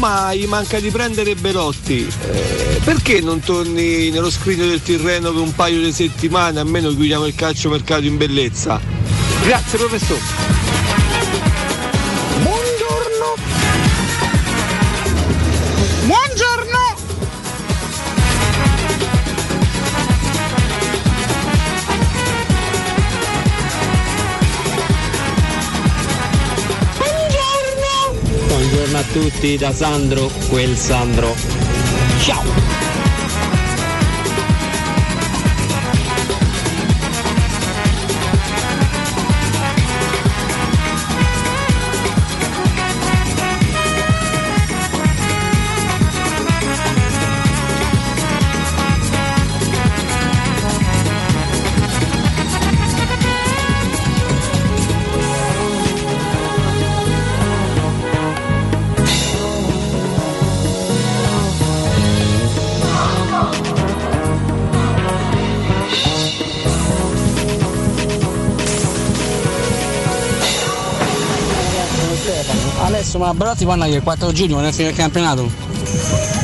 [0.00, 2.10] Gli manca di prendere Belotti.
[2.22, 7.26] Eh, perché non torni nello scrigno del Tirreno per un paio di settimane, almeno chiudiamo
[7.26, 8.80] il calcio mercato in bellezza?
[9.42, 10.59] Grazie professore.
[29.12, 31.34] Tutti da Sandro, quel Sandro.
[32.20, 32.89] Ciao!
[72.82, 75.50] Adesso ma Belotti parla che il 4 giugno non è finito il campionato.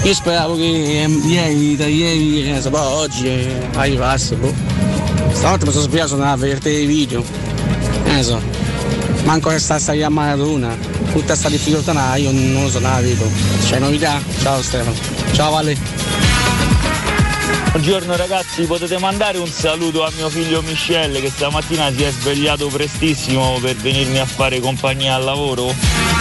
[0.02, 4.52] Io speravo che eh, ieri, da ieri, eh, poi oggi eh, arrivasse, boh.
[5.32, 7.24] Stanotte mi sono svegliato sono a vedere i video.
[8.04, 8.40] Eh so.
[9.24, 10.76] Manco che sta a maratona.
[11.12, 13.28] Tutta sta difficoltà no, io non lo so, non la vedo.
[13.64, 14.20] C'è novità?
[14.40, 14.94] Ciao Stefano.
[15.32, 16.15] Ciao Vale.
[17.76, 22.68] Buongiorno ragazzi, potete mandare un saluto a mio figlio Michelle che stamattina si è svegliato
[22.68, 26.15] prestissimo per venirmi a fare compagnia al lavoro?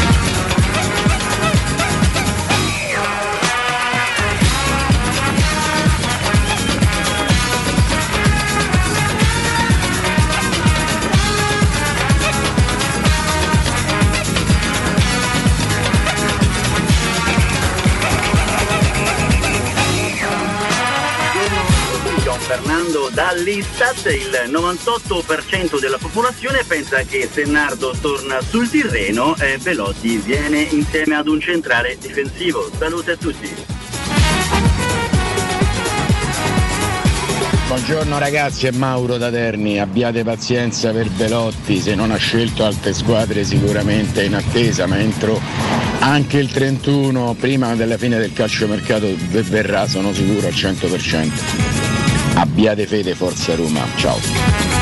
[23.16, 30.60] dall'Istat il 98% della popolazione pensa che se Nardo torna sul Tirreno, eh, Velotti viene
[30.60, 32.70] insieme ad un centrale difensivo.
[32.78, 33.50] Salute a tutti.
[37.68, 42.94] Buongiorno ragazzi, è Mauro da Terni, abbiate pazienza per Velotti, se non ha scelto altre
[42.94, 45.40] squadre sicuramente è in attesa, ma entro
[46.00, 51.85] anche il 31, prima della fine del calciomercato, verrà, sono sicuro al 100%.
[52.36, 54.75] Abbiate fede, Forza Roma, ciao.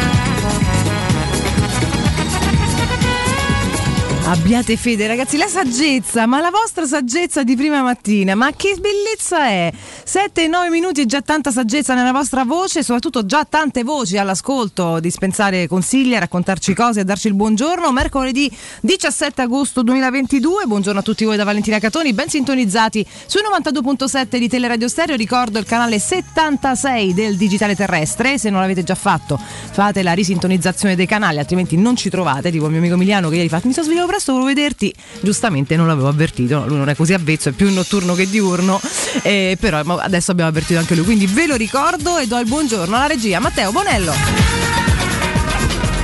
[4.26, 9.48] Abbiate fede, ragazzi, la saggezza, ma la vostra saggezza di prima mattina, ma che bellezza
[9.50, 9.70] è!
[10.06, 14.18] 7 e 9 minuti e già tanta saggezza nella vostra voce, soprattutto già tante voci
[14.18, 17.92] all'ascolto, dispensare consigli, a raccontarci cose, a darci il buongiorno.
[17.92, 18.50] Mercoledì
[18.80, 24.48] 17 agosto 2022, buongiorno a tutti voi da Valentina Catoni, ben sintonizzati sui 92.7 di
[24.48, 30.02] Teleradio Stereo, ricordo il canale 76 del Digitale Terrestre, se non l'avete già fatto fate
[30.02, 33.50] la risintonizzazione dei canali, altrimenti non ci trovate, tipo il mio amico Emiliano che ieri
[33.50, 37.14] fa mi sono svegliato presto, volevo vederti, giustamente non l'avevo avvertito, lui non è così
[37.14, 38.80] avvezzo, è più notturno che diurno,
[39.24, 42.96] eh, però adesso abbiamo avvertito anche lui, quindi ve lo ricordo e do il buongiorno
[42.96, 43.40] alla regia.
[43.40, 44.14] Matteo Bonello.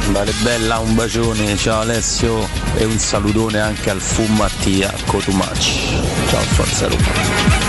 [0.07, 6.00] Vale bella, un bacione, ciao Alessio e un salutone anche al Fu Mattia Cotumacci.
[6.29, 7.69] Ciao Forza Roma.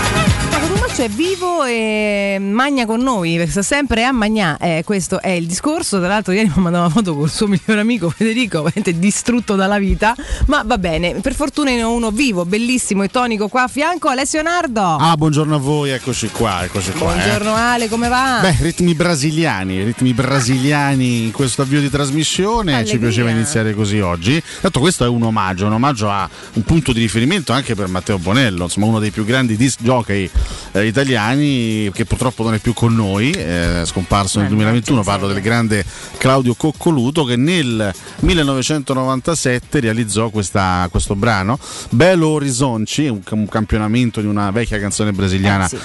[1.01, 5.47] È vivo e magna con noi, perché sta sempre a Magnà, eh, questo è il
[5.47, 5.97] discorso.
[5.97, 9.55] Tra l'altro, ieri mi ha mandato una foto col suo migliore amico Federico, veramente distrutto
[9.55, 10.15] dalla vita.
[10.45, 14.09] Ma va bene, per fortuna ne ho uno vivo, bellissimo e tonico qua a fianco,
[14.09, 14.79] Alessio Nardo.
[14.79, 17.13] Ah, buongiorno a voi, eccoci qua, eccoci qua.
[17.13, 17.59] Buongiorno eh.
[17.59, 18.37] Ale, come va?
[18.39, 22.93] Beh, ritmi brasiliani, ritmi brasiliani in questo avvio di trasmissione, Allegria.
[22.93, 24.39] ci piaceva iniziare così oggi.
[24.61, 28.19] Tanto questo è un omaggio, un omaggio a un punto di riferimento anche per Matteo
[28.19, 30.29] Bonello, insomma uno dei più grandi disc jockey
[30.73, 35.41] eh, italiani che purtroppo non è più con noi, è scomparso nel 2021, parlo del
[35.41, 35.83] grande
[36.17, 41.57] Claudio Coccoluto che nel 1997 realizzò questa- questo brano,
[41.89, 45.77] Belo Horizonte, un, un campionamento di una vecchia canzone brasiliana Eh, sì.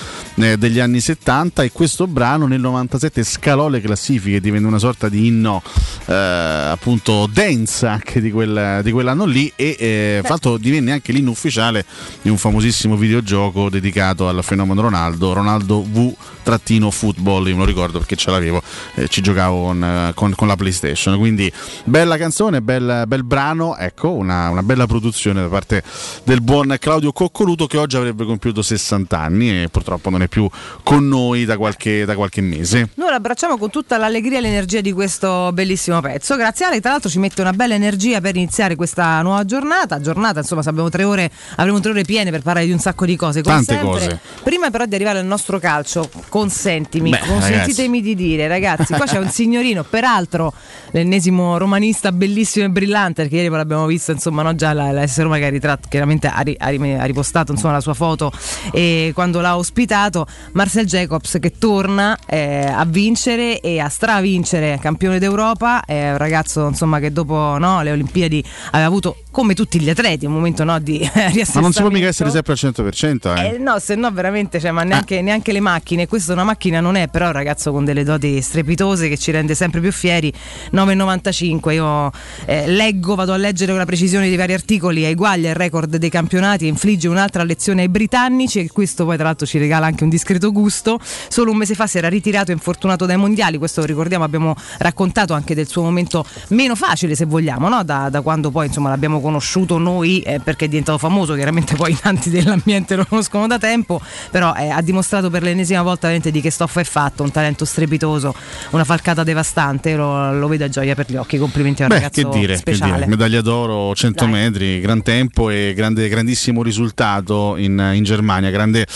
[0.43, 5.09] eh, degli anni 70 e questo brano nel 97 scalò le classifiche, divenne una sorta
[5.09, 5.63] di inno
[6.07, 11.31] eh, appunto dance anche di, quel- di quell'anno lì e eh, l'altro divenne anche l'inno
[11.31, 11.85] ufficiale
[12.23, 17.65] di un famosissimo videogioco dedicato al fenomeno Ronaldo, Ronaldo V trattino football, io me lo
[17.65, 18.63] ricordo perché ce l'avevo,
[18.95, 21.51] eh, ci giocavo con, eh, con- con la PlayStation, quindi
[21.85, 25.83] bella canzone, bel, bel brano, ecco, una, una bella produzione da parte
[26.23, 30.29] del buon Claudio Coccoluto che oggi avrebbe compiuto 60 anni e purtroppo non è è
[30.29, 30.49] più
[30.83, 32.91] con noi da qualche, da qualche mese.
[32.95, 36.37] Noi lo abbracciamo con tutta l'allegria e l'energia di questo bellissimo pezzo.
[36.37, 40.01] Grazie Ale, tra l'altro ci mette una bella energia per iniziare questa nuova giornata.
[40.01, 43.07] Giornata, insomma, se abbiamo tre ore, avremo tre ore piene per parlare di un sacco
[43.07, 43.41] di cose.
[43.43, 43.91] Come Tante sempre.
[43.91, 44.21] cose.
[44.43, 49.17] Prima però di arrivare al nostro calcio, consentimi, Beh, consentitemi di dire, ragazzi, qua c'è
[49.17, 50.53] un signorino, peraltro
[50.91, 55.19] l'ennesimo romanista bellissimo e brillante, perché ieri l'abbiamo visto, insomma, no, già la, la S
[55.21, 58.31] Roma che ha ritratto, chiaramente ha, ri- ha ri- ha ripostato insomma, la sua foto
[58.71, 65.19] e quando l'ha ospitato, Marcel Jacobs che torna eh, a vincere e a stravincere campione
[65.19, 69.91] d'Europa, è un ragazzo insomma che dopo no, le Olimpiadi aveva avuto come tutti gli
[69.91, 71.53] atleti un momento no, di riassestamento.
[71.57, 73.37] Ma non si può mica essere sempre al 100%.
[73.37, 73.47] Eh.
[73.47, 76.97] Eh, no, se no veramente, cioè, ma neanche, neanche le macchine, questa una macchina non
[76.97, 80.33] è, però è un ragazzo con delle doti strepitose che ci rende sempre più fieri.
[80.73, 82.11] 9,95, io
[82.47, 86.11] eh, leggo, vado a leggere con la precisione dei vari articoli, eguaglia il record dei
[86.11, 90.11] campionati infligge un'altra lezione ai britannici e questo poi tra l'altro ci regala anche un
[90.11, 90.99] discreto gusto.
[91.29, 95.55] Solo un mese fa si era ritirato infortunato dai mondiali, questo ricordiamo, abbiamo raccontato anche
[95.55, 97.85] del suo momento meno facile se vogliamo, no?
[97.85, 101.97] da, da quando poi insomma l'abbiamo conosciuto noi eh, perché è diventato famoso, chiaramente poi
[101.97, 104.01] tanti dell'ambiente lo conoscono da tempo,
[104.33, 107.65] però eh, ha dimostrato per l'ennesima volta veramente di che stoffa è fatto, un talento
[107.65, 108.35] strepitoso,
[108.71, 111.95] una falcata devastante, lo, lo vedo a gioia per gli occhi, complimenti a un Beh,
[111.97, 112.93] ragazzo che dire, che speciale.
[112.95, 114.33] dire, medaglia d'oro 100 Dai.
[114.33, 118.87] metri, gran tempo e grande- grandissimo risultato in, in Germania, grande,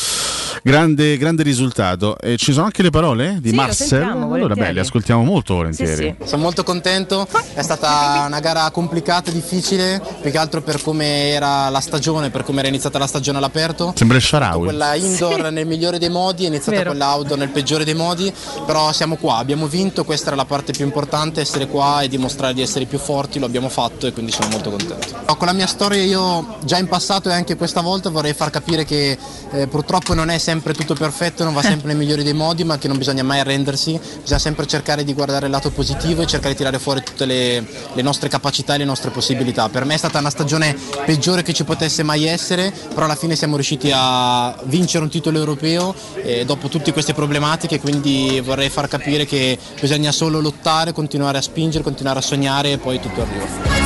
[0.62, 2.18] grande, grande risultato.
[2.18, 4.02] E ci sono anche le parole di Sì, Marcel?
[4.02, 6.16] allora, beh, le ascoltiamo molto volentieri.
[6.24, 11.68] Sono molto contento, è stata una gara complicata, difficile, più che altro per come era
[11.68, 13.92] la stagione, per come era iniziata la stagione all'aperto.
[13.96, 14.64] Sembra il Sharawi.
[14.64, 16.90] Quella indoor nel migliore dei modi, è iniziata Vero.
[16.90, 18.32] quella outdoor nel peggiore dei modi,
[18.66, 22.54] però siamo qua, abbiamo vinto, questa era la parte più importante, essere qua e dimostrare
[22.54, 25.18] di essere più forti, lo abbiamo fatto e quindi sono molto contento.
[25.40, 28.84] Con la mia storia io già in passato e anche questa volta vorrei far capire
[28.84, 29.16] che
[29.52, 32.76] eh, purtroppo non è sempre tutto perfetto, non va sempre nei migliori dei modi, ma
[32.76, 36.52] che non bisogna mai arrendersi, bisogna sempre cercare di guardare il lato positivo e cercare
[36.52, 39.68] di tirare fuori tutte le, le nostre capacità e le nostre possibilità.
[39.70, 40.76] Per me è stata una stagione
[41.06, 45.38] peggiore che ci potesse mai essere, però alla fine siamo riusciti a vincere un titolo
[45.40, 51.38] europeo eh, dopo tutte queste problematiche, quindi vorrei far capire che bisogna solo lottare, continuare
[51.38, 53.79] a spingere, continuare a sognare e poi tutto arriva.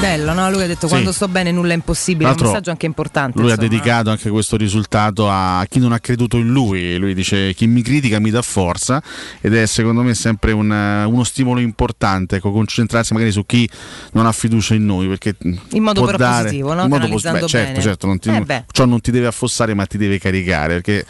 [0.00, 0.50] Bello, no?
[0.50, 0.92] Lui ha detto Sì.
[0.92, 3.38] quando sto bene nulla è impossibile, è un l'altro, messaggio anche importante.
[3.38, 3.68] Lui ha insomma.
[3.68, 6.96] dedicato anche questo risultato a chi non ha creduto in lui.
[6.96, 9.02] Lui dice: Chi mi critica mi dà forza,
[9.40, 12.36] ed è secondo me sempre un, eh, uno stimolo importante.
[12.36, 13.68] Ecco, concentrarsi magari su chi
[14.12, 15.06] non ha fiducia in noi.
[15.08, 16.82] Perché In modo però dare, positivo, no?
[16.82, 19.84] in modo Canalizzando beh, certo, certo, non ti- Eh ciò non ti deve affossare, ma
[19.86, 20.80] ti deve caricare.
[20.80, 21.04] Perché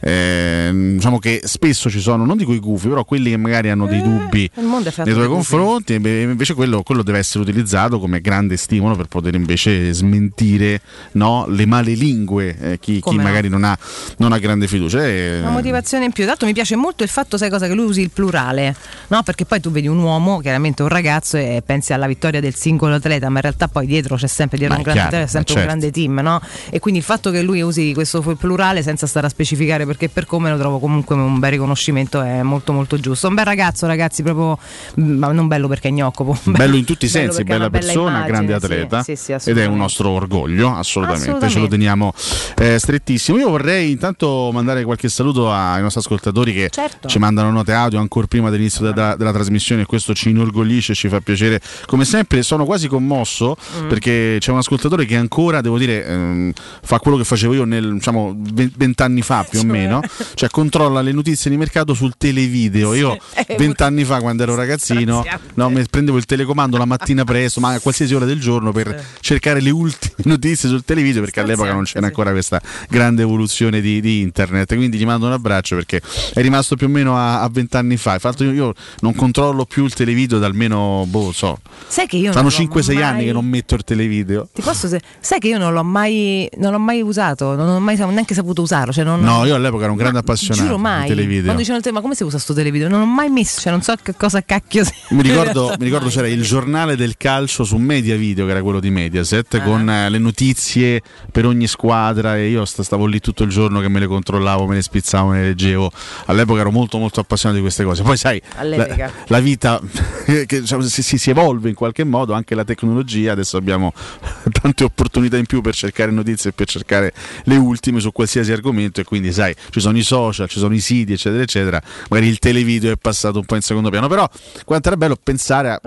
[0.00, 3.86] eh, diciamo che spesso ci sono, non dico i gufi, però quelli che magari hanno
[3.86, 5.50] dei dubbi Eh, è fatto nei tuoi gufi.
[5.50, 10.80] confronti, beh, invece quello, quello deve essere utilizzato come grande stimolo per poter invece smentire
[11.12, 13.22] no, le male lingue, eh, chi, chi no.
[13.22, 13.76] magari non ha,
[14.18, 15.04] non ha grande fiducia.
[15.04, 16.22] E- Una motivazione in più.
[16.22, 18.74] Tra l'altro mi piace molto il fatto, sai cosa, che lui usi il plurale,
[19.08, 19.22] no?
[19.22, 22.94] Perché poi tu vedi un uomo, chiaramente un ragazzo, e pensi alla vittoria del singolo
[22.94, 25.44] atleta, ma in realtà poi dietro c'è sempre, dietro Ma un grande chiaro, atleta, c'è
[25.44, 26.40] sempre ma un grande team, no?
[26.70, 30.26] E quindi il fatto che lui usi questo plurale senza stare a specificare perché per
[30.26, 33.28] come lo trovo comunque un bel riconoscimento è molto molto giusto.
[33.28, 34.58] Un bel ragazzo, ragazzi, proprio
[34.96, 36.38] ma non bello perché gnocco.
[36.44, 39.38] Bello in tutti i sensi, bella bella persona, grande atleta sì, sì, ed è un
[39.40, 39.76] assolutamente.
[39.78, 41.68] nostro orgoglio, assolutamente, ce lo Assolutamente.
[41.76, 42.12] teniamo
[42.58, 43.38] eh, strettissimo.
[43.38, 47.08] Io vorrei intanto mandare qualche saluto ai nostri ascoltatori che Certo.
[47.08, 50.94] ci mandano note audio ancora prima dell'inizio della, della trasmissione e questo ci inorgoglisce e
[50.94, 51.60] ci fa piacere.
[51.86, 53.88] Come sempre sono quasi commosso Mm.
[53.88, 56.52] perché c'è un ascoltatore che ancora, devo dire, ehm,
[56.82, 60.00] fa quello che facevo io nel, diciamo, ve- vent'anni fa più o meno,
[60.34, 62.94] cioè controlla le notizie di mercato sul televideo.
[62.94, 63.16] Io
[63.48, 67.80] Eh, vent'anni fa quando ero ragazzino no, prendevo il telecomando la mattina presto, ma a
[67.80, 72.06] qualsiasi ora del giorno per cercare le ultime notizie sul televideo perché all'epoca non c'era
[72.06, 74.74] ancora questa grande evoluzione di, di internet.
[74.74, 76.00] Quindi gli mando un abbraccio perché
[76.34, 78.14] è rimasto più o meno a vent'anni fa.
[78.14, 81.58] Infatti io, io non controllo più il televideo da almeno, boh, so,
[81.88, 84.48] Sai che io fanno l'ho 5-6 mai- anni che non metto il televideo.
[84.52, 87.80] Ti posso se- sai che io non l'ho mai non l'ho mai usato, non ho
[87.80, 90.82] mai neanche saputo usarlo, cioè non No, io all'epoca ero un grande appassionato Giuro di
[90.82, 91.08] mai.
[91.08, 91.42] televideo.
[91.44, 92.88] Quando dicevano te, ma come si usa sto televideo?
[92.88, 94.84] Non ho mai messo, cioè non so che cosa cacchio.
[95.10, 98.78] Mi ricordo, mi ricordo c'era il giornale del calcio su Media Video, che era quello
[98.78, 99.60] di Mediaset, Ah.
[99.62, 103.80] con eh, le notizie per ogni squadra e io st- stavo lì tutto il giorno
[103.80, 105.90] che me le controllavo, me le spizzavo, me le leggevo.
[106.26, 108.02] All'epoca ero molto molto appassionato di queste cose.
[108.04, 108.40] Poi sai,
[108.76, 109.80] la, la vita
[110.24, 113.92] che, diciamo, si, si- si evolve in qualche modo, anche la tecnologia, adesso abbiamo
[114.60, 117.12] tante opportunità in più per cercare notizie e per cercare
[117.44, 120.80] le ultime su qualsiasi argomento e quindi sai, ci sono i social, ci sono i
[120.80, 121.82] siti, eccetera, eccetera.
[122.10, 124.28] Magari il televideo è passato un po' in secondo piano, però
[124.64, 125.80] quanto era bello pensare a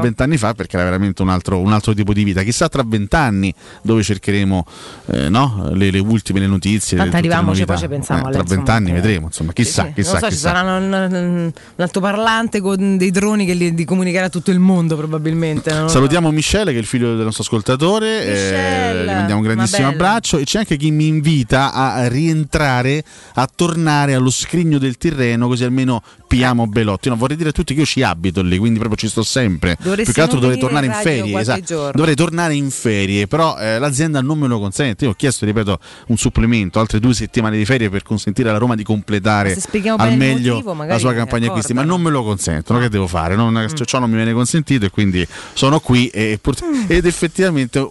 [0.00, 2.42] vent'anni fa perché era veramente un altro, altro, un altro tipo di vita.
[2.42, 4.66] Chissà tra vent'anni dove cercheremo
[5.12, 5.70] eh, no?
[5.72, 6.96] le, le ultime le notizie.
[6.96, 7.80] Tanto arriviamoci, poi novità.
[7.82, 8.94] ci pensiamo Eh, Tra vent'anni eh.
[8.94, 9.94] vedremo, insomma, chissà, Sì, sì.
[9.94, 10.48] chissà, so, ci chissà.
[10.54, 14.58] sarà un, un- un altoparlante con dei droni che li, li comunicherà a tutto il
[14.58, 15.70] mondo probabilmente.
[15.70, 15.88] so.
[15.88, 19.88] Salutiamo Michele che è il figlio del nostro ascoltatore, eh, Michele, gli mandiamo un grandissimo
[19.88, 25.46] abbraccio e c'è anche chi mi invita a rientrare, a tornare allo scrigno del Tirreno
[25.48, 27.08] così almeno pigliamo Belotti.
[27.08, 29.76] No, vorrei dire a tutti che io ci abito lì, quindi proprio ci sto sempre.
[29.78, 31.90] Dovresti Più che altro dovrei tornare in ferie, esatto.
[31.94, 35.04] dovrei tornare in ferie, però eh, l'azienda non me lo consente.
[35.04, 38.74] Io ho chiesto, ripeto, un supplemento, altre due settimane di ferie per consentire alla Roma
[38.74, 39.56] di completare
[39.96, 42.78] al meglio motivo, la sua campagna acquisti, ma non me lo consentono.
[42.78, 43.34] Che devo fare?
[43.34, 46.84] Non, Ciò non mi viene consentito e quindi sono qui e Mm.
[46.88, 47.90] ed effettivamente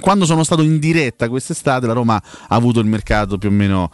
[0.00, 3.90] quando sono stato in diretta quest'estate la Roma ha avuto il mercato più o meno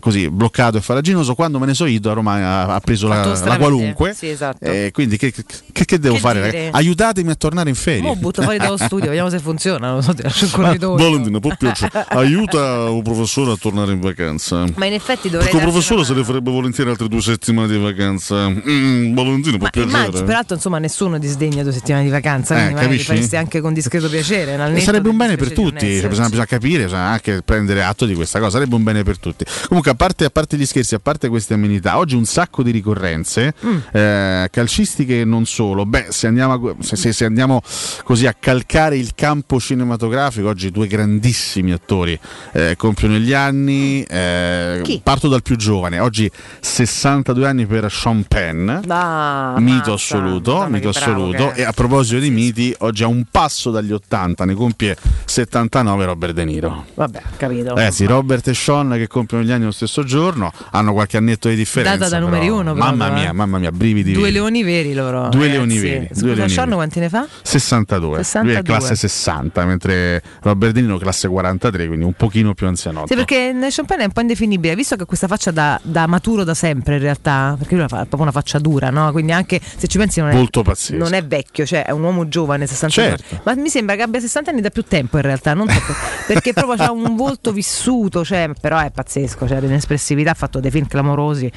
[0.00, 1.34] così bloccato e faraginoso.
[1.34, 4.14] Quando me ne so io, la Roma ha, preso la, la qualunque.
[4.14, 4.64] Sì, esatto.
[4.64, 6.70] Eh, quindi che, che- che devo Che fare?
[6.70, 8.02] Aiutatemi a tornare in ferie.
[8.02, 9.90] Mo butto fuori dallo studio, vediamo se funziona.
[9.90, 10.96] Non so, ti lascio il corridoio.
[11.02, 12.04] Valentina, può piacere.
[12.08, 14.64] Aiuta un professore a tornare in vacanza.
[14.76, 17.78] Ma in effetti dovrei darci professore una se ne farebbe volentieri altre due settimane di
[17.78, 18.48] vacanza.
[18.48, 19.96] Mm, Valentino, può Ma piacere.
[19.96, 24.08] immagino, peraltro, insomma, nessuno disdegna due settimane di vacanza, Eh, quindi faresti anche con discreto
[24.08, 24.54] piacere.
[24.74, 28.14] E sarebbe un bene per tutti, cioè, bisogna, bisogna capire, bisogna anche prendere atto di
[28.14, 29.44] questa cosa, sarebbe un bene per tutti.
[29.68, 32.70] Comunque, a parte, a parte gli scherzi, a parte queste amenità, oggi un sacco di
[32.70, 33.76] ricorrenze, Mm.
[33.92, 35.84] eh, calcistiche e non solo.
[35.86, 37.62] Beh, se andiamo, a, se, se- se andiamo
[38.04, 42.18] così a calcare il campo cinematografico, oggi due grandissimi attori
[42.52, 44.02] eh, compiono gli anni.
[44.02, 48.70] eh, parto dal più giovane, oggi 62 anni per Sean Penn.
[48.88, 51.52] Ah, mito assoluto, Madonna, mito assoluto.
[51.52, 51.60] che.
[51.60, 56.32] E a proposito di miti, oggi a un passo dagli 80, ne compie 79 Robert
[56.34, 56.86] De Niro.
[56.94, 57.76] Vabbè, capito.
[57.76, 61.48] Eh sì, Robert e Sean che compiono gli anni lo stesso giorno, hanno qualche annetto
[61.48, 61.96] di differenza.
[61.98, 63.32] Data da però- numeri uno, Mamma proprio, mia, eh.
[63.32, 64.12] mamma mia, brividi.
[64.12, 65.28] Due leoni veri loro.
[65.28, 65.50] Due ragazzi.
[65.50, 66.76] leoni veri, Scusa, due leoni Sean veri.
[66.76, 67.26] quanti ne fa?
[67.42, 68.07] 62.
[68.10, 68.62] Lui è 62.
[68.62, 73.08] classe 60, mentre Robert De Niro classe 43, quindi un pochino più anzianotto.
[73.08, 76.06] Sì, perché Sean Penn è un po' indefinibile, visto che ha questa faccia da, da
[76.06, 79.10] maturo da sempre in realtà, perché lui ha proprio una faccia dura, no?
[79.12, 81.02] Quindi anche se ci pensi non è, Molto pazzesco.
[81.02, 83.16] non è vecchio, cioè è un uomo giovane, 60 anni.
[83.16, 83.40] Certo.
[83.44, 85.96] Ma mi sembra che abbia 60 anni da più tempo in realtà, non so per-
[86.26, 90.70] perché proprio ha un volto vissuto, cioè, però è pazzesco, cioè l'inespressività, ha fatto dei
[90.70, 91.50] film clamorosi.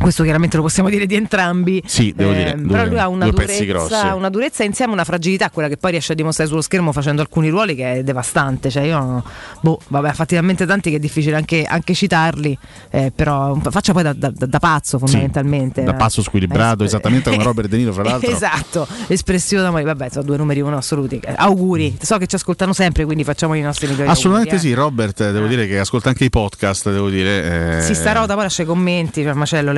[0.00, 1.82] Questo chiaramente lo possiamo dire di entrambi.
[1.86, 5.50] Sì, devo dire, Ehm, due- però lui ha una durezza, una durezza insieme una fragilità,
[5.50, 8.70] quella che poi riesce a dimostrare sullo schermo facendo alcuni ruoli che è devastante.
[8.70, 9.24] Cioè, io,
[9.60, 12.56] boh, vabbè, ha fatti talmente tanti che è difficile anche, anche citarli,
[12.90, 15.82] eh, però faccia poi da, da- da pazzo fondamentalmente.
[15.82, 18.30] da pazzo squilibrato, Eh, esattamente come Robert De Niro, fra l'altro.
[18.30, 19.92] Esatto, espressione da morire.
[19.94, 21.18] Vabbè, sono due numeri uno assoluti.
[21.24, 24.74] Eh, Auguri, so che ci ascoltano sempre, quindi facciamo i nostri migliori Assolutamente auguri, sì,
[24.74, 27.74] Robert, devo dire che ascolta anche i podcast, devo dire.
[27.74, 27.76] eh.
[27.78, 29.72] eh, Si sta roda, poi lascia i commenti, cioè macello,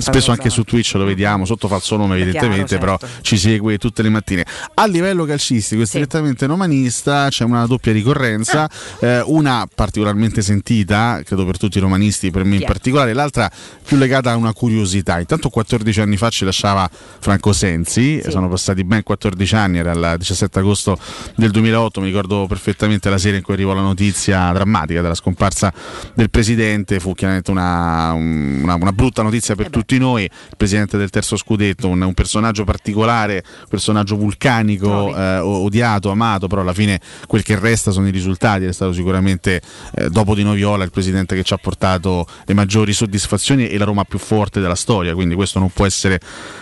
[0.00, 3.78] sempre Spesso anche su Twitch lo vediamo, sotto falso nome evidentemente, chiaro, però ci segue
[3.78, 4.44] tutte le mattine.
[4.74, 9.06] A livello calcistico e strettamente romanista c'è una doppia ricorrenza, Ah.
[9.06, 13.50] eh, una particolarmente sentita, credo per tutti i romanisti, per me in particolare, l'altra
[13.84, 15.18] più legata a una curiosità.
[15.18, 20.14] Intanto 14 anni fa ci lasciava Franco Sensi, sono passati ben 14 anni, era il
[20.18, 20.98] 17 agosto
[21.36, 25.72] del 2008, mi ricordo perfettamente la sera in cui arrivò la notizia drammatica della scomparsa
[26.14, 31.10] del presidente, fu chiaramente una, una- una brutta notizia per tutti noi, il presidente del
[31.10, 37.00] terzo scudetto, un, un personaggio particolare, un personaggio vulcanico, eh, odiato, amato, però alla fine
[37.26, 39.60] quel che resta sono i risultati, è stato sicuramente
[39.94, 43.84] eh, dopo di Noviola il presidente che ci ha portato le maggiori soddisfazioni e la
[43.84, 46.20] Roma più forte della storia, quindi questo non può essere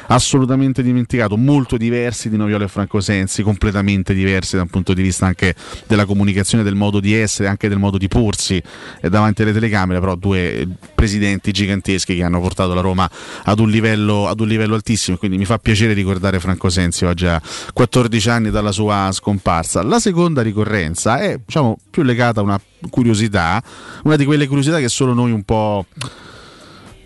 [0.08, 5.02] assolutamente dimenticato, molto diversi di Noviola e Franco Sensi, completamente diversi da un punto di
[5.02, 5.54] vista anche
[5.87, 8.62] della comunicazione, del modo di essere, anche del modo di porsi
[9.00, 13.11] eh, davanti alle telecamere, però due presidenti giganteschi che hanno portato la Roma
[13.44, 17.27] ad un livello, ad un livello altissimo, quindi mi fa piacere ricordare Franco Sensi oggi
[17.27, 17.40] a
[17.72, 19.83] 14 anni dalla sua scomparsa.
[19.83, 23.62] La seconda ricorrenza è diciamo, più legata a una curiosità,
[24.05, 25.85] una di quelle curiosità che solo noi un po'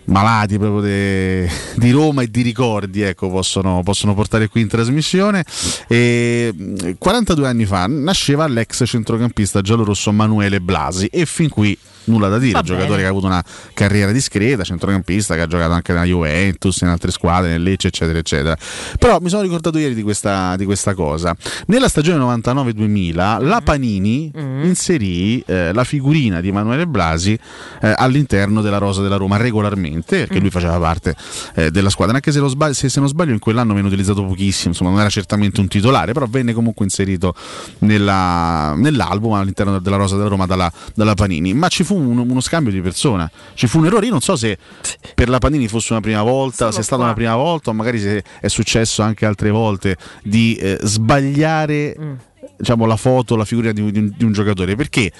[0.09, 5.45] malati proprio de- di Roma e di ricordi ecco, possono, possono portare qui in trasmissione.
[5.87, 12.27] E, mh, 42 anni fa nasceva l'ex centrocampista giallorosso Manuele Blasi e fin qui nulla
[12.29, 13.01] da dire, Va un giocatore bene.
[13.01, 17.11] che ha avuto una carriera discreta, centrocampista che ha giocato anche nella Juventus, in altre
[17.11, 18.57] squadre, nel Lecce eccetera eccetera.
[18.97, 21.35] Però mi sono ricordato ieri di questa, di questa cosa.
[21.67, 24.31] Nella stagione 99-2000 la Panini
[24.63, 27.37] inserì eh, la figurina di Emanuele Blasi
[27.81, 31.15] eh, all'interno della rosa della Roma regolarmente, perché lui faceva parte
[31.55, 34.25] eh, della squadra, anche se, lo sbag- se, se non sbaglio in quell'anno venne utilizzato
[34.25, 37.33] pochissimo, insomma non era certamente un titolare, però venne comunque inserito
[37.79, 41.53] nella- nell'album all'interno della rosa della Roma dalla, dalla Panini.
[41.53, 44.05] Ma ci fu un- uno scambio di persona, ci fu un errore.
[44.05, 44.57] Io non so se
[45.15, 47.99] per la Panini fosse una prima volta, se è stata una prima volta, o magari
[47.99, 52.13] se è successo anche altre volte di eh, sbagliare Mm.
[52.57, 54.75] diciamo, la foto, la figura di un, di un- di un giocatore.
[54.75, 55.11] Perché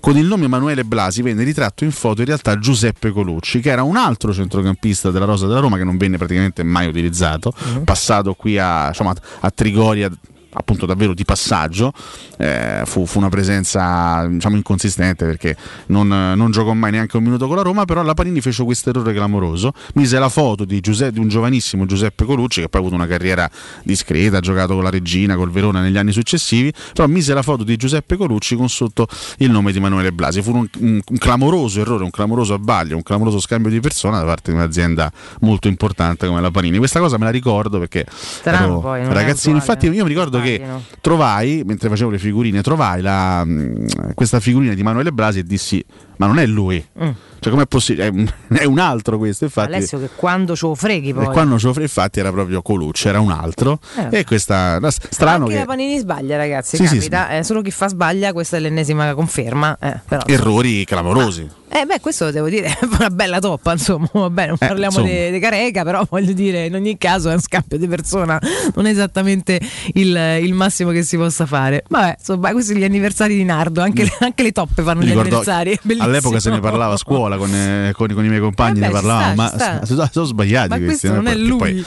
[0.00, 3.82] con il nome Emanuele Blasi venne ritratto in foto in realtà Giuseppe Colucci, che era
[3.82, 7.52] un altro centrocampista della Rosa della Roma che non venne praticamente mai utilizzato,
[7.84, 10.10] passato qui a, diciamo, a Trigoria
[10.54, 11.92] appunto davvero di passaggio
[12.38, 17.46] eh, fu, fu una presenza diciamo inconsistente perché non, non giocò mai neanche un minuto
[17.46, 21.12] con la Roma però la Panini fece questo errore clamoroso mise la foto di, Giuseppe,
[21.12, 23.48] di un giovanissimo Giuseppe Colucci che poi ha avuto una carriera
[23.82, 27.64] discreta ha giocato con la Regina, col Verona negli anni successivi però mise la foto
[27.64, 29.06] di Giuseppe Colucci con sotto
[29.38, 30.42] il nome di Emanuele Blasi.
[30.42, 34.24] Fu un, un- un clamoroso errore, un clamoroso abbaglio un clamoroso scambio di persona da
[34.24, 38.64] parte di un'azienda molto importante come la Panini questa cosa me la ricordo perché Strano
[38.64, 40.82] ero poi, ragazzino infatti io mi ricordo che Immagino.
[41.00, 45.84] trovai, mentre facevo le figurine, trovai la, mh, questa figurina di Manuele Blasi e dissi:
[46.16, 46.84] Ma non è lui.
[47.02, 47.10] Mm.
[47.40, 48.10] Cioè, com'è possibile?
[48.48, 49.44] È un, altro questo.
[49.44, 51.26] Infatti, Alessio che quando ce lo freghi e poi.
[51.26, 53.78] quando ce lo fre- infatti era proprio Colucci, era un altro.
[54.10, 54.20] Eh.
[54.20, 56.76] E questa strano Anche che la Panini sbaglia, ragazzi.
[56.76, 57.28] Sì, sì, capita.
[57.36, 59.76] Eh, solo chi fa sbaglia, questa è l'ennesima conferma.
[59.78, 61.46] Eh, però, errori clamorosi.
[61.68, 65.00] Eh, beh, questo devo dire è una bella toppa, insomma, va bene, non Eh, parliamo
[65.00, 65.30] insomma.
[65.30, 68.38] di Careca, però voglio dire, in ogni caso è un scambio di persona,
[68.76, 69.60] non è esattamente
[69.94, 71.82] il, il massimo che si possa fare.
[71.88, 75.08] Vabbè, insomma, questi sono gli anniversari di Nardo, anche, le, anche le toppe fanno gli
[75.08, 75.76] ricordo- anniversari.
[75.82, 76.03] bellissimo.
[76.04, 78.92] All'epoca se ne parlava a scuola con, eh, con- con i miei compagni, Vabbè, ne
[78.92, 79.84] parlavamo, sta, ma sta.
[79.86, 81.08] sono, sono sbagliati Ma questi.
[81.08, 81.56] non è lui.
[81.58, 81.84] poi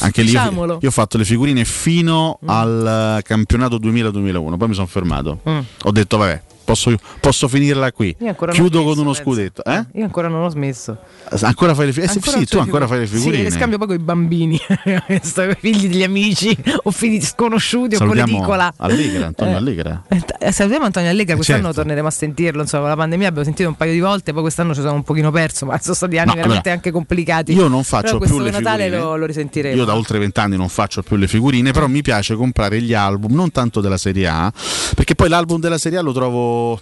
[0.00, 0.52] anche lì io.
[0.52, 0.56] Mm.
[0.80, 5.40] io ho fatto le figurine fino al eh, campionato 2000-2001, poi mi sono fermato.
[5.82, 8.14] Ho detto, vabbè, posso, posso finirla qui.
[8.50, 9.64] Chiudo con uno scudetto.
[9.64, 9.86] Eh?
[9.94, 10.98] Io ancora non ho smesso.
[11.40, 12.18] Ancora fai le figurine?
[12.20, 13.36] Eh, sì, tu ancora fai le figurine.
[13.38, 14.58] Sì, le scambio poi con i bambini,
[15.58, 18.72] figli degli amici o figli sconosciuti o con Salutiamo l'edicola.
[18.76, 19.56] Allegra, Antonio Eh.
[19.56, 20.02] Allegra.
[20.08, 21.76] Eh, eh, Salutiamo Antonio Allegra, Eh, quest'anno certo.
[21.76, 22.60] torneremo a sentirlo.
[22.62, 25.30] Insomma, la pandemia abbiamo sentito un paio di volte, poi quest'anno ci siamo un pochino
[25.30, 27.52] perso, ma sono stati anni No, veramente allora, anche complicati.
[27.52, 29.02] Io non faccio più le Natale figurine.
[29.02, 29.76] lo, lo risentiremo.
[29.76, 33.34] Io da oltre vent'anni non faccio più le figurine, però mi piace comprare gli album,
[33.34, 34.52] non tanto della Serie A,
[34.94, 36.80] perché poi l'album della Serie A lo trovo og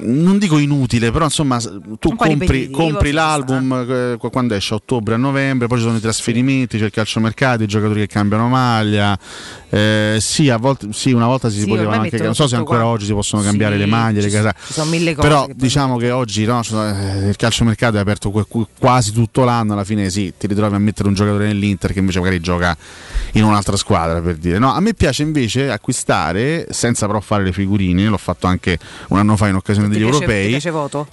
[0.00, 1.58] non dico inutile, però insomma
[1.98, 5.96] tu compri, compri l'album eh, qu- quando esce a ottobre, a novembre, poi ci sono
[5.96, 9.18] i trasferimenti, c'è il calciomercato, i giocatori che cambiano maglia.
[9.70, 12.80] eh, sì, a volte, sì, una volta si Sì, ormai anche, non so se ancora
[12.80, 12.96] quanto.
[12.96, 15.96] oggi si possono Sì, cambiare le maglie, le ci sono mille cose Però che diciamo
[15.96, 18.30] che oggi no, eh, il calciomercato è aperto
[18.78, 22.18] quasi tutto l'anno, alla fine sì, ti ritrovi a mettere un giocatore nell'Inter che invece
[22.18, 22.76] magari gioca
[23.32, 24.58] in un'altra squadra per dire.
[24.58, 28.78] No, a me piace invece acquistare, senza però fare le figurine, l'ho fatto anche
[29.14, 30.50] un anno fa in occasione degli piace- europei.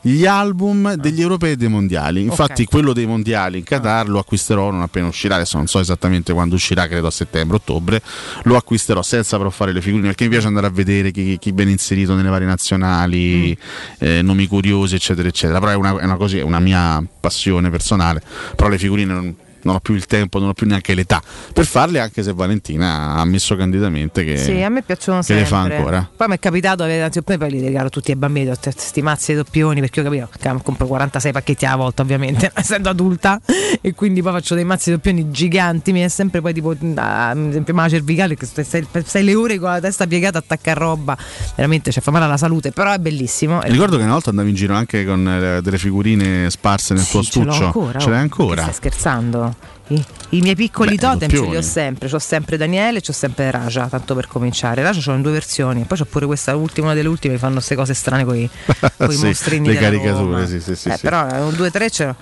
[0.02, 2.22] Gli album degli europei e dei mondiali.
[2.22, 2.70] Infatti, Ok.
[2.70, 5.36] quello dei mondiali in Qatar lo acquisterò non appena uscirà.
[5.36, 8.02] Adesso non so esattamente quando uscirà, credo a settembre, ottobre.
[8.44, 11.52] Lo acquisterò senza però fare le figurine perché mi piace andare a vedere chi, chi
[11.52, 13.58] viene inserito nelle varie nazionali,
[14.00, 15.60] eh, nomi curiosi, eccetera, eccetera.
[15.60, 18.22] Però è una, è una così, è una mia passione personale.
[18.56, 19.36] Però le figurine non.
[19.64, 21.22] Non ho più il tempo, non ho più neanche l'età
[21.54, 25.44] per farle, anche se Valentina ha ammesso candidamente che, Sì, a me piacciono che sempre.
[25.44, 26.10] le fa ancora.
[26.16, 29.80] Poi mi è capitato doppioni, poi li regalo tutti ai bambini, ho questi mazzi doppioni,
[29.80, 33.40] perché io capito, cam- compro 46 pacchetti alla volta ovviamente, essendo adulta,
[33.82, 37.38] e quindi poi faccio dei mazzi doppioni giganti, mi è sempre poi tipo, ah, ad
[37.38, 41.18] esempio, ma cervicale, che stai, stai- le ore con la testa piegata a attaccare roba,
[41.56, 43.62] veramente ci fa male alla salute, però è bellissimo.
[43.62, 47.22] Ricordo che una volta andavi in giro anche con eh, delle figurine sparse nel tuo
[47.24, 47.66] Ce l'ho stuccio.
[47.66, 48.56] ancora, Ce l'hai oh, ancora?
[48.56, 49.51] che Stai scherzando?
[49.88, 52.08] I, i miei piccoli Beh, totem ce li ho sempre.
[52.10, 54.82] C'ho sempre Daniele e c'ho sempre Raja, tanto per cominciare.
[54.82, 55.84] Raja c'ho in due versioni.
[55.84, 58.50] Poi c'ho pure questa ultima, una delle ultime che fanno queste cose strane con i
[59.10, 59.68] Sì, mostrini.
[59.68, 61.02] le caricature, sì, sì, sì, Eh, sì.
[61.02, 62.16] Però eh, un 2-3 ce l'ho.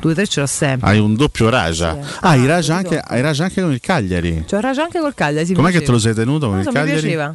[0.00, 0.88] 2-3 ce l'ho sempre.
[0.90, 1.92] Hai un doppio Raja.
[2.00, 4.44] Sì, ah, hai ah, Raja anche, hai Raja anche con il Cagliari.
[4.48, 5.46] C'ho Raja anche col Cagliari.
[5.46, 5.98] Sì, Com'è che piaceva.
[5.98, 7.34] te lo sei tenuto con Non so, il mi Cagliari?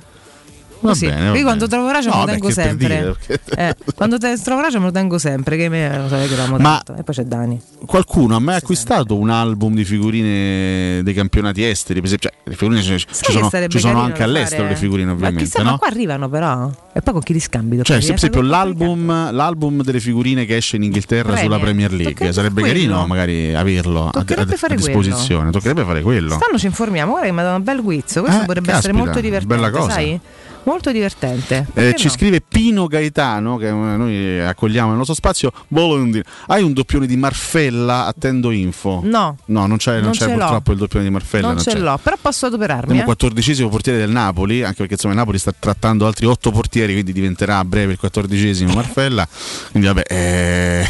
[0.79, 1.07] Va Così.
[1.07, 2.87] bene, va Io quando trovo Raja No, me lo tengo per sempre.
[2.87, 5.57] dire, perché- Eh, quando te trovo Raja me lo tengo sempre.
[5.57, 6.99] Che me lo sai che l'amo Ma- tanto.
[6.99, 7.59] E poi c'è Dani.
[7.85, 11.99] Qualcuno ha mai acquistato un album di figurine dei campionati esteri?
[12.01, 14.73] Per esempio, cioè, le figurine ci, ci sono, ci sono anche all'estero fare?
[14.73, 15.43] le figurine, Ma ovviamente.
[15.43, 15.71] chissà, no?
[15.71, 16.69] ma qua arrivano però.
[16.93, 17.79] E poi con chi li scambi?
[17.83, 21.43] Cioè, per esempio l'album, l'album delle figurine che esce in Inghilterra Premier.
[21.45, 22.75] sulla Premier League Toccherebbe sarebbe quello.
[22.75, 25.51] carino magari averlo a, Toccherebbe a- a disposizione.
[25.51, 26.27] Toccherebbe fare quello.
[26.35, 28.03] Quest'anno ci informiamo, guarda che mi ha dato un bel quiz.
[28.19, 29.91] Questo Eh, potrebbe essere caspita, molto divertente, bella cosa.
[29.91, 30.19] sai?
[30.67, 31.65] Molto divertente.
[31.75, 32.11] Eh, ci no?
[32.11, 35.53] scrive Pino Gaetano, che eh, noi accogliamo nel nostro spazio.
[35.69, 36.25] Bolondino.
[36.47, 38.05] Hai un doppione di Marfella?
[38.05, 38.99] Attendo info.
[39.01, 39.37] No.
[39.45, 41.47] No, non c'è, non Non c'è purtroppo il doppione di Marfella.
[41.47, 41.79] Non ce c'è.
[41.79, 42.83] l'ho, però posso adoperarmi.
[42.83, 43.05] Abbiamo eh.
[43.05, 47.13] quattordicesimo portiere del Napoli, anche perché insomma il Napoli sta trattando altri otto portieri, quindi
[47.13, 49.25] diventerà a breve il quattordicesimo Marfella.
[49.71, 50.87] Quindi vabbè, eh,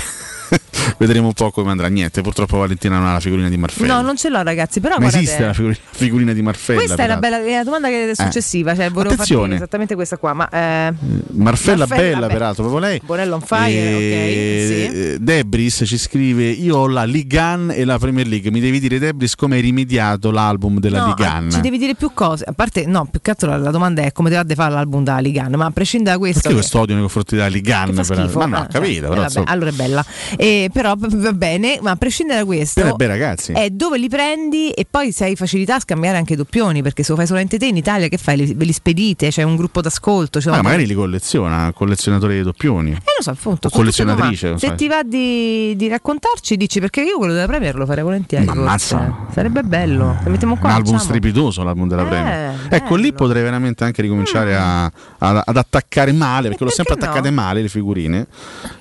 [0.97, 1.87] vedremo un po' come andrà.
[1.87, 3.95] Niente, purtroppo Valentina non ha la figurina di Marfella.
[3.95, 6.79] No, non ce l'ho ragazzi, però Ma esiste la figurina, figurina di Marfella?
[6.81, 9.41] Questa è la, bella, è la domanda che è successiva, cioè volevo Attenzione.
[9.41, 10.93] farti esattamente questa qua, ma eh,
[11.31, 12.33] Marfella, bella, beh.
[12.33, 13.01] peraltro, proprio lei.
[13.03, 14.97] Bonello on fire, E- ok, sì.
[15.13, 18.51] eh, Debris ci scrive: Io ho la Ligan e la Premier League.
[18.51, 21.47] Mi devi dire, Debris, come hai rimediato l'album della No, Ligan?
[21.47, 22.43] eh, ci devi dire più cose.
[22.47, 25.17] A parte, no, più che altro la, la domanda è come di fare l'album da
[25.19, 26.41] Ligan, ma a prescindere da questo.
[26.41, 27.93] Perché questo odio nei confronti della Ligan?
[27.95, 28.35] Che per-.
[28.35, 28.97] Ma no, Ah, capito.
[28.97, 30.05] eh, però, vabbè, insomma, allora è bella.
[30.37, 33.51] Eh, però va bene, ma a prescindere da questo, è bei ragazzi.
[33.53, 37.11] è dove li prendi e poi se hai facilità a scambiare anche doppioni, perché se
[37.11, 38.53] lo fai solamente te in Italia, che fai?
[38.53, 39.29] Ve li spedite?
[39.29, 40.39] C'è un gruppo d'ascolto?
[40.39, 42.91] C'è Ah, magari li colleziona, collezionatore di doppioni.
[42.91, 43.67] Eh, lo so, appunto.
[43.67, 44.75] O collezionatrice, Se so.
[44.75, 48.45] ti va di, di raccontarci, dici perché io quello della Premier lo farei volentieri.
[48.45, 49.25] Ma ammazza.
[49.33, 50.17] Sarebbe bello.
[50.25, 50.69] Mettiamo qua.
[50.69, 51.09] un album facciamo.
[51.09, 52.67] strepitoso l'album della Eh, Premier.
[52.69, 57.09] Ecco, lì potrei veramente anche ricominciare a- a- ad attaccare male, perché l'ho sempre perché
[57.09, 57.11] no?
[57.11, 58.27] attaccate male le figurine.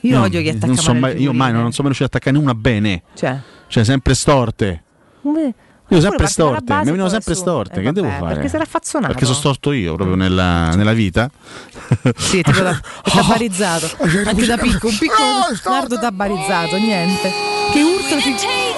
[0.01, 2.15] Io odio chi attacca male le mai- Io mai non, non sono mai riuscito ad
[2.15, 3.03] attaccare una bene.
[3.15, 4.83] Cioè, Cioè, sempre storte.
[5.23, 5.55] come-
[5.89, 7.41] Io sempre storte, mi venivano sempre su.
[7.43, 7.79] storte.
[7.81, 8.35] Eh, che devo vabbè, fare?
[8.35, 9.13] Perché sei raffazzonato.
[9.13, 11.31] Perché sono storto io proprio nella, nella vita.
[12.17, 12.71] Sì, tipo da,
[13.05, 13.89] è tabbarizzato.
[14.27, 17.33] Anche da piccolo, un piccolo Oh, nardo tabbarizzato, niente.
[17.73, 18.35] Che urto, ti,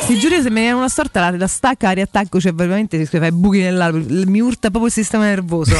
[0.06, 3.18] ti giuro se mi viene una storta la, la stacca, la riattacco, cioè veramente si
[3.18, 5.76] fa i buchi nell'albero, mi urta proprio il sistema nervoso.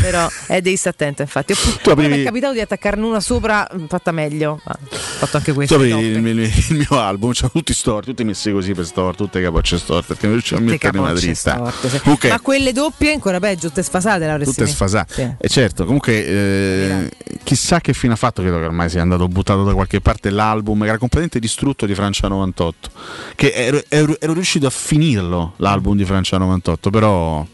[0.00, 1.52] Però eh, devi stare attento, infatti.
[1.52, 4.60] Oppure Tu aprivi- mi è capitato di attaccarne una sopra mh, fatta meglio.
[4.64, 5.78] Ma ho fatto anche Tu questo.
[5.78, 5.84] no?
[6.00, 9.78] il, il- il mio album, c'erano tutti storti, tutti messi così per storti, tutte capocce
[9.78, 11.54] storte, perché non riuscivo a Tutte metterne una dritta.
[11.54, 12.00] storte, sì.
[12.00, 15.14] Comunque, Ma quelle doppie ancora peggio, tutte sfasate l'avresti tutte sfasate.
[15.14, 15.34] Sì.
[15.38, 17.10] E certo, comunque eh,
[17.42, 20.82] chissà che fine ha fatto, credo che ormai sia andato buttato da qualche parte l'album,
[20.82, 22.90] che era completamente distrutto di Francia 98.
[23.34, 27.44] Che ero, ero- ero riuscito a finirlo l'album di Francia 98, però...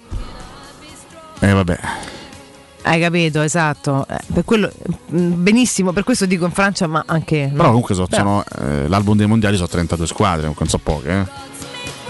[1.41, 1.79] Eh vabbè.
[2.85, 4.07] Hai capito, esatto.
[4.09, 4.71] Eh, per quello,
[5.07, 7.47] mh, benissimo, per questo dico in Francia, ma anche.
[7.47, 7.53] no.
[7.57, 11.11] Però comunque so- sono, eh, l'album dei mondiali sono 32 squadre, non so poche.
[11.11, 11.51] Eh.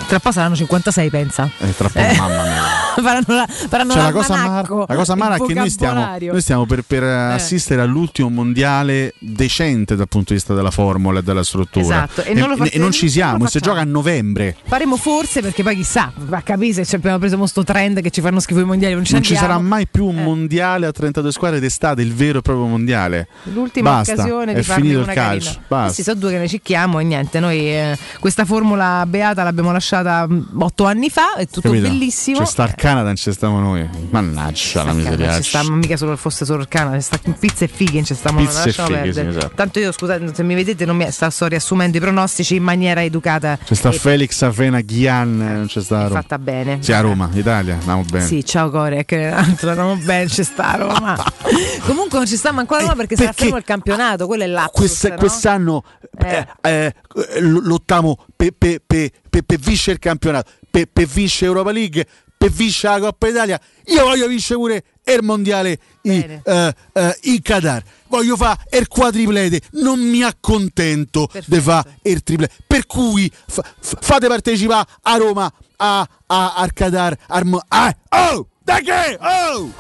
[0.07, 1.49] Tra poco saranno 56, pensa.
[1.59, 2.17] E tra poco, Eh.
[2.17, 2.63] mamma mia.
[3.03, 6.17] faranno la, faranno Cioè, la cosa amara, la cosa amara il è che noi stiamo.
[6.17, 6.27] Eh.
[6.27, 11.23] noi stiamo per, per assistere all'ultimo mondiale decente dal punto di vista della formula e
[11.23, 11.85] della struttura.
[12.05, 13.77] Esatto, e non lo e non ci siamo, non lo si facciamo.
[13.77, 14.57] gioca a novembre.
[14.65, 18.21] Faremo forse perché poi chissà, va capire se ci abbiamo preso questo trend che ci
[18.21, 18.95] fanno schifo i mondiali.
[18.95, 20.23] Non, ci Non ci sarà mai più un Eh.
[20.23, 23.29] mondiale a 32 squadre d'estate, il vero e proprio mondiale.
[23.45, 25.61] L'ultima Basta, occasione di farne il calcio.
[25.67, 25.91] Basta.
[25.91, 27.41] Eh sì, sono due che ne cicchiamo e niente.
[27.41, 31.89] Noi eh, questa formula beata l'abbiamo lasciata mh, otto anni fa, è tutto Capito?
[31.89, 32.39] bellissimo.
[32.39, 33.87] C'è sta il Canada, non ci stiamo noi.
[34.11, 35.35] Mannaggia la Non miseria.
[35.37, 38.05] ci sta, ma mica solo fosse solo il cane, ci sta pizza e fighi, non
[38.05, 39.31] ci stiamo non e lasciamo perdere.
[39.33, 39.53] sì, esatto.
[39.55, 43.03] Tanto io scusate, se mi vedete non mi sta sto riassumendo i pronostici in maniera
[43.03, 43.59] educata.
[43.63, 46.79] C'è sta e Felix Afena Ghian, eh, non c'è sta fatta bene.
[46.81, 48.25] Sì, a Roma, Italia, andiamo bene.
[48.27, 51.17] Sì, ciao Corec, andiamo bene, ci sta Roma.
[51.85, 54.71] Comunque non ci stiamo ancora a Roma perché, sarà perché fermo il campionato, quello è.
[54.73, 55.83] Questa- quest'anno
[56.19, 56.95] eh, eh,
[57.41, 62.07] l- lottiamo per pe, pe, pe- per vincere il campionato, per vincere Europa League,
[62.37, 63.61] per vincere la Coppa Italia.
[63.87, 67.83] Io voglio vincere pure il mondiale in, eh, eh, in Qatar.
[68.09, 72.55] Voglio fare il quadriplete, non mi accontento di fare il triplete.
[72.67, 77.17] Per cui fa- fa- fate partecipare a Roma a, a, al Qatar.
[77.29, 78.47] al mo- ah, oh!
[78.65, 79.19] Da che?
[79.21, 79.73] Oh!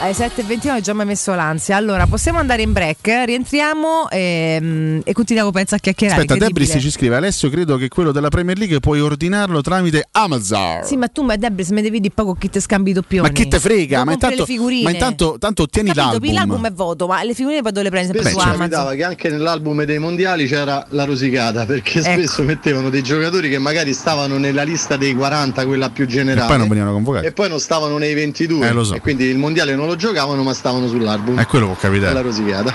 [0.00, 1.76] Alle 7.29 ho già mai messo l'ansia.
[1.76, 6.20] Allora, possiamo andare in break, rientriamo ehm, e continuiamo penso a chiacchierare.
[6.22, 6.44] Aspetta.
[6.46, 10.84] Debris ci scrive Alessio, credo che quello della Premier League puoi ordinarlo tramite Amazon.
[10.84, 13.26] Sì, ma tu, ma Debris, mi devi dire poco chi te scambi doppioni.
[13.28, 13.96] Ma chi te frega?
[13.98, 14.82] Non Ma intanto, le figurine.
[14.84, 16.32] ma intanto tanto ottieni Capito, l'album.
[16.34, 18.70] l'album è voto, ma le figurine poi dove le prendi sempre Spesso su ci Amazon.
[18.70, 22.10] capitava che anche nell'album dei mondiali c'era la rosicata perché Ecco.
[22.12, 26.44] spesso mettevano dei giocatori che magari stavano nella lista dei 40, quella più generale.
[26.44, 27.26] E poi non venivano convocati.
[27.26, 28.66] E poi non stavano nei 22.
[28.68, 28.94] Eh, lo so.
[28.94, 31.38] E quindi il mondiale non lo giocavano, ma stavano sull'album.
[31.38, 32.12] Eh, quello può capitare.
[32.12, 32.74] La rosicata.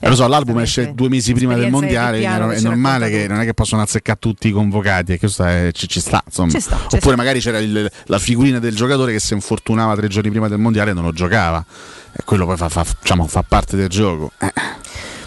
[0.00, 3.40] Eh, lo so, l'album esce due mesi prima del mondiale, piano è, normale che non
[3.40, 6.50] è che possono azzeccare tutti i convocati, e questo è- ci, ci sta, insomma.
[6.50, 7.16] Ci sta, ci Oppure sta.
[7.16, 10.90] magari c'era il- la figurina del giocatore che si infortunava tre giorni prima del mondiale
[10.90, 11.64] e non lo giocava.
[12.12, 14.32] E quello poi fa, fa- diciamo, fa parte del gioco.
[14.40, 14.52] Eh.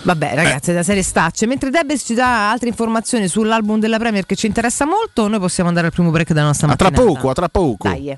[0.03, 1.47] Vabbè, ragazzi, da serie stacce.
[1.47, 5.69] Mentre Debris ci dà altre informazioni sull'album della Premier che ci interessa molto, noi possiamo
[5.69, 7.13] andare al primo break della nostra A tra mattinata.
[7.15, 7.87] poco, a tra poco.
[7.89, 8.17] Dai.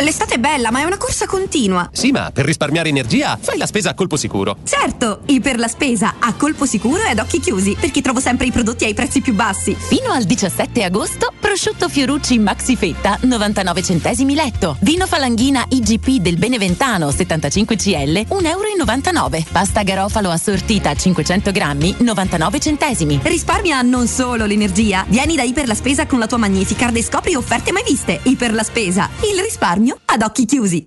[0.00, 1.88] L'estate è bella, ma è una corsa continua.
[1.90, 4.58] Sì, ma per risparmiare energia fai la spesa a colpo sicuro.
[4.62, 8.44] Certo, i per la spesa a colpo sicuro e ad occhi chiusi, perché trovo sempre
[8.44, 9.74] i prodotti ai prezzi più bassi.
[9.74, 14.76] Fino al 17 agosto, prosciutto Fiorucci Maxi Fetta 99 centesimi letto.
[14.80, 19.44] Vino Falanghina IGP del Beneventano 75 CL 1,99 euro.
[19.50, 23.18] Pasta Garofalo assortita 500 grammi 99 centesimi.
[23.22, 25.06] Risparmia non solo l'energia.
[25.08, 28.20] Vieni da Iper la Spesa con la tua Magnificard e scopri offerte mai viste.
[28.24, 30.86] Iper la Spesa, il risparmio ad occhi chiusi.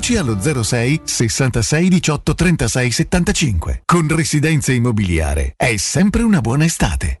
[0.00, 3.82] chiamaci allo 06 66 18 36 75.
[3.84, 7.20] Con Residenze Immobiliare è sempre una buona estate.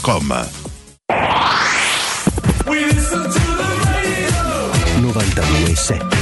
[0.00, 0.60] www.radiotrinitat.com
[5.00, 6.19] 997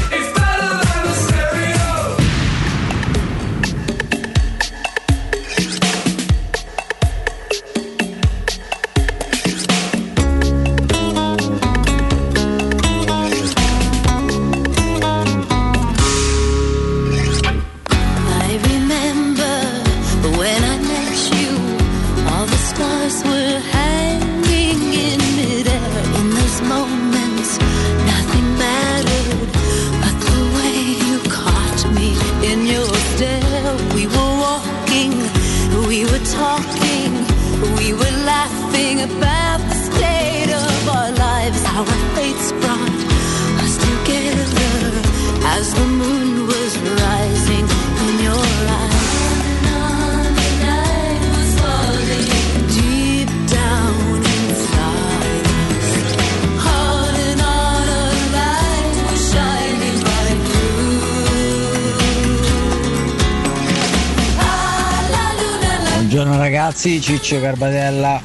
[67.08, 68.20] Ciccio Carbatella,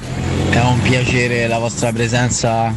[0.49, 2.73] è un piacere la vostra presenza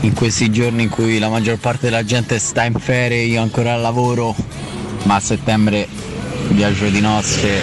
[0.00, 3.72] in questi giorni in cui la maggior parte della gente sta in ferie, io ancora
[3.72, 4.36] al lavoro,
[5.04, 5.88] ma a settembre
[6.48, 7.62] viaggio di nozze,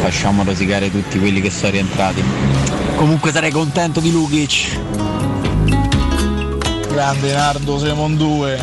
[0.00, 2.24] facciamo rosicare tutti quelli che sono rientrati.
[2.96, 4.78] Comunque sarei contento di Lukic.
[6.88, 8.58] Grande Nardo, siamo in due.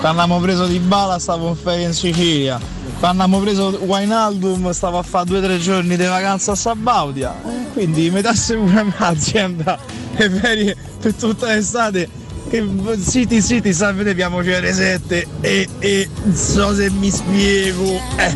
[0.00, 2.58] Quando abbiamo preso di bala stavo in ferie in Sicilia.
[2.98, 7.34] Quando abbiamo preso Wainaldum stavo a fare due o tre giorni di vacanza a Sabaudia.
[7.76, 9.78] Quindi mettasse pure a me l'azienda
[10.16, 12.08] le ferie per tutta l'estate.
[12.48, 12.66] Che
[13.06, 18.00] City City salve abbiamo cere 7 e, e non so se mi spiego.
[18.16, 18.34] Eh.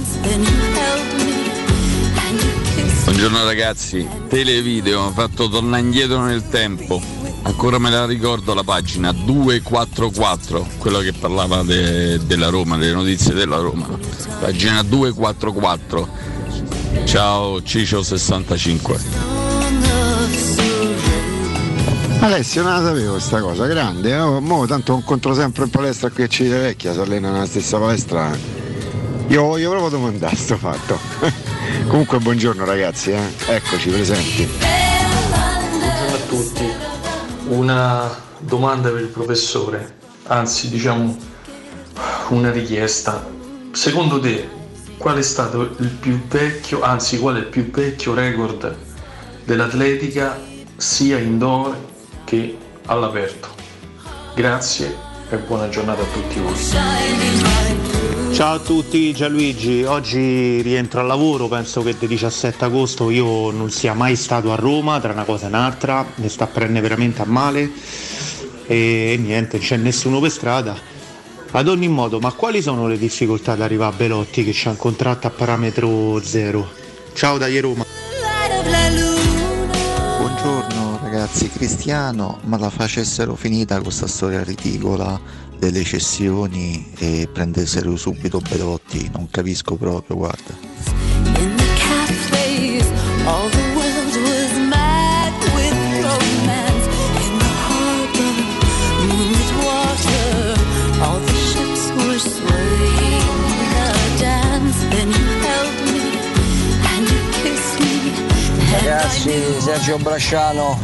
[3.04, 7.00] Buongiorno ragazzi, televideo, ho fatto tornare indietro nel tempo.
[7.40, 13.32] Ancora me la ricordo la pagina 244, quello che parlava de- della Roma, delle notizie
[13.32, 13.88] della Roma.
[14.38, 16.08] Pagina 244.
[17.04, 19.29] Ciao Cicio 65.
[22.22, 26.22] Alessio non la sapevo questa cosa, grande, oh, mo tanto incontro sempre in palestra qui
[26.22, 28.36] a Civitavecchia, si allena nella stessa palestra.
[29.28, 30.98] Io voglio proprio domandare sto fatto.
[31.88, 33.32] Comunque buongiorno ragazzi, eh.
[33.46, 34.46] eccoci presenti.
[35.70, 36.70] Buongiorno a tutti.
[37.48, 41.16] Una domanda per il professore, anzi diciamo
[42.28, 43.26] una richiesta.
[43.72, 44.46] Secondo te
[44.98, 48.76] qual è stato il più vecchio, anzi qual è il più vecchio record
[49.44, 50.38] dell'atletica
[50.76, 51.88] sia indoor
[52.30, 52.56] che
[52.86, 53.48] all'aperto?
[54.36, 54.96] Grazie
[55.30, 56.54] e buona giornata a tutti voi.
[58.32, 59.82] Ciao a tutti, Gianluigi.
[59.82, 64.54] Oggi rientro al lavoro, penso che del 17 agosto io non sia mai stato a
[64.54, 67.68] Roma, tra una cosa e un'altra, ne sta prendendo veramente a male
[68.66, 70.78] e niente, c'è nessuno per strada.
[71.50, 74.76] Ad ogni modo, ma quali sono le difficoltà ad arrivare a Belotti che c'ha un
[74.76, 76.70] contratto a parametro zero?
[77.12, 77.99] Ciao da Roma.
[81.10, 85.20] Ragazzi, Cristiano, ma la facessero finita questa storia ridicola
[85.58, 90.54] delle cessioni e prendessero subito Belotti, non capisco proprio, guarda.
[109.00, 110.78] Ragazzi, Sergio Brasciano.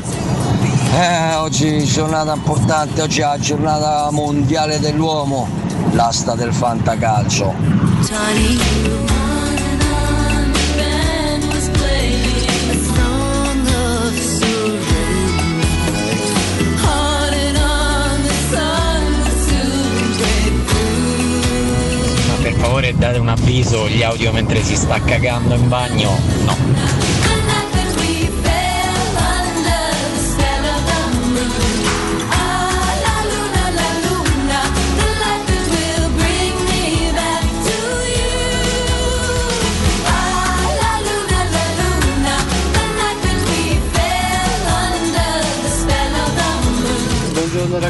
[0.95, 5.47] Eh, oggi giornata importante, oggi è la giornata mondiale dell'uomo,
[5.91, 7.55] l'asta del fantacalcio.
[22.41, 26.19] Per favore date un avviso, gli audio mentre si sta cagando in bagno?
[26.47, 27.06] No.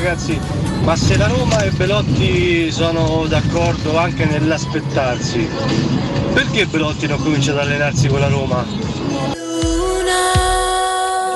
[0.06, 0.38] Ragazzi,
[0.84, 5.48] ma se la Roma e Belotti sono d'accordo anche nell'aspettarsi,
[6.32, 8.64] perché Belotti non comincia ad allenarsi con la Roma?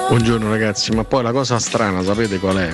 [0.08, 2.72] Buongiorno ragazzi, ma poi la cosa strana, sapete qual è?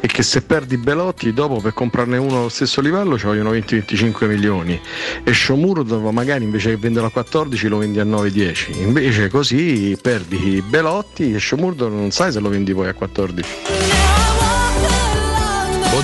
[0.00, 4.26] È che se perdi Belotti, dopo per comprarne uno allo stesso livello ci vogliono 20-25
[4.26, 4.80] milioni
[5.22, 8.80] e Shomurov magari invece che venderlo a 14 lo vendi a 9-10.
[8.80, 14.05] Invece così perdi Belotti e Shomurov non sai se lo vendi poi a 14.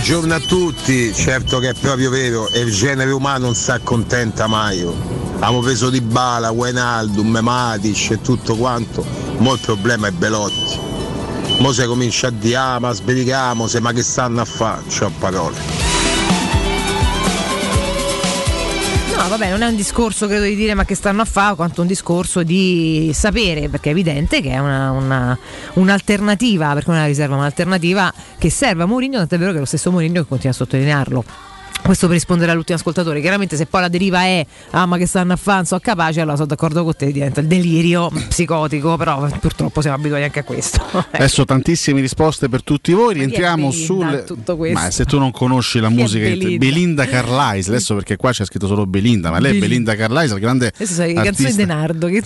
[0.04, 4.48] Buongiorno a tutti, certo che è proprio vero, e il genere umano non si accontenta
[4.48, 4.80] mai.
[4.80, 9.06] Abbiamo preso di bala, Wijnaldum, Matic e tutto quanto,
[9.38, 10.76] mo il problema è Belotti.
[11.60, 15.08] Mo se comincia a dire, ah, ma sbrighiamo, se ma che stanno a fare, c'ho
[15.20, 15.81] parole.
[19.16, 21.82] No, vabbè, non è un discorso credo di dire ma che stanno a fare, quanto
[21.82, 25.38] un discorso di sapere, perché è evidente che è una- una-
[25.74, 29.66] un'alternativa, perché una riserva, ma un'alternativa che serve a Mourinho, tant'è vero che è lo
[29.66, 31.24] stesso Mourinho che continua a sottolinearlo.
[31.82, 33.20] Questo per rispondere all'ultimo ascoltatore.
[33.20, 36.20] Chiaramente se poi la deriva è ah ma che stanno a fare, non so capace,
[36.20, 40.44] allora sono d'accordo con te, diventa il delirio psicotico, però purtroppo siamo abituati anche a
[40.44, 40.80] questo.
[41.10, 43.14] Adesso tantissime risposte per tutti voi.
[43.14, 44.04] Rientriamo sul.
[44.12, 44.78] in tutto questo?
[44.78, 46.56] Ma se tu non conosci la Chi musica Belinda?
[46.64, 49.96] Belinda Carlisle, adesso perché qua c'è scritto solo Belinda, ma lei è Belinda.
[49.96, 50.72] Carlisle, grande.
[50.76, 51.62] Sono canzoni artista.
[51.62, 52.06] di Nardo.
[52.06, 52.22] Che,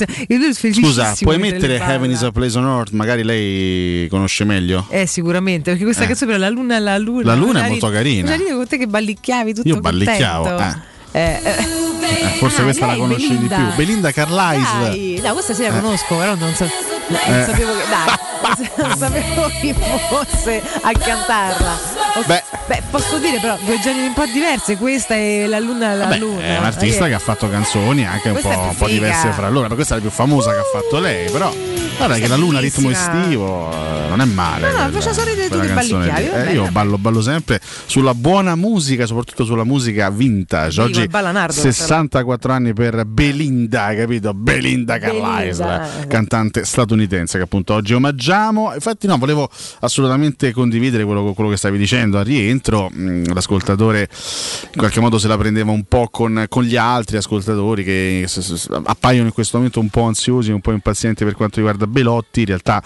[0.52, 1.78] sono Scusa, puoi mettere.
[1.78, 2.92] Heaven is a Place on Earth?
[2.92, 4.86] Magari lei conosce meglio.
[4.90, 6.06] Eh, sicuramente, perché questa Eh.
[6.08, 7.24] canzone per la luna, la luna.
[7.24, 8.34] La luna è molto ri- carina.
[8.34, 10.78] Ride con te che ballicchiavi tutto Io ballicchiavo, contento.
[11.12, 11.84] Eh, eh.
[12.08, 13.56] Eh, forse Ah, questa la conosci di Belinda.
[13.56, 13.74] più.
[13.74, 15.20] Belinda Carlisle.
[15.22, 15.80] No, questa sì la Eh.
[15.80, 16.64] conosco, però non so.
[17.08, 17.84] Non sapevo che.
[17.88, 19.74] Dai, non sapevo chi
[20.08, 21.95] fosse a cantarla.
[22.24, 22.42] Beh.
[22.66, 26.18] Beh, posso dire però due generi un po' diverse, questa e la luna la Vabbè,
[26.18, 26.40] luna.
[26.42, 29.30] è un artista Eh, che ha fatto canzoni anche un è po', un po' diverse
[29.32, 31.52] fra loro, questa è la più famosa che ha fatto lei, però
[31.96, 34.72] guarda che è la luna ritmo estivo eh, non è male.
[34.72, 39.06] No, no, faceva sorridere tutti i ballicchiavi, Eh, io ballo, ballo sempre sulla buona musica,
[39.06, 40.80] soprattutto sulla musica vintage.
[40.80, 44.32] Oggi Ballanardo, 64 anni per Belinda, capito?
[44.34, 46.06] Belinda Carlisle, Belinda.
[46.08, 48.72] cantante statunitense che appunto oggi omaggiamo.
[48.74, 49.48] Infatti no, volevo
[49.80, 52.90] assolutamente condividere quello, quello che stavi dicendo al rientro.
[52.94, 54.08] Mm, L'ascoltatore
[54.72, 58.26] in qualche modo se la prendeva un po' con, con gli altri ascoltatori che
[58.84, 62.40] appaiono in questo momento un po' ansiosi, un po' impazienti per quanto riguarda Belotti.
[62.40, 62.82] In realtà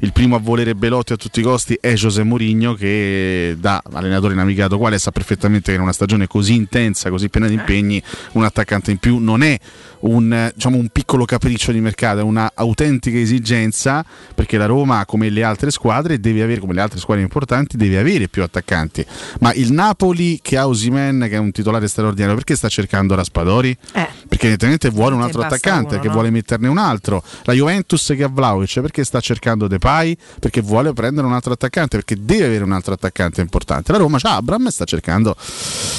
[0.00, 4.34] il primo a volere Belotti a tutti i costi è José Mourinho che da allenatore
[4.34, 8.02] navigato quale sa perfettamente che in una stagione così intensa, così piena di impegni,
[8.32, 9.58] un attaccante in più non è
[10.04, 15.28] un, eh, diciamo, un piccolo capriccio di mercato, una autentica esigenza perché la Roma, come
[15.30, 19.04] le altre squadre, deve avere, come le altre squadre importanti, deve avere più attaccanti.
[19.40, 23.76] Ma il Napoli che ha Osimen, che è un titolare straordinario, perché sta cercando Raspadori?
[23.92, 24.08] Eh.
[24.28, 26.12] Perché evidentemente vuole un altro attaccante, uno, che no?
[26.14, 27.22] vuole metterne un altro.
[27.44, 30.16] La Juventus che ha Vlaovic, perché sta cercando Depay?
[30.38, 33.92] Perché vuole prendere un altro attaccante, perché deve avere un altro attaccante importante.
[33.92, 35.36] La Roma c'ha Abram e sta cercando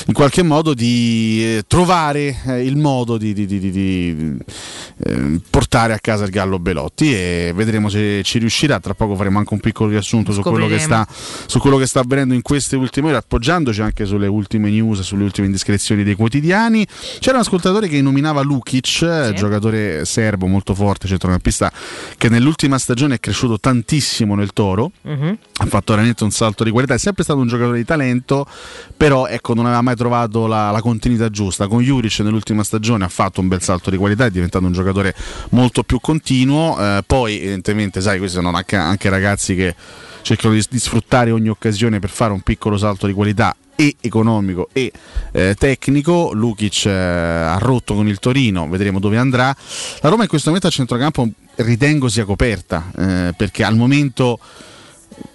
[0.07, 4.37] in qualche modo di eh, trovare eh, il modo di, di- di- di- di,
[5.05, 8.79] eh, portare a casa il Gallo Belotti e vedremo se ci riuscirà.
[8.79, 11.07] Tra poco faremo anche un piccolo riassunto su quello, che sta,
[11.45, 15.23] su quello che sta avvenendo in queste ultime ore, appoggiandoci anche sulle ultime news, sulle
[15.23, 16.85] ultime indiscrezioni dei quotidiani.
[17.19, 21.71] C'era un ascoltatore che nominava Lukic, eh, giocatore serbo molto forte, centrocampista,
[22.17, 25.37] che nell'ultima stagione è cresciuto tantissimo nel Toro Mhm.
[25.59, 28.45] ha fatto veramente un salto di qualità, è sempre stato un giocatore di talento,
[28.95, 31.67] però ecco, non aveva mai trovato la, la continuità giusta.
[31.67, 35.15] Con Juric nell'ultima stagione ha fatto un bel salto di qualità, è diventato un giocatore
[35.51, 39.75] molto più continuo, eh, poi evidentemente sai, questi sono anche, anche ragazzi che
[40.21, 44.69] cercano di, di sfruttare ogni occasione per fare un piccolo salto di qualità e economico
[44.73, 44.91] e
[45.31, 46.31] eh, tecnico.
[46.33, 49.55] Lukic eh, ha rotto con il Torino, vedremo dove andrà.
[50.01, 54.39] La Roma in questo momento a centrocampo ritengo sia coperta eh, perché al momento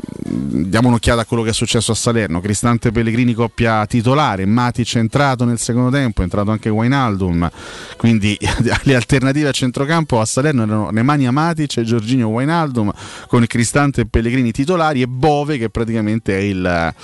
[0.03, 2.41] diamo un'occhiata a quello che è successo a Salerno.
[2.41, 7.49] Cristante Pellegrini coppia titolare, Matic è entrato nel secondo tempo, è entrato anche Wijnaldum.
[7.97, 8.37] Quindi
[8.85, 12.91] le alternative a centrocampo a Salerno erano Nemanja Matic e Giorginio Wijnaldum
[13.27, 16.95] con Cristante e Pellegrini titolari e Bove che praticamente è il,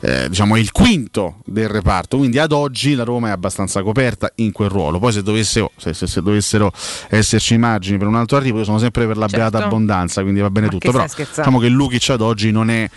[0.00, 2.16] eh, diciamo, è il quinto del reparto.
[2.18, 4.98] Quindi ad oggi la Roma è abbastanza coperta in quel ruolo.
[4.98, 6.72] Poi se, dovesse- se- se- se dovessero
[7.08, 9.50] esserci margini per un altro arrivo, io sono sempre per la Certo.
[9.50, 10.90] beata abbondanza, quindi va bene Ma tutto.
[10.90, 11.06] che Però
[11.36, 12.88] diciamo che Lukic ad oggi non è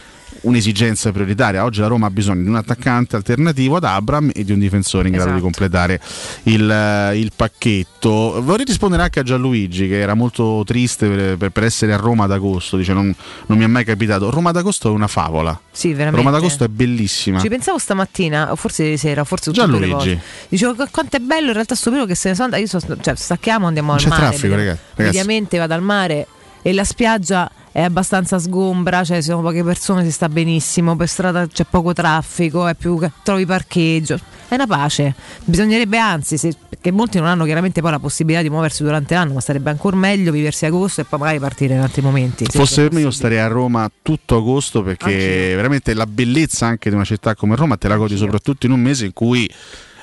[0.41, 1.63] un'esigenza prioritaria.
[1.63, 5.07] Oggi la Roma ha bisogno di un attaccante alternativo ad Abram e di un difensore
[5.07, 5.51] in grado di Esatto.
[5.51, 5.99] completare
[6.43, 8.41] il, eh, il pacchetto.
[8.43, 12.25] Vorrei rispondere anche a Gianluigi che era molto triste per, per- per essere a Roma
[12.25, 12.77] ad agosto.
[12.77, 13.13] Dice non,
[13.47, 14.29] non mi è mai capitato.
[14.29, 15.59] Roma d'agosto è una favola.
[15.71, 16.17] Sì, veramente.
[16.17, 17.39] Roma d'agosto è bellissima.
[17.39, 20.19] Ci pensavo stamattina, o forse ieri sera, forse Gianluigi.
[20.49, 22.61] Dicevo qu- quanto è bello in realtà sto periodo che se ne sono andata.
[22.61, 24.21] Io so- cioè, stacchiamo, andiamo al c'è mare.
[24.21, 25.15] traffico, vediamo- ragazzi, ragazzi.
[25.17, 26.27] Mediamente vado al mare
[26.67, 31.07] e la spiaggia è abbastanza sgombra, cioè ci sono poche persone, si sta benissimo, per
[31.07, 34.19] strada c'è poco traffico, è più trovi parcheggio.
[34.49, 35.15] È una pace.
[35.45, 39.31] Bisognerebbe anzi, se- perché molti non hanno chiaramente poi la possibilità di muoversi durante l'anno,
[39.35, 42.43] ma sarebbe ancora meglio viversi agosto e poi magari partire in altri momenti.
[42.49, 46.89] se- Fosse per me io starei a Roma tutto agosto perché veramente la bellezza anche
[46.89, 49.49] di una città come Roma te la godi soprattutto in un mese in cui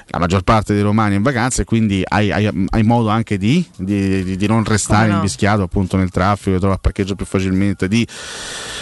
[0.09, 3.37] la maggior parte dei romani è in vacanza e quindi hai, hai- hai modo anche
[3.39, 5.15] di, di- di- di non restare no?
[5.17, 8.07] invischiato appunto nel traffico, trovare parcheggio più facilmente, di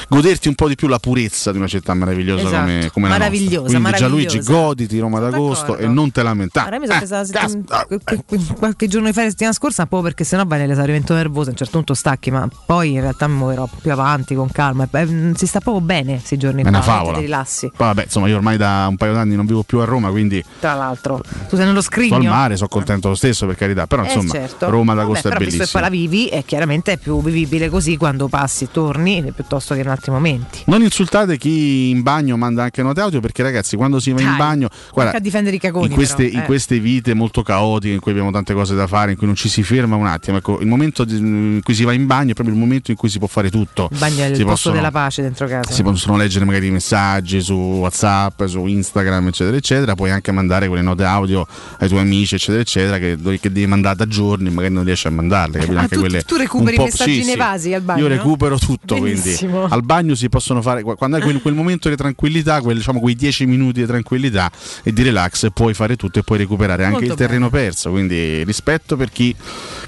[0.08, 2.60] goderti un po' di più la purezza di una città meravigliosa Esatto.
[2.60, 3.60] come, come la nostra.
[3.60, 6.68] Quindi Gianluigi goditi Roma d'agosto e non te lamentare.
[6.68, 10.02] Allora, mi sono Eh, presa la settimana- qualche, qualche giorno di la settimana scorsa, proprio
[10.10, 13.36] perché sennò vai nell'esaurimento nervoso, a un certo punto stacchi, ma poi in realtà mi
[13.36, 14.86] muoverò più avanti con calma.
[14.92, 17.16] Eh, si sta proprio bene questi giorni È una qua, favola.
[17.18, 17.70] ti rilassi.
[17.74, 20.42] Poi vabbè, insomma, io ormai da un paio d'anni non vivo più a Roma, quindi
[20.60, 21.11] Tra l'altro,
[21.48, 22.16] tu sei nello sto scrigno.
[22.16, 24.68] al mare, sono contento lo stesso per carità, però Eh, insomma, certo.
[24.70, 25.80] Roma Vabbè, d'agosto è visto che bellissima.
[25.80, 29.88] poi la vivi, è chiaramente è più vivibile così quando passi, torni, piuttosto che in
[29.88, 30.62] altri momenti.
[30.66, 34.26] Non insultate chi in bagno manda anche note audio perché ragazzi quando si va in
[34.28, 36.44] Dai, bagno guarda, a difendere i cagoni, in, queste, però, in eh.
[36.44, 39.48] queste vite molto caotiche in cui abbiamo tante cose da fare in cui non ci
[39.48, 42.54] si ferma un attimo ecco, il momento in cui si va in bagno è proprio
[42.54, 44.74] il momento in cui si può fare tutto Il bagno è il si posto possono,
[44.74, 45.70] della pace dentro casa.
[45.72, 50.66] si possono leggere magari i messaggi su Whatsapp su Instagram eccetera eccetera puoi anche mandare
[50.68, 51.46] quelle note audio
[51.78, 55.10] ai tuoi amici, eccetera, eccetera, che, che devi mandare da giorni, magari non riesci a
[55.10, 55.58] mandarle.
[55.58, 55.76] capito?
[55.78, 57.30] Ah, Anche tu- quelle tu recuperi po'- messaggi sì, sì.
[57.32, 58.00] evasi al bagno?
[58.02, 59.52] Io recupero tutto, Benissimo.
[59.58, 63.00] quindi al bagno si possono fare quando hai quel, quel momento di tranquillità, quel, diciamo,
[63.00, 64.50] quei 10 minuti di tranquillità
[64.82, 67.90] e di relax, puoi fare tutto e puoi recuperare anche Molto il terreno perso.
[67.90, 69.34] Quindi rispetto per chi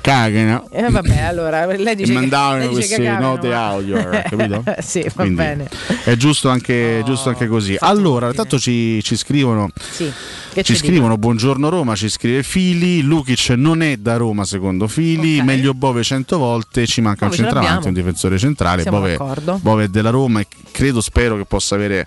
[0.00, 0.68] caga, no?
[0.70, 3.96] Eh, vabbè, allora lei dice e mandavano queste cagano, note ma- audio,
[4.28, 4.64] capito?
[4.80, 5.68] sì, va Quindi bene.
[6.04, 7.76] È giusto anche, giusto anche così.
[7.78, 9.70] Allora, intanto ci, ci scrivono.
[9.90, 10.10] Sì.
[10.52, 14.88] Che Ci ci scrivono buongiorno Roma, ci scrive Fili, Lukic non è da Roma secondo
[14.88, 18.98] Fili, meglio Bove 100 volte, ci manca un Bove ce centravanti, un difensore centrale, Siamo
[19.00, 19.58] Bove, d'accordo.
[19.60, 22.06] Bove è della Roma e credo, spero che possa avere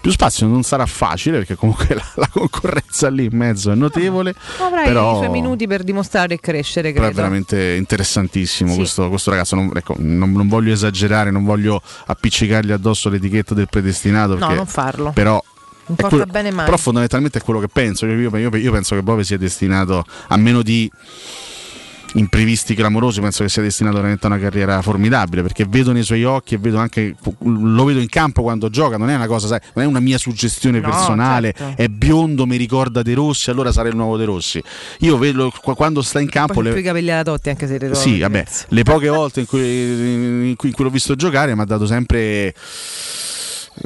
[0.00, 4.34] più spazio, non sarà facile perché comunque la, la concorrenza lì in mezzo è notevole,
[4.60, 7.20] Avrai però i suoi minuti per dimostrare e crescere, però è credo.
[7.20, 8.76] veramente interessantissimo Sì.
[8.76, 9.56] questo, questo ragazzo.
[9.56, 14.32] Non, ecco, non- non voglio esagerare, non voglio appiccicargli addosso l'etichetta del predestinato.
[14.32, 15.10] No, perché- non farlo.
[15.12, 15.42] Però,
[15.88, 16.64] Non porta quello- bene mai.
[16.64, 18.06] però fondamentalmente è quello che penso.
[18.06, 20.90] Io, io- io- penso che Bove sia destinato a meno di
[22.14, 26.24] imprevisti clamorosi penso che sia destinato veramente a una carriera formidabile perché vedo nei suoi
[26.24, 29.60] occhi e vedo anche lo vedo in campo quando gioca non è una cosa sai,
[29.74, 31.82] non è una mia suggestione No, personale certo.
[31.82, 34.62] è biondo mi ricorda De Rossi allora sarà il nuovo De Rossi
[35.00, 38.20] io vedo qu- quando sta in campo le- i capelli alla Totti anche se sì,
[38.20, 39.60] vabbè, le poche volte in cui,
[40.48, 42.54] in cui- in cui l'ho visto giocare mi ha dato sempre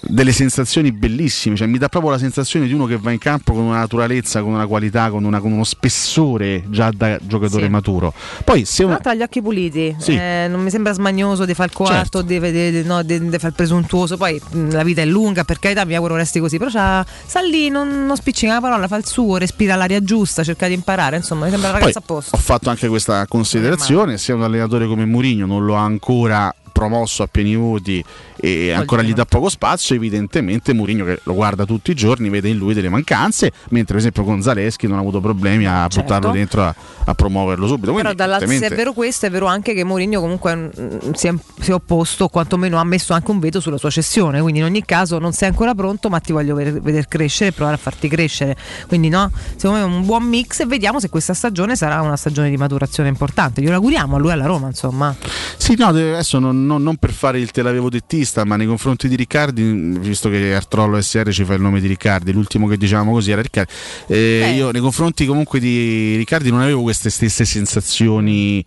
[0.00, 3.52] delle sensazioni bellissime, cioè mi dà proprio la sensazione di uno che va in campo
[3.52, 7.68] con una naturalezza, con una qualità, con, una- con uno spessore già da giocatore Sì.
[7.70, 8.12] maturo.
[8.44, 10.14] Poi se una, tra gli occhi puliti, Sì.
[10.16, 12.22] eh, non mi sembra smagnoso di fare il quarto, Certo.
[12.22, 14.16] di, di- no, di- di fare il presuntuoso.
[14.16, 16.58] Poi mh, la vita è lunga, per carità, mi auguro resti così.
[16.58, 20.42] Però c'ha- sta lì, non, non spiccica la parola, fa il suo, respira l'aria giusta,
[20.42, 21.16] cerca di imparare.
[21.16, 22.36] Insomma, mi sembra un Poi ragazzo a posto.
[22.36, 27.22] ho fatto anche questa considerazione, se un allenatore come Mourinho non lo ha ancora promosso
[27.22, 28.02] a pieni voti
[28.44, 32.48] e ancora gli dà poco spazio, evidentemente Mourinho che lo guarda tutti i giorni vede
[32.48, 36.00] in lui delle mancanze, mentre per esempio con Zaleschi non ha avuto problemi a Certo.
[36.00, 36.74] buttarlo dentro a,
[37.04, 37.92] a promuoverlo subito.
[37.92, 40.70] Però Quindi, dall'altro, se è vero questo, è vero anche che Mourinho comunque mm,
[41.12, 44.40] si è, si è opposto, o quantomeno ha messo anche un veto sulla sua cessione.
[44.40, 47.52] Quindi in ogni caso non sei ancora pronto, ma ti voglio vedere, vedere crescere e
[47.52, 48.56] provare a farti crescere.
[48.88, 52.16] Quindi no, secondo me è un buon mix e vediamo se questa stagione sarà una
[52.16, 53.60] stagione di maturazione importante.
[53.62, 55.14] Glielo auguriamo a lui e alla Roma, insomma.
[55.56, 58.66] Sì, no, de- adesso non, non- non per fare il te l'avevo dettista, ma nei
[58.66, 59.62] confronti di Riccardi,
[59.98, 63.42] visto che Artrollo SR ci fa il nome di Riccardi, l'ultimo che dicevamo così era
[63.42, 63.72] Riccardi,
[64.08, 68.64] eh, io nei confronti comunque di Riccardi non avevo queste stesse sensazioni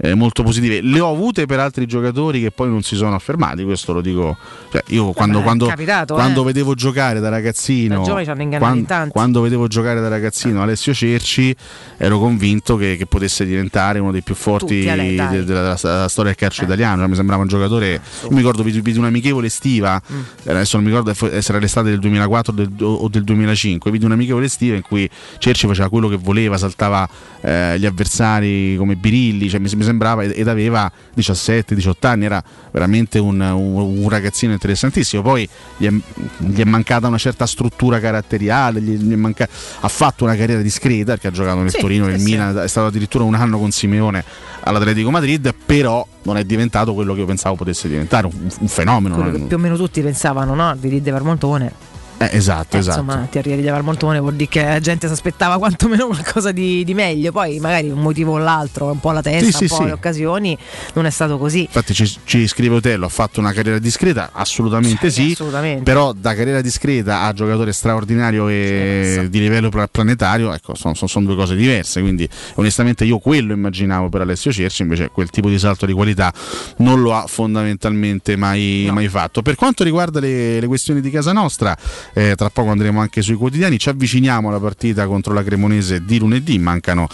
[0.00, 0.80] eh, molto positive.
[0.80, 4.36] Le ho avute per altri giocatori che poi non si sono affermati, questo lo dico.
[4.70, 6.44] Cioè, io quando, quando- capitato, quando eh.
[6.46, 9.10] vedevo giocare da ragazzino, Da giovani ci hanno ingannato quan- in tanti.
[9.12, 11.54] quando vedevo giocare da ragazzino Alessio Cerci,
[11.96, 15.28] ero convinto che, che potesse diventare uno dei più forti Tutti, Ale, dai.
[15.30, 16.98] de- della, della storia del calcio italiano.
[17.00, 17.92] Cioè, mi sembrava un giocatore.
[17.94, 20.20] Io mi ricordo vidi, vidi un'amichevole estiva, Mm.
[20.44, 23.90] eh, adesso non mi ricordo se era l'estate del 2004 o del, o del 2005.
[23.90, 27.08] Vidi un'amichevole estiva in cui Cerci faceva quello che voleva, saltava
[27.40, 33.18] eh, gli avversari come birilli, cioè, mi, mi sembrava ed, aveva 17-18 anni, era veramente
[33.18, 35.22] un, un- un ragazzino interessantissimo.
[35.22, 35.90] Poi gli è,
[36.38, 38.80] gli è mancata una certa struttura caratteriale,
[39.16, 39.48] manca-
[39.80, 42.24] ha fatto una carriera discreta perché ha giocato nel Sì, Torino, nel sì.
[42.24, 44.24] Milan, è stato addirittura un anno con Simeone
[44.60, 49.14] all'Atletico Madrid, però non è diventato quello che io pensavo potesse diventare, un, un fenomeno.
[49.14, 50.76] Quello che più o meno tutti pensavano, no?
[50.76, 51.72] Di Di Varmontone.
[52.20, 53.00] Eh, esatto, Eh, esatto.
[53.00, 56.82] Insomma, ti arrivi di Varmontone vuol dire che la gente si aspettava quantomeno qualcosa di,
[56.84, 57.30] di meglio.
[57.32, 59.84] Poi magari un motivo o l'altro, un po' la testa, Sì, sì, un po' sì.
[59.84, 60.58] le occasioni,
[60.94, 61.60] non è stato così.
[61.62, 64.30] Infatti ci, ci scrive Otello, ha fatto una carriera discreta?
[64.32, 65.82] Assolutamente sì, assolutamente.
[65.84, 71.08] però da carriera discreta a giocatore straordinario e di livello pla- planetario, ecco, sono, sono-
[71.08, 75.48] sono due cose diverse, quindi onestamente io quello immaginavo per Alessio Cerci, invece quel tipo
[75.48, 76.32] di salto di qualità
[76.78, 79.42] non lo ha fondamentalmente mai, mai fatto.
[79.42, 81.76] Per quanto riguarda le, le questioni di casa nostra,
[82.14, 86.18] eh, tra poco andremo anche sui quotidiani, ci avviciniamo alla partita contro la Cremonese di
[86.18, 87.08] lunedì, mancano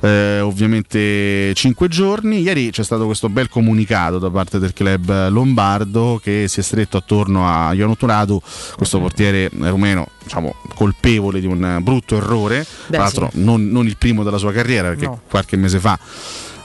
[0.00, 2.40] eh, ovviamente 5 giorni.
[2.40, 6.96] Ieri c'è stato questo bel comunicato da parte del club lombardo che si è stretto
[6.96, 8.40] attorno a Iono Turadu,
[8.76, 13.42] questo portiere rumeno diciamo, colpevole di un brutto errore, Beh, tra l'altro sì.
[13.42, 15.20] non, non il primo della sua carriera perché No.
[15.28, 15.98] qualche mese fa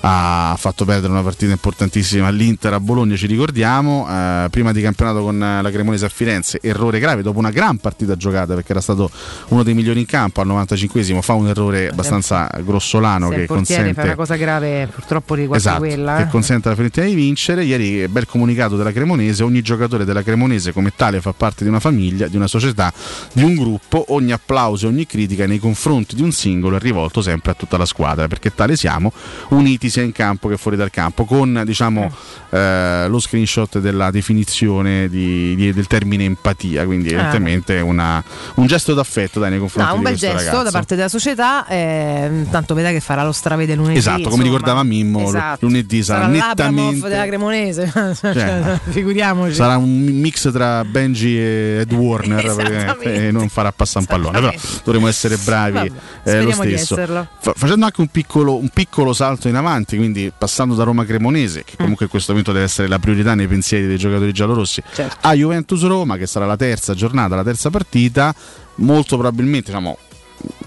[0.02, 5.22] ha fatto perdere una partita importantissima all'Inter a Bologna, ci ricordiamo, eh, prima di campionato
[5.22, 8.82] con eh, la Cremonese a Firenze, errore grave dopo una gran partita giocata perché era
[8.82, 9.10] stato
[9.50, 14.16] uno dei migliori in campo al 95esimo, fa un errore abbastanza grossolano che consente una
[14.16, 16.18] cosa grave, purtroppo riguarda Esatto, quella.
[16.18, 16.28] che eh.
[16.28, 17.64] consente alla Fiorentina di vincere.
[17.64, 21.80] Ieri bel comunicato della Cremonese, ogni giocatore della Cremonese come tale fa parte di una
[21.80, 22.94] famiglia, di una società,
[23.34, 27.22] di un gruppo, ogni applauso e ogni critica nei confronti di un singolo è rivolto
[27.22, 29.12] sempre a tutta la squadra, perché tale siamo,
[29.50, 32.12] uniti momenti sia in campo che fuori dal campo, con diciamo,
[32.50, 38.24] eh, lo screenshot della definizione di- di- del termine empatia, quindi evidentemente una-
[38.56, 39.92] un gesto d'affetto dai, nei confronti Ah.
[39.92, 40.64] No, un bel questo gesto ragazzo.
[40.64, 43.98] da parte della società, eh, tanto vedrà che farà lo stravede lunedì.
[43.98, 44.44] Esatto, come insomma.
[44.44, 45.66] ricordava Mimmo, Esatto.
[45.66, 49.54] lunedì sarà, sarà nettamente della Cremonese, Cioè, Cioè, figuriamoci.
[49.56, 54.40] Sarà un mix tra Benji e Ed Warner e non farà passare un pallone.
[54.40, 55.92] Però dovremo essere bravi Vabbè,
[56.24, 56.96] eh, lo stesso.
[56.96, 61.64] Fa- facendo anche un piccolo, un piccolo salto in avanti, quindi passando da Roma Cremonese,
[61.64, 65.18] che comunque in questo momento deve essere la priorità nei pensieri dei giocatori giallorossi, Certo.
[65.22, 68.34] a Juventus Roma, che sarà la terza giornata, la terza partita.
[68.80, 69.98] Molto probabilmente, diciamo.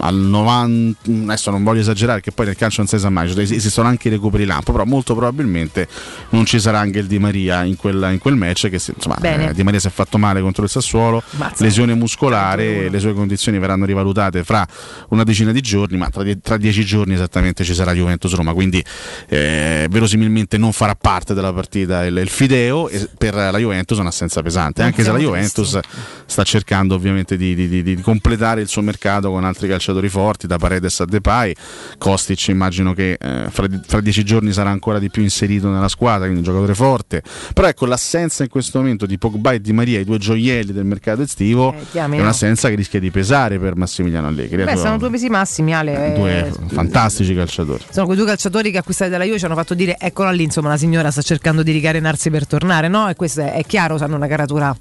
[0.03, 3.87] Al 90, adesso non voglio esagerare, che poi nel calcio non si sa mai, esistono
[3.87, 5.87] anche i recuperi lampo, però molto probabilmente
[6.29, 8.69] non ci sarà anche il Di Maria in quel, in quel match.
[8.69, 9.17] Che si- insomma,
[9.49, 11.63] eh, Di Maria si è fatto male contro il Sassuolo, Mazza.
[11.63, 14.65] lesione muscolare, le sue condizioni verranno rivalutate fra
[15.09, 18.83] una decina di giorni, ma tra, tra dieci giorni esattamente ci sarà Juventus Roma, quindi
[19.29, 24.01] eh, verosimilmente non farà parte della partita il, il Fideo e per la Juventus è
[24.01, 25.79] un'assenza pesante, anche se la Juventus
[26.25, 30.47] sta cercando ovviamente di, di- di- di completare il suo mercato con altri calciatori forti,
[30.47, 31.53] da Paredes a Depay,
[31.97, 36.27] Kostic immagino che eh, fra, fra dieci giorni sarà ancora di più inserito nella squadra,
[36.27, 39.99] quindi un giocatore forte, però ecco l'assenza in questo momento di Pogba e Di Maria,
[39.99, 44.27] i due gioielli del mercato estivo, chiami, è un'assenza che rischia di pesare per Massimiliano
[44.27, 44.63] Allegri.
[44.63, 46.13] Beh, sono due pesi massimi, Ale.
[46.15, 47.83] due eh, fantastici calciatori.
[47.89, 50.69] sono quei due calciatori che acquistati dalla Juve ci hanno fatto dire eccola lì, insomma,
[50.69, 53.09] la signora sta cercando di ricarenarsi per tornare, no?
[53.09, 54.75] E questo è, è chiaro, hanno una caratura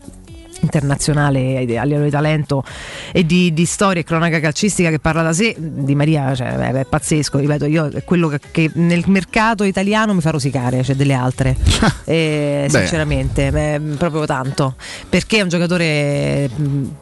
[0.61, 2.63] internazionale a livello di talento
[3.13, 6.73] e di, di storia e cronaca calcistica che parla da sé di Maria cioè, è,
[6.73, 10.95] è pazzesco ripeto io è quello che, che nel mercato italiano mi fa rosicare c'è
[10.95, 11.57] delle altre
[12.05, 12.79] Eh, Beh.
[12.79, 14.75] sinceramente eh, proprio tanto
[15.09, 16.51] perché è un giocatore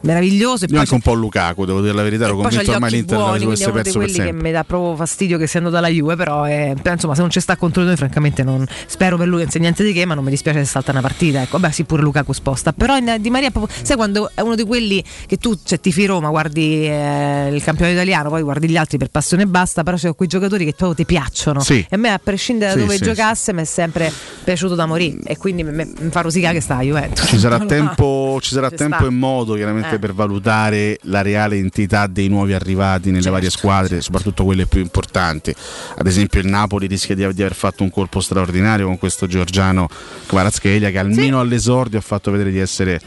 [0.00, 3.16] meraviglioso e Io anche un po' Lukaku, devo dire la verità, ero convinto ormai l'Inter
[3.16, 4.42] buoni, è di perso per quelli che sempre.
[4.42, 7.40] mi dà proprio fastidio che essendo dalla Juve, però eh, però, insomma se non ci
[7.40, 10.24] sta contro noi francamente non spero per lui non sia niente di che, ma non
[10.24, 11.42] mi dispiace se salta una partita.
[11.42, 14.40] Ecco, beh sì pure Lukaku sposta, però in- Di Maria è proprio, sai quando è
[14.40, 18.68] uno di quelli che tu cioè, tifi Roma, guardi eh, il campionato italiano, poi guardi
[18.68, 21.60] gli altri per passione e basta, però c'è quei giocatori che proprio ti piacciono.
[21.60, 21.78] Sì.
[21.88, 24.12] E a me a prescindere da Sì, dove sì, giocasse mi è sempre
[24.44, 27.26] piaciuto da morire e quindi mi, mi- fa rosicare che sta a Juventus.
[27.28, 29.98] Ci sarà tempo, ci sarà Ci tempo e modo chiaramente Eh.
[29.98, 34.80] per valutare la reale entità dei nuovi arrivati nelle Certo, varie squadre, soprattutto quelle più
[34.80, 35.54] importanti.
[35.96, 39.88] Ad esempio il Napoli rischia di, di aver fatto un colpo straordinario con questo Giorgiano
[40.26, 43.00] Kvaratskhelia che almeno all'esordio ha fatto vedere di essere.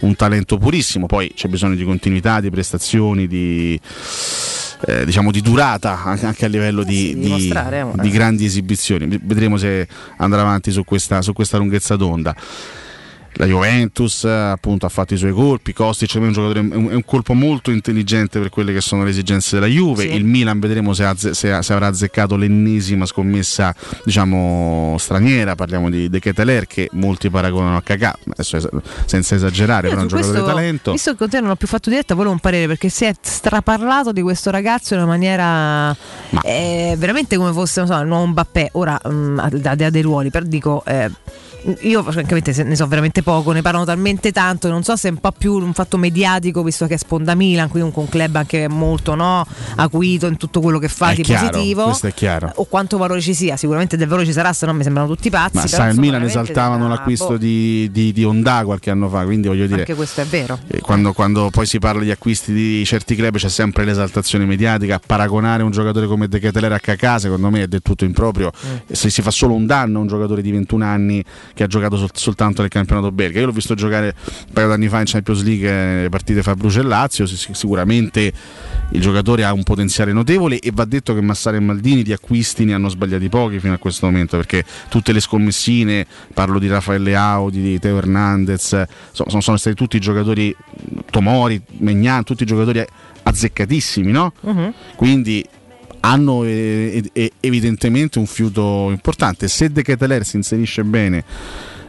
[0.00, 3.78] Un talento purissimo, poi c'è bisogno di continuità, di prestazioni, di,
[4.86, 7.48] eh, diciamo di durata anche a livello di, sì, di di-
[7.98, 8.02] eh.
[8.02, 9.06] di grandi esibizioni.
[9.22, 9.86] Vedremo se
[10.18, 12.34] andrà avanti su questa, su questa lunghezza d'onda.
[13.40, 16.88] La Juventus eh, appunto ha fatto i suoi colpi, Kostic è un giocatore è un,
[16.90, 20.02] è un colpo molto intelligente per quelle che sono le esigenze della Juve.
[20.02, 20.14] Sì.
[20.14, 23.72] Il Milan vedremo se, azze- se- se avrà azzeccato l'ennesima scommessa
[24.04, 28.68] diciamo straniera, parliamo di De Keteler che molti paragonano a Kakà, adesso es-
[29.04, 30.90] senza esagerare, Io però è un giocatore di talento.
[30.92, 33.14] Visto che con te non ho più fatto diretta, volevo un parere perché si è
[33.20, 35.96] straparlato di questo ragazzo in una maniera
[36.42, 38.70] eh, veramente come fosse non so, il nuovo Mbappé.
[38.72, 40.82] Ora, al di là dei ruoli, per dico.
[40.84, 41.08] eh,
[41.80, 45.10] io francamente se- ne so veramente poco, ne parlano talmente tanto, non so se è
[45.10, 48.68] un po' più un fatto mediatico visto che è Sponda Milan, quindi un club anche
[48.68, 49.46] molto no,
[49.76, 51.84] acuito in tutto quello che fa È di chiaro, positivo.
[51.84, 52.52] questo è chiaro.
[52.56, 55.30] O quanto valore ci sia, sicuramente del valore ci sarà, se no mi sembrano tutti
[55.30, 55.56] pazzi.
[55.56, 59.24] Ma sai, il Milan esaltavano sembra- l'acquisto boh, di, di, di Honda qualche anno fa,
[59.24, 59.80] quindi voglio dire...
[59.80, 60.58] Anche questo è vero.
[60.68, 65.00] Eh, Quando, quando poi si parla di acquisti di certi club c'è sempre l'esaltazione mediatica.
[65.04, 68.50] Paragonare un giocatore come De Keteler a Kakà, secondo me, è del tutto improprio.
[68.66, 68.76] Mm.
[68.92, 71.24] Se si fa solo un danno a un giocatore di 21 anni
[71.58, 73.40] che ha giocato sol- soltanto nel campionato belga.
[73.40, 74.14] Io l'ho visto giocare
[74.46, 77.26] un paio d'anni fa in Champions League eh, nelle partite fra Bruce e Lazio.
[77.26, 78.32] si- si- Sicuramente
[78.92, 82.64] il giocatore ha un potenziale notevole e va detto che Massara e Maldini di acquisti
[82.64, 87.16] ne hanno sbagliati pochi fino a questo momento perché tutte le scommessine, parlo di Raffaele
[87.16, 88.68] Audi, di Teo Hernandez,
[89.10, 90.54] sono, sono- stati tutti giocatori,
[91.10, 92.84] Tomori, Megnan, tutti giocatori
[93.24, 94.32] azzeccatissimi, no?
[94.42, 94.72] Mhm.
[94.94, 95.44] Quindi
[96.08, 99.46] hanno eh, evidentemente un fiuto importante.
[99.46, 101.24] Se De Keteler si inserisce bene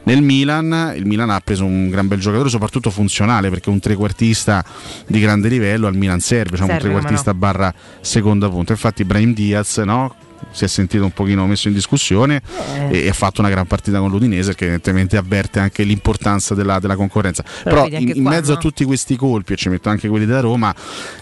[0.03, 4.63] nel Milan, il Milan ha preso un gran bel giocatore, soprattutto funzionale, perché un trequartista
[5.07, 8.73] di grande livello al Milan serve, un Serve, trequartista barra seconda punta.
[8.73, 10.15] Infatti Brahim Diaz, no?
[10.51, 12.41] Si è sentito un pochino messo in discussione
[12.89, 13.03] Eh.
[13.03, 16.95] e, ha fatto una gran partita con l'Udinese che evidentemente avverte anche l'importanza della, della
[16.95, 17.43] concorrenza.
[17.63, 18.57] Però, anche in, in qua, mezzo no?
[18.57, 20.73] a tutti questi colpi, e ci metto anche quelli della Roma,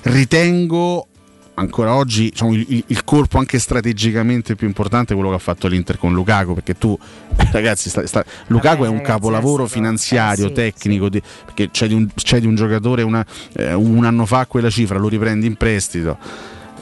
[0.04, 1.08] ritengo
[1.60, 5.68] ancora oggi diciamo, il, il- colpo anche strategicamente più importante è quello che ha fatto
[5.68, 6.98] l'Inter con Lukaku perché tu
[7.52, 11.70] ragazzi sta- sta- Lukaku è un ragazzi, capolavoro adesso- finanziario eh, sì, tecnico di- perché
[11.72, 15.08] c'è di un, c'è di un giocatore una- eh, un anno fa quella cifra lo
[15.08, 16.18] riprendi in prestito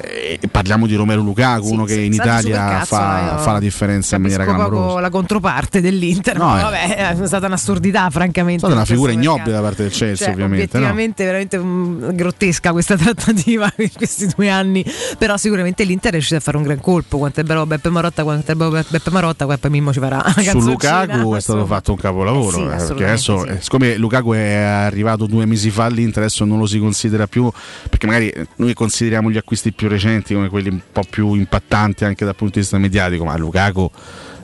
[0.08, 4.22] eh, parliamo di Romero Lukaku, uno che in Italia cazzo, fa, fa la differenza in
[4.22, 5.00] maniera clamorosa.
[5.00, 6.62] la controparte dell'Inter, No, eh.
[6.62, 8.56] vabbè, è stata un'assurdità, francamente.
[8.56, 10.78] È stata una figura ignobile da parte del Chelsea, Cioè, ovviamente.
[10.78, 10.86] no?
[10.86, 14.86] Obiettivamente, veramente mm, grottesca questa trattativa in questi due anni.
[15.18, 17.18] Però, sicuramente l'Inter è riuscito a fare un gran colpo.
[17.18, 20.24] Quanto è bello Beppe Marotta, quanto è bello Be- Beppe Marotta, poi Mimmo ci farà
[20.42, 22.72] Su Lukaku è stato fatto un capolavoro.
[22.72, 23.48] Eh sì, eh, perché adesso, sì.
[23.50, 27.50] eh, siccome Lukaku è arrivato due mesi fa all'Inter, adesso non lo si considera più.
[27.90, 29.95] Perché magari noi consideriamo gli acquisti più recenti
[30.34, 33.90] come quelli un po' più impattanti anche dal punto di vista mediatico, ma Lukaku.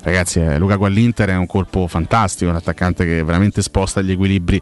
[0.04, 4.60] Ragazzi, eh, Lukaku all'Inter è un colpo fantastico, un attaccante che veramente sposta gli equilibri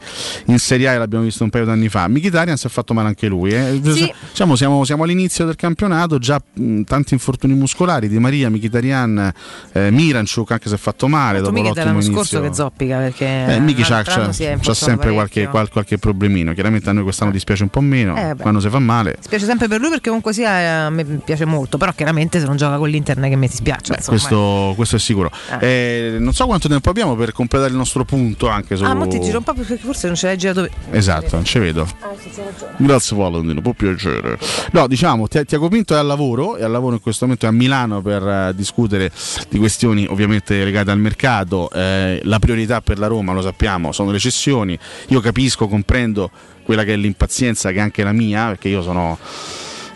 [0.47, 2.09] in Serie A, l'abbiamo visto un paio d'anni fa.
[2.09, 3.51] Mkhitaryan si è fatto male anche lui.
[3.51, 3.79] eh.
[3.81, 4.11] Sì.
[4.31, 9.31] Diciamo, siamo, siamo all'inizio del campionato, già mh, tanti infortuni muscolari, Di Maria, Mkhitaryan,
[9.71, 12.11] eh, Miranchuk anche se è fatto male dopo l'ottimo l'anno inizio.
[12.13, 13.25] scorso che zoppica perché
[13.55, 14.29] Eh, Miki c'ha, c'ha-
[14.61, 16.53] c'ha sempre qualche, qual- qualche problemino.
[16.53, 19.11] Chiaramente a noi quest'anno dispiace un po' meno Eh, quando si fa male.
[19.17, 22.39] Mi spiace sempre per lui perché comunque sia eh, a me piace molto, però chiaramente
[22.41, 23.93] se non gioca con l'Inter non è che mi dispiace.
[23.95, 25.27] Beh, questo, questo è sicuro.
[25.59, 28.83] Eh, non so quanto tempo abbiamo per completare il nostro punto anche su.
[28.83, 30.67] Ah, ma ti giro un po' perché forse non ce l'hai girato.
[30.91, 31.87] Esatto, non ci vedo.
[31.99, 32.29] Ah, sì.
[32.77, 34.37] Grazie Valentino, può piacere.
[34.71, 37.49] No, diciamo, Ti- Tiago Pinto è al lavoro, è al lavoro in questo momento è
[37.49, 39.11] a Milano per eh, discutere
[39.49, 41.69] di questioni ovviamente legate al mercato.
[41.71, 44.77] Eh, la priorità per la Roma, lo sappiamo, sono le cessioni.
[45.07, 46.29] Io capisco, comprendo
[46.63, 49.17] quella che è l'impazienza che è anche la mia, perché io sono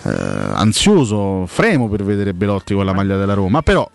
[0.03, 3.87] eh, ansioso, fremo per vedere Belotti con la maglia della Roma, però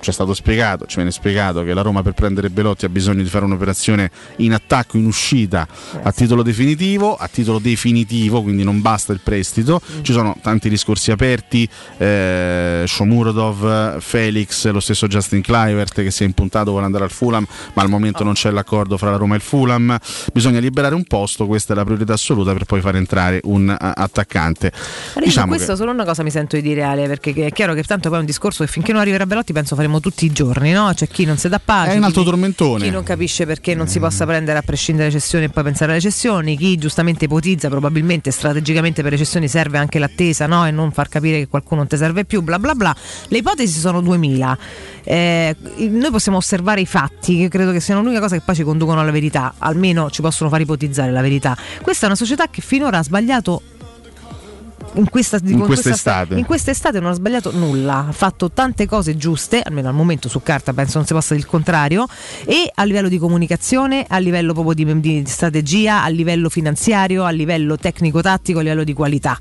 [0.00, 3.22] ci è stato spiegato, ci viene spiegato che la Roma per prendere Belotti ha bisogno
[3.22, 5.66] di fare un'operazione in attacco, in uscita
[6.02, 11.10] a titolo definitivo, a titolo definitivo, quindi non basta il prestito, ci sono tanti discorsi
[11.10, 17.10] aperti, eh, Shomurodov, Felix, lo stesso Justin Clivert che si è impuntato vuole andare al
[17.10, 17.44] Fulham,
[17.74, 19.96] ma al momento non c'è l'accordo fra la Roma e il Fulham,
[20.32, 23.92] bisogna liberare un posto, questa è la priorità assoluta per poi far entrare un a-
[23.96, 24.72] attaccante.
[25.16, 27.74] Io Diciamo questo che- solo una cosa mi sento di dire Ale, perché è chiaro
[27.74, 30.30] che tanto poi è un discorso che finché non arriverà Belotti penso faremo tutti i
[30.32, 30.90] giorni, no?
[30.94, 32.84] C'è chi non si dà pace, È un altro chi- tormentone.
[32.84, 35.92] chi non capisce perché non si possa prendere a prescindere dalle cessioni e poi pensare
[35.92, 40.66] alle cessioni, chi giustamente ipotizza probabilmente strategicamente per le cessioni serve anche l'attesa no?
[40.66, 42.94] e non far capire che qualcuno non ti serve più, bla bla bla.
[43.28, 44.58] Le ipotesi sono 2000.
[45.04, 48.62] Eh, noi possiamo osservare i fatti, che credo che siano l'unica cosa che poi ci
[48.62, 51.56] conducono alla verità, almeno ci possono far ipotizzare la verità.
[51.80, 53.62] Questa è una società che finora ha sbagliato
[54.94, 56.34] in questa, In quest'estate.
[56.34, 60.42] in quest'estate non ha sbagliato nulla, ha fatto tante cose giuste, almeno al momento su
[60.42, 62.06] carta penso non si possa dire il contrario,
[62.44, 67.30] e a livello di comunicazione, a livello proprio di, di strategia, a livello finanziario, a
[67.30, 69.38] livello tecnico-tattico, a livello di qualità.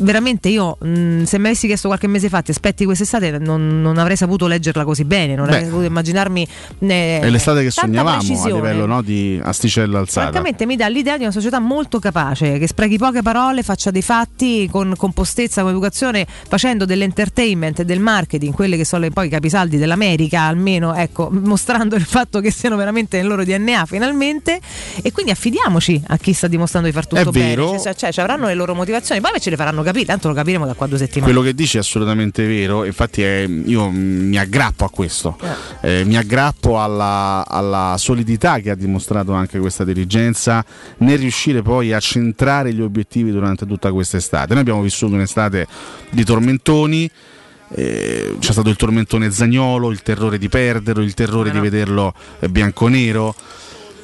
[0.00, 3.98] Veramente io, mh, se mi avessi chiesto qualche mese fa, ti aspetti quest'estate, non, non
[3.98, 5.52] avrei saputo leggerla così bene, non Beh.
[5.54, 6.46] avrei saputo immaginarmi...
[6.78, 8.54] eh, È l'estate che sognavamo a precisione.
[8.54, 10.28] livello no, di asticella alzata.
[10.30, 14.02] Francamente mi dà l'idea di una società molto capace, che sprechi poche parole, faccia dei
[14.02, 19.26] fatti con compostezza, con educazione, facendo dell'entertainment e del marketing, quelle che sono le- poi
[19.26, 24.60] i capisaldi dell'America, almeno ecco, mostrando il fatto che siano veramente nel loro DNA finalmente.
[25.02, 27.46] E quindi affidiamoci a chi sta dimostrando di far tutto È bene.
[27.56, 27.78] vero.
[27.80, 30.66] Cioè, cioè, ci avranno le loro motivazioni, poi ce le faranno capire, tanto lo capiremo
[30.66, 31.32] da qua due settimane.
[31.32, 35.36] Quello che dici è assolutamente vero, infatti è- io mm, mi aggrappo a questo,
[35.80, 40.64] Eh, mi aggrappo alla, alla solidità che ha dimostrato anche questa dirigenza
[40.98, 44.52] nel riuscire poi a centrare gli obiettivi durante tutta quest'estate.
[44.52, 45.66] Noi abbiamo vissuto un'estate
[46.10, 47.10] di tormentoni.
[47.70, 52.48] eh, c'è stato il tormentone Zagnolo, il terrore di perderlo, il terrore di vederlo eh,
[52.48, 53.34] bianconero.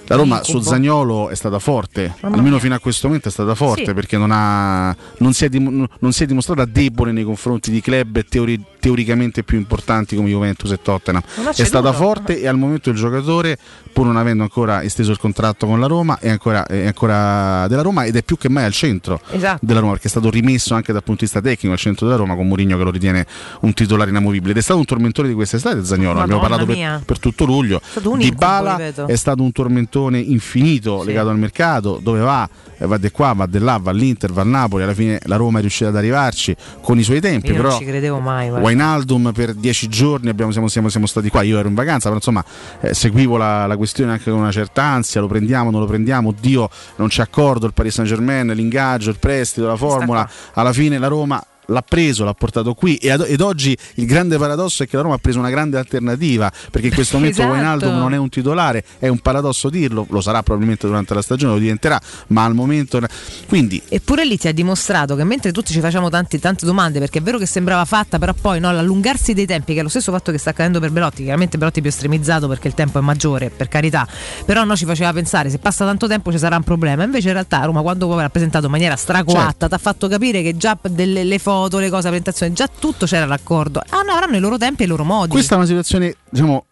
[0.06, 0.60] La Roma su.
[0.60, 2.60] Zagnolo è stata forte, Mamma almeno mia.
[2.62, 3.94] fino a questo momento è stata forte Sì.
[3.94, 8.22] perché non, ha, non, si è non si è dimostrata debole nei confronti di club
[8.28, 11.22] teori- teoricamente più importanti come Juventus e Tottenham.
[11.56, 13.56] È stata forte e al momento il giocatore,
[13.94, 17.80] pur non avendo ancora esteso il contratto con la Roma, è ancora, è ancora della
[17.80, 19.64] Roma ed è più che mai al centro Esatto.
[19.64, 22.18] della Roma perché è stato rimesso anche dal punto di vista tecnico al centro della
[22.18, 23.26] Roma con Mourinho che lo ritiene
[23.60, 27.18] un titolare inamovibile ed è stato un tormentore di quest'estate Zagnolo, abbiamo parlato per, per
[27.18, 27.80] tutto luglio.
[28.18, 28.76] Di Bala
[29.06, 32.46] è stato un tormentone infinito legato al mercato, dove va,
[32.86, 35.58] va di qua, va di là, va all'Inter, va al Napoli, alla fine la Roma
[35.58, 38.48] è riuscita ad arrivarci con i suoi tempi, Io però non ci credevo mai.
[38.48, 38.66] guarda.
[38.66, 42.16] Wijnaldum per dieci giorni abbiamo- siamo, siamo- siamo stati qua, io ero in vacanza, però
[42.16, 42.44] insomma
[42.80, 46.28] eh, seguivo la, la questione anche con una certa ansia, lo prendiamo, non lo prendiamo,
[46.30, 50.98] oddio non c'è accordo, il Paris Saint Germain, l'ingaggio, il prestito, la formula, alla fine
[50.98, 54.86] la Roma l'ha preso, l'ha portato qui e ad- ed oggi il grande paradosso è
[54.86, 57.54] che la Roma ha preso una grande alternativa perché in questo momento Esatto.
[57.54, 61.52] Wijnaldum non è un titolare, è un paradosso dirlo, lo sarà probabilmente durante la stagione,
[61.54, 63.00] lo diventerà, ma al momento
[63.46, 67.18] quindi Eppure lì ti ha dimostrato che mentre tutti ci facciamo tanti- tante domande, perché
[67.18, 70.12] è vero che sembrava fatta, però poi no, l'allungarsi dei tempi, che è lo stesso
[70.12, 73.02] fatto che sta accadendo per Belotti, chiaramente Belotti è più estremizzato perché il tempo è
[73.02, 74.06] maggiore, per carità,
[74.44, 77.04] però no, ci faceva pensare se passa tanto tempo ci sarà un problema.
[77.04, 79.68] Invece in realtà Roma quando poi l'ha presentato in maniera stracoatta, Certo.
[79.68, 83.06] ti ha fatto capire che già delle le foto, le cose, la presentazione, già tutto
[83.06, 83.82] c'era l'accordo.
[83.88, 85.30] Hanno, avranno i loro tempi e i loro modi.
[85.30, 86.66] Questa è una situazione, diciamo,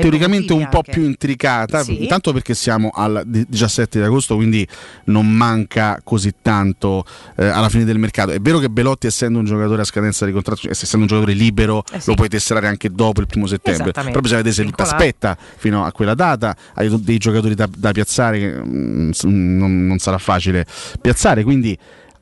[0.00, 0.92] teoricamente un po' anche.
[0.92, 2.02] più intricata, Sì.
[2.02, 4.64] intanto perché siamo al di- 17 di agosto, quindi
[5.06, 7.04] non manca così tanto
[7.36, 8.30] eh, alla fine del mercato.
[8.30, 11.32] È vero che Belotti, essendo un giocatore a scadenza di contratto, cioè, essendo un giocatore
[11.32, 12.10] libero, Eh sì.
[12.10, 13.90] lo puoi tesserare anche dopo il primo settembre.
[13.90, 14.94] Però bisogna vedere se Vincolato.
[14.94, 16.54] aspetta fino a quella data.
[16.74, 20.64] Hai dei giocatori da, da piazzare che mm, non, non sarà facile
[21.00, 21.42] piazzare.
[21.42, 21.76] Quindi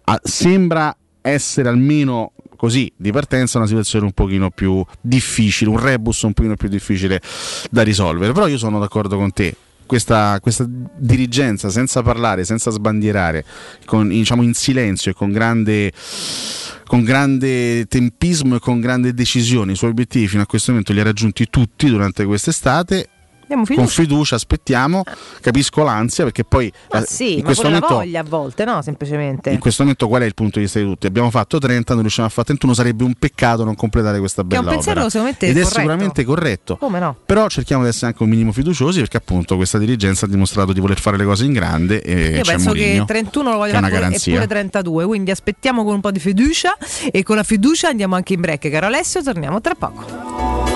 [0.04, 0.96] ah, sembra
[1.29, 6.57] essere almeno così di partenza una situazione un pochino più difficile, un rebus un pochino
[6.57, 7.20] più difficile
[7.70, 8.33] da risolvere.
[8.33, 9.55] Però io sono d'accordo con te.
[9.87, 13.45] Questa, questa dirigenza senza parlare, senza sbandierare,
[13.85, 15.93] con, diciamo in silenzio e con grande,
[16.87, 20.99] con grande tempismo e con grande decisione, i suoi obiettivi fino a questo momento li
[20.99, 23.11] ha raggiunti tutti durante quest'estate.
[23.47, 24.01] Diamo Con fiducia.
[24.03, 25.03] fiducia aspettiamo,
[25.40, 28.82] capisco l'ansia perché poi Ma eh, sì, in ma questo momento voglia a volte, no?
[28.82, 29.51] Semplicemente.
[29.51, 31.07] in questo momento qual è il punto di vista di tutti?
[31.07, 34.49] Abbiamo fatto 30, non riusciamo a fare 31, sarebbe un peccato non completare questa Che
[34.49, 35.22] è bella un pensiero opera.
[35.22, 35.68] me Ed è corretto.
[35.78, 36.76] sicuramente corretto.
[36.76, 37.16] Come no?
[37.24, 40.80] Però cerchiamo di essere anche un minimo fiduciosi perché appunto questa dirigenza ha dimostrato di
[40.80, 43.78] voler fare le cose in grande e Io penso che Mourinho, 31 lo voglio che
[43.78, 44.32] è fare pure- e garanzia.
[44.34, 46.76] pure 32, quindi aspettiamo con un po' di fiducia
[47.11, 50.76] e con la fiducia andiamo anche in break, caro Alessio, torniamo tra poco.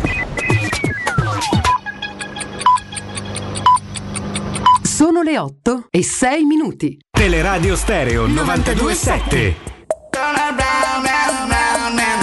[5.01, 6.99] Sono le 8 e 6 minuti.
[7.09, 9.55] Teleradio Stereo 927.
[10.11, 12.20] 92,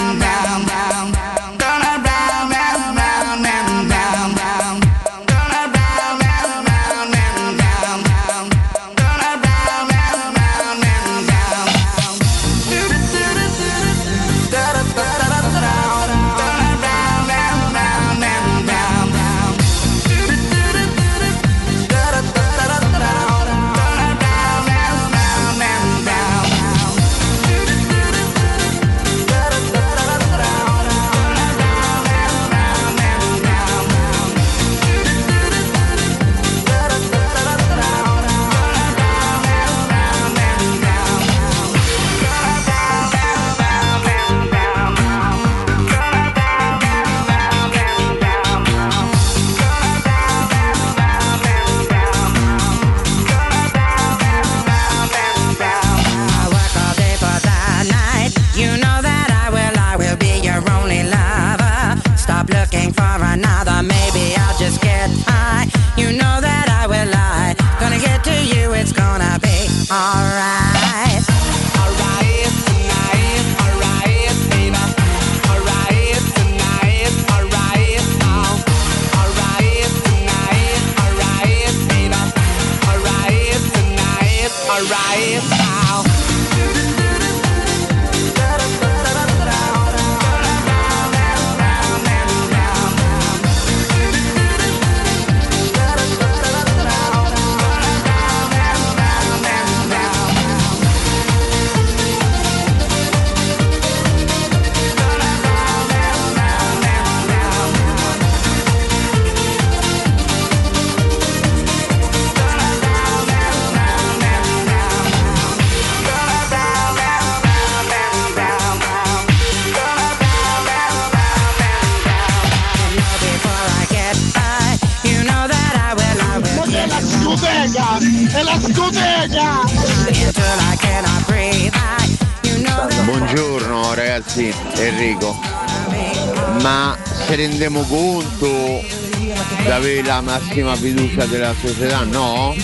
[140.62, 142.02] massima fiducia della società?
[142.04, 142.54] No?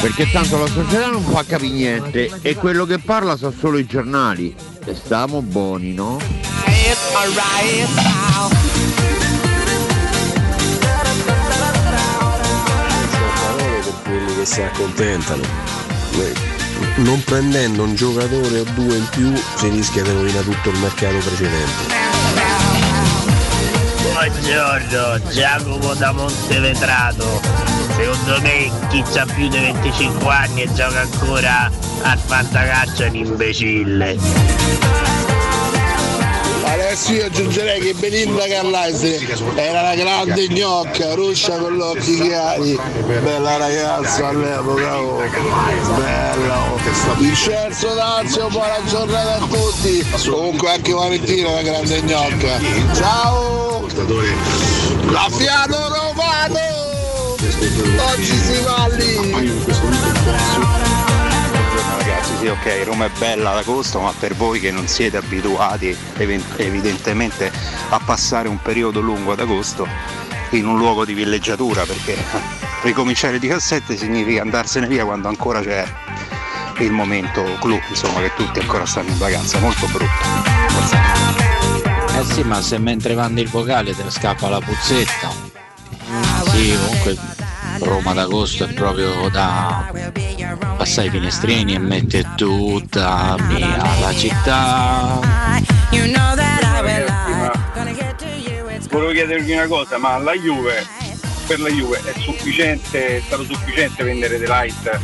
[0.00, 3.86] Perché tanto la società non fa capire niente e quello che parla sono solo i
[3.86, 4.54] giornali.
[4.84, 6.18] E stiamo buoni, no?
[14.44, 15.42] si accontentano.
[16.96, 21.18] Non prendendo un giocatore o due in più si rischia di rovinare tutto il mercato
[21.18, 21.97] precedente.
[24.18, 27.40] Buongiorno, Giacomo da Montevetrato.
[27.94, 31.70] Secondo me chi ha più di 25 anni e gioca ancora
[32.02, 34.18] al fantacaccio è un imbecille.
[36.64, 42.76] Adesso io aggiungerei che Belinda Carlise era la grande gnocca, ruscia con gli occhi chiari,
[43.22, 45.22] bella ragazza all'epoca, oh.
[45.96, 46.72] bella.
[46.72, 47.14] oh.
[47.18, 50.04] Vincenzo Dazio, buona giornata a tutti.
[50.28, 52.58] Comunque anche Valentino è una grande gnocca.
[52.94, 53.67] Ciao!
[53.98, 56.56] La Fiano Romano!
[57.34, 59.32] Oggi si va lì!
[61.98, 65.96] Ragazzi, sì, ok, Roma è bella ad agosto, ma per voi che non siete abituati
[66.16, 67.50] evidentemente
[67.88, 69.88] a passare un periodo lungo ad agosto
[70.50, 72.16] in un luogo di villeggiatura, perché
[72.82, 75.84] ricominciare il 17 significa andarsene via quando ancora c'è
[76.78, 81.47] il momento clou, insomma, che tutti ancora stanno in vacanza, molto brutto.
[82.18, 85.30] Eh sì, ma se mentre mandi il vocale te scappa la puzzetta.
[86.50, 87.16] Sì, comunque
[87.78, 89.88] Roma d'agosto è proprio da
[90.76, 95.20] passare i finestrini e mettere tutta mia la città.
[98.90, 100.84] Volevo chiedervi una cosa, ma la Juve,
[101.46, 105.00] per la Juve è sufficiente, è stato sufficiente vendere The Light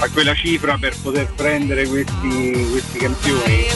[0.00, 3.66] a quella cifra per poter prendere questi, questi campioni?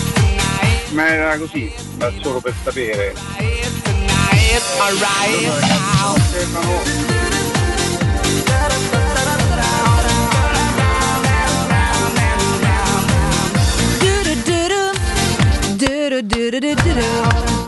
[0.94, 3.14] Ma era così, ma solo per sapere.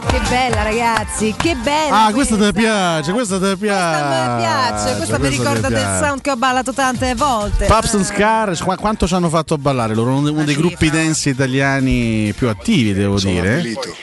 [0.06, 2.06] Che bella ragazzi, che bella!
[2.06, 4.30] Ah, questa ti piace, questa ti piace.
[4.30, 7.66] mi piace, questa mi ricorda del sound che ho ballato tante volte.
[7.66, 10.14] Paps and Scar, qu- quanto ci hanno fatto ballare loro?
[10.14, 13.62] Uno uno dei gruppi dance italiani più attivi, devo dire.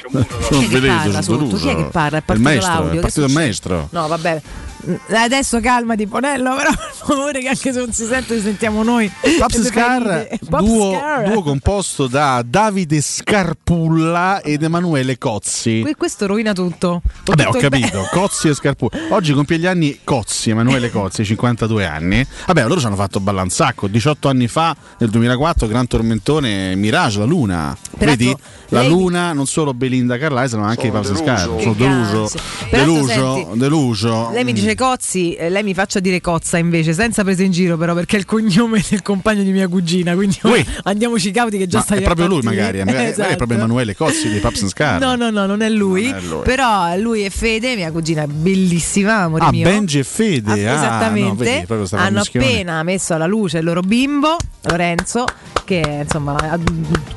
[0.09, 1.47] Sono Chi è che velito, parla sono?
[1.47, 2.17] Chi è che parla?
[2.17, 3.87] È Il partito maestro, l'audio, è partito il maestro.
[3.91, 4.41] No, vabbè.
[4.89, 9.09] Mm, Adesso calmati, Ponello, però per favore che anche se non si sente sentiamo noi.
[9.21, 11.29] Siete Scar, duo, Scar.
[11.31, 15.81] duo composto da Davide Scarpulla ed Emanuele Cozzi.
[15.81, 17.01] Que- Questo rovina tutto.
[17.25, 18.97] Vabbè, ho Tutto be- capito, Cozzi e Scarpulla.
[19.09, 22.25] Oggi compie gli anni Cozzi, Emanuele Cozzi, 52 anni.
[22.47, 23.87] Vabbè, loro ci hanno fatto ballare un sacco.
[23.87, 27.75] 18 anni fa, nel 2004, Gran Tormentone, Mirage, la Luna.
[27.97, 28.35] Peraltro, Vedi?
[28.73, 31.39] La lei- Luna, non solo Belinda Carlisle, ma anche i Paps and Scar.
[31.39, 32.29] Sono deluso.
[32.69, 34.29] Deluso, senti, deluso.
[34.31, 37.77] Lei mi dice Cozzi, eh, lei mi faccia dire Cozza invece, senza presa in giro
[37.77, 40.65] però, perché è il cognome del compagno di mia cugina, quindi Ui.
[40.83, 42.79] andiamoci cauti che già Ma stai è proprio lui, magari.
[42.79, 43.35] Magari, magari è Esatto.
[43.35, 44.99] proprio Emanuele Cozzi di Paps and Scar.
[44.99, 46.07] No, no, no, non è lui.
[46.09, 46.41] Non è lui.
[46.43, 49.63] Però lui è Fede, mia cugina è bellissima, amore Ah, mio.
[49.67, 50.51] Benji e Fede.
[50.67, 51.65] Ah, ah, no, esattamente.
[51.67, 52.45] vedi, Hanno mischione.
[52.45, 55.25] appena messo alla luce il loro bimbo, Lorenzo,
[55.63, 56.59] che insomma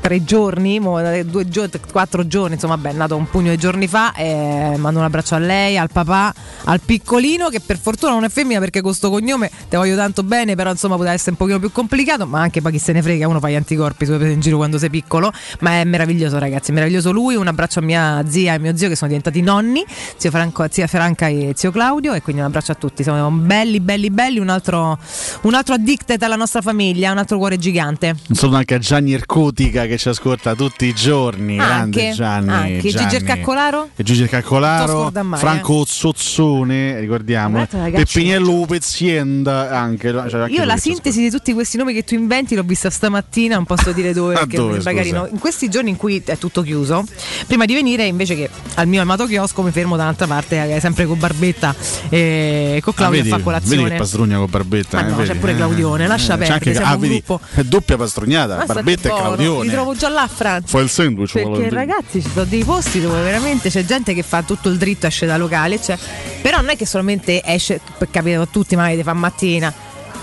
[0.01, 0.81] tre giorni,
[1.25, 4.13] due gio- quattro giorni, insomma, beh, è nato un pugno di giorni fa.
[4.15, 6.33] E mando un abbraccio a lei, al papà,
[6.65, 10.23] al piccolino, che per fortuna non è femmina perché con sto cognome te voglio tanto
[10.23, 13.03] bene, però insomma poteva essere un pochino più complicato, ma anche poi chi se ne
[13.03, 16.39] frega, uno fa gli anticorpi su prese in giro quando sei piccolo, ma è meraviglioso
[16.39, 19.85] ragazzi, meraviglioso lui, un abbraccio a mia zia e mio zio che sono diventati nonni,
[20.17, 23.81] zio Franco, zia Franca e zio Claudio e quindi un abbraccio a tutti, siamo belli
[23.81, 24.99] belli belli, un altro,
[25.43, 28.15] un altro addicted alla nostra famiglia, un altro cuore gigante.
[28.37, 31.57] Saluto anche a Gianni Ercotica che ci ascolta tutti i giorni.
[31.57, 31.73] Grande
[32.07, 32.51] Anche, Gianni.
[32.51, 32.89] anche.
[32.91, 33.09] Gianni.
[33.09, 33.89] Gigi Caccolaro?
[33.97, 37.67] E Gigi scorda mai, Franco Zozzone, ricordiamo.
[37.67, 40.11] Peppiniello Pezienda anche.
[40.11, 43.55] cioè anche Io la sintesi di tutti questi nomi che tu inventi l'ho vista stamattina,
[43.57, 45.27] non posso dire dove Ah, perché dove, magari no.
[45.31, 47.05] In questi giorni in cui è tutto chiuso,
[47.47, 50.81] prima di venire invece che al mio amato chiosco mi fermo da un'altra parte, eh,
[50.81, 51.75] sempre con Barbetta
[52.11, 53.77] e con Ah, Claudio vedi, a fa colazione.
[53.77, 55.01] vedi che pastrugna con Barbetta.
[55.01, 57.23] Ma eh, no, c'è pure Eh, Claudione, lascia c'è perdere, anche- ah, un vedi,
[57.69, 59.65] doppia pastrugnata, State Barbetta e Claudione.
[59.65, 60.71] Li trovo già là, Franz.
[60.71, 64.43] Fai il sandwich, Perché ragazzi ci sono dei posti dove veramente c'è gente che fa
[64.43, 65.99] tutto il dritto, esce da locale, cioè,
[66.43, 69.73] però non è che solamente esce, per capire a tutti, magari fa mattina.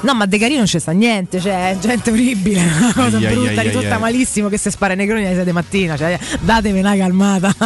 [0.03, 3.33] No, ma De Carino non c'è sta niente, cioè, gente orribile, una cosa Ai, ai,
[3.33, 3.99] brutta, ai, ridotta ai.
[4.01, 7.53] malissimo che se spara negroni alle 6 di mattina, cioè, datevi una calmata,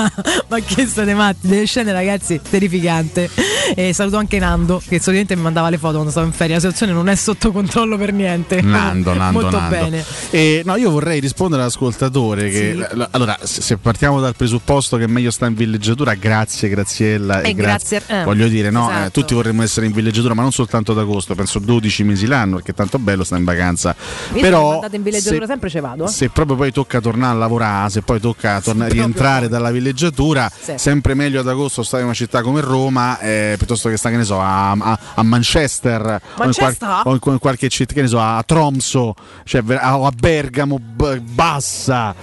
[0.47, 3.29] ma che state matti, delle scene ragazzi, terrificante.
[3.75, 6.59] E saluto anche Nando, che solitamente mi mandava le foto quando stavo in ferie, la
[6.61, 8.61] situazione non è sotto controllo per niente.
[8.61, 9.75] Nando, Nando, Molto Nando.
[9.75, 10.03] bene.
[10.29, 12.95] E, no, io vorrei rispondere all'ascoltatore che Sì.
[12.95, 17.49] l- allora, se, partiamo dal presupposto che è meglio sta in villeggiatura, grazie Graziella e,
[17.49, 19.07] E grazie- eh, voglio dire, no, esatto.
[19.07, 22.55] eh, tutti vorremmo essere in villeggiatura, ma non soltanto ad agosto, penso 12 mesi l'anno,
[22.57, 23.95] perché tanto bello sta in vacanza.
[24.33, 26.05] Se Però mi mandate in villeggiatura se- sempre ci vado.
[26.05, 26.07] eh.
[26.09, 30.73] se proprio poi tocca tornare a lavorare, se poi tocca torna- rientrare dalla villeggiatura, Sì.
[30.77, 34.17] sempre meglio ad agosto stare in una città come Roma eh, piuttosto che sta, che
[34.17, 37.01] ne so, a, a- a Manchester, o in, Manchester?
[37.03, 40.79] o in qual- qualche città, che ne so, a Tromso, cioè, a- o a Bergamo,
[40.79, 42.13] b- bassa.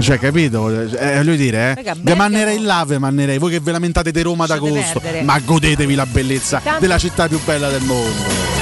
[0.00, 0.68] Cioè, capito?
[0.70, 2.14] Eh, voglio dire, eh.
[2.14, 3.38] Mannerei là, ve mannerei.
[3.38, 5.24] Voi che ve lamentate di Roma d'agosto, perdere.
[5.24, 8.57] ma godetevi la bellezza Tanto- della città più bella del mondo.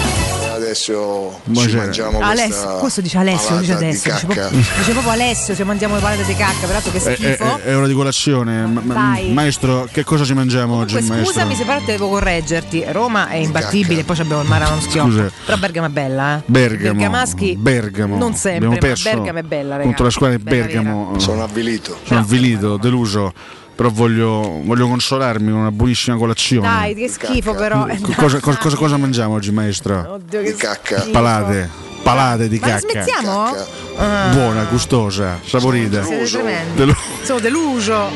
[0.76, 1.82] Adesso ci Buonasera.
[1.82, 4.26] mangiamo Alessio, questa questo dice Alessio, non dice palata di adesso.
[4.26, 7.56] Dice dice proprio Alessio, ci mangiamo le palate di cacca, peraltro che È, è- schifo.
[7.56, 8.80] è- è ora di colazione.
[8.82, 9.32] Dai.
[9.32, 10.94] maestro, che cosa ci mangiamo oggi?
[10.94, 11.32] Comunque, maestro?
[11.40, 12.84] scusami se però devo correggerti.
[12.90, 15.30] Roma è imbattibile, poi abbiamo il mare a uno schioppo.
[15.46, 16.42] Però Bergamo è bella, eh.
[16.44, 18.16] Bergamo, Bergamaschi Bergamo.
[18.18, 19.86] non sempre, Bergamo è bella, ragazzi.
[19.86, 21.18] contro la squadra di Bergamo.
[21.18, 21.98] Sono avvilito.
[22.04, 23.32] Sono avvilito, deluso.
[23.76, 26.66] Però voglio, voglio consolarmi con una buonissima colazione.
[26.66, 27.86] Dai, che schifo però.
[27.86, 30.14] Co- Cosa, cosa- cosa- cosa mangiamo oggi, maestro?
[30.14, 30.96] Oddio, che cacca.
[31.00, 31.10] schifo.
[31.12, 31.70] Palate.
[32.02, 32.88] Palate di Ma la cacca.
[32.90, 33.54] smettiamo?
[33.98, 34.28] Ah.
[34.32, 36.02] Buona, gustosa, saporita.
[36.04, 36.74] Siete tremendi.
[36.76, 38.08] Delu- Sono deluso.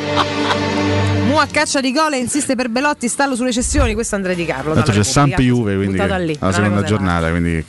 [1.26, 3.92] Mu a caccia di gol e insiste per Belotti, stallo sulle cessioni.
[3.92, 4.72] Questo è Andrea Di Carlo.
[4.72, 5.54] Tanto c'è Samp Repubblica.
[5.54, 7.28] Juve, quindi che- lì, alla una seconda giornata.
[7.30, 7.64] Quindi...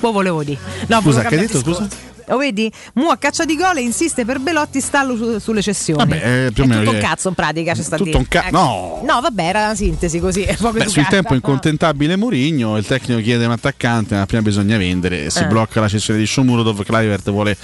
[0.00, 0.58] Poi volevo dire.
[0.86, 1.58] No, Scusa, che hai detto?
[1.60, 1.88] discorso.
[2.28, 2.70] Lo vedi?
[2.94, 5.98] Mu a caccia di gol e insiste per Belotti stallo su- sulle cessioni.
[5.98, 7.72] Vabbè, eh, più o è meno tutto un che- cazzo in pratica.
[7.74, 8.56] C'è sta tutto un ca- Ecco.
[8.56, 9.00] no.
[9.04, 10.44] No, vabbè, era una sintesi così.
[10.46, 11.08] Beh, sul educata.
[11.08, 15.30] tempo incontentabile Mourinho, il tecnico chiede un attaccante, ma prima bisogna vendere.
[15.30, 15.46] Si Eh.
[15.46, 17.56] blocca la cessione di Shomurodov, Clivert vuole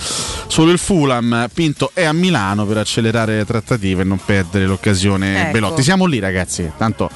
[0.46, 5.42] solo il Fulham, Pinto è a Milano per accelerare le trattative e non perdere l'occasione
[5.42, 5.50] Ecco.
[5.52, 5.82] Belotti.
[5.82, 7.10] Siamo lì ragazzi, tanto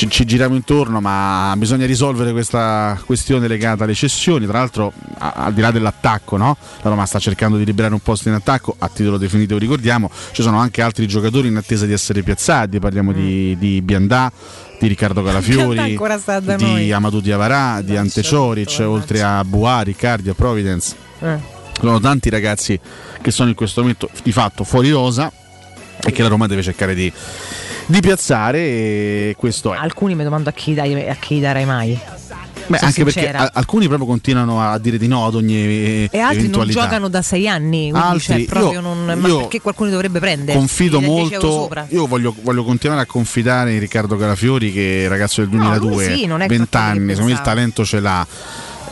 [0.00, 4.46] ci, ci giriamo intorno, ma bisogna risolvere questa questione legata alle cessioni.
[4.46, 6.56] Tra l'altro, a- al di là dell'attacco, no?
[6.80, 10.42] la Roma sta cercando di liberare un posto in attacco, a titolo definitivo ricordiamo, ci
[10.42, 14.32] sono anche altri giocatori in attesa di essere piazzati, parliamo di, di Biandà,
[14.78, 15.96] di Riccardo Calafiori,
[16.56, 16.92] di noi.
[16.92, 20.96] Amadou Diavarà, di Ante Cioric, oltre a Buari, Cardi, a Providence.
[21.20, 21.38] Eh.
[21.78, 22.78] Sono tanti ragazzi
[23.20, 25.30] che sono in questo momento di fatto fuori rosa
[26.02, 27.12] e che la Roma deve cercare di,
[27.90, 29.76] di piazzare e questo è.
[29.76, 31.98] Alcuni mi domando a chi, dai, a chi darei mai.
[32.66, 33.42] Beh, Sono anche perché sincera.
[33.46, 37.20] a- alcuni proprio continuano a dire di no ad ogni E altri non giocano da
[37.20, 40.56] sei anni, quindi Altri, cioè, proprio io- non, ma perché qualcuno dovrebbe prendere?
[40.56, 41.86] Confido Gli dai 10 euro molto.
[41.88, 46.16] Io voglio, voglio continuare a confidare in Riccardo Calafiori, che è ragazzo del 2002, lui
[46.16, 48.26] sì, non è 20 qualcosa che anni, secondo me il talento ce l'ha.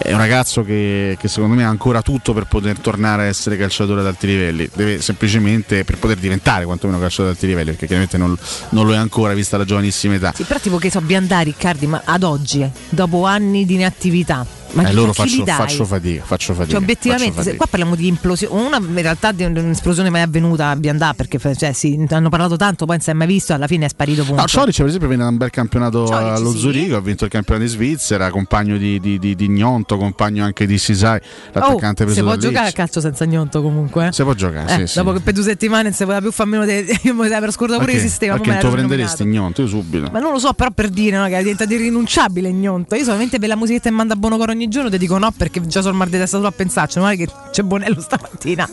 [0.01, 3.57] È un ragazzo che, che secondo me ha ancora tutto per poter tornare a essere
[3.57, 4.69] calciatore ad alti livelli.
[4.73, 8.37] Deve semplicemente per poter diventare quantomeno calciatore ad alti livelli, perché chiaramente non,
[8.71, 10.33] non lo è ancora vista la giovanissima età.
[10.35, 14.89] Sì, però tipo che so, Biandà, Riccardi, ma ad oggi, dopo anni di inattività, ma
[14.89, 16.73] Eh, loro faccio, faccio fatica, faccio fatica.
[16.75, 17.57] Cioè, obiettivamente, faccio fatica.
[17.57, 18.61] qua parliamo di implosione.
[18.61, 22.85] Una in realtà di un'esplosione mai avvenuta a Biandà, perché cioè, sì, hanno parlato tanto,
[22.85, 24.41] poi non si è mai visto, alla fine è sparito punto.
[24.43, 26.59] No, Cioric per esempio viene da un bel campionato Cioric, allo sì.
[26.59, 30.67] Zurigo, ha vinto il campionato di Svizzera, compagno di, di, di, di Gnonto, compagno anche
[30.67, 31.21] di Sisai,
[31.53, 34.09] l'attaccante oh, preso si può giocare a calcio senza gnonto comunque.
[34.09, 34.13] eh?
[34.13, 34.99] Si può giocare, Eh, sì, sì.
[34.99, 36.87] Dopo che per due settimane non si poteva più fare meno di.
[37.09, 38.35] Io mi per scordare pure il sistema.
[38.35, 39.25] Perché tu l'hanno prenderesti.
[39.25, 39.63] Gnonto?
[39.63, 40.09] Io subito.
[40.11, 42.95] Ma non lo so, però per dire no, che diventa irrinunciabile gnonto.
[42.95, 45.81] Io solamente per la musichetta che manda Bonocoro ogni giorno ti dico no perché già
[45.81, 46.99] sono mal di testa solo a pensarci.
[46.99, 48.69] Non è che c'è Bonello stamattina.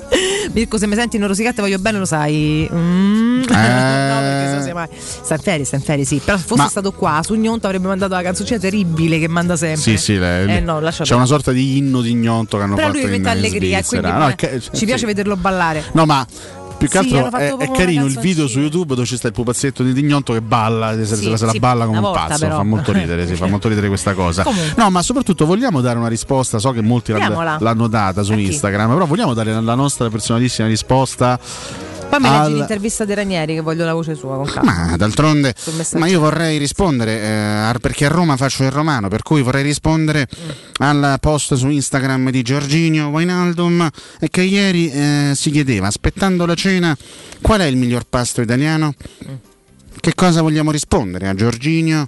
[0.51, 2.67] Mirko, se mi senti in rosicata voglio bene, lo sai.
[2.71, 3.39] Mm.
[3.45, 4.87] no, perché se no sei mai.
[4.97, 6.21] Sta in ferie, sta in ferie, sì.
[6.23, 9.55] Però se fosse Ma- stato qua su gnonto avrebbe mandato la canzoncina terribile che manda
[9.55, 9.81] sempre.
[9.81, 11.15] Sì, sì, le- Eh no, c'è perdere.
[11.15, 13.83] una sorta di inno di Gnonto che hanno Però fatto lui in, mette in allegria
[13.83, 14.07] quindi.
[14.11, 14.85] No, eh, ca- ci sì.
[14.85, 15.83] piace vederlo ballare.
[15.93, 16.25] No, ma
[16.87, 19.27] più che Sì, altro fatto è, è carino il video su YouTube dove c'è sta
[19.27, 22.39] il pupazzetto di Dignonto che balla, se, Sì, se la sì, balla come un pazzo,
[22.39, 22.57] però.
[22.57, 24.43] fa molto ridere, sì, fa molto ridere questa cosa.
[24.43, 24.73] Comunque.
[24.81, 28.33] No, ma soprattutto vogliamo dare una risposta, so che molti l'hanno, l'hanno data su?
[28.33, 31.39] Instagram, però vogliamo dare la, la nostra personalissima risposta.
[32.17, 34.87] Poi mi leggi al- l'intervista di Ranieri che voglio la voce sua con calma.
[34.89, 35.53] Ma d'altronde,
[35.93, 40.27] ma io vorrei rispondere eh, perché a Roma faccio il romano, per cui vorrei rispondere
[40.35, 40.49] Mm.
[40.83, 43.87] al post su Instagram di Giorginio Wainaldum
[44.19, 46.95] e che ieri eh, si chiedeva, aspettando la cena,
[47.41, 48.93] qual è il miglior pasto italiano?
[49.29, 49.33] Mm.
[49.99, 52.07] Che cosa vogliamo rispondere a Giorginio?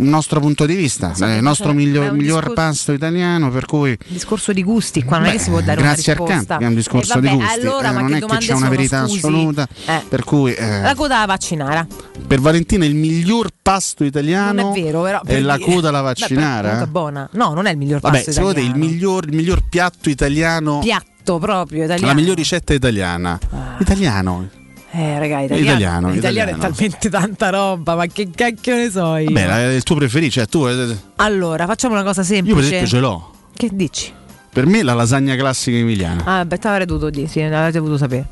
[0.00, 2.54] Il nostro punto di vista, eh, che il nostro c'è- miglior, è un miglior discorso-
[2.54, 5.80] pasto italiano, per cui discorso di gusti, qua non è Beh, che si può dare
[5.82, 6.46] grazie una al risposta.
[6.54, 8.52] canto, è un discorso Eh, vabbè, di gusti, Allora, eh, ma non è che c'è
[8.52, 9.16] una verità scusi?
[9.18, 10.02] assoluta, Eh.
[10.08, 11.86] per cui eh, La coda alla vaccinara.
[12.28, 15.20] per Valentina il miglior pasto italiano Non è vero, però.
[15.24, 16.60] è la coda alla Beh, vaccinara.
[16.60, 17.28] comunque è buona.
[17.32, 18.90] No, non è il miglior Vabbè, pasto secondo te il italiano.
[18.92, 22.06] miglior, il miglior piatto italiano, piatto proprio italiano.
[22.06, 23.36] la miglior ricetta italiana?
[23.80, 24.48] Italiano.
[24.98, 25.62] Eh, raga, italiano.
[25.62, 29.30] Italiano, Italiano è talmente tanta roba, ma che cacchio ne so io.
[29.30, 32.54] Beh, il tuo preferito, cioè tu eh, Allora, facciamo una cosa io semplice.
[32.56, 33.30] per esempio ce l'ho.
[33.54, 34.12] Che dici?
[34.52, 36.24] Per me la lasagna classica emiliana.
[36.24, 38.26] Ah, beh, te l'avrei dovuto dire, sì, l'avrei dovuto sapere.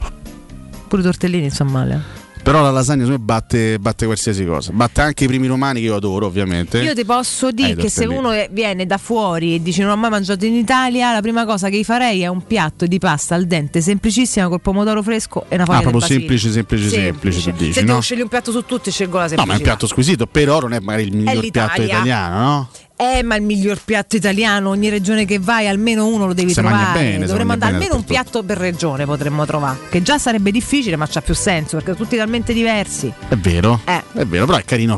[0.88, 2.02] Pure i tortellini sono male.
[2.46, 4.70] Però la lasagna me batte, batte qualsiasi cosa.
[4.72, 6.78] Batte anche i primi romani che io adoro, ovviamente.
[6.80, 8.18] Io ti posso dire Eh, che se tortellini.
[8.36, 11.68] uno viene da fuori e dice non ho mai mangiato in Italia, la prima cosa
[11.68, 15.56] che gli farei è un piatto di pasta al dente semplicissima col pomodoro fresco e
[15.56, 17.86] una foglia Ah, proprio semplice, semplice, semplice, tu dici, Se no?
[17.88, 19.52] devo scegliere un piatto su tutti, scelgo la No, semplicità.
[19.52, 22.68] ma è un piatto squisito, però non è magari il miglior piatto italiano, no?
[22.98, 26.62] Eh, ma il miglior piatto italiano, ogni regione che vai almeno uno lo devi Se
[26.62, 26.98] trovare.
[26.98, 29.78] bene, Dovremmo andare almeno un piatto per regione potremmo trovare.
[29.90, 33.12] Che già sarebbe difficile, ma c'ha più senso perché sono tutti talmente diversi.
[33.28, 34.02] È vero, Eh.
[34.14, 34.96] è vero, però è carino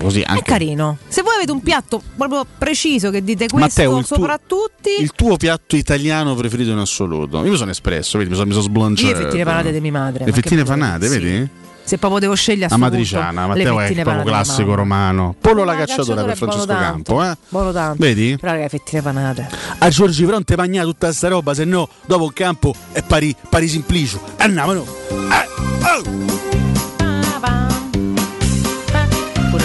[0.00, 0.42] così È anche.
[0.42, 0.96] carino.
[1.06, 4.90] Se voi avete un piatto proprio preciso che dite questo Matteo, il tuo- sopra tutti,
[5.00, 7.44] Il tuo piatto italiano preferito in assoluto?
[7.44, 9.10] Io mi sono espresso, vedi, mi sono, mi sono sblanciato.
[9.12, 10.24] io le fettine panate di mia madre.
[10.24, 11.48] Le ma fettine panate, Sì.
[11.84, 15.34] Se proprio devo scegliere a Amatriciana, punto, Matteo è proprio classico romano.
[15.38, 17.36] Pollo la cacciatora per Francesco Campo, eh?
[17.48, 18.02] Buono tanto.
[18.02, 18.38] Vedi?
[18.40, 19.48] Però le fettine panate.
[19.78, 23.02] A Giorgi, però non te mangia tutta sta roba, se no dopo il campo è
[23.02, 24.18] pari, pari simplicio.
[24.38, 24.86] Andiamo, no?
[25.10, 25.48] Eh,
[25.84, 26.33] oh!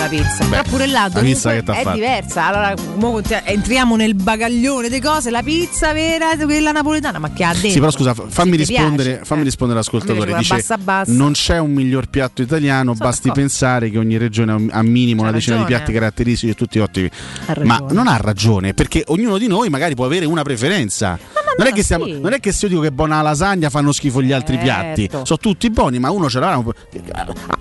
[0.09, 0.43] Pizza.
[0.45, 1.95] Però pure là la pizza che t'ha è fatto?
[1.95, 2.47] diversa.
[2.47, 2.73] Allora,
[3.43, 5.29] entriamo nel bagaglione di cose.
[5.29, 7.69] La pizza vera, quella napoletana, ma che ha dentro?
[7.69, 9.25] Sì, però scusa, fammi rispondere, piace?
[9.25, 10.35] fammi rispondere all'ascoltatore.
[10.35, 11.11] Dice: bassa bassa.
[11.11, 13.41] Non c'è un miglior piatto italiano, basti d'accordo.
[13.41, 17.09] pensare che ogni regione ha minimo una decina di piatti caratteristici e tutti ottimi.
[17.63, 21.19] Ma non ha ragione, perché ognuno di noi magari può avere una preferenza.
[21.59, 23.69] Non, è che stiamo- non è che se io dico che è buona la lasagna
[23.69, 25.01] fanno schifo gli altri piatti.
[25.09, 25.25] Certo.
[25.25, 26.61] Sono tutti buoni, ma uno ce l'ha.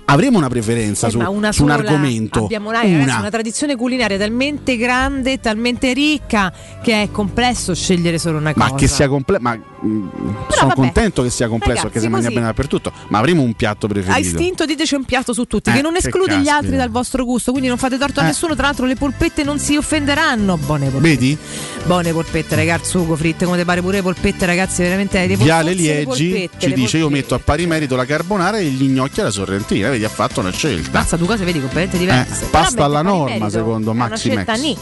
[0.05, 2.43] Avremo una preferenza Eh, su, una su un argomento.
[2.45, 3.19] Abbiamo una, ragazzi, Una.
[3.19, 6.51] una tradizione culinaria talmente grande, talmente ricca
[6.81, 8.69] che è complesso scegliere solo una cosa.
[8.69, 9.41] Ma che sia complesso.
[9.43, 10.07] Ma mm,
[10.49, 10.73] sono vabbè.
[10.73, 12.91] contento che sia complesso Ragazzi, perché si mangia bene dappertutto.
[13.09, 14.27] Ma avremo un piatto A preferito.
[14.27, 16.55] istinto diteci un piatto su tutti, Eh, che non che esclude gli caspita.
[16.55, 18.27] altri dal vostro gusto, quindi non fate torto a Eh.
[18.27, 18.55] nessuno.
[18.55, 20.57] Tra l'altro, le polpette non si offenderanno.
[20.57, 21.07] Buone polpette.
[21.15, 21.37] Vedi?
[21.85, 26.29] Buone polpette, ragazzi, sugo fritte, come te pare pure polpette, ragazzi, veramente le Viale Liegi
[26.29, 27.21] polpette, ci dice: Io polpette.
[27.23, 29.89] metto a pari merito la carbonara e gli gnocchi alla sorrentina.
[29.89, 30.99] Vedi, ha fatto una scelta.
[30.99, 32.45] Mazza, due cose vedi completamente diverse.
[32.45, 33.49] Eh, pasta alla norma, merito.
[33.49, 34.61] secondo Maxi scelta Max.
[34.61, 34.77] ni.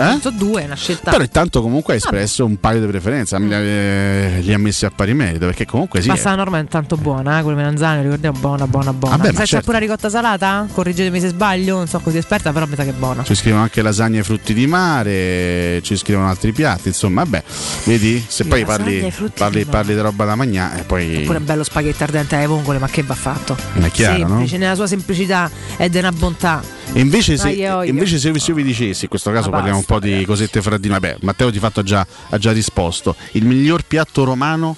[0.00, 0.18] Eh?
[0.20, 1.10] Sono due, è una scelta.
[1.10, 4.90] Però intanto comunque ha espresso un paio di preferenze, li ha- li ha messi a
[4.90, 6.08] pari merito perché comunque sì.
[6.08, 9.16] Eh, alla norma è intanto buona, eh, quelle melanzane, ricordiamo, buona, buona, buona.
[9.16, 9.66] Vabbè, ma Sai, c'è certo.
[9.66, 10.66] pure la ricotta salata?
[10.72, 13.22] Correggetemi se sbaglio, non sono così esperta, però mi sa che è buona.
[13.24, 17.42] Ci scrivono anche lasagne e frutti di mare, ci scrivono altri piatti, insomma, vabbè,
[17.84, 18.24] vedi?
[18.26, 21.22] Se poi parli, parli, parli di roba da mangiare e poi...
[21.26, 23.56] Pure bello spaghetti ardente alle vongole, ma che va fatto?
[23.74, 24.28] È chiaro, no?
[24.28, 26.62] Semplice, nella sua semplicità è di una bontà.
[26.92, 27.88] E invece se, Aia, oia.
[27.90, 30.24] invece se io se io vi dicessi, in questo caso Ma parliamo un po' di
[30.24, 33.82] cosette fra di noi, vabbè, Matteo di fatto ha già, ha già risposto, il miglior
[33.82, 34.76] piatto romano?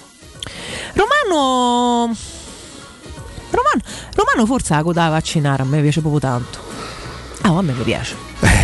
[0.93, 2.15] Romano.
[3.51, 3.81] Romano,
[4.15, 6.57] Romano forse la coda da vaccinare, a me piace proprio tanto.
[7.41, 8.15] Ah, a me mi piace.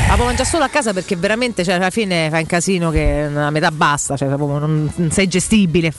[0.07, 3.29] La può mangiare solo a casa perché veramente cioè, alla fine fai un casino che
[3.31, 5.93] a metà basta, cioè, proprio non, non sei gestibile,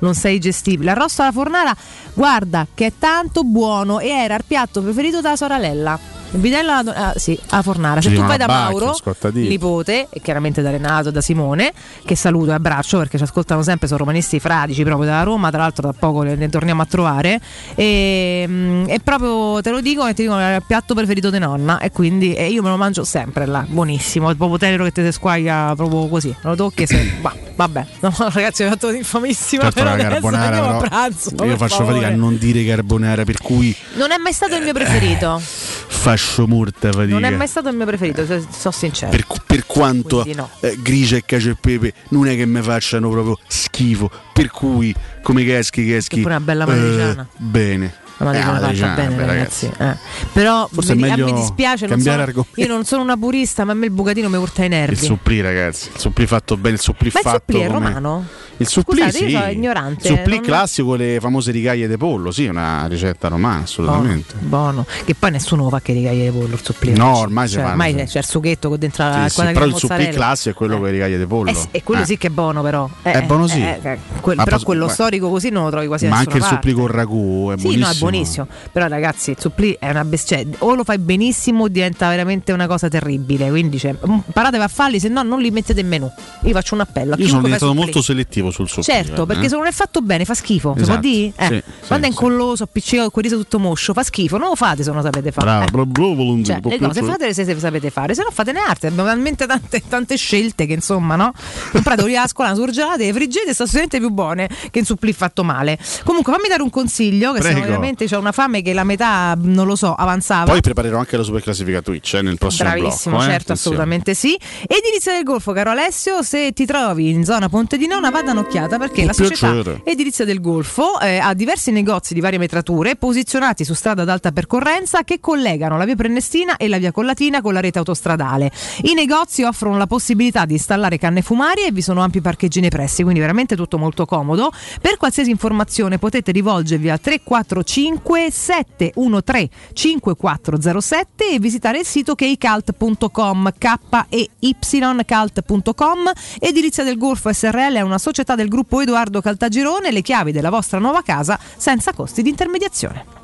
[0.00, 0.90] non sei gestibile.
[0.90, 1.76] Arrosto alla fornara,
[2.12, 6.21] guarda che è tanto buono e era il piatto preferito della sorella.
[6.34, 8.00] Il Vidella ah, sì, alla fornara.
[8.00, 8.96] Se tu dicono vai da Mauro,
[9.32, 11.72] nipote, e chiaramente da Renato da Simone,
[12.06, 15.60] che saluto e abbraccio perché ci ascoltano sempre, sono romanisti fradici proprio da Roma, tra
[15.60, 17.38] l'altro da poco ne, torniamo a trovare.
[17.74, 21.38] E, mm, e proprio te lo dico e ti dico è il piatto preferito di
[21.38, 24.92] nonna e quindi e io me lo mangio sempre là, buonissimo, è proprio tenero che
[24.92, 27.12] te ne squaglia proprio così, lo tocchi e se...
[27.20, 31.30] bah, vabbè, no, ragazzi ho fatto un'infamissima Certo, però carbonara, a però pranzo.
[31.44, 31.92] io faccio favore.
[31.94, 35.40] fatica a non dire carbonara, per cui Non è mai stato il mio preferito.
[36.02, 37.12] faccio molta fatica.
[37.12, 39.10] Non è mai stato il mio preferito, se- sono sincero.
[39.10, 40.48] per, per quanto no.
[40.60, 44.94] eh, grigia e cacio e pepe non è che mi facciano proprio schifo per cui
[45.22, 47.28] come caschi caschi una bella eh, matriciana.
[47.36, 47.94] bene
[48.24, 49.70] Matriciana Eh, fatta matriciana, bene, beh, ragazzi.
[49.78, 49.96] eh.
[50.32, 53.86] Però Forse mi, me dispiace, non sono, io non sono una purista, ma a me
[53.86, 54.92] il bucatino mi urta i nervi.
[54.94, 57.86] il supplì ragazzi il supplì fatto bene il supplì ma il fatto supplì è come-
[57.88, 58.24] romano?
[58.58, 60.08] il supplì Scusate, sì io sono ignorante.
[60.08, 64.34] il supplì non- classico con le famose rigaglie di pollo sì una ricetta romana assolutamente
[64.38, 66.92] Buono, che poi nessuno fa che rigaglie di pollo il supplì.
[66.92, 70.50] No, ormai cioè, ormai c'è il sughetto con dentro la Sì, però il supplì classico
[70.50, 72.06] è quello con le rigaglie di pollo Eh e quello Eh.
[72.06, 72.88] sì che è buono però.
[73.02, 73.60] Eh, È buono sì.
[73.62, 76.72] Ma però quello ma- storico così non lo trovi quasi ma da anche il supplì
[76.72, 78.46] con ragù è buonissimo buonissimo.
[78.72, 80.38] Però, ragazzi, il supplì è una bestia.
[80.38, 83.48] cioè, O lo fai benissimo, diventa veramente una cosa terribile.
[83.50, 86.10] Quindi, cioè, mm, imparatevi a farli, se no, non li mettete in menù.
[86.44, 87.14] Io faccio un appello.
[87.14, 89.26] A io sono diventato molto selettivo sul supplì Certo, eh.
[89.26, 90.74] perché se non è fatto bene fa schifo.
[90.76, 91.00] Si Esatto.
[91.00, 91.32] può dire?
[91.36, 94.38] Eh, Sì, Quando sì, è incolloso, appiccicato, quel riso tutto moscio, fa schifo.
[94.38, 95.46] Non lo fate se non lo sapete fare.
[95.46, 95.86] Bravo, Eh.
[95.86, 98.86] bravo, Valentino, Cioè, le cose fatele se se sapete fare, se no fatene arte.
[98.88, 101.32] Abbiamo talmente tante, tante scelte che insomma, no?
[101.70, 105.78] Comprate olio a scuola, surgelate, friggete sono assolutamente più buone che un supplì fatto male.
[106.04, 107.72] Comunque, fammi dare un consiglio, che se no Prego.
[107.92, 110.50] Veramente ho una fame che la metà, non lo so, avanzava.
[110.50, 113.28] Poi preparerò anche la super classifica Twitch eh, nel prossimo Bravissimo, blocco.
[113.28, 113.32] eh.
[113.32, 113.76] certo, Attenzione.
[113.76, 114.38] assolutamente sì.
[114.66, 118.78] Edilizia del Golfo, caro Alessio, se ti trovi in zona Ponte di Nona, vada un'occhiata
[118.78, 119.80] perché Con la società piacere.
[119.84, 124.32] Edilizia del Golfo eh, ha diversi negozi di varie metrature posizionati su strada ad alta
[124.32, 128.50] percorrenza che collegano la via Prenestina e la via Collatina con la rete autostradale.
[128.82, 132.70] I negozi offrono la possibilità di installare canne fumarie e vi sono ampi parcheggi nei
[132.70, 134.50] pressi, quindi veramente tutto molto comodo.
[134.80, 137.81] Per qualsiasi informazione potete rivolgervi al 345
[138.30, 143.78] 713 5407 e visitare il sito keycult.com k
[144.08, 150.32] e ycult.com Edilizia del Golfo SRL è una società del gruppo Edoardo Caltagirone le chiavi
[150.32, 153.20] della vostra nuova casa senza costi di intermediazione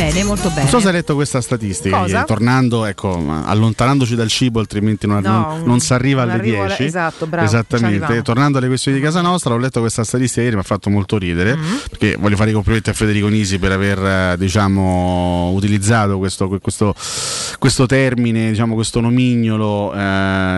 [0.00, 0.62] Bene, molto bene.
[0.62, 5.20] Non so se hai letto questa statistica, ieri, tornando, ecco, allontanandoci dal cibo, altrimenti non,
[5.22, 6.84] No, non- non si arriva non alle arrivo alla- 10.
[6.84, 8.22] esatto, bravo, Esattamente.
[8.22, 11.18] Tornando alle questioni di casa nostra, ho letto questa statistica ieri, mi ha fatto molto
[11.18, 11.76] ridere, Mm-hmm.
[11.90, 13.98] perché voglio fare i complimenti a Federico Nisi per aver,
[14.32, 16.94] eh, diciamo, utilizzato questo, questo,
[17.58, 19.98] questo termine, diciamo, questo nomignolo eh,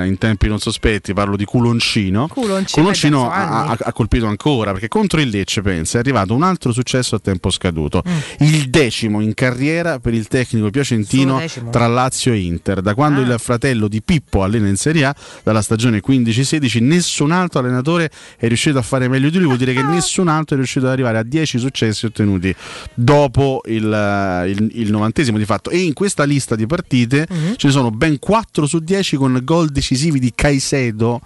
[0.06, 2.28] in tempi non sospetti, parlo di culoncino.
[2.28, 6.42] Culoncino, Culoncino ha, ha- ha colpito ancora, perché contro il Lecce, pensa, è arrivato un
[6.42, 8.02] altro successo a tempo scaduto.
[8.06, 8.46] Mm.
[8.46, 12.80] Il decimo in carriera per il tecnico piacentino tra Lazio e Inter.
[12.80, 13.24] Da quando Ah.
[13.24, 18.46] il fratello di Pippo allena in Serie A, dalla stagione 15-16, nessun altro allenatore è
[18.48, 19.46] riuscito a fare meglio di lui.
[19.46, 22.54] Vuol dire che nessun altro è riuscito ad arrivare a 10 successi ottenuti
[22.94, 25.70] dopo il, il, il novantesimo di fatto.
[25.70, 27.54] E in questa lista di partite Mhm.
[27.56, 31.20] ce ne sono ben 4 su 10 con gol decisivi di Caicedo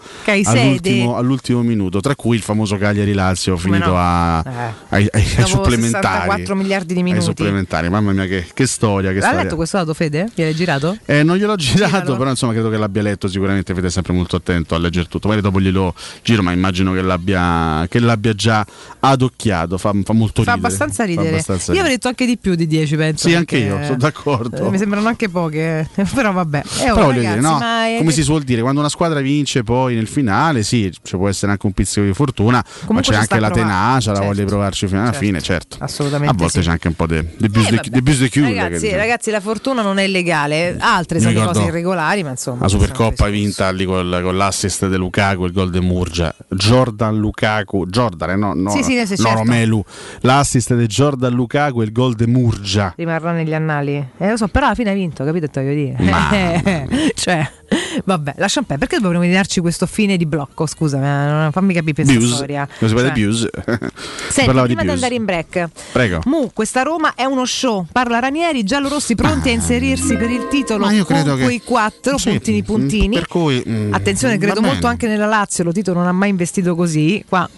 [0.61, 3.97] all'ultimo, all'ultimo minuto, tra cui il famoso Cagliari Lazio finito no?
[3.99, 4.51] a- Eh.
[4.91, 6.05] ai, ai- ai supplementari.
[6.07, 7.24] 64 miliardi di Ai minuti.
[7.87, 9.11] Supplementari, mamma mia, che, che storia!
[9.11, 9.43] Che L'ha storia.
[9.43, 10.29] letto questo dato Fede?
[10.35, 10.97] Gliel'hai girato?
[11.07, 12.17] Eh, non gliel'ho girato, Giralo.
[12.17, 13.75] però insomma credo che l'abbia letto sicuramente.
[13.75, 15.29] Fede è sempre molto attento a leggere tutto.
[15.29, 18.65] Magari dopo glielo giro, ma immagino che l'abbia, che l'abbia già
[19.01, 19.79] adocchiato.
[19.79, 20.67] Fa, fa molto Fa ridere.
[20.67, 21.29] abbastanza Fa ridere.
[21.29, 23.29] abbastanza Io avrei detto anche di più di 10, penso.
[23.29, 24.67] Sì, anche io, sono d'accordo.
[24.67, 26.63] Eh, Mi sembrano anche poche, però vabbè.
[26.81, 27.59] Eh, oh, Però ragazzi, dire, no?
[27.59, 31.29] ma come si suol dire, quando una squadra vince poi nel finale, sì, ci può
[31.29, 34.11] essere anche un pizzico di fortuna, ma Comunque c'è ci anche la a provare, tenacia,
[34.11, 34.31] la certo.
[34.31, 35.25] voglia di provarci fino alla Certo.
[35.25, 35.77] fine, certo.
[35.81, 36.67] Assolutamente A volte sì.
[36.67, 37.89] c'è anche un po' di Eh, de- vabbè.
[37.90, 38.53] di bus de chiude.
[38.53, 42.31] che Ragazzi, ragazzi, la fortuna non è illegale, altre Mi sono ricordo cose irregolari, ma
[42.31, 42.62] insomma.
[42.62, 46.35] La Supercoppa vinta lì col- con l'assist di Lukaku, il gol di Murgia.
[46.48, 49.32] Jordan Lukaku, Jordan, eh, no, no, Sì, sì, no certo.
[49.35, 49.85] Romelu.
[50.20, 52.93] L'assist di Jordan Lukaku e il gol di Murgia.
[52.97, 54.05] Rimarrà negli annali.
[54.16, 55.48] Eh, lo so, però alla fine hai vinto, capito?
[55.48, 55.97] Te voglio dire.
[55.98, 56.31] Ma-
[57.15, 57.48] cioè,
[58.05, 58.77] vabbè, un po'.
[58.78, 60.66] Perché dovremmo darci questo fine di blocco?
[60.66, 62.35] Scusa, non- fammi capire questa Bius.
[62.35, 62.66] storia.
[62.78, 63.47] Come si parla Cioè, di Bius?
[64.27, 64.89] Si Senti, prima di, Bius.
[64.90, 66.20] andare in break, Prego.
[66.24, 67.86] Mu, questa Roma è uno show.
[67.90, 71.62] Parla Ranieri, giallorossi pronti a inserirsi per il titolo Ma io con credo che- quei
[71.62, 73.14] quattro Sì, puntini puntini.
[73.16, 74.89] Per cui, mm, Attenzione, credo molto bene.
[74.89, 75.64] anche nella Lazio.
[75.64, 77.24] Lo Tito non ha mai investito così.
[77.28, 77.48] Qua.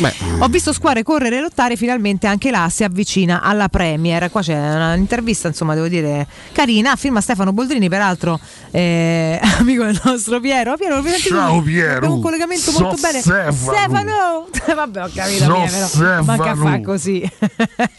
[0.00, 4.30] Beh, Ho visto squadre correre e lottare, finalmente anche la si avvicina alla Premier.
[4.30, 4.56] Qua c'è
[4.94, 6.96] un'intervista, insomma, devo dire carina.
[6.96, 8.38] Firma Stefano Boldrini, peraltro
[8.70, 9.19] eh,
[9.58, 10.76] amico del nostro Piero.
[10.76, 11.60] Piero, Ciao?
[11.62, 11.96] Piero.
[11.96, 13.20] Abbiamo un collegamento So molto bene.
[13.20, 14.48] Stefano.
[14.74, 15.52] Vabbè, ho capito, So
[15.98, 16.24] Piero.
[16.24, 16.54] Ma che Stefano.
[16.70, 17.30] fa così?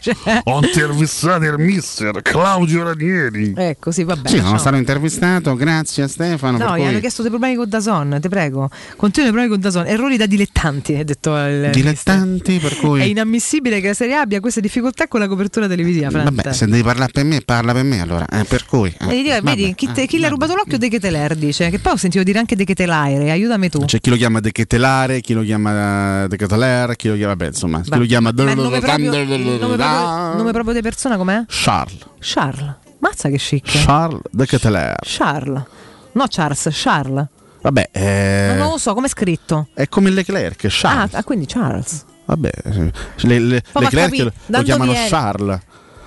[0.02, 3.52] Cioè, Ho intervistato il mister Claudio Ranieri.
[3.56, 4.28] ecco, sì, vabbè.
[4.28, 6.58] Sì, sono stato intervistato, grazie a Stefano.
[6.58, 8.68] No, per gli cui- hanno chiesto dei problemi con Dazon, ti prego.
[8.96, 9.86] Continua i problemi con Dazon.
[9.86, 13.10] Errori da dilettanti, ha detto il Dilettanti, per È cui...
[13.10, 16.08] inammissibile che la Serie A abbia queste difficoltà con la copertura televisiva.
[16.10, 18.26] Vabbè, se devi parlare per me, parla per me allora.
[18.26, 18.88] Eh, per cui...
[18.88, 21.68] eh, Vedi, vedi, vabbè, chi, te- eh, chi le ha rubato l'occhio De Keteler dice
[21.68, 23.84] che poi ho sentito dire anche De Ketelaere, aiutami tu.
[23.84, 27.46] C'è chi lo chiama De Ketelare, chi lo chiama De Keteler, chi lo chiama, vabbè,
[27.46, 28.56] insomma, chi lo chiama Ma il
[30.36, 31.44] nome proprio, di persona com'è?
[31.48, 32.06] Charles.
[32.18, 32.74] Charles.
[32.98, 33.84] Mazza che chic.
[33.84, 34.96] Charles De Keteler.
[35.02, 35.62] Charles.
[36.12, 37.26] No Charles, Charles.
[37.60, 39.68] Vabbè, eh, Non lo so, come è scritto?
[39.74, 41.14] è come Leclerc, Charles.
[41.14, 42.04] Ah, ah, quindi Charles.
[42.24, 44.92] Vabbè, eh, le, le, Leclerc capito, lo, lo chiamano.
[45.08, 45.60] Charles.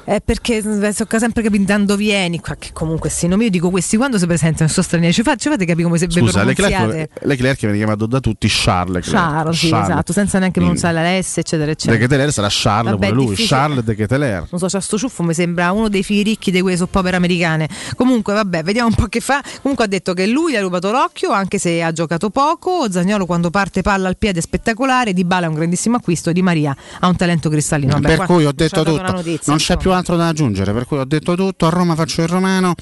[0.06, 3.50] È perché eh, so che sempre capito dando vieni qua che comunque sì, non io
[3.50, 6.44] dico questi quando si presentano sono stranieri, ci, fa- ci fate capire come se Scusa.
[6.44, 9.16] Leclerc, Leclerc viene chiamato da tutti Charles Leclerc.
[9.18, 11.98] Charles, sì, esatto, senza neanche Quindi, pronunciare la S, eccetera, De eccetera.
[11.98, 13.58] Keteler sarà Charles Vabbè, pure lui, difficile.
[13.58, 14.48] Charles De Keteler.
[14.52, 17.68] Non so, c'ha sto ciuffo, mi sembra uno dei figli ricchi di quelle soppopere americane.
[17.96, 19.42] Comunque, vabbè, vediamo un po' che fa.
[19.62, 22.92] Comunque ha detto che lui ha rubato l'occhio, anche se ha giocato poco.
[22.92, 25.14] Zagnolo quando parte palla al piede è spettacolare.
[25.14, 26.32] Di Bala è un grandissimo acquisto.
[26.32, 27.94] Di Maria ha un talento cristallino.
[27.94, 29.80] Vabbè, per cui ho detto tutto, notizia, non c'è insomma.
[29.80, 32.74] più altro da aggiungere, per cui ho detto tutto, a Roma faccio il romano,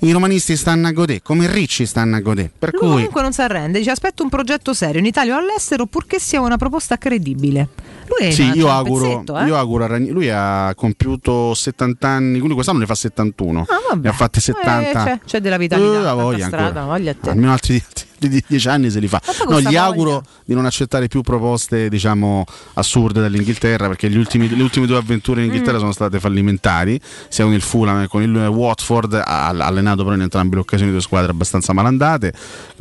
[0.00, 3.22] i romanisti stanno a godere, come i ricci stanno a godere, per Lui cui comunque
[3.22, 6.56] non si arrende, dice aspetta un progetto serio in Italia o all'estero purché sia una
[6.56, 7.68] proposta credibile.
[8.06, 9.46] Lui è sì, io auguro, eh?
[9.46, 13.66] io auguro a Ragni- lui ha compiuto 70 anni, lui quest'anno ne fa 71, Ah,
[13.90, 14.02] vabbè.
[14.02, 15.04] ne ha fatti Eh, 70.
[15.04, 17.30] c'è, c'è della vitalità, Eh, la voglia strada, voglia a te.
[17.30, 17.82] Almeno altri di,
[18.18, 19.20] di 10 anni se li fa.
[19.48, 19.82] No, gli voglia.
[19.84, 22.44] auguro di non accettare più proposte, diciamo,
[22.74, 25.80] assurde dall'Inghilterra, perché gli ultimi- le ultime due avventure in Inghilterra Mm.
[25.80, 30.22] sono state fallimentari, sia con il Fulham che con il Watford, ha allenato però in
[30.22, 32.32] entrambe le occasioni due squadre abbastanza malandate.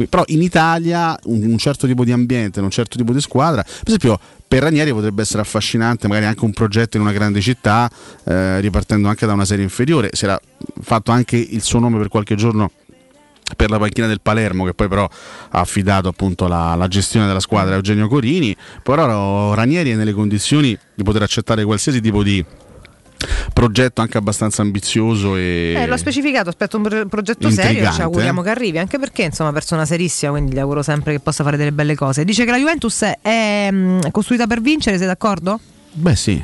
[0.09, 3.73] Però in Italia un, un certo tipo di ambiente, un certo tipo di squadra, per
[3.85, 7.89] esempio per Ranieri potrebbe essere affascinante magari anche un progetto in una grande città,
[8.25, 10.09] eh, ripartendo anche da una serie inferiore.
[10.13, 10.39] Si era
[10.81, 12.71] fatto anche il suo nome per qualche giorno
[13.55, 17.39] per la panchina del Palermo che poi però ha affidato appunto la, la gestione della
[17.39, 22.43] squadra a Eugenio Corini però Ranieri è nelle condizioni di poter accettare qualsiasi tipo di
[23.53, 28.41] progetto anche abbastanza ambizioso e Eh, l'ho specificato, aspetto un pro- progetto serio, ci auguriamo
[28.41, 28.43] eh?
[28.43, 31.71] che arrivi, anche perché insomma persona serissima, quindi gli auguro sempre che possa fare delle
[31.71, 32.25] belle cose.
[32.25, 35.59] Dice che la Juventus è, è, mm, costruita per vincere, sei d'accordo?
[35.97, 36.43] beh sì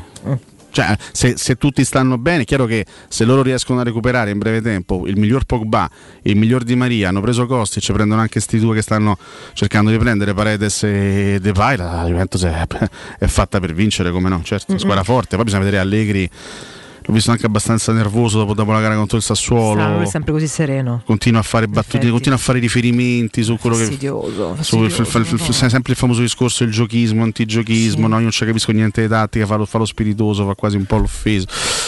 [0.71, 4.37] cioè, se, se tutti stanno bene, è chiaro che se loro riescono a recuperare in
[4.37, 5.89] breve tempo il miglior Pogba,
[6.23, 9.17] il miglior Di Maria, hanno preso Costi, ci prendono anche sti due che stanno
[9.53, 12.65] cercando di prendere Paredes e Depay, la Juventus è,
[13.19, 14.41] è fatta per vincere, come no?
[14.43, 15.35] Certo, squadra forte.
[15.35, 16.29] Poi bisogna vedere Allegri,
[17.03, 19.79] l'ho visto anche abbastanza nervoso dopo, dopo la gara contro il Sassuolo.
[19.81, 21.01] Strano, è sempre così sereno.
[21.05, 23.83] Continua a fare battute, continua a fare riferimenti su quello che.
[23.85, 28.15] Fastidioso, Su il- fastidioso, sempre il famoso discorso il giochismo, antigiochismo, no?
[28.17, 30.85] io non ci capisco niente di tattica, fa lo, fa lo spiritoso, fa quasi un
[30.85, 31.47] po' l'offeso.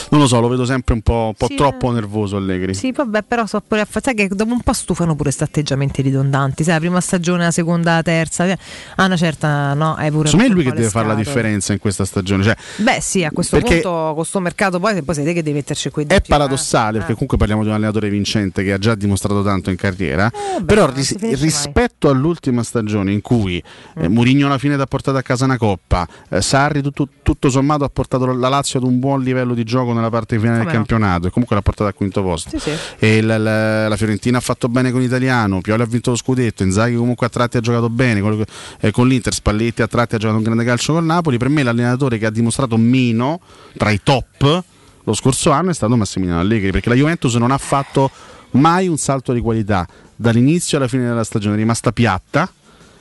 [0.10, 2.74] Non lo so, lo vedo sempre un po', un po' Sì, troppo nervoso Allegri.
[2.74, 5.44] Sì, vabbè, però so pure a fa- sai che dopo un po' stufano pure questi
[5.44, 8.58] atteggiamenti ridondanti, sai, la prima stagione, la seconda, la terza, eh,
[8.96, 11.74] a una certa no, hai pure Secondo me è lui che deve fare la differenza
[11.74, 12.44] in questa stagione.
[12.44, 15.56] Cioè, Beh, sì, a questo Perché- punto con sto mercato poi poi siete che devi
[15.56, 17.00] metterci quei È doppi, paradossale eh.
[17.00, 20.32] perché comunque parliamo di un allenatore vincente che ha già dimostrato tanto in carriera,
[20.66, 23.62] però ris- si finisce rispetto all'ultima stagione in cui
[23.98, 27.84] eh, Mourinho alla fine ha portato a casa una coppa, eh, Sarri tutto, tutto sommato
[27.84, 30.80] ha portato la Lazio ad un buon livello di gioco nella parte finale Come del
[30.80, 30.86] no?
[30.86, 32.50] campionato e comunque l'ha portato al quinto posto.
[32.50, 32.72] Sì, sì.
[33.00, 36.64] E la, la- la Fiorentina ha fatto bene con l'Italiano, Pioli ha vinto lo scudetto,
[36.64, 38.44] Inzaghi comunque a tratti ha giocato bene con,
[38.80, 41.64] eh, con l'Inter, Spalletti a tratti ha giocato un grande calcio col Napoli, per me
[41.64, 43.40] l'allenatore che ha dimostrato meno
[43.78, 44.64] tra i top
[45.04, 48.10] lo scorso anno è stato Massimiliano Allegri perché la Juventus non ha fatto
[48.52, 52.50] mai un salto di qualità dall'inizio alla fine della stagione, è rimasta piatta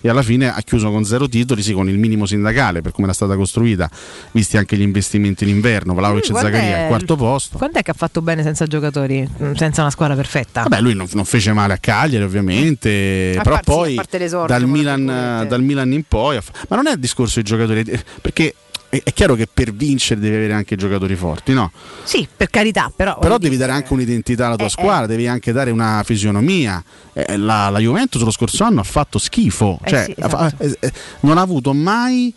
[0.05, 3.05] e alla fine ha chiuso con zero titoli, sì, con il minimo sindacale per come
[3.07, 3.89] era stata costruita,
[4.33, 7.57] visti anche gli investimenti l'inverno, Vlaovic e Quant'è Zaccaria al quarto posto.
[7.57, 10.63] Quant'è che ha fatto bene senza giocatori, mm, senza una squadra perfetta?
[10.63, 14.01] Vabbè, lui non, non fece male a Cagliari, ovviamente, A però parte- poi
[14.47, 16.37] dal Milan, dal Milan in poi.
[16.69, 18.57] Ma non è il discorso dei giocatori, eh, perché
[19.03, 21.73] è, chiaro che per vincere devi avere anche giocatori forti, no?
[22.03, 23.19] Sì, per carità, però.
[23.19, 26.83] Però devi dare anche un'identità alla tua squadra, devi anche dare una fisionomia.
[27.15, 30.63] Eh, la, la Juventus lo scorso anno ha fatto schifo, Eh cioè, sì, esatto.
[30.63, 32.35] eh, eh, non ha avuto mai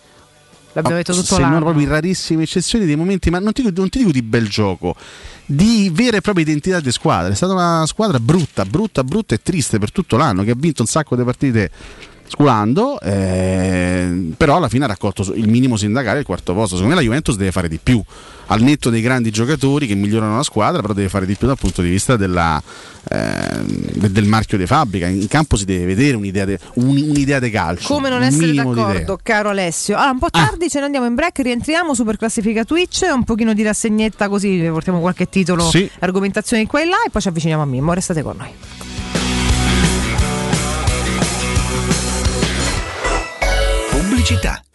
[0.72, 1.64] L'abbiamo detto tutto se non l'anno.
[1.64, 4.48] proprio in rarissime eccezioni dei momenti, ma non ti, dico- non ti dico di bel
[4.48, 4.95] gioco,
[5.45, 7.32] di vera e propria identità di squadra.
[7.32, 10.82] È stata una squadra brutta, brutta, brutta e triste per tutto l'anno, che ha vinto
[10.84, 11.72] un sacco di partite
[12.27, 16.76] sculando, eh, però alla fine ha raccolto il minimo sindacale il quarto posto.
[16.76, 18.02] Secondo me la Juventus deve fare di più,
[18.47, 21.57] al netto dei grandi giocatori che migliorano la squadra, però deve fare di più dal
[21.57, 22.61] punto di vista della,
[23.10, 25.07] eh, de- del marchio di fabbrica.
[25.07, 27.93] In campo si deve vedere un'idea di un'idea de calcio.
[27.93, 29.95] Come non un essere d'accordo, caro Alessio?
[29.95, 33.53] Allora, un po' tardi ce ne andiamo in break, rientriamo, super classifica Twitch, un pochino
[33.53, 35.89] di rassegnetta così portiamo qualche titolo, Sì.
[35.99, 38.49] argomentazioni qua e là e poi ci avviciniamo a Mimmo, restate con noi.
[44.26, 44.74] Pubblicità.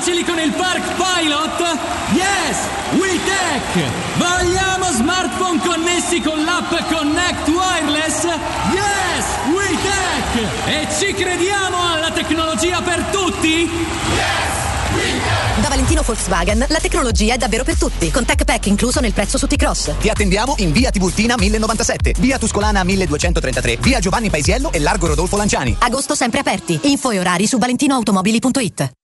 [0.00, 1.78] Facili con il Park Pilot?
[2.14, 2.56] Yes!
[2.92, 3.92] WeTech!
[4.16, 8.24] Vogliamo smartphone connessi con l'app Connect Wireless?
[8.24, 9.26] Yes!
[9.52, 10.68] WeTech!
[10.68, 13.68] E ci crediamo alla tecnologia per tutti?
[13.68, 14.94] Yes!
[14.94, 15.60] WeTech!
[15.60, 19.36] Da Valentino Volkswagen la tecnologia è davvero per tutti, con Tech Pack incluso nel prezzo
[19.36, 19.96] su T-Cross.
[19.98, 25.36] Ti attendiamo in via Tiburtina 1097, via Tuscolana 1233, via Giovanni Paisiello e largo Rodolfo
[25.36, 25.76] Lanciani.
[25.78, 26.80] Agosto sempre aperti.
[26.84, 28.92] Info e orari su valentinoautomobili.it.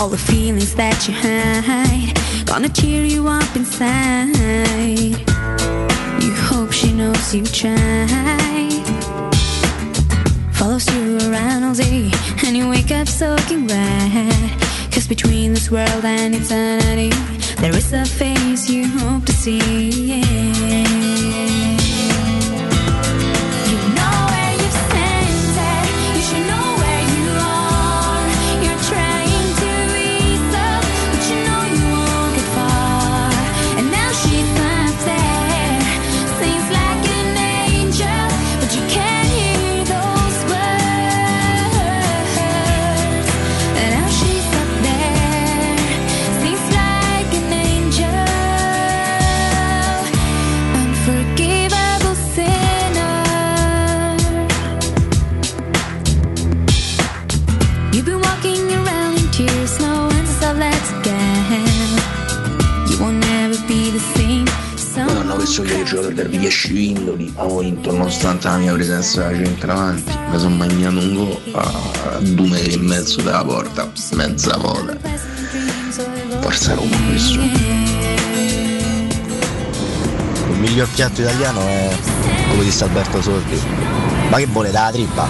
[0.00, 2.16] All the feelings that you hide,
[2.46, 4.34] gonna cheer you up inside.
[6.22, 8.82] You hope she knows you tried.
[10.54, 12.10] Follows you around all day,
[12.46, 14.58] and you wake up soaking wet.
[14.90, 17.10] Cause between this world and eternity,
[17.60, 19.60] there is a face you hope to see.
[20.14, 21.59] You
[65.50, 69.22] Poi hanno messo che ho giocato per 10 vindoli, ho vinto nonostante la mia presenza
[69.22, 74.56] da centravanti, mi sono mangiato un gol a due metri e mezzo dalla porta, mezza
[74.58, 74.96] moda.
[76.40, 77.40] Forza Roma questo.
[80.50, 81.96] Il miglior piatto italiano è
[82.46, 83.60] quello di Salberto Sordi.
[84.30, 85.26] Ma che vuole la trippa?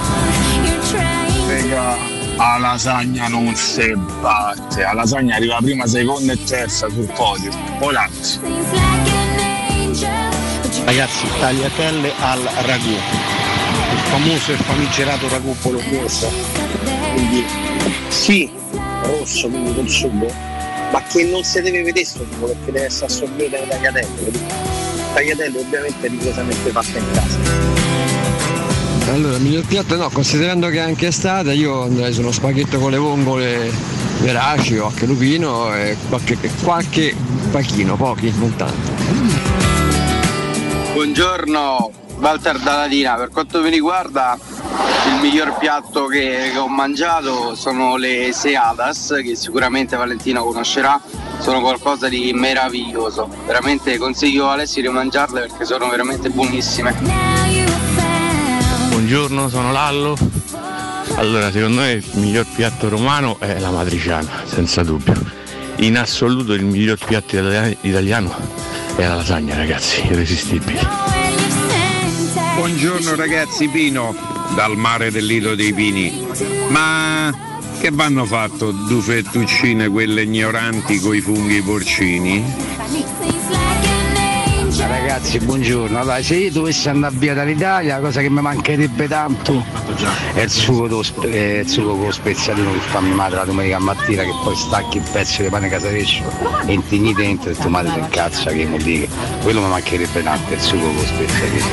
[1.48, 1.96] Raga,
[2.36, 7.50] a lasagna non si batte, a lasagna arriva prima, seconda e terza sul podio.
[7.78, 9.09] Volante.
[10.84, 16.28] Ragazzi, tagliatelle al ragù, il famoso e famigerato ragù bolognese.
[17.12, 17.44] Quindi
[18.08, 18.50] sì,
[19.02, 20.32] rosso, quindi col sugo,
[20.92, 24.38] ma che non si deve vedere tipo perché deve essere assorbito dalle tagliatelle.
[25.14, 27.38] Tagliatelle ovviamente rigorosamente fatte in casa.
[29.12, 32.92] Allora, miglior piatto no, considerando che è anche estate, io andrei su uno spaghetto con
[32.92, 33.72] le vongole
[34.20, 37.14] veraci o anche lupino e qualche, qualche
[37.50, 39.39] pachino, pochi, non tanto.
[40.92, 43.14] Buongiorno, Walter da Latina.
[43.14, 44.36] Per quanto mi riguarda,
[45.06, 51.00] il miglior piatto che, ho mangiato sono le Seadas, che sicuramente Valentino conoscerà.
[51.38, 53.28] Sono qualcosa di meraviglioso.
[53.46, 56.96] Veramente consiglio a Alessio di mangiarle perché sono veramente buonissime.
[58.88, 60.16] Buongiorno, sono Lallo.
[61.14, 65.14] Allora, secondo me il miglior piatto romano è la matriciana, senza dubbio.
[65.76, 67.36] In assoluto il miglior piatto
[67.80, 68.69] italiano-
[69.00, 70.86] è la lasagna, ragazzi, irresistibile.
[72.56, 74.14] Buongiorno ragazzi, Pino,
[74.54, 76.26] dal mare del Lido dei Pini.
[76.68, 77.32] Ma
[77.80, 82.44] che vanno fatto due fettuccine quelle ignoranti coi funghi porcini?
[84.90, 86.00] Ragazzi, buongiorno.
[86.00, 89.64] Allora, se io dovessi andare via dall'Italia, la cosa che mi mancherebbe tanto
[90.34, 93.44] è il sugo, spe- eh, il sugo con lo speziatino che fa mia madre la
[93.44, 96.24] domenica mattina, che poi stacchi il pezzo di pane casareccio
[96.66, 99.08] e intigni dentro e tu madre ti incazza che vuol dire.
[99.42, 101.66] Quello mi mancherebbe tanto, il sugo con lo speziatino.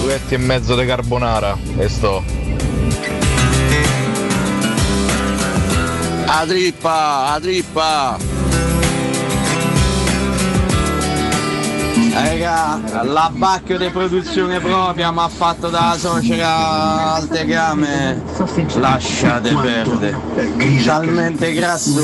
[0.00, 2.24] Duetti e mezzo di carbonara e sto.
[6.26, 8.31] A trippa, a trippa!
[12.12, 18.22] Raga, l'abbacchio di produzione propria mi ha fatto da socera al tegame.
[18.74, 20.20] Lasciate perdere.
[20.84, 22.02] Talmente grasso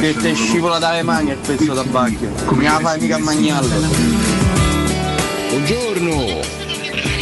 [0.00, 2.30] che te scivola dalle mani questo tabacchio.
[2.52, 3.68] Mi la fai mica a mangiarlo.
[5.50, 6.40] Buongiorno!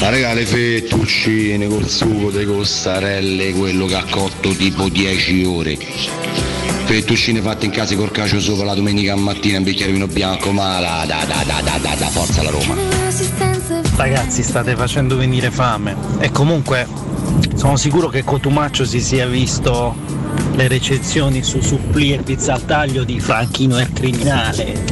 [0.01, 5.78] Ma raga le fettuccine col sugo delle costarelle, quello che ha cotto tipo 10 ore.
[6.89, 10.81] Fettuccine fatte in casa col cacio sopra la domenica mattina, un bicchiere vino bianco, ma
[10.81, 12.74] la da da da da da da forza la Roma.
[13.94, 15.94] Ragazzi, state facendo venire fame.
[16.19, 16.89] E comunque
[17.56, 19.94] sono sicuro che Cotumaccio si sia visto
[20.55, 24.82] le recensioni su Supplì e Pizza al taglio di Franchino e il criminale.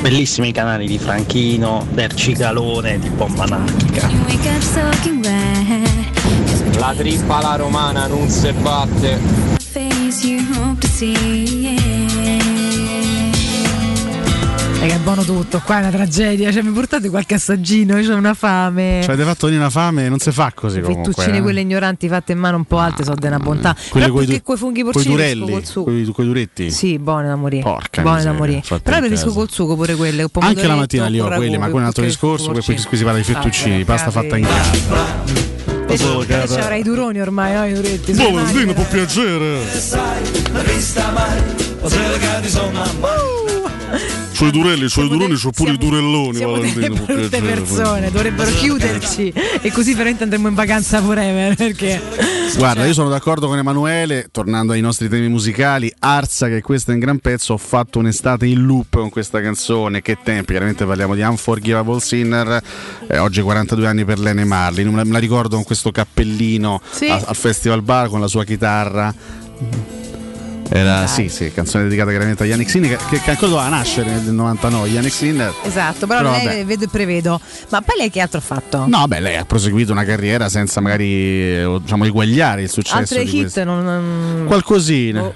[0.00, 4.10] Bellissimi canali di Franchino, del Cicalone, di Bomba Anarchica.
[6.78, 9.52] La trippa alla romana non si batte.
[14.84, 16.52] E che è buono tutto, qua è una tragedia.
[16.52, 19.00] Cioè, mi portate qualche assaggino, io ho una fame.
[19.02, 21.12] Cioè, avete fatto una fame, non si fa così comunque.
[21.12, 21.40] Fettuccine eh.
[21.40, 23.74] quelle ignoranti fatte in mano un po' alte sono di una bontà.
[23.88, 26.12] Quelle Però perché quei funghi porcini preferisco col sugo.
[26.12, 26.70] coi duretti.
[26.70, 27.62] Sì, buone da morire.
[27.62, 28.62] Porca buone da miseria, morire.
[28.62, 30.28] fatte Però preferisco col sugo pure quelle.
[30.40, 32.52] Anche la mattina li ho con quelli, ma quello è un altro discorso.
[32.52, 35.73] Poi si parla di fettuccini, pasta fatta in casa.
[35.86, 37.66] Te ci avrai i duroni ormai, no?
[37.66, 38.12] I duretti.
[38.12, 39.60] Boh, sai, Valentino, mai- può piacere.
[44.36, 47.40] C'ho i durelli, c'ho i duroni, c'ho pure i durelloni, Siamo delle brutte piacere.
[47.54, 49.32] persone, dovrebbero chiuderci
[49.62, 52.00] e così veramente andremo in vacanza forever perché
[52.56, 56.94] Guarda, io sono d'accordo con Emanuele, tornando ai nostri temi musicali, Arsa che questo è
[56.94, 61.14] un gran pezzo, ho fatto un'estate in loop con questa canzone, che tempi, chiaramente parliamo
[61.14, 62.60] di Unforgivable Sinner,
[63.08, 66.80] eh, oggi 42 anni per Lene Marlin, me la, me la ricordo con questo cappellino
[66.90, 67.06] Sì.
[67.06, 69.12] a- al Festival Bar con la sua chitarra.
[70.70, 74.32] Era, sì, sì, canzone dedicata chiaramente a Yannick Sinner, che, che ancora doveva nascere nel
[74.32, 75.52] 99, Yannick Sinner.
[75.62, 76.64] esatto, però, Però lei vabbè.
[76.64, 77.40] vedo e prevedo.
[77.70, 78.84] Ma poi lei che altro ha fatto?
[78.88, 83.24] No, beh, lei ha proseguito una carriera senza magari eh, diciamo, eguagliare il successo Altre
[83.24, 85.22] di hit non, non- Qualcosina.
[85.22, 85.34] Oh.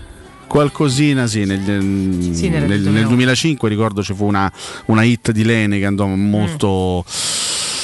[0.48, 2.90] Qualcosina sì, nel, Sì, nel nel- 2009.
[2.90, 4.50] nel 2005 ricordo ci fu una,
[4.86, 7.04] una hit di Lene che andò molto,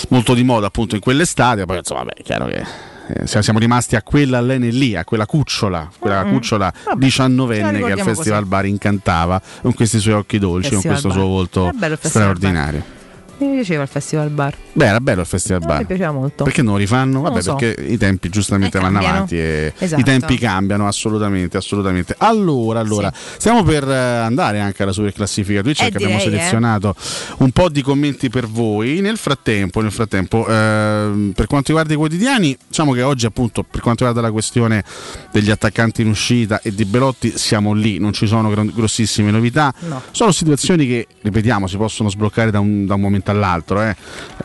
[0.09, 2.65] molto di moda appunto in quell'estate, poi insomma beh, è chiaro che
[3.09, 6.31] eh, siamo- rimasti a quella Lene lì, a quella cucciola, quella Mm.
[6.33, 8.49] cucciola Vabbè, 19enne che al Festival così.
[8.51, 11.17] Bar incantava con questi suoi occhi dolci, con Festival questo Bar.
[11.19, 11.73] suo volto
[12.09, 13.03] straordinario.
[13.39, 14.55] Mi piaceva il festival bar.
[14.73, 15.79] Beh, era bello il Festival A Bar.
[15.79, 16.45] me piaceva molto.
[16.45, 17.13] Perché non lo rifanno?
[17.15, 17.55] Non Vabbè, lo so.
[17.57, 19.17] perché i tempi giustamente Eh, vanno cambiano.
[19.17, 20.01] avanti e Esatto.
[20.01, 22.15] i tempi cambiano assolutamente, assolutamente.
[22.19, 26.95] Allora, allora, stiamo per eh, andare anche alla super classifica Twitch Eh, perché abbiamo selezionato
[27.39, 29.01] un po' di commenti per voi.
[29.01, 33.81] Nel frattempo, nel frattempo ehm, per quanto riguarda i quotidiani, diciamo che oggi appunto per
[33.81, 34.85] quanto riguarda la questione
[35.33, 39.73] degli attaccanti in uscita e di Belotti siamo lì, non ci sono grossissime novità.
[39.81, 40.01] No.
[40.13, 43.83] Sono situazioni che, ripetiamo, si possono sbloccare da un, da un momento all'altro.
[43.83, 43.97] eh.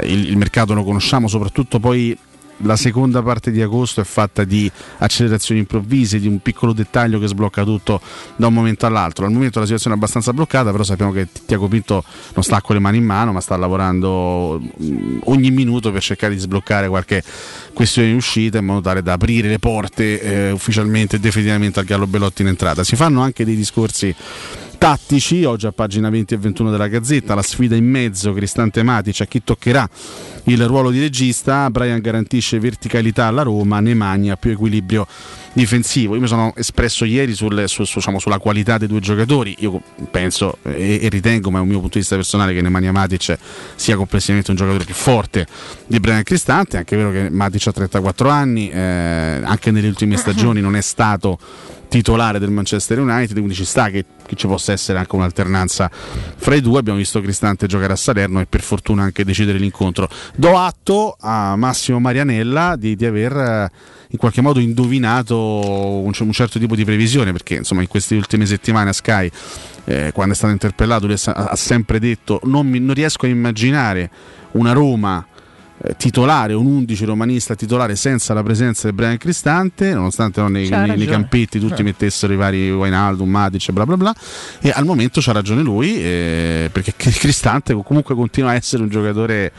[0.03, 2.17] Il, il mercato lo conosciamo, soprattutto poi
[2.63, 7.27] la seconda parte di agosto è fatta di accelerazioni improvvise, di un piccolo dettaglio che
[7.27, 8.01] sblocca tutto
[8.35, 9.25] da un momento all'altro.
[9.25, 12.03] Al momento la situazione è abbastanza bloccata, però sappiamo che Tiago Pinto
[12.33, 16.33] non sta con le mani in mano, ma sta lavorando mm, ogni minuto per cercare
[16.33, 17.23] di sbloccare qualche
[17.73, 21.85] questione di uscita in modo tale da aprire le porte eh, ufficialmente e definitivamente al
[21.85, 22.83] Gallo Belotti in entrata.
[22.83, 24.13] Si fanno anche dei discorsi
[24.79, 29.19] tattici, oggi a pagina 20 e 21 della Gazzetta, la sfida in mezzo, Cristante Matic,
[29.21, 29.87] a chi toccherà
[30.45, 35.05] il ruolo di regista, Brian garantisce verticalità alla Roma, ne più equilibrio
[35.51, 36.15] difensivo.
[36.15, 39.81] Io mi sono espresso ieri sul- su- su- diciamo, sulla qualità dei due giocatori, io
[40.09, 43.37] penso e, e ritengo, ma è un mio punto di vista personale, che Nemanja Matic
[43.75, 45.45] sia complessivamente un giocatore più forte
[45.87, 48.79] di Brian Cristante, anche vero che Matic ha 34 anni, eh,
[49.43, 51.37] anche nelle ultime stagioni non è stato
[51.89, 56.55] titolare del Manchester United, quindi ci sta che, che ci possa essere anche un'alternanza fra
[56.55, 56.79] i due.
[56.79, 60.07] Abbiamo visto Cristante giocare a Salerno e per fortuna anche decidere l'incontro.
[60.35, 63.71] Do atto a Massimo Marianella di, di aver eh,
[64.09, 68.45] in qualche modo indovinato un, un certo tipo di previsione, perché insomma in queste ultime
[68.45, 69.29] settimane a Sky,
[69.85, 73.29] eh, quando è stato interpellato, lui ha, ha sempre detto non, mi- non riesco a
[73.29, 74.09] immaginare
[74.51, 75.25] una Roma
[75.97, 80.97] titolare, un 11 romanista titolare senza la presenza di Brian Cristante, nonostante no, nei, nei-
[80.97, 81.83] nei campetti tutti Eh.
[81.83, 84.15] mettessero i vari Wijnaldum, Matic, bla bla bla,
[84.61, 89.51] e al momento c'ha ragione lui, eh, perché Cristante comunque continua a essere un giocatore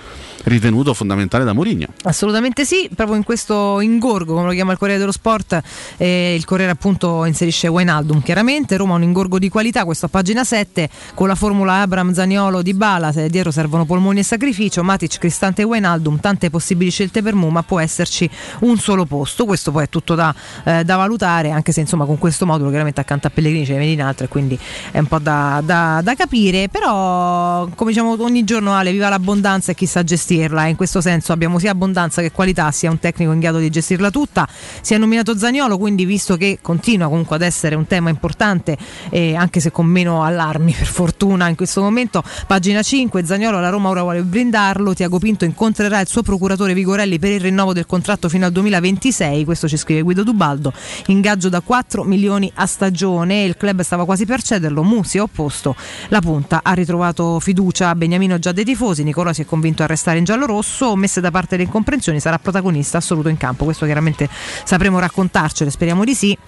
[0.44, 1.86] ritenuto fondamentale da Mourinho.
[2.02, 5.60] Assolutamente sì, proprio in questo ingorgo, come lo chiama il Corriere dello Sport,
[5.96, 10.08] eh, il Corriere appunto inserisce Wijnaldum chiaramente, Roma ha un ingorgo di qualità, questo a
[10.08, 14.82] pagina 7, con la formula Abram, Zaniolo, Di Bala, se dietro servono polmoni e sacrificio,
[14.82, 15.64] Matic, Cristante e
[16.10, 18.28] Wijnaldum, tante possibili scelte per Mu, ma può esserci
[18.60, 20.34] un solo posto, questo poi è tutto da,
[20.64, 23.78] eh, da valutare, anche se insomma con questo modulo chiaramente accanto a Pellegrini ce ne
[23.78, 24.58] vedi in altro e quindi
[24.90, 29.72] è un po' da, da- da capire, però come diciamo ogni giorno Ale, viva l'abbondanza
[29.72, 33.32] e chi sa gestirla, in questo senso abbiamo sia abbondanza che qualità, sia un tecnico
[33.32, 34.48] in grado di gestirla tutta,
[34.80, 38.76] si è nominato Zagnolo, quindi visto che continua comunque ad essere un tema importante,
[39.10, 43.68] eh, anche se con meno allarmi per fortuna in questo momento, pagina 5, Zagnolo la
[43.68, 47.86] Roma ora vuole brindarlo, Tiago Pinto incontrerà il suo procuratore Vigorelli per il rinnovo del
[47.86, 50.72] contratto fino al 2026, questo ci scrive Guido Dubaldo,
[51.06, 55.22] ingaggio da 4 milioni a stagione, il club stava quasi per cederlo, Mu si è
[55.22, 55.76] opposto,
[56.08, 56.60] la punta.
[56.62, 60.24] Ha ritrovato fiducia a Beniamino già dei tifosi, Nicola si è convinto a restare in
[60.24, 64.28] giallo-rosso, messe da parte le incomprensioni, sarà protagonista assoluto in campo, questo chiaramente
[64.64, 66.38] sapremo raccontarcelo, speriamo di sì.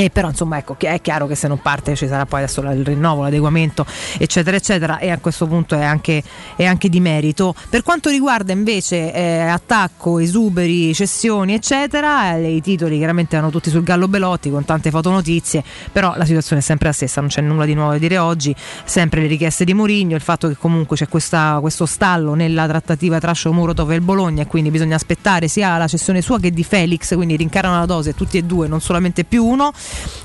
[0.00, 2.84] E però insomma ecco, è chiaro che se non parte ci sarà poi adesso il
[2.84, 3.84] rinnovo, l'adeguamento
[4.16, 6.22] eccetera eccetera e a questo punto è anche,
[6.54, 7.52] è anche di merito.
[7.68, 13.70] Per quanto riguarda invece eh, attacco, esuberi, cessioni eccetera, eh, i titoli chiaramente vanno tutti
[13.70, 17.40] sul Gallo Belotti con tante fotonotizie, però la situazione è sempre la stessa, non c'è
[17.40, 18.54] nulla di nuovo da dire oggi,
[18.84, 23.18] sempre le richieste di Mourinho, il fatto che comunque c'è questa- questo stallo nella trattativa
[23.18, 26.62] tra Shomurotov e il Bologna e quindi bisogna aspettare sia la cessione sua che di
[26.62, 29.72] Felix, quindi rincarano la dose tutti e due, non solamente più uno.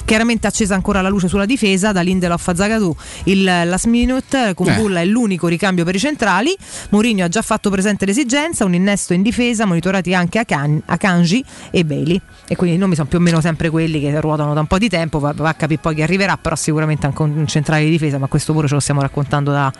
[0.05, 2.95] Chiaramente accesa ancora la luce sulla difesa, da Lindelof a Zagadou
[3.25, 4.75] il last minute, con Eh.
[4.75, 6.55] Bulla è l'unico ricambio per i centrali.
[6.89, 10.97] Mourinho ha già fatto presente l'esigenza, un innesto in difesa, monitorati anche a, Kan- a
[10.97, 12.19] Kanji e Bailey.
[12.47, 14.77] E quindi i nomi sono più o meno sempre quelli che ruotano da un po'
[14.77, 17.89] di tempo, va, va a capire poi chi arriverà, però sicuramente anche un centrale di
[17.89, 19.71] difesa, ma questo pure ce lo stiamo raccontando da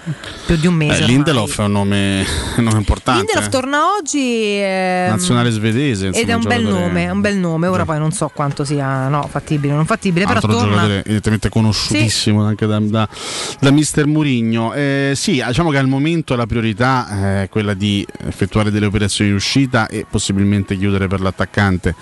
[0.45, 1.03] più di un mese.
[1.03, 1.05] Eh.
[1.07, 2.25] Lindelof è un nome,
[2.57, 3.19] un nome importante.
[3.19, 3.49] Lindelof eh.
[3.49, 6.07] torna oggi ehm, Nazionale svedese.
[6.07, 7.67] ed insomma, è un bel nome, è un bel nome.
[7.67, 10.71] Ora poi non so quanto sia no, fattibile o non fattibile, però altro torna.
[10.71, 13.07] giocatore evidentemente conosciutissimo anche da, da,
[13.59, 14.73] da mister Murigno.
[14.73, 19.35] Eh, sì, diciamo che al momento la priorità è quella di effettuare delle operazioni di
[19.35, 21.95] uscita e possibilmente chiudere per l'attaccante.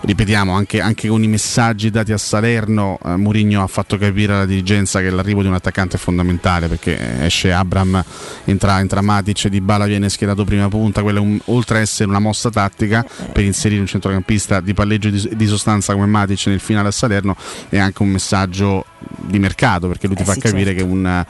[0.00, 4.46] Ripetiamo, anche, anche con i messaggi dati a Salerno, eh, Mourinho ha fatto capire alla
[4.46, 8.02] dirigenza che l'arrivo di un attaccante è fondamentale perché eh, esce Abram,
[8.44, 12.08] entra, entra Matic, Di Bala viene schierato prima punta, quella è un- oltre a essere
[12.08, 16.60] una mossa tattica per inserire un centrocampista di palleggio di, di sostanza come Matic nel
[16.60, 17.36] finale a Salerno
[17.68, 20.84] è anche un messaggio di mercato perché lui ti Eh fa sì, capire certo.
[20.84, 21.24] che un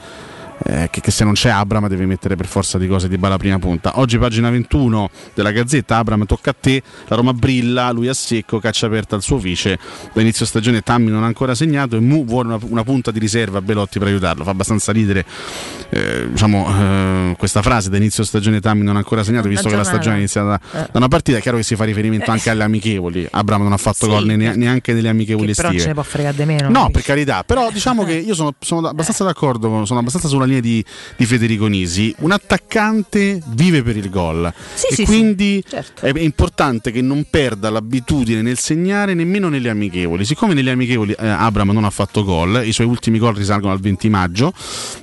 [0.65, 3.37] eh, che, che se non c'è Abram devi mettere per forza di cose di balla
[3.37, 3.99] prima punta.
[3.99, 8.59] Oggi pagina 21 della Gazzetta, Abram tocca a te, la Roma brilla, lui a secco,
[8.59, 9.77] caccia aperta al suo vice,
[10.13, 13.19] da inizio stagione Tammy non ha ancora segnato e Mu vuole una, una punta di
[13.19, 15.25] riserva a Belotti per aiutarlo, fa abbastanza ridere
[15.89, 16.67] eh, diciamo,
[17.31, 20.15] eh, questa frase da inizio stagione Tammy non ha ancora segnato, visto che la stagione
[20.15, 20.89] è iniziata da, Eh.
[20.91, 23.77] da una partita, è chiaro che si fa riferimento anche alle amichevoli, Abram non ha
[23.77, 25.81] fatto Sì, gol ne- neanche nelle amichevoli Che però estive.
[25.83, 26.69] ce ne può fregare di meno.
[26.69, 30.61] No, per carità, però diciamo che io sono, sono abbastanza d'accordo, sono abbastanza sulla linea
[30.61, 30.83] di,
[31.15, 32.13] di Federico Nisi.
[32.19, 36.05] Un attaccante vive per il gol Sì, e sì, quindi sì, certo.
[36.05, 40.25] è importante che non perda l'abitudine nel segnare nemmeno nelle amichevoli.
[40.25, 43.79] Siccome nelle amichevoli eh, Abram non ha fatto gol, i suoi ultimi gol risalgono al
[43.79, 44.53] 20 maggio,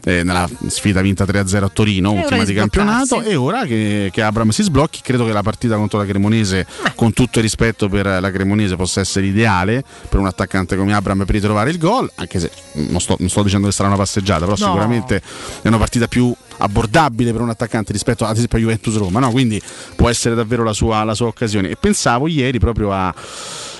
[0.05, 4.23] eh, nella sfida vinta 3-0 a Torino, È ultima di campionato, e ora che, che
[4.23, 8.07] Abram si sblocchi, credo che la partita contro la Cremonese, con tutto il rispetto per
[8.07, 12.41] la Cremonese, possa essere ideale per un attaccante come Abram per ritrovare il gol, anche
[12.41, 14.65] se non sto, non sto dicendo che sarà una passeggiata, però No.
[14.73, 15.21] sicuramente
[15.63, 19.31] è una partita più abbordabile per un attaccante rispetto ad esempio a Juventus Roma, no?
[19.31, 19.61] quindi
[19.95, 21.71] può essere davvero la sua, la sua occasione.
[21.71, 23.15] E pensavo ieri proprio a,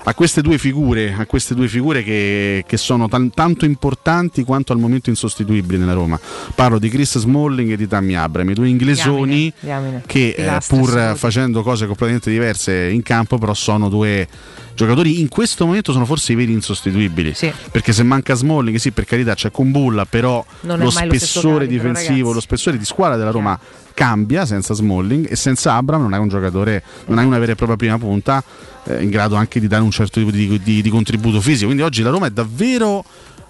[0.09, 4.73] a queste due figure, a queste due figure che, che sono tan- tanto importanti quanto
[4.73, 6.19] al momento insostituibili nella Roma.
[6.55, 10.03] Parlo di Chris Smalling e di Tammy Abram, i due inglesoni Diamine, diamine.
[10.07, 14.29] che eh, pur facendo cose completamente diverse in campo, però sono due
[14.77, 17.35] giocatori in questo momento sono forse i veri insostituibili.
[17.73, 21.89] Perché se manca Smalling, sì, per carità c'è Kumbulla, però Non lo lo spessore calibro,
[21.89, 23.59] difensivo, lo spessore di squadra della Roma
[23.93, 27.55] cambia senza Smalling e senza Abram non hai un giocatore, non hai una vera e
[27.57, 28.45] propria prima punta
[28.87, 31.67] eh, in grado anche di dare un certo tipo di, di- di contributo fisico.
[31.67, 33.05] Quindi oggi la Roma è davvero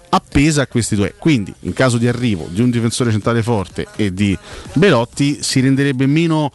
[0.09, 1.13] appesa a questi due.
[1.17, 4.37] Quindi, in caso di arrivo di un difensore centrale forte e di
[4.73, 6.51] Belotti, si renderebbe meno.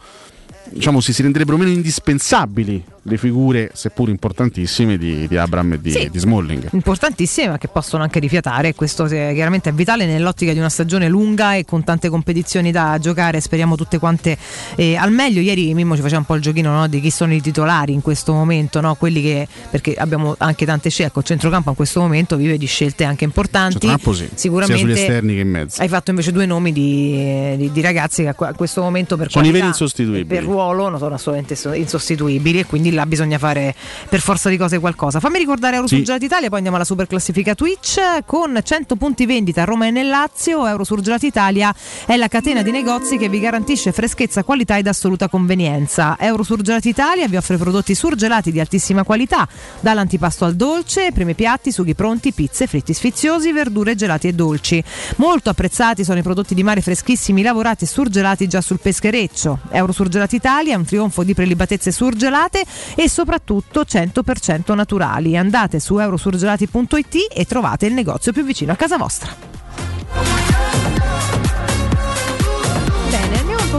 [0.69, 6.09] Diciamo, si, renderebbero meno indispensabili le figure, seppur importantissime, di, di Abram e di, Sì.
[6.09, 6.69] di Smalling.
[6.71, 11.09] importantissime ma che possono anche rifiatare questo eh, chiaramente è vitale nell'ottica di una stagione
[11.09, 14.37] lunga e con tante competizioni da giocare speriamo tutte quante
[14.75, 17.33] eh, al meglio ieri Mimmo ci faceva un po' il giochino no, di chi sono
[17.33, 18.95] i titolari in questo momento no?
[18.95, 22.65] quelli che perché abbiamo anche tante scelte ecco il centrocampo in questo momento vive di
[22.65, 25.81] scelte anche importanti sì, sicuramente sia sugli esterni che in mezzo.
[25.81, 29.45] hai fatto invece due nomi di, di- di ragazzi che a questo momento per Sono
[29.45, 33.75] i qualità per ruolo non sono assolutamente so- insostituibili e quindi là bisogna fare
[34.09, 35.19] per forza di cose qualcosa.
[35.19, 39.65] Fammi ricordare Eurosurgelati Italia, poi andiamo alla super classifica Twitch con 100 punti vendita a
[39.65, 40.65] Roma e nel Lazio.
[40.65, 41.73] Eurosurgelati Italia
[42.05, 46.17] è la catena di negozi che vi garantisce freschezza, qualità ed assoluta convenienza.
[46.19, 49.47] Eurosurgelati Italia vi offre prodotti surgelati di altissima qualità,
[49.79, 54.83] dall'antipasto al dolce, primi piatti, sughi pronti, pizze, fritti sfiziosi, verdure gelati e dolci.
[55.17, 59.59] Molto apprezzati sono i prodotti di mare freschissimi, lavorati e surgelati già sul peschereccio.
[59.71, 62.63] Eurosurgelati Italia è un trionfo di prelibatezze surgelate
[62.95, 65.37] e soprattutto 100% naturali.
[65.37, 70.42] Andate su eurosurgelati.it e trovate il negozio più vicino a casa vostra.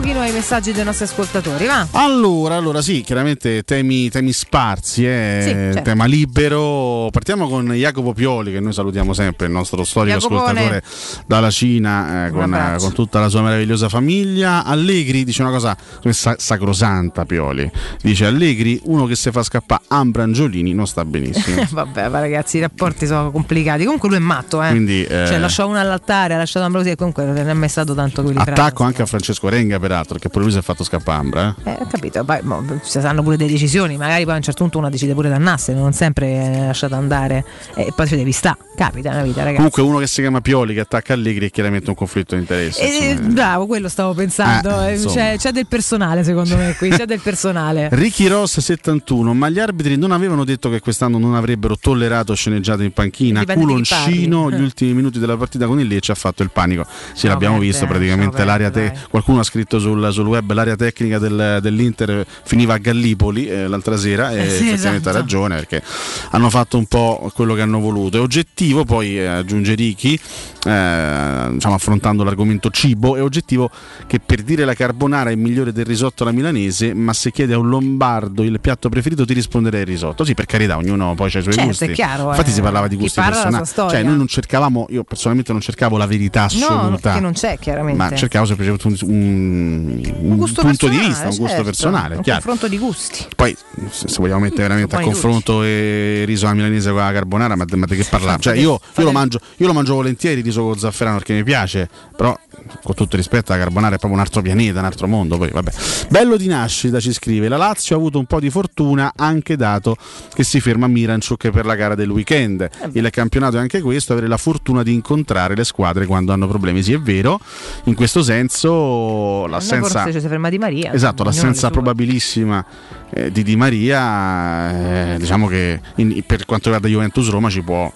[0.05, 1.86] Pochino ai messaggi dei nostri ascoltatori, va?
[1.93, 5.81] Allora, allora sì, chiaramente temi, temi sparsi, eh, Sì, certo.
[5.81, 7.09] tema libero.
[7.10, 10.43] Partiamo con Jacopo Pioli, che noi salutiamo sempre, il nostro storico Jacopone.
[10.43, 10.82] ascoltatore
[11.26, 14.62] dalla Cina, eh, con, eh, con tutta la sua meravigliosa famiglia.
[14.64, 15.74] Allegri dice una cosa
[16.10, 17.70] sa- sacrosanta, Pioli.
[18.02, 21.64] Dice Allegri, uno che si fa scappare Ambrangiolini non sta benissimo.
[21.72, 23.85] Vabbè, ma ragazzi, i rapporti sono complicati.
[23.85, 24.68] Comunque lui è matto, eh.
[24.68, 27.94] Quindi, eh, Cioè, lasciò uno all'altare, ha lasciato Ambrosi e comunque non è mai stato
[27.94, 31.19] tanto quelli Attacco anche a Francesco Renga, peraltro, che pure lui si è fatto scappare
[31.19, 31.55] Ambra.
[31.62, 31.71] Eh.
[31.71, 34.62] Eh, ho capito, poi mo, ci saranno pure delle decisioni, magari poi a un certo
[34.62, 37.45] punto uno decide pure di andarsene, non sempre è lasciato andare
[37.75, 38.57] e poi ci devi sta.
[38.77, 39.57] Capita nella vita, ragazzi.
[39.57, 42.81] Comunque uno che si chiama Pioli che attacca Allegri è chiaramente un conflitto di interesse.
[42.81, 43.29] Eh, insomma.
[43.29, 44.83] bravo, quello stavo pensando.
[44.83, 45.15] Eh, eh, insomma.
[45.15, 47.89] c'è, c'è del personale secondo me qui, c'è del personale.
[47.93, 52.83] Ricky Ross 71, ma gli arbitri non avevano detto che quest'anno non avrebbero tollerato sceneggiate
[52.83, 53.41] in panchina.
[53.41, 56.85] Dipende Culoncino, gli ultimi minuti della partita con il Lecce ha fatto il panico.
[57.12, 60.27] Sì, No, l'abbiamo perde, visto praticamente no, l'area perde, te- qualcuno ha scritto sul, sul
[60.27, 65.09] web l'area tecnica del- dell'Inter finiva a Gallipoli eh, l'altra sera e Eh sì, effettivamente
[65.09, 65.09] esatto.
[65.09, 65.82] ha ragione perché
[66.31, 68.16] hanno fatto un po' quello che hanno voluto.
[68.16, 70.19] È oggettivo, poi eh, aggiunge Ricky,
[70.66, 73.70] eh, diciamo, affrontando l'argomento cibo, è oggettivo
[74.06, 77.59] che per dire la carbonara è migliore del risotto alla milanese, ma se chiedi a
[77.59, 80.24] un lombardo il piatto preferito ti risponderei il risotto.
[80.24, 81.85] Sì, per carità, ognuno poi ha i suoi Certo, gusti.
[81.85, 82.52] è chiaro, Infatti eh.
[82.52, 83.65] si parlava di gusti personali.
[83.66, 87.15] Cioè, noi non cercavamo, io personalmente non cercavo la verità No, assoluta.
[87.15, 87.98] che non c'è chiaramente.
[87.98, 92.16] Ma cercavo semplicemente un, un- un gusto punto di vista, un gusto certo, personale.
[92.16, 92.40] Un chiaro.
[92.40, 93.26] confronto di gusti.
[93.34, 93.56] Poi,
[93.90, 97.86] se vogliamo mettere veramente a confronto eh, riso alla milanese con la carbonara, ma, ma
[97.86, 98.40] di che parlare?
[98.40, 101.34] Cioè, io, io lo mangio, io lo mangio volentieri il riso con lo zafferano perché
[101.34, 102.36] mi piace, però
[102.82, 105.36] con tutto rispetto la carbonara è proprio un altro pianeta, un altro mondo.
[105.39, 105.73] Poi, vabbè.
[106.09, 109.97] Bello di nascita ci scrive: La Lazio ha avuto un po' di fortuna anche dato
[110.35, 112.69] che si ferma Miranchuk per la gara del weekend.
[112.93, 116.82] Il campionato è anche questo: avere la fortuna di incontrare le squadre quando hanno problemi.
[116.82, 117.41] Sì, è vero.
[117.85, 119.89] In questo senso, A l'assenza.
[120.01, 120.93] forse ci si ferma di Maria.
[120.93, 122.65] Esatto, l'assenza probabilissima
[123.11, 127.93] eh, di Di Maria, eh, diciamo che in- per quanto riguarda Juventus Roma ci può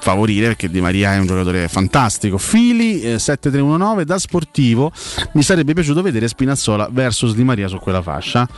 [0.00, 2.38] favorire perché Di Maria è un giocatore fantastico.
[2.38, 4.92] Fili eh, 7319 da sportivo
[5.32, 8.48] mi sarebbe piaciuto vedere Spinazzola versus Di Maria su quella fascia.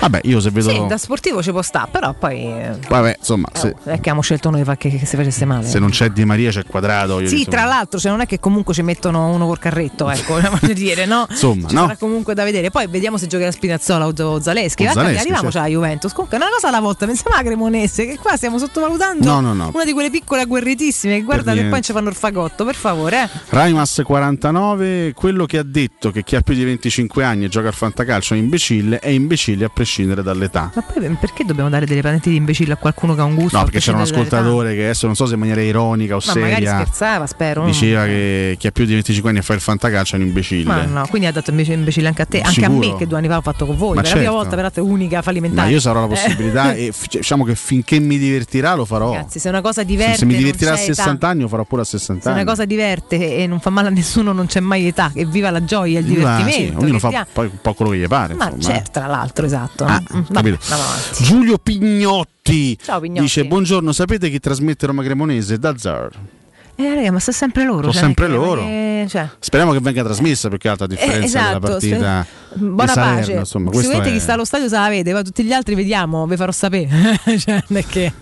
[0.00, 3.48] Vabbè, io se vedo Sì, da sportivo ci può stare, però poi eh, Vabbè, insomma,
[3.52, 5.66] se, oh, è che abbiamo scelto noi che, che si facesse male.
[5.66, 7.20] se non c'è Di Maria c'è quadrato.
[7.20, 10.38] io Sì, tra l'altro, cioè non è che comunque ci mettono uno col carretto, ecco,
[10.60, 11.26] voglio dire, no?
[11.28, 11.82] Insomma, Ci no?
[11.82, 12.70] sarà comunque da vedere.
[12.70, 14.84] Poi vediamo se giocherà Spinazzola o Zaleschi.
[14.84, 15.58] Guarda, arriviamoci certo.
[15.58, 16.12] alla Juventus.
[16.12, 19.70] Comunque, una cosa alla volta, pensiamo alla Cremonese, che qua stiamo sottovalutando No, no, no.
[19.74, 20.46] una di quelle piccole
[20.78, 21.70] agguerritissime che guarda che niente.
[21.70, 23.22] poi ci fanno il fagotto, per favore.
[23.24, 23.28] Eh.
[23.50, 27.68] Raimas 49, quello che ha detto che chi ha più di 25 anni e gioca
[27.68, 30.70] al fantacalcio è imbecille, è imbecille a prescindere dall'età.
[30.74, 33.56] Ma poi perché dobbiamo dare delle patenti di imbecille a qualcuno che ha un gusto?
[33.58, 36.34] No, perché c'era un ascoltatore che adesso non so se in maniera ironica o Ma
[36.34, 37.64] magari seria scherzava, spero.
[37.64, 40.64] diceva che chi ha più di 25 anni e fa il fantacalcio è un imbecille.
[40.64, 42.78] Ma no, quindi ha dato invece imbecille anche a te, anche a Sicuro?
[42.92, 43.96] me che due anni fa ho fatto con voi.
[43.96, 44.36] Ma per la prima certo.
[44.38, 45.66] volta, peraltro, è unica fallimentare.
[45.68, 46.08] Ma io sarò la Eh.
[46.08, 49.12] possibilità e f- diciamo che finché mi divertirà lo farò.
[49.12, 50.94] Ragazzi, se una cosa Se- diverte, se mi divertirà a c'è età.
[50.94, 52.40] 60 anni lo farò pure a 60 Se anni.
[52.40, 55.10] una cosa diverte e non fa male a nessuno, non c'è mai età.
[55.14, 56.72] E viva la gioia, il Viva- divertimento.
[56.72, 58.34] sì, ognuno che fa dia- poi un po' quello che gli pare.
[58.34, 58.74] Ma insomma.
[58.74, 59.84] certo, tra l'altro, esatto.
[59.84, 60.58] Ah, Mm, vabbè.
[61.20, 63.20] Giulio Pignotti, Ciao, Pignotti.
[63.20, 65.58] dice buongiorno, sapete chi trasmette Roma Cremonese?
[65.58, 66.10] Da Zar.
[66.80, 67.80] Eh, raga, ma sta sempre loro.
[67.90, 68.60] Sono cioè, sempre che- loro.
[68.60, 69.28] eh, cioè.
[69.40, 72.92] Speriamo che venga trasmessa più che altro a differenza Eh, esatto, della partita spe- buona
[72.92, 73.32] Salerno, pace.
[73.32, 76.26] insomma, Sicuramente è- chi sta allo stadio se la vede, poi tutti gli altri vediamo,
[76.26, 77.18] vi farò sapere.
[77.38, 78.12] cioè, che.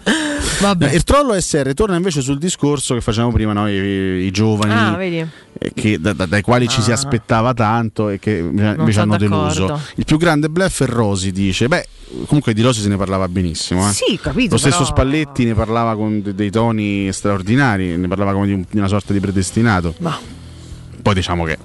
[0.60, 0.92] Vabbè.
[0.92, 5.02] Il trollo SR torna invece sul discorso che facevamo prima noi, i, i giovani Ah,
[5.02, 6.94] eh, che- da- da- dai quali ci si Ah.
[6.94, 9.66] aspettava tanto e che invece hanno deluso.
[9.66, 9.82] d'accordo.
[9.96, 11.68] Il più grande bluff è Rosi, dice.
[11.68, 11.86] Beh,
[12.26, 13.88] comunque di Rosi se ne parlava benissimo.
[13.88, 13.92] eh.
[13.92, 18.32] Sì, capito, Lo stesso però- Spalletti ne parlava con de- dei toni straordinari, ne parlava
[18.32, 19.94] come di, un- di una sorta di predestinato.
[19.98, 20.18] Ma.
[21.02, 21.58] Poi diciamo che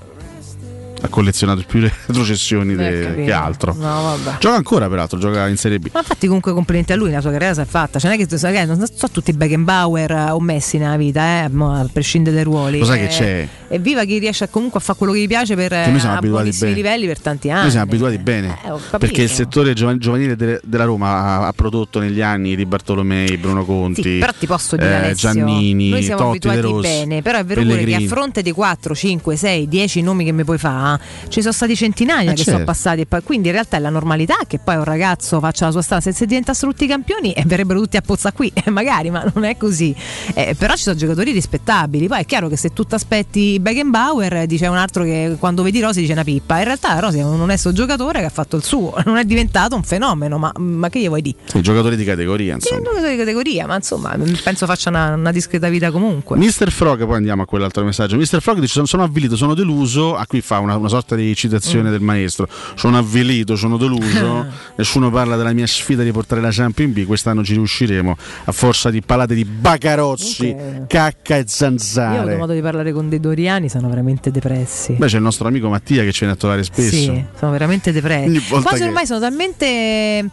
[1.02, 3.74] ha collezionato più retrocessioni de- che altro.
[3.74, 4.38] No, vabbè.
[4.40, 5.88] Gioca ancora, peraltro, gioca in Serie B.
[5.92, 8.00] Ma infatti comunque complimenti a lui, la sua carriera si è fatta.
[8.00, 11.50] Cioè, non è che sai, non so tutti Beckenbauer eh, o Messi nella vita, eh,
[11.52, 12.80] a prescindere dai ruoli.
[12.80, 13.48] Lo sai che Eh, c'è?
[13.70, 16.74] Evviva chi riesce comunque a fare quello che gli piace per Che eh, a buonissimi
[16.74, 17.62] livelli per tanti anni.
[17.62, 22.00] Noi siamo abituati bene Eh, perché il settore giova- giovanile de- della Roma ha, prodotto
[22.00, 26.04] negli anni di Bartolomei, Bruno Conti, Sì, però ti posso dire eh, Alessio, Giannini, noi
[26.04, 28.06] siamo Totti, abituati Rossi, bene, però è vero pure che Pellegrini.
[28.06, 30.91] a fronte dei 4, 5, 6, 10 nomi che mi puoi fare,
[31.30, 32.52] ci sono stati centinaia Eh, che certo.
[32.52, 35.72] sono passati e quindi in realtà è la normalità che poi un ragazzo faccia la
[35.72, 39.10] sua strada, se si diventassero tutti campioni e verrebbero tutti a pozza qui, eh, magari,
[39.10, 39.96] ma non è così.
[40.34, 44.46] Eh, però ci sono giocatori rispettabili, poi è chiaro che se tu ti aspetti Beckenbauer
[44.46, 46.58] dice un altro che quando vedi Rossi dice una pippa.
[46.60, 49.76] In realtà Rossi è un onesto giocatore che ha fatto il suo, non è diventato
[49.76, 51.38] un fenomeno, ma, ma che gli vuoi dire?
[51.46, 52.82] Sì, giocatori di categoria, Sì, è un insomma.
[52.90, 56.38] giocatore di categoria, ma insomma penso faccia una, una discreta vita comunque.
[56.38, 58.16] Mister Frog, poi andiamo a quell'altro messaggio.
[58.18, 60.16] Mister Frog dice: Sono, sono avvilito, sono deluso.
[60.16, 61.92] A qui fa una, una sorta di citazione Mm.
[61.92, 62.48] del maestro.
[62.76, 64.46] Sono avvilito, sono deluso.
[64.76, 67.06] Nessuno parla della mia sfida di portare la Champions B.
[67.06, 70.56] Quest'anno ci riusciremo a forza di palate di bacarozzi,
[70.88, 72.36] cacca e Io ho avuto zanzare.
[72.36, 74.94] modo di parlare con dei doriani, sono veramente depressi.
[74.94, 76.90] Beh, c'è il nostro amico Mattia che ci viene a trovare spesso.
[76.96, 78.40] Sì, sono veramente depressi.
[78.50, 80.30] Quasi che- ormai sono talmente eh,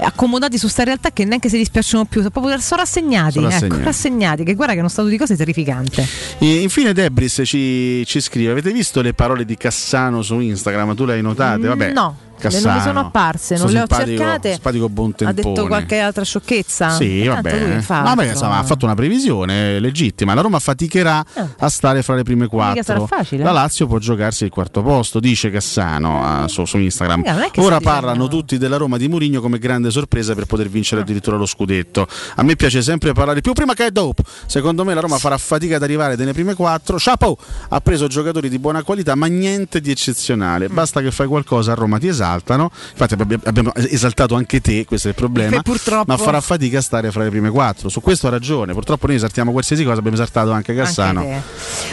[0.00, 3.54] accomodati su sta realtà che neanche si dispiacciono più, sono proprio sono rassegnati, Sono ecco,
[3.58, 3.84] rassegnati.
[3.84, 6.06] rassegnati, che guarda che è uno stato di cose terrificante.
[6.38, 9.90] E infine Debris ci, ci scrive: Avete visto le parole di Cassano
[10.22, 10.94] su Instagram?
[10.94, 11.22] Tu le hai?
[11.22, 12.16] Vabbè, no,
[12.48, 14.52] Cassano, non mi sono apparse, non le ho cercate.
[14.52, 14.90] Simpatico
[15.24, 16.90] Ha detto qualche altra sciocchezza?
[16.90, 17.82] Sì, va Tanto lui bene.
[17.82, 20.34] fa Vabbè, insomma, ha fatto una previsione legittima.
[20.34, 21.24] La Roma faticherà
[21.58, 23.06] a stare fra le prime sarà quattro.
[23.06, 23.42] facile.
[23.44, 27.50] La Lazio può giocarsi il quarto posto, dice Cassano eh, su, su Instagram.
[27.50, 31.36] Che Ora parlano tutti della Roma di Mourinho come grande sorpresa per poter vincere addirittura
[31.36, 32.06] lo scudetto.
[32.36, 34.22] A me piace sempre parlare più prima che dopo.
[34.46, 36.96] Secondo me la Roma farà fatica ad arrivare nelle prime quattro.
[36.98, 37.36] Chapeau
[37.68, 40.68] ha preso giocatori di buona qualità, ma niente di eccezionale.
[40.68, 42.70] Basta che fai qualcosa a Roma ti esaltano.
[42.90, 45.56] Infatti abbi- abbiamo esaltato anche te, questo è il problema.
[45.56, 47.88] E purtroppo- Ma farà fatica a stare fra le prime quattro.
[47.88, 48.72] Su questo ha ragione.
[48.72, 51.20] Purtroppo noi esaltiamo qualsiasi cosa, abbiamo esaltato anche Cassano.
[51.20, 51.42] Anche.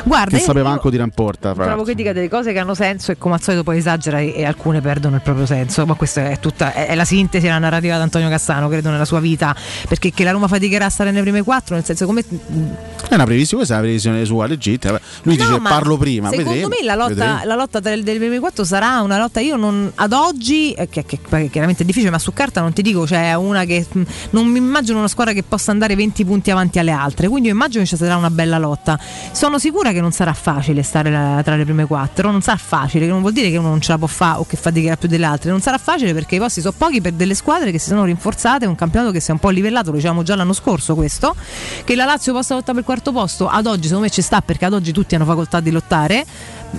[0.04, 1.54] Guarda, che sapeva anche di ramporta.
[1.54, 4.46] Trovo critica delle cose che hanno senso e come al solito poi esagera e, e
[4.46, 5.86] alcune perdono il proprio senso.
[5.86, 9.06] Ma questa è tutta è, è la sintesi della narrativa di Antonio Cassano, credo, nella
[9.06, 9.56] sua vita.
[9.88, 12.22] Perché che la Roma faticherà a stare nelle prime quattro, nel senso come.
[12.22, 15.00] È una previsione, questa è una previsione sua legittima.
[15.24, 16.30] Lui No, dice parlo prima.
[16.30, 19.40] Secondo vedremo, me la lotta, la lotta tra- delle prime quattro sarà una lotta.
[19.40, 22.74] Io non ad oggi, eh, che, che poi chiaramente è difficile, ma su carta non
[22.74, 24.02] ti dico, c'è una che mh,
[24.32, 27.28] non mi immagino una squadra che possa andare 20 punti avanti alle altre.
[27.28, 29.00] Quindi io immagino che ci sarà una bella lotta.
[29.32, 32.32] Sono sicura che non sarà facile stare la- tra le prime quattro.
[32.32, 34.46] Non sarà facile, che non vuol dire che uno non ce la può fare o
[34.46, 35.52] che faticherà più delle altre.
[35.52, 38.66] Non sarà facile perché i posti sono pochi per delle squadre che si sono rinforzate.
[38.66, 41.36] Un campionato che si è un po' livellato, lo diciamo già l'anno scorso questo.
[41.84, 44.42] Che la Lazio possa lottare per il quarto posto ad oggi secondo me ci sta
[44.42, 46.26] perché ad oggi tutti hanno facoltà di lottare.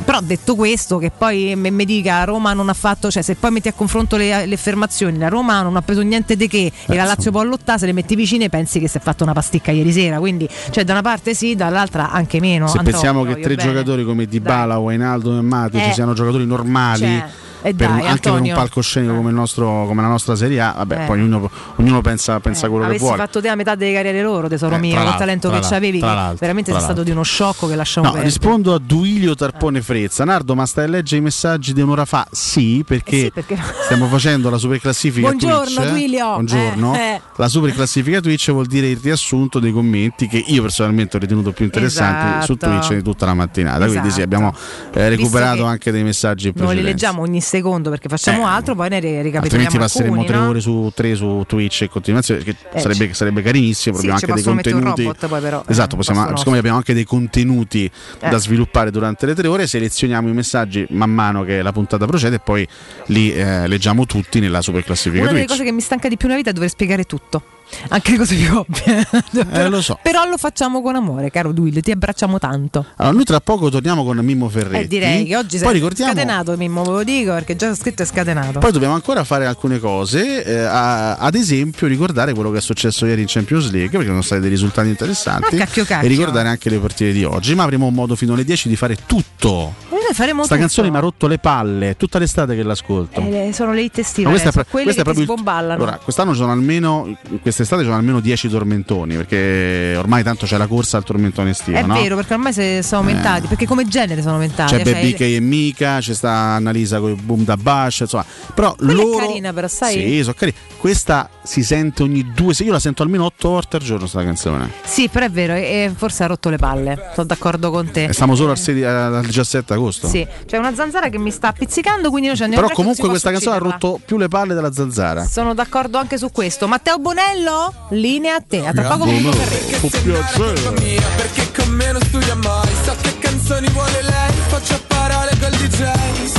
[0.05, 3.69] Però detto questo, che poi mi dica Roma non ha fatto, cioè se poi metti
[3.69, 7.05] a confronto le, le affermazioni, la Roma non ha preso niente di che e la
[7.05, 9.93] Lazio può lottare, se le metti vicine pensi che si è fatta una pasticca ieri
[9.93, 10.19] sera.
[10.19, 12.67] Quindi, cioè, da una parte sì, dall'altra anche meno.
[12.69, 13.69] Se Andrò, pensiamo che tre bene.
[13.69, 15.93] giocatori come Dybala, Wijnaldum e Matic Eh.
[15.93, 17.25] siano giocatori normali Cioè,
[17.63, 18.53] e per- dai, anche per Antonio.
[18.55, 21.07] un palcoscenico come, il nostro, come la nostra Serie A, vabbè, Eh.
[21.07, 23.19] poi ognuno, ognuno pensa, pensa quello che Avessi vuole.
[23.19, 26.05] fatto te a metà delle carriere loro, tesoro Eh, mio, l'altro, talento che c'avevi, che
[26.05, 28.33] l'altro, veramente sei stato di uno sciocco che lasciamo No, perdere.
[28.33, 30.25] rispondo a Duilio Tarpone Frezza.
[30.25, 32.27] Nardo, ma stai a leggere i messaggi di un'ora fa?
[32.31, 35.89] Sì, perché, Eh sì, perché- stiamo facendo la super classifica Buongiorno, Twitch.
[35.91, 36.27] Duilio.
[36.33, 36.95] Buongiorno.
[36.95, 37.21] Eh, eh.
[37.37, 41.53] La super classifica Twitch vuol dire il riassunto dei commenti che io personalmente ho ritenuto
[41.53, 42.71] più interessanti su Esatto.
[42.79, 43.87] Twitch di tutta la mattinata.
[43.87, 44.23] Quindi sì, Esatto.
[44.23, 44.55] abbiamo
[44.93, 46.91] eh, recuperato che anche dei messaggi Non li precedenti.
[46.91, 50.37] leggiamo ogni secondo perché facciamo Eh, altro, poi ne ri- ricapitoliamo Altrimenti passeremo alcuni, tre
[50.39, 50.49] no?
[50.49, 53.97] ore su tre su Twitch in continuazione, che Eh, sarebbe, ci- sarebbe carinissimo.
[53.99, 55.03] Sì, Abbiamo anche dei contenuti.
[55.03, 57.91] robot poi però, eh, esatto, possiamo, siccome abbiamo anche dei contenuti
[58.21, 58.29] Eh.
[58.29, 62.37] da sviluppare durante le tre ore, selezioniamo i messaggi man mano che la puntata procede
[62.37, 62.67] e poi
[63.07, 65.59] li eh, leggiamo tutti nella super classifica Una delle Twitch.
[65.59, 67.43] cose che mi stanca di più nella vita è dover spiegare tutto.
[67.89, 69.07] Anche le cose più ovvie.
[69.53, 69.99] Eh, lo so.
[70.03, 72.85] Però lo facciamo con amore, caro Duil, ti abbracciamo tanto.
[72.97, 74.85] Allora, noi tra poco torniamo con Mimmo Ferretti.
[74.85, 78.07] Eh, direi che oggi poi ricordiamo scatenato, Mimmo, ve lo dico perché già scritto è
[78.07, 78.59] scatenato.
[78.59, 83.07] Poi dobbiamo ancora fare alcune cose, eh, a- ad esempio ricordare quello che è successo
[83.07, 86.07] ieri in Champions League, perché sono stati dei risultati interessanti, Ah, cacchio, cacchio.
[86.07, 88.97] e ricordare anche le partite di oggi, ma avremo modo fino alle 10 di fare
[89.07, 89.75] tutto.
[89.91, 90.61] E noi faremo Sta tutto.
[90.67, 93.21] canzone mi ha rotto le palle, è tutta l'estate che l'ascolto.
[93.21, 95.49] Eh, sono le hit estive, Ma questa è questo che è proprio il-.
[95.49, 100.57] Allora, quest'anno ci sono almeno, quest'estate ci sono almeno 10 tormentoni, perché ormai tanto c'è
[100.57, 101.95] la corsa al tormentone estivo, è no?
[101.95, 103.49] vero, perché ormai sono aumentati, Eh.
[103.49, 104.75] perché come genere sono aumentati.
[104.75, 108.25] C'è cioè, Baby K e Mika, c'è sta Annalisa con il boom da Bash, insomma.
[108.55, 109.93] Però Quella è loro carina, però, sai?
[109.95, 110.57] Sì, sono carini.
[110.77, 114.23] Questa si sente ogni due, se io la sento almeno otto volte al giorno sta
[114.25, 114.71] canzone.
[114.85, 117.11] Sì, però è vero, e forse ha rotto le palle.
[117.15, 118.05] Sono d'accordo con te.
[118.05, 120.00] E stiamo solo al, 16 al 17 agosto.
[120.07, 123.31] Sì, c'è una zanzara che mi sta pizzicando, quindi noi ci andiamo Però comunque questa
[123.31, 125.25] canzone ha rotto più le palle della zanzara.
[125.25, 126.69] Sono d'accordo anche su questo.
[126.69, 128.67] Matteo Bonello, linea a te.
[128.67, 130.99] A tra poco con Ferretti.
[131.17, 136.30] Perché con me non studia mai So che canzoni vuole lei Faccio parole col DJ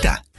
[0.00, 0.29] Pubblicità.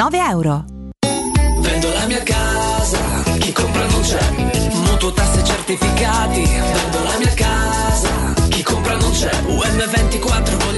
[0.00, 0.64] euro.
[1.58, 2.98] Vendo la mia casa,
[3.38, 4.30] chi compra non c'è.
[4.86, 8.08] Mutuo tasse certificati, vendo la mia casa,
[8.48, 9.30] chi compra non c'è.
[9.46, 10.77] UM24 voglio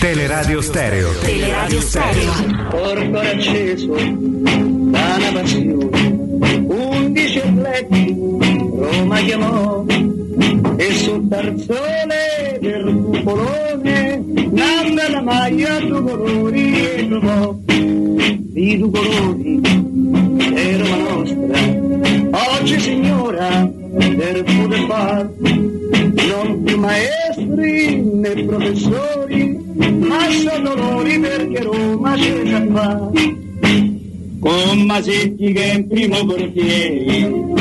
[0.00, 1.10] Teleradio Stereo.
[1.20, 2.32] Teleradio Stereo.
[2.70, 5.90] Porto acceso da una passione,
[6.68, 8.16] undici atleti
[8.78, 9.84] Roma chiamò
[10.76, 17.54] e sul tarzone del cupolone nanna la maglia a due colori e trovò.
[17.66, 19.60] Di due colori
[20.54, 22.58] è Roma nostra.
[22.58, 29.58] Oggi signora per poter far non più maestri né professori
[29.98, 33.10] ma sono dolori perché Roma c'è già fa
[34.40, 37.58] con Masetti che è in primo portiere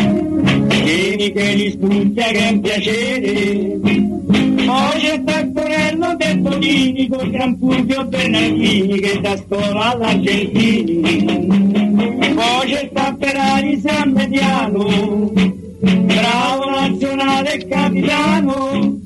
[0.89, 3.80] Tieni che gli spunta che è un piacere.
[4.65, 11.01] Poi c'è Taccorello Bertolini con Gran Fulvio Bernardini che da scuola all'Argentini.
[12.34, 18.99] Poi c'è Tapperari San Mediano bravo nazionale capitano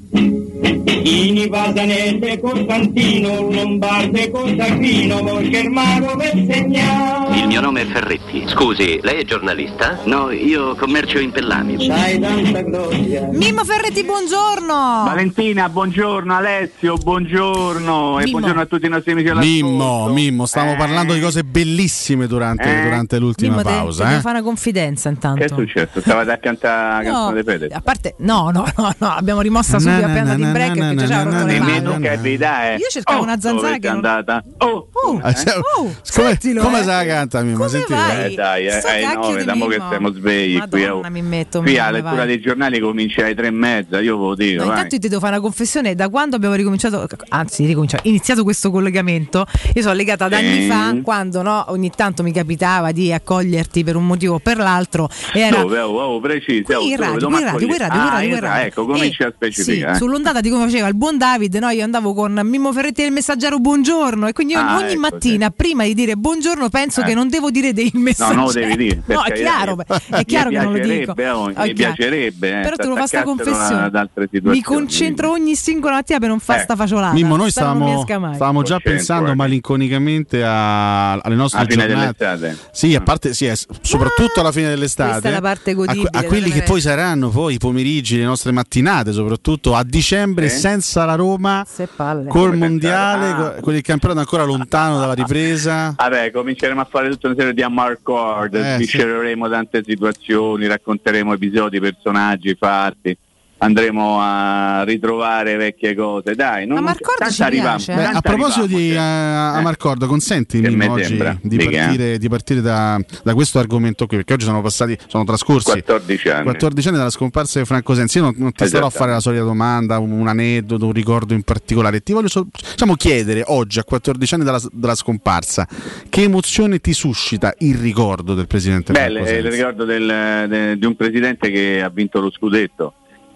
[0.66, 7.38] Ini Vasanese, Costantino, Lombarde, Costantino, Volchermano per segnare.
[7.40, 8.46] Il mio nome è Ferretti.
[8.48, 10.00] Scusi, lei è giornalista?
[10.06, 11.76] No, io commercio in pellami.
[11.86, 13.28] C'hai tanta gloria.
[13.32, 15.04] Mimmo Ferretti, buongiorno.
[15.06, 18.32] Valentina, buongiorno, Alessio, buongiorno e Mimmo.
[18.38, 19.66] buongiorno a tutti i nostri amici all'ascolto.
[19.68, 20.78] Mimmo, Mimmo, stavamo Eh.
[20.78, 22.84] parlando di cose bellissime durante, Eh.
[22.84, 24.06] durante l'ultima Mimmo, pausa.
[24.06, 24.22] devo eh.
[24.22, 25.40] fare una confidenza intanto.
[25.40, 26.00] Che è successo?
[26.00, 27.68] Stavate a cantare la No, canzone di Fede?
[27.74, 30.94] a parte, no, no, no, no, abbiamo rimossa subito andato in na, break na, perché
[30.96, 31.60] na, già na, rotto le.
[31.60, 32.76] Nemmeno che verità, eh.
[32.78, 34.44] Io cercavo Oh, una zanzara che andata?
[34.60, 36.84] Oh, oh, Ah, cioè, Oh, come sentilo, come eh.
[36.84, 37.68] se la canta Mimmo?
[37.68, 37.98] Sentilo.
[37.98, 38.32] vai?
[38.32, 40.82] Eh dai, eh, Sto ai cacchio nove, di da mo che siamo svegli qui.
[40.84, 41.12] Madonna, oh.
[41.12, 42.28] mi metto Qui la male, lettura vai.
[42.28, 44.64] dei giornali comincia alle tre e mezza, io ve lo dico.
[44.64, 48.44] No, intanto io ti devo fare una confessione, da quando abbiamo ricominciato, anzi ricominciato, iniziato
[48.44, 53.12] questo collegamento, io sono legata ad anni fa, quando no, ogni tanto mi capitava di
[53.14, 55.10] accoglierti per un motivo o per l'altro.
[55.34, 55.80] Era, Dove?
[55.80, 56.78] Oh, oh, preciso.
[56.78, 58.40] Qui in oh, radio, qui in radio, qui in radio, qui in Ah, radio, qui
[58.40, 58.66] radio.
[58.68, 59.94] Ecco, cominci E- a specificare.
[59.94, 63.12] Sì, sull'ondata di come faceva il buon David, no, io andavo con Mimmo Ferretti del
[63.12, 67.06] Messaggero Buongiorno e quindi io Ah, ogni ecco, mattina prima di dire buongiorno penso Eh.
[67.06, 68.36] che non devo dire del No, messaggero.
[68.36, 69.02] non lo devi dire.
[69.14, 69.78] No, è chiaro,
[70.10, 71.14] è chiaro che non lo dico.
[71.14, 72.60] oh, mi piacerebbe.
[72.60, 73.84] eh, Però te lo fa sta confessione.
[73.84, 74.56] Ad altre situazioni.
[74.58, 76.64] Mi concentro ogni singola mattina per non fare Eh.
[76.64, 77.14] sta faciolata.
[77.14, 79.36] Mimmo, noi no stavamo, stavamo già pensando eh.
[79.36, 82.58] malinconicamente a- alle nostre Alla giornate.
[82.72, 85.12] Sì, a parte, sì, eh, soprattutto alla fine dell'estate.
[85.12, 88.52] Questa è la parte a, a quelli che poi saranno poi i pomeriggi, le nostre
[88.52, 90.60] mattinate, soprattutto a dicembre, Sì.
[90.60, 92.28] senza la Roma, Se palle.
[92.30, 95.94] col Come mondiale, co- con il campionato ancora lontano dalla ripresa.
[95.98, 101.80] Vabbè, cominceremo a fare tutta una serie di amarcord, Eh, sviscereremo tante situazioni, racconteremo episodi,
[101.80, 103.18] personaggi, fatti.
[103.64, 106.36] Andremo a ritrovare vecchie cose.
[106.36, 107.96] Dai, non Amarcord ci arriviamo, eh.
[107.96, 109.60] Beh, a proposito di arriviamo, eh, cioè.
[109.60, 114.18] Amarcord, consenti Che Mimmo, me oggi di partire, di partire da, da questo argomento qui,
[114.18, 116.44] perché oggi sono passati, sono trascorsi 14 anni.
[116.44, 118.18] 14 anni dalla scomparsa di Franco Sensi.
[118.18, 119.04] Io non, non ti starò a Esatto.
[119.04, 122.02] fare la solita domanda, un, un aneddoto, un ricordo in particolare.
[122.02, 125.66] Ti voglio sol- diciamo, chiedere oggi, a 14 anni dalla, dalla scomparsa,
[126.10, 129.50] che emozione ti suscita il ricordo del presidente Beh, Franco il Sensi?
[129.58, 132.94] ricordo del- de- di un presidente che ha vinto lo scudetto,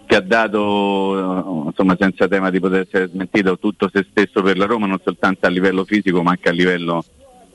[0.08, 4.64] che ha dato, insomma, senza tema di poter essere smentito, tutto se stesso per la
[4.64, 7.04] Roma, non soltanto a livello fisico ma anche a livello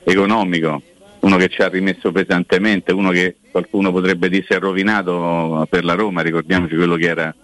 [0.04, 0.80] economico.
[1.20, 5.84] Uno che ci ha rimesso pesantemente, uno che qualcuno potrebbe dire si è rovinato per
[5.84, 7.34] la Roma, ricordiamoci quello che era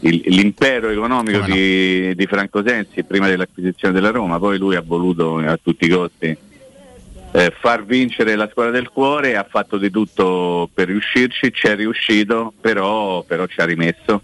[0.00, 1.54] il- l'impero economico Come no.
[1.54, 5.88] di, di Franco Sensi prima dell'acquisizione della Roma, poi lui ha voluto a tutti i
[5.88, 6.36] costi
[7.32, 11.76] eh, far vincere la squadra del cuore, ha fatto di tutto per riuscirci, ci è
[11.76, 14.22] riuscito, però, però ci ha rimesso,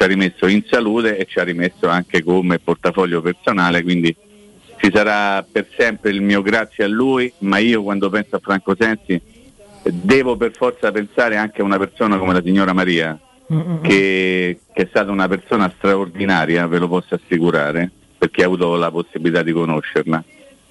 [0.00, 4.16] ci ha rimesso in salute e ci ha rimesso anche come portafoglio personale, quindi
[4.78, 8.74] ci sarà per sempre il mio grazie a lui, ma io quando penso a Franco
[8.78, 9.20] Sensi
[9.82, 13.18] devo per forza pensare anche a una persona come la signora Maria,
[13.82, 18.90] che, che è stata una persona straordinaria, ve lo posso assicurare, perché ho avuto la
[18.90, 20.24] possibilità di conoscerla,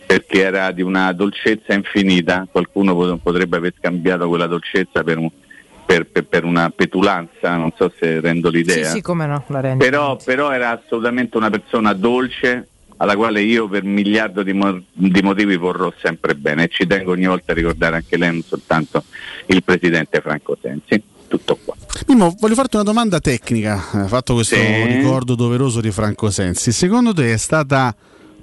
[0.08, 5.30] perché era di una dolcezza infinita, qualcuno pot- potrebbe aver scambiato quella dolcezza per, un-
[5.90, 9.60] per- per- per una petulanza, non so se rendo Sì, l'idea, sì, come no, la
[9.60, 9.84] rendi.
[9.84, 12.68] però, però era assolutamente una persona dolce
[12.98, 17.12] alla quale io per miliardo di, mo- di motivi vorrò sempre bene e ci tengo
[17.14, 19.04] ogni volta a ricordare anche lei, non soltanto
[19.48, 21.02] il presidente Franco Sensi.
[21.28, 21.76] Tutto qua.
[22.08, 24.86] Mimmo, voglio farti una domanda tecnica, eh, fatto questo Sì.
[24.86, 26.72] ricordo doveroso di Franco Sensi.
[26.72, 27.96] Secondo te è stata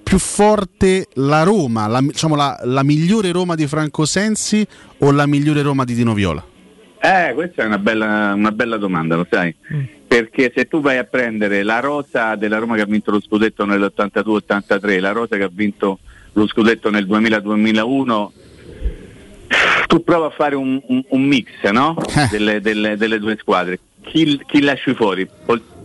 [0.03, 4.67] più forte la Roma, la, diciamo la, la migliore Roma di Franco Sensi
[4.99, 6.45] o la migliore Roma di Dino Viola?
[7.01, 9.55] Eh, questa è una bella, una bella domanda, lo sai?
[10.07, 13.65] Perché se tu vai a prendere la rosa della Roma che ha vinto lo scudetto
[13.65, 15.99] nell'82-83, la rosa che ha vinto
[16.33, 18.27] lo scudetto nel 2000-2001,
[19.87, 21.97] tu prova a fare un, un- un mix no?
[22.31, 23.79] delle, delle- delle due squadre.
[24.03, 25.29] Chi, chi lasci fuori?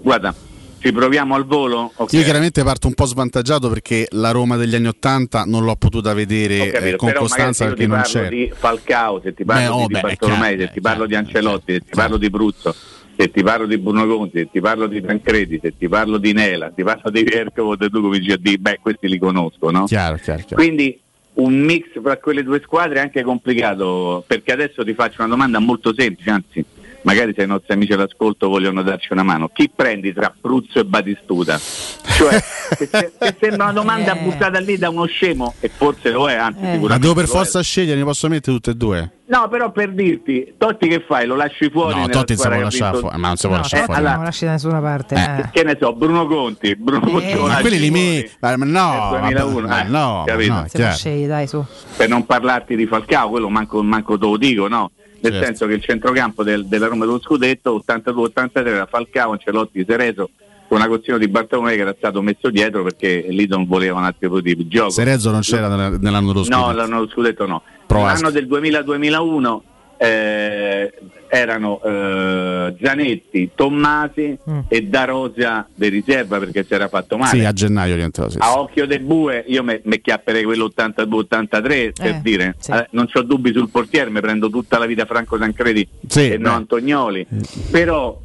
[0.02, 0.34] Guarda,
[0.82, 1.92] ci proviamo al volo?
[1.96, 2.14] Ok.
[2.14, 6.14] Io chiaramente parto un po' svantaggiato perché la Roma degli anni Ottanta non l'ho potuta
[6.14, 9.46] vedere capito, eh, con costanza perché se io non ti parlo di Falcao, se ti
[9.46, 12.76] parlo Beh, oh, di Bartolomei, se ti parlo di Ancelotti, se ti parlo di Bruzzo,
[13.16, 16.34] se ti parlo di Bruno Conti, se ti parlo di Tancredi, se ti parlo di
[16.34, 19.70] Nela, se ti parlo di Vercovo, e tu cominci a dire, beh, questi li conosco,
[19.70, 19.86] no?
[19.86, 20.64] Chiaro, chiaro, chiaro.
[20.64, 21.00] Quindi
[21.34, 25.60] un mix fra quelle due squadre è anche complicato, perché adesso ti faccio una domanda
[25.60, 26.66] molto semplice, anzi,
[27.04, 29.50] magari se i nostri amici all'ascolto vogliono darci una mano.
[29.54, 31.58] Chi prendi tra Pruzzo e Batistuta?
[31.58, 32.44] Cioè,
[32.78, 36.60] se- che sembra una domanda buttata lì da uno scemo, e forse lo è, anzi
[36.60, 36.88] sicuramente.
[36.88, 37.36] Ma devo per lo è.
[37.36, 39.12] forza scegliere, ne posso mettere tutte e due?
[39.32, 41.26] No, però per dirti, Totti che fai?
[41.26, 42.02] Lo lasci fuori?
[42.02, 44.02] No, Totti non si può lasciare fuori, ma non si può No, lasciare fuori.
[44.04, 45.16] non lo lasci da nessuna parte.
[45.16, 45.50] eh.
[45.52, 49.10] Che ne so, Bruno Conti, Bruno Conti lo Ma quelli li fuori me- ma no,
[49.22, 50.54] nel 2001, vabbè, eh, no, capito?
[50.54, 51.64] no, Se lo scegli, dai, su.
[51.96, 54.92] per non parlarti di Falcao, quello manco, manco te lo dico, no?
[55.22, 55.46] Nel Certo.
[55.46, 60.30] senso che il centrocampo del- della Roma dello scudetto 82-83 era Falcao, Ancelotti, Sereso,
[60.68, 64.20] con Agostino di Bartolomei che era stato messo dietro perché lì non voleva un altro
[64.42, 64.90] tipo di gioco.
[64.90, 66.72] Serezzo non c'era nella- nell'anno dello No, scudetto.
[66.72, 67.62] l'anno dello scudetto no.
[67.86, 68.22] Proaschi.
[68.22, 69.64] L'anno del 2000-2001
[69.98, 70.94] eh,
[71.34, 74.38] erano eh, Zanetti, Tommasi
[74.68, 77.38] e Da Rosa di riserva perché si era fatto male.
[77.40, 78.26] Sì, a gennaio rientrò.
[78.28, 78.38] Sì, sì.
[78.42, 83.22] A occhio del bue io mi chiapperei quello 82-83 per Eh, dire, Eh, non ho
[83.22, 87.26] dubbi sul portiere, mi prendo tutta la vita Franco Tancredi Sì, e no Antonioli.
[87.72, 88.20] Però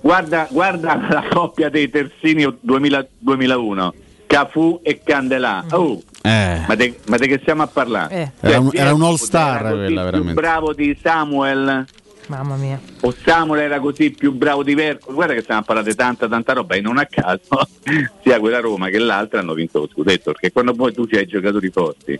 [0.00, 3.94] guarda, guarda la coppia dei terzini 2000 2001,
[4.26, 5.64] Cafu e Candelà.
[5.72, 8.14] Oh, Eh, ma di ma di che stiamo a parlare?
[8.14, 8.48] Eh.
[8.48, 10.40] Era un- Cioè, era un Piero all-star era così quella, più veramente.
[10.40, 11.86] bravo di Samuel
[12.30, 12.80] Mamma mia.
[13.00, 15.12] o Samuel era così più bravo di Verco.
[15.12, 17.66] Guarda che stiamo a parlare di tanta tanta roba e non a caso
[18.22, 21.70] sia quella Roma che l'altra hanno vinto lo scudetto, perché quando poi tu hai giocatori
[21.70, 22.18] forti,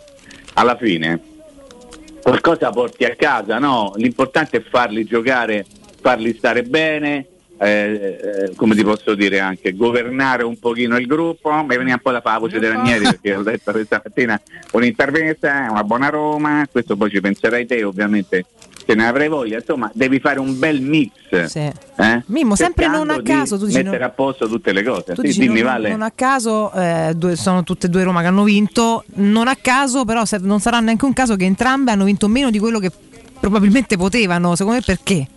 [0.55, 1.21] alla fine
[2.21, 3.93] qualcosa porti a casa, no?
[3.95, 5.65] L'importante è farli giocare,
[6.01, 7.27] farli stare bene,
[7.57, 8.19] eh,
[8.49, 12.11] eh, come ti posso dire anche, governare un pochino il gruppo, mi veniva un po'
[12.11, 14.39] da fare la voce dei Ranieri perché ho detto questa mattina
[14.73, 18.45] un'intervista, una buona Roma, questo poi ci penserai te ovviamente
[18.85, 21.43] se ne avrai voglia, insomma devi fare un bel mix.
[21.45, 21.59] Sì.
[21.59, 22.23] eh?
[22.27, 25.13] Mimmo, sempre non a caso, tu dici mettere non- a posto tutte le cose.
[25.13, 25.89] Tu Sì, dici dimmi non, Vale.
[25.89, 29.55] non a caso eh, due- sono tutte e due Roma che hanno vinto, non a
[29.55, 32.79] caso però se- non sarà neanche un caso che entrambe hanno vinto meno di quello
[32.79, 32.91] che
[33.39, 35.27] probabilmente potevano, secondo me perché?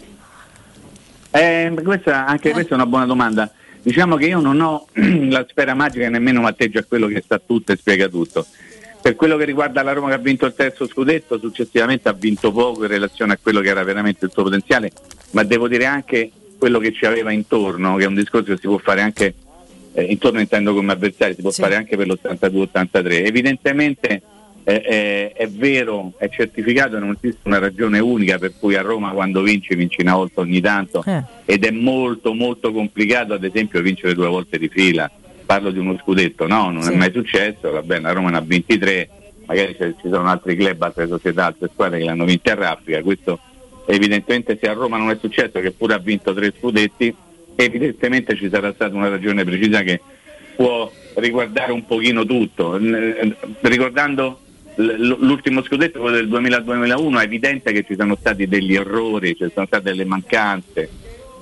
[1.31, 3.51] Eh, questa, anche questa è una buona domanda.
[3.83, 4.87] Diciamo che io non ho
[5.29, 8.47] la sfera magica e nemmeno matteggio a quello che sa tutto e spiega tutto.
[9.05, 12.51] Per quello che riguarda la Roma che ha vinto il terzo scudetto, successivamente ha vinto
[12.51, 14.93] poco in relazione a quello che era veramente il suo potenziale,
[15.33, 18.67] ma devo dire anche quello che ci aveva intorno, che è un discorso che si
[18.67, 19.35] può fare anche,
[19.93, 23.27] eh, intorno intendo come avversari, si può fare anche per l'82-83.
[23.27, 24.23] Evidentemente
[24.65, 29.11] eh, eh, è vero, è certificato, non esiste una ragione unica per cui a Roma
[29.11, 31.05] quando vinci vinci una volta ogni tanto
[31.45, 35.11] ed è molto molto complicato ad esempio vincere due volte di fila.
[35.47, 38.41] Parlo di uno scudetto, no, non è mai successo, va bene, la Roma ne ha
[38.41, 39.09] 23,
[39.47, 43.39] magari ci sono altri club, altre società, altre squadre che l'hanno vinta a raffica, questo
[43.87, 47.15] evidentemente se a Roma non è successo che pure ha vinto tre scudetti,
[47.57, 50.01] evidentemente ci sarà stata una ragione precisa che
[50.57, 52.79] può riguardare un pochino tutto.
[53.61, 54.41] Ricordando
[54.77, 59.67] l'ultimo scudetto, quello del 2000-2001, è evidente che ci sono stati degli errori, ci sono
[59.67, 60.89] state delle mancanze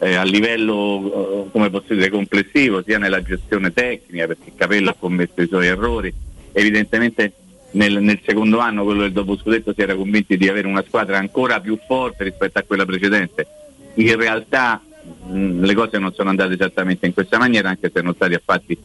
[0.02, 4.96] eh, a livello, eh, come posso dire, complessivo, sia nella gestione tecnica, perché Capello ha
[4.98, 6.12] commesso i suoi errori.
[6.50, 7.32] Evidentemente
[7.72, 11.18] nel, nel secondo anno, quello del dopo scudetto, si era convinti di avere una squadra
[11.18, 13.46] ancora più forte rispetto a quella precedente.
[13.94, 14.82] In realtà
[15.28, 18.76] mh, le cose non sono andate esattamente in questa maniera, anche se sono stati fatti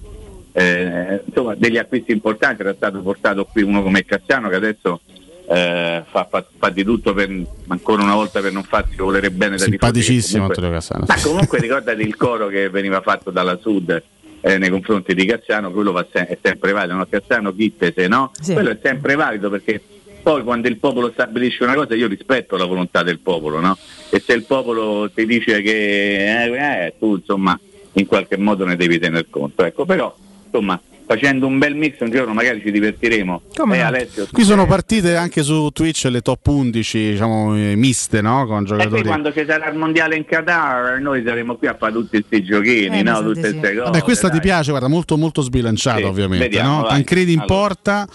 [0.52, 2.62] eh, insomma, degli acquisti importanti.
[2.62, 5.02] Era stato portato qui uno come Cassiano che adesso
[5.50, 7.30] eh, fa, fa- fa di tutto per,
[7.68, 11.06] ancora una volta per non farsi volere bene da Simpaticissimo tifosi, Antonio Cassano.
[11.08, 14.04] ma comunque ricordati il coro che veniva fatto dalla Sud
[14.42, 17.08] eh, nei confronti di Cassiano, quello va se- è sempre valido, no?
[17.10, 18.32] Cassiano Chittese, no?
[18.46, 19.82] Quello è sempre valido perché
[20.22, 23.78] poi quando il popolo stabilisce una cosa io rispetto la volontà del popolo, no?
[24.10, 27.58] E se il popolo ti dice che eh, eh, tu insomma
[27.94, 29.64] in qualche modo ne devi tener conto.
[29.64, 30.14] Ecco, però
[30.44, 33.42] insomma facendo un bel mix un giorno magari ci divertiremo.
[33.56, 33.82] Come Eh?
[33.82, 38.46] Alessio, Qui sono partite anche su Twitch le top 11, diciamo, eh, miste, no?
[38.46, 39.04] Con E poi giocatori.
[39.04, 43.00] quando ci sarà il mondiale in Qatar noi saremo qui a fare tutti questi giochini,
[43.00, 43.22] Eh, no?
[43.24, 43.42] Tutte sì.
[43.58, 43.84] queste cose.
[43.92, 44.40] Vabbè, questa dai.
[44.40, 46.44] ti piace, guarda, molto molto sbilanciata Sì, ovviamente.
[46.44, 46.88] vediamo, no?
[46.88, 47.56] Tancredi in Allora.
[47.56, 48.08] porta,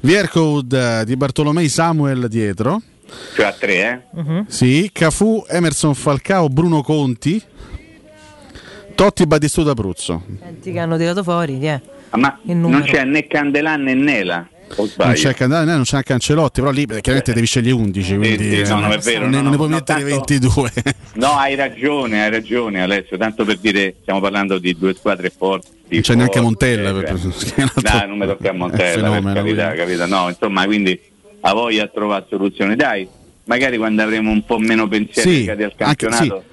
[0.00, 2.80] Viercode eh, di Bartolomei Samuel dietro.
[3.34, 4.44] Cioè a tre, eh?
[4.48, 7.40] Sì, Cafu, Emerson Falcao, Bruno Conti,
[8.94, 10.22] Totti Battistuta Abruzzo.
[10.40, 11.70] Senti che hanno tirato fuori, chi è?
[11.72, 11.80] Ah,
[12.12, 14.48] Ma Il non c'è né Candelà né Nela?
[14.76, 18.72] Non c'è Candela, non c'è Cancelotti, però lì eh, chiaramente devi scegliere 11, quindi sì,
[18.72, 20.14] no, eh, non è vero, non, ne- no, non ne puoi no, mettere tanto-
[20.62, 20.72] 22.
[21.14, 25.68] No, hai ragione, hai ragione Alessio, tanto per dire stiamo parlando di due squadre forti.
[25.88, 26.90] Non c'è neanche Montella.
[26.90, 27.02] cioè.
[27.04, 29.96] per- per- che è un altro- Dai, non mi tocca a Montella, fenomeno, carità, quindi.
[29.96, 30.06] capito?
[30.06, 31.00] No, insomma, quindi
[31.42, 32.74] a voglia a trovare soluzioni.
[32.74, 33.08] Dai,
[33.44, 36.44] magari quando avremo un po' meno pensieri Sì, al anche, sì, campionato.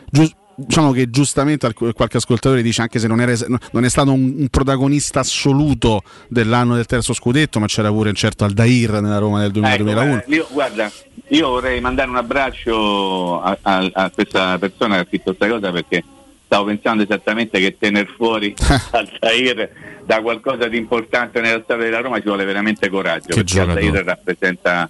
[0.56, 3.34] Diciamo che giustamente alc- qualche ascoltatore dice anche se non, era,
[3.72, 8.16] non è stato un, un protagonista assoluto dell'anno del terzo scudetto, ma c'era pure un
[8.16, 10.14] certo Aldair nella Roma del 2000-2001.
[10.18, 10.92] Ecco, io, guarda,
[11.30, 15.72] io vorrei mandare un abbraccio a, a- a questa persona che ha scritto questa cosa
[15.72, 16.04] perché
[16.46, 18.54] stavo pensando esattamente che tener fuori
[18.92, 19.70] Altair
[20.06, 23.60] da qualcosa di importante nella storia della Roma ci vuole veramente coraggio Che perché.
[23.60, 24.90] Altair rappresenta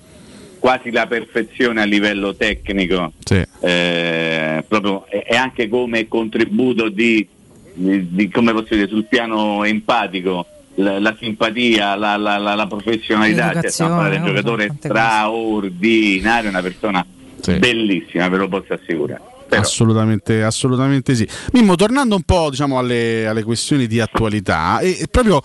[0.64, 3.44] quasi la perfezione a livello tecnico Sì.
[3.60, 7.28] eh, proprio, e anche come contributo di,
[7.74, 10.46] di- di- come posso dire, sul piano empatico,
[10.76, 16.50] la, la simpatia, la, la- la- la professionalità, cioè, stiamo parlando di un giocatore straordinario,
[16.50, 17.06] una persona
[17.60, 19.22] bellissima, ve lo posso assicurare.
[19.50, 21.28] Però- Assolutamente, assolutamente sì.
[21.52, 25.42] Mimmo, tornando un po' diciamo, alle, alle questioni di attualità, e, e proprio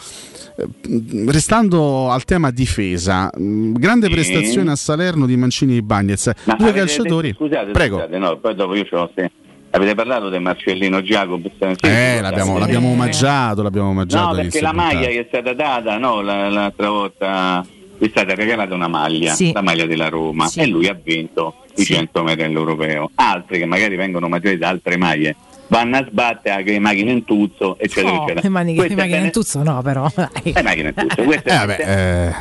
[1.27, 4.13] restando al tema difesa, mh, grande Sì.
[4.13, 7.33] prestazione a Salerno di Mancini e Bagnez, Ma due avete calciatori.
[7.35, 7.97] scusate, Prego.
[7.99, 9.31] scusate, no, poi dopo io ce l'ho se-
[9.71, 11.51] Avete parlato del Marcellino Giacobs?
[11.59, 14.29] Sì, Eh, l'abbiamo, l'abbiamo omaggiato, l'abbiamo omaggiato.
[14.35, 17.67] No, perché la maglia che è stata data, no, la- l'altra volta
[17.99, 19.53] è stata regalata una maglia, Sì.
[19.53, 23.11] la maglia della Roma, e lui ha vinto i 100 metri all'europeo.
[23.17, 25.37] Altri che magari vengono omaggiati da altre maglie
[25.69, 28.41] vanno a sbattere che macchine in tuzzo, eccetera, No, eccetera.
[28.43, 30.11] le mani le macchine in tuzzo no però.
[30.15, 30.53] Dai.
[30.53, 31.77] è macchina in tuzzo, questo Eh, è, vabbè,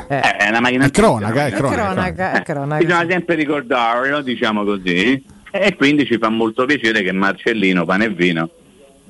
[0.09, 1.75] eh, eh, è una macchina in tuzzo, cronaca, è cronaca.
[1.83, 2.83] cronaca, è cronaca.
[2.83, 8.09] Bisogna sempre ricordarlo, diciamo così, e quindi ci fa molto piacere che Marcellino, pane e
[8.09, 8.49] vino,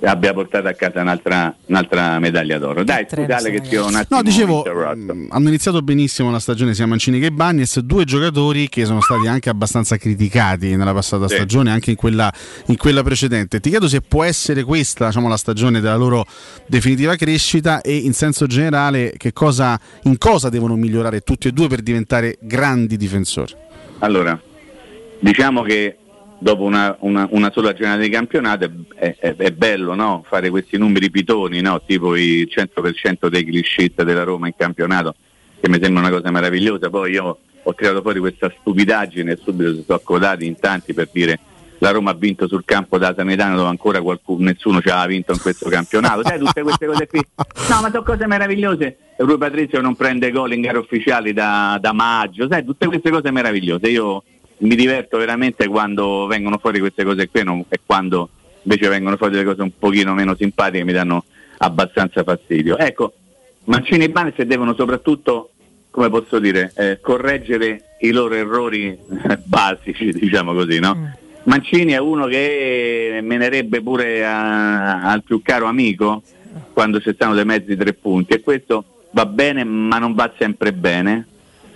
[0.02, 2.84] abbia portato a casa un'altra, un'altra medaglia d'oro.
[2.84, 6.74] Dai, scusate che ti ho un attimo No, dicevo, mh, hanno iniziato benissimo la stagione
[6.74, 11.36] sia Mancini che Bagnez, due giocatori che sono stati anche abbastanza criticati nella passata Sì.
[11.36, 12.32] stagione, anche in quella,
[12.68, 13.60] in quella precedente.
[13.60, 16.26] Ti chiedo se può essere questa diciamo, la stagione della loro
[16.68, 21.68] definitiva crescita e in senso generale che cosa, in cosa devono migliorare tutti e due
[21.68, 23.54] per diventare grandi difensori.
[24.00, 24.40] Allora,
[25.20, 25.98] diciamo che
[26.40, 30.24] dopo una, una- una sola giornata di campionato è, è- è bello no?
[30.28, 31.82] fare questi numeri pitoni, no?
[31.86, 35.16] tipo il 100% dei sheet della Roma in campionato,
[35.60, 36.90] che mi sembra una cosa meravigliosa.
[36.90, 41.10] Poi io ho tirato fuori questa stupidaggine e subito si sono accodati in tanti per
[41.12, 41.40] dire
[41.80, 45.32] la Roma ha vinto sul campo da Sanetano dove ancora qualcuno, nessuno ci aveva vinto
[45.34, 46.24] in questo campionato.
[46.26, 47.22] Sai tutte queste cose qui?
[47.36, 48.98] No, ma sono cose meravigliose.
[49.18, 53.30] Rui Patrizio non prende gol in gare ufficiali da, da maggio, sai, tutte queste cose
[53.30, 53.88] meravigliose.
[53.90, 54.24] Io
[54.60, 58.30] mi diverto veramente quando vengono fuori queste cose qui non- e quando
[58.64, 61.24] invece vengono fuori delle cose un pochino meno simpatiche mi danno
[61.60, 62.78] abbastanza fastidio.
[62.78, 63.14] Ecco,
[63.66, 65.52] Mancini e Banes devono soprattutto,
[65.90, 68.98] come posso dire, eh, correggere i loro errori
[69.44, 71.14] basici, diciamo così, no?
[71.44, 76.22] Mancini è uno che menerebbe pure a- al più caro amico
[76.74, 80.74] quando ci stanno dei mezzi tre punti e questo va bene ma non va sempre
[80.74, 81.26] bene.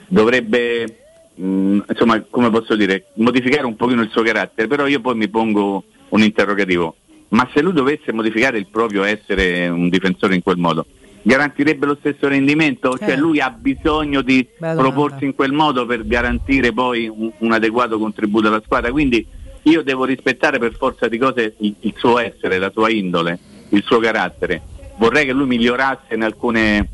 [0.08, 1.01] Dovrebbe,
[1.36, 5.30] mh, insomma, come posso dire, modificare un pochino il suo carattere, però io poi mi
[5.30, 6.96] pongo un interrogativo.
[7.30, 10.86] Ma se lui dovesse modificare il proprio essere un difensore in quel modo,
[11.22, 12.98] garantirebbe lo stesso rendimento?
[12.98, 13.18] Cioè Eh.
[13.18, 17.98] lui ha bisogno di Bella proporsi in quel modo per garantire poi un, un adeguato
[17.98, 18.92] contributo alla squadra.
[18.92, 19.26] Quindi
[19.64, 23.40] io devo rispettare per forza di cose il, il suo essere, la sua indole,
[23.70, 24.62] il suo carattere.
[24.98, 26.88] Vorrei che lui migliorasse in alcune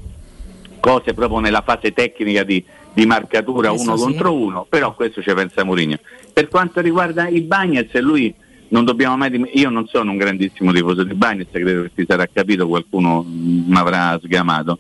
[0.80, 2.64] cose proprio nella fase tecnica di,
[2.94, 4.04] di marcatura Questo uno sì.
[4.04, 5.98] contro uno, però questo ci pensa Mourinho.
[6.34, 8.34] Per quanto riguarda i Bagnets, lui
[8.70, 12.06] non dobbiamo mai dim- io non sono un grandissimo tifoso di Bagnets, credo che si
[12.08, 14.80] sarà capito, qualcuno mi avrà sgamato.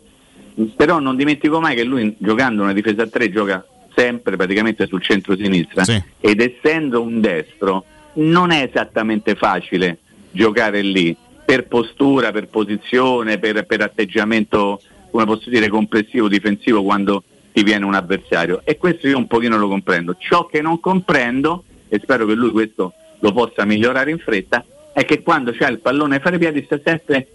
[0.75, 3.63] Però non dimentico mai che lui giocando una difesa a tre gioca
[3.95, 5.83] sempre praticamente sul centro-sinistra
[6.19, 9.99] ed essendo un destro non è esattamente facile
[10.31, 11.15] giocare lì
[11.45, 14.81] per postura, per posizione, per, per atteggiamento,
[15.17, 18.61] come posso dire, complessivo difensivo quando ti viene un avversario.
[18.63, 20.15] E questo io un pochino lo comprendo.
[20.19, 24.63] Ciò che non comprendo, e spero che lui questo lo possa migliorare in fretta,
[24.93, 27.27] è che quando c'è il pallone a fare piedi sta sempre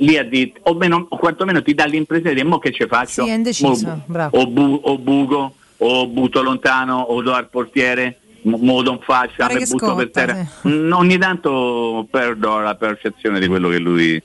[0.00, 3.24] lì a dire, o, meno, o quantomeno ti dà l'impressione di mo che ci faccio?
[3.24, 8.18] Sì, è indeciso, Mo- o, bu- o buco, o butto lontano, o do al portiere,
[8.42, 10.46] mo, mo do in faccia, mi butto per scotta, terra.
[10.68, 14.22] Mm, Ogni tanto perdo la percezione di quello che lui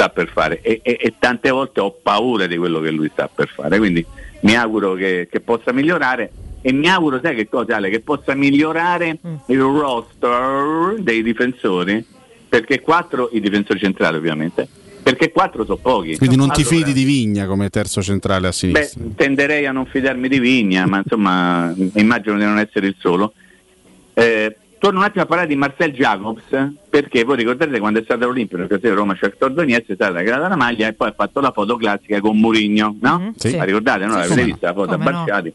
[0.00, 3.28] sta per fare e, e- e tante volte ho paura di quello che lui sta
[3.32, 3.76] per fare.
[3.76, 4.04] Quindi
[4.40, 6.32] mi auguro che, che possa migliorare
[6.62, 9.34] e mi auguro, sai che cosa Ale, che possa migliorare Mm.
[9.46, 12.02] il roster dei difensori,
[12.48, 14.66] perché quattro, i difensori centrali ovviamente,
[15.02, 16.16] perché quattro sono pochi.
[16.16, 19.02] Quindi non ti Allora, fidi di Vigna come terzo centrale a Beh, sinistra.
[19.16, 23.32] tenderei a non fidarmi di Vigna, ma insomma immagino di non essere il solo.
[24.14, 26.42] Eh, torno un attimo a parlare di Marcel Jacobs,
[26.88, 30.56] perché voi ricordate quando è stato all'Olimpio, nell'occasione Roma Shakhtar Donetsk, è stata regalata la
[30.56, 33.32] maglia e poi ha fatto la foto classica con Mourinho, no?
[33.36, 33.56] Sì.
[33.56, 34.12] La ricordate, no?
[34.22, 35.10] Sì, L'avete vista la foto a Come no.
[35.18, 35.54] Barciati?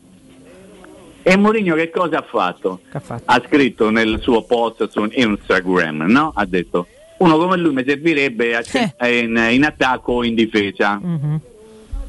[1.28, 2.82] E Mourinho che cosa ha fatto?
[2.90, 3.24] Che ha fatto?
[3.26, 6.32] Ha scritto nel suo post su Instagram, no?
[6.36, 6.86] Ha detto
[7.18, 8.64] uno come lui mi servirebbe a-
[9.00, 9.20] Eh.
[9.22, 11.00] in, in attacco o in difesa.
[11.02, 11.40] Mhm.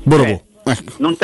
[0.08, 0.44] Eh,
[0.98, 1.16] non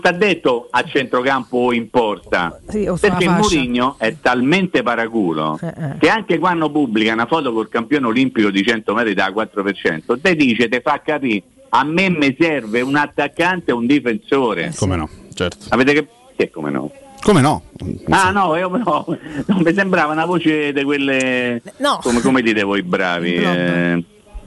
[0.00, 3.28] ti ha detto a centrocampo o in porta Sì, perché.
[3.28, 5.96] Mourinho è talmente paraculo Eh, eh.
[5.98, 10.34] che anche quando pubblica una foto col campione olimpico di 100 metri da 4% te
[10.34, 15.08] dice, te fa capire a me mi serve un attaccante e un difensore Come no,
[15.32, 15.64] certo.
[15.70, 16.06] avete che,
[16.36, 16.90] che come no?
[17.22, 17.62] Come no?
[18.10, 19.06] Ah no, io no,
[19.46, 21.98] non mi sembrava una voce di quelle No.
[22.02, 24.04] come, come dite voi bravi eh,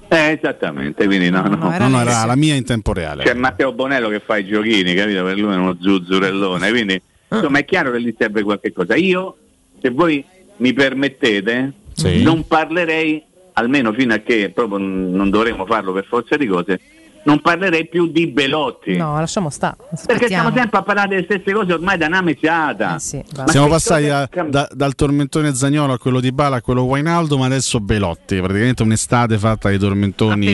[0.08, 1.56] eh, esattamente quindi no, no.
[1.78, 3.24] No, no, era la mia in tempo reale.
[3.24, 5.24] C'è Matteo Bonello che fa i giochini, capito?
[5.24, 8.96] Per lui è uno zuzzurellone, quindi insomma è chiaro che gli serve qualche cosa.
[8.96, 9.38] Io,
[9.82, 10.24] se voi
[10.58, 12.22] mi permettete, Sì.
[12.24, 13.22] non parlerei,
[13.54, 16.80] almeno fino a che proprio non dovremo farlo per forza di cose,
[17.26, 18.96] non parlerei più di Belotti.
[18.98, 19.76] No, lasciamo stare.
[20.06, 22.90] Perché stiamo sempre a parlare delle stesse cose ormai da una mesiata.
[22.92, 26.62] Ma Siamo che passati cosa- a- da- dal tormentone Zagnolo a quello di Bala a
[26.62, 28.38] quello Wainaldo, ma adesso Belotti.
[28.38, 30.46] Praticamente un'estate fatta di A tormentoni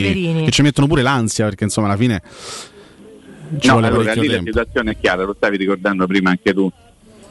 [0.46, 2.22] che ci mettono pure l'ansia, perché insomma alla fine
[3.60, 4.46] ci No, vuole allora lì la tempo.
[4.52, 6.72] situazione è chiara, lo stavi ricordando prima anche tu.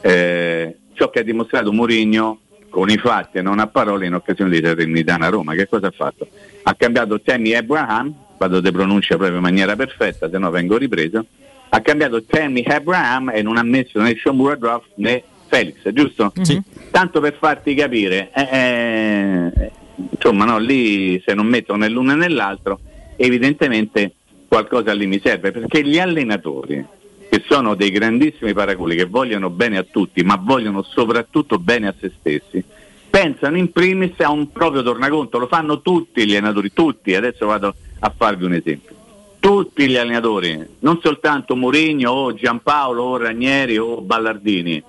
[0.01, 2.39] Eh, ciò che ha dimostrato Mourinho
[2.69, 5.91] con i fatti e non a parole in occasione di Salernitana Roma, che cosa ha
[5.91, 6.27] fatto?
[6.63, 11.23] Ha cambiato Tammy Abraham, vado di pronuncia proprio in maniera perfetta, se no vengo ripreso.
[11.69, 16.33] Ha cambiato Tammy Abraham e non ha messo né Sean Muradov né Felix, giusto?
[16.41, 16.59] Sì.
[16.89, 19.71] Tanto per farti capire, eh, eh,
[20.09, 22.79] insomma, no, lì se non mettono né l'uno né l'altro,
[23.15, 24.15] evidentemente
[24.47, 26.83] qualcosa lì mi serve, perché gli allenatori,
[27.29, 31.93] che sono dei grandissimi paraculi, che vogliono bene a tutti, ma vogliono soprattutto bene a
[31.97, 32.61] se stessi,
[33.09, 37.75] pensano in primis a un proprio tornaconto, lo fanno tutti gli allenatori, tutti, adesso vado
[38.03, 38.95] a farvi un esempio.
[39.39, 44.83] Tutti gli allenatori, non soltanto Mourinho o Giampaolo o Ranieri o Ballardini.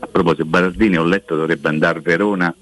[0.00, 2.54] A proposito, Ballardini ho letto dovrebbe andare a Verona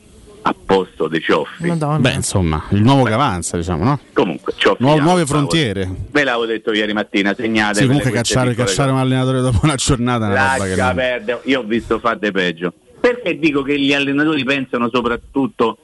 [0.42, 1.72] a posto dei Cioffi.
[1.98, 4.00] Beh, insomma, il nuovo che avanza, diciamo, no?
[4.12, 5.88] Comunque, Cioffi Nuove, nuove frontiere.
[6.10, 7.80] Ve l'avevo detto ieri mattina, segnate.
[7.80, 11.40] Sì, comunque cacciare, cacciare un allenatore dopo una giornata è una roba che Lascia perdere,
[11.44, 12.72] io ho visto fare di peggio.
[13.00, 15.78] Perché dico che gli allenatori pensano soprattutto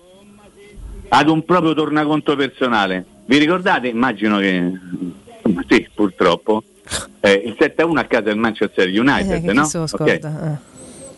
[1.08, 3.06] ad un proprio tornaconto personale?
[3.26, 3.88] Vi ricordate?
[3.88, 4.72] Immagino che
[5.68, 6.62] sì, purtroppo.
[7.20, 9.62] eh, il 7-1 a casa del Manchester United, Eh, che no?
[9.62, 9.88] chi se lo Ok.
[9.90, 10.52] scorda?
[10.52, 10.72] Eh.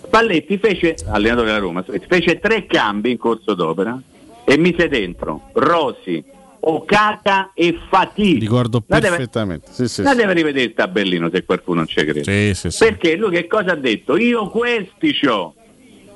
[0.07, 4.01] Spalletti fece, allenatore della Roma, fece tre cambi in corso d'opera
[4.44, 6.23] e mise dentro Rosi,
[6.60, 8.39] Okaka e Fatih.
[8.39, 9.68] Ricordo Andate- perfettamente.
[9.73, 10.25] Sì, sì, Andate sì.
[10.26, 12.23] a rivedere il tabellino se qualcuno non ci crede.
[12.23, 12.85] Sì, sì, sì.
[12.85, 14.17] Perché lui che cosa ha detto?
[14.17, 15.55] Io questi c'ho.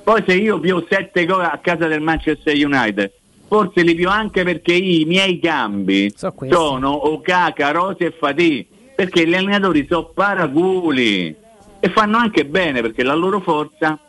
[0.03, 3.11] Poi se io pio sette gol a casa del Manchester United,
[3.51, 6.55] forse li pio anche perché i miei cambi questi.
[6.55, 8.65] sono Okaka, Rosi e Fatih.
[8.95, 11.35] Perché gli allenatori sono paraculi
[11.81, 13.99] e fanno anche bene perché la loro forza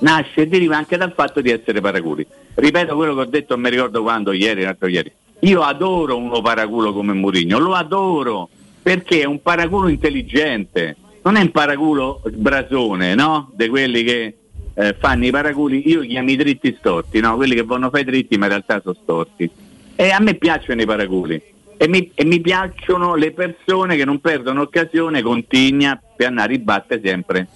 [0.00, 2.26] nasce e deriva anche dal fatto di essere paraculi.
[2.54, 5.12] Ripeto quello che ho detto, non mi ricordo quando, ieri, l'altro ieri.
[5.40, 8.48] Io adoro uno paraculo come Mourinho, lo adoro
[8.82, 13.52] perché è un paraculo intelligente, non è un paraculo brasone, no?
[13.54, 14.34] Di quelli che
[14.76, 17.34] eh, fanno i paraculi, io li chiamo i dritti storti, no?
[17.36, 19.50] Quelli che vanno fare dritti ma in realtà sono storti.
[19.96, 21.42] E a me piacciono i paraculi
[21.78, 26.56] e mi, e mi piacciono le persone che non perdono occasione continua per andare a
[26.56, 27.48] ribattere sempre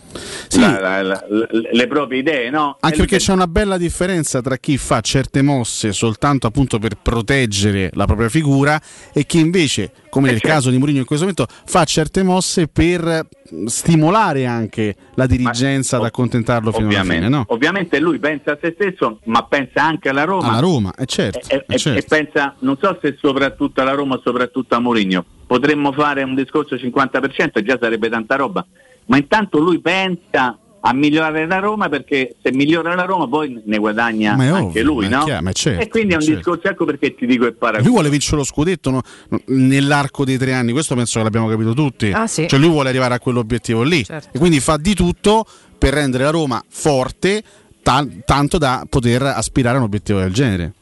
[0.58, 2.76] la- la- la- la- le proprie idee, no?
[2.80, 7.90] Anche perché c'è una bella differenza tra chi fa certe mosse soltanto appunto per proteggere
[7.94, 8.80] la propria figura
[9.12, 10.54] e chi invece, come Eh, nel certo.
[10.56, 15.96] caso di Mourinho in questo momento, fa certe mosse per mh, stimolare anche la dirigenza
[15.96, 17.44] ad accontentarlo fino alla ovviamente, fine, no?
[17.48, 20.48] ovviamente lui pensa a se stesso, ma pensa anche alla Roma.
[20.50, 21.48] Alla Roma, è certo.
[21.48, 21.98] E, è e- certo.
[21.98, 26.36] e pensa, non so se soprattutto alla Roma o soprattutto a Mourinho, potremmo fare un
[26.36, 28.64] discorso 50% e già sarebbe tanta roba,
[29.06, 33.78] ma intanto lui pensa a migliorare la Roma perché se migliora la Roma poi ne
[33.78, 35.24] guadagna Ma è anche ovvio, lui, no?
[35.24, 36.36] chiaro, certo, e quindi è un certo.
[36.36, 37.82] discorso, ecco perché ti dico è paragone.
[37.82, 39.02] Lui vuole vincere lo scudetto no?
[39.46, 42.12] nell'arco dei tre anni, questo penso che l'abbiamo capito tutti.
[42.12, 42.46] Ah, sì.
[42.46, 44.28] Cioè lui vuole arrivare a quell'obiettivo lì Certo.
[44.30, 45.44] e quindi fa di tutto
[45.76, 47.42] per rendere la Roma forte
[47.82, 50.72] ta- tanto da poter aspirare a un obiettivo del genere.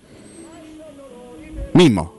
[1.72, 2.16] Mimmo.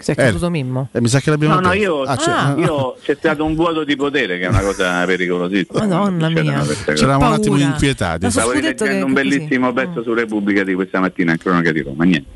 [0.00, 0.88] Si è caduto Mimmo.
[0.92, 3.54] Eh, mi sa che l'abbiamo No, no, io, Ah, c'è- ah, io- c'è stato un
[3.54, 5.80] vuoto di potere che è una cosa pericolosissima.
[5.86, 6.94] Madonna C'erano mia.
[6.94, 8.24] C'eravamo un attimo inquietati.
[8.24, 9.28] Ma Stavo leggendo un che così.
[9.36, 12.28] bellissimo pezzo su Repubblica di questa mattina in cronaca di Roma, niente.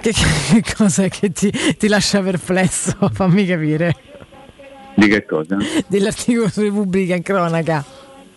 [0.00, 0.12] Che,
[0.62, 2.96] che cosa è che ti, ti lascia perplesso?
[3.12, 3.94] Fammi capire.
[4.94, 5.56] Di che cosa?
[5.86, 7.84] Dell'articolo su Repubblica in cronaca.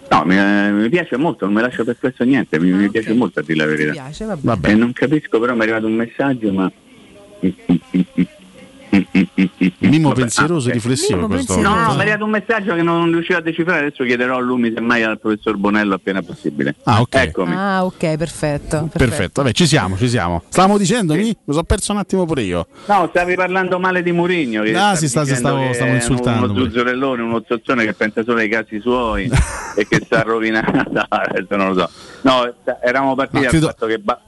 [0.10, 3.40] No, mi, eh, mi piace molto, non mi lascia perplesso niente, mi, mi piace molto
[3.40, 3.92] a dire la verità.
[3.92, 4.70] Ah, piace, vabbè.
[4.70, 6.72] E non capisco, però mi è arrivato un messaggio, ma...
[9.80, 11.60] Mimmo Vabbè, pensieroso ah, e riflessivo Mimmo questo.
[11.60, 14.40] No, no, mi è arrivato un messaggio che non riuscivo a decifrare, adesso chiederò a
[14.40, 16.76] lui, mi semmai al professor Bonello appena possibile.
[16.84, 17.16] Ah, ok.
[17.16, 17.54] Eccomi.
[17.56, 18.90] Ah, ok, perfetto.
[18.92, 20.44] Perfetto, vabbè, ci siamo, ci siamo.
[20.48, 21.24] Stavamo dicendo, mi?
[21.24, 22.68] Mi sono perso un attimo pure io.
[22.86, 24.64] No, stavi parlando male di Murigno.
[24.76, 28.50] Ah, si sta- si stavo- stavo insultando Uno zuzzurellone, uno zozzone che pensa solo ai
[28.50, 29.30] casi suoi
[29.76, 31.06] e che sta rovinando.
[31.10, 31.90] Adesso non lo so.
[32.24, 34.22] No, eravamo partiti Ma dal credo- fatto che ba-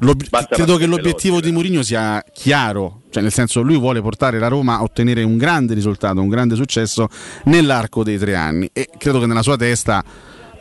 [0.49, 4.77] credo che l'obiettivo di Mourinho sia chiaro, cioè nel senso lui vuole portare la Roma
[4.77, 7.07] a ottenere un grande risultato, un grande successo
[7.45, 8.69] nell'arco dei tre anni.
[8.73, 10.03] E credo che nella sua testa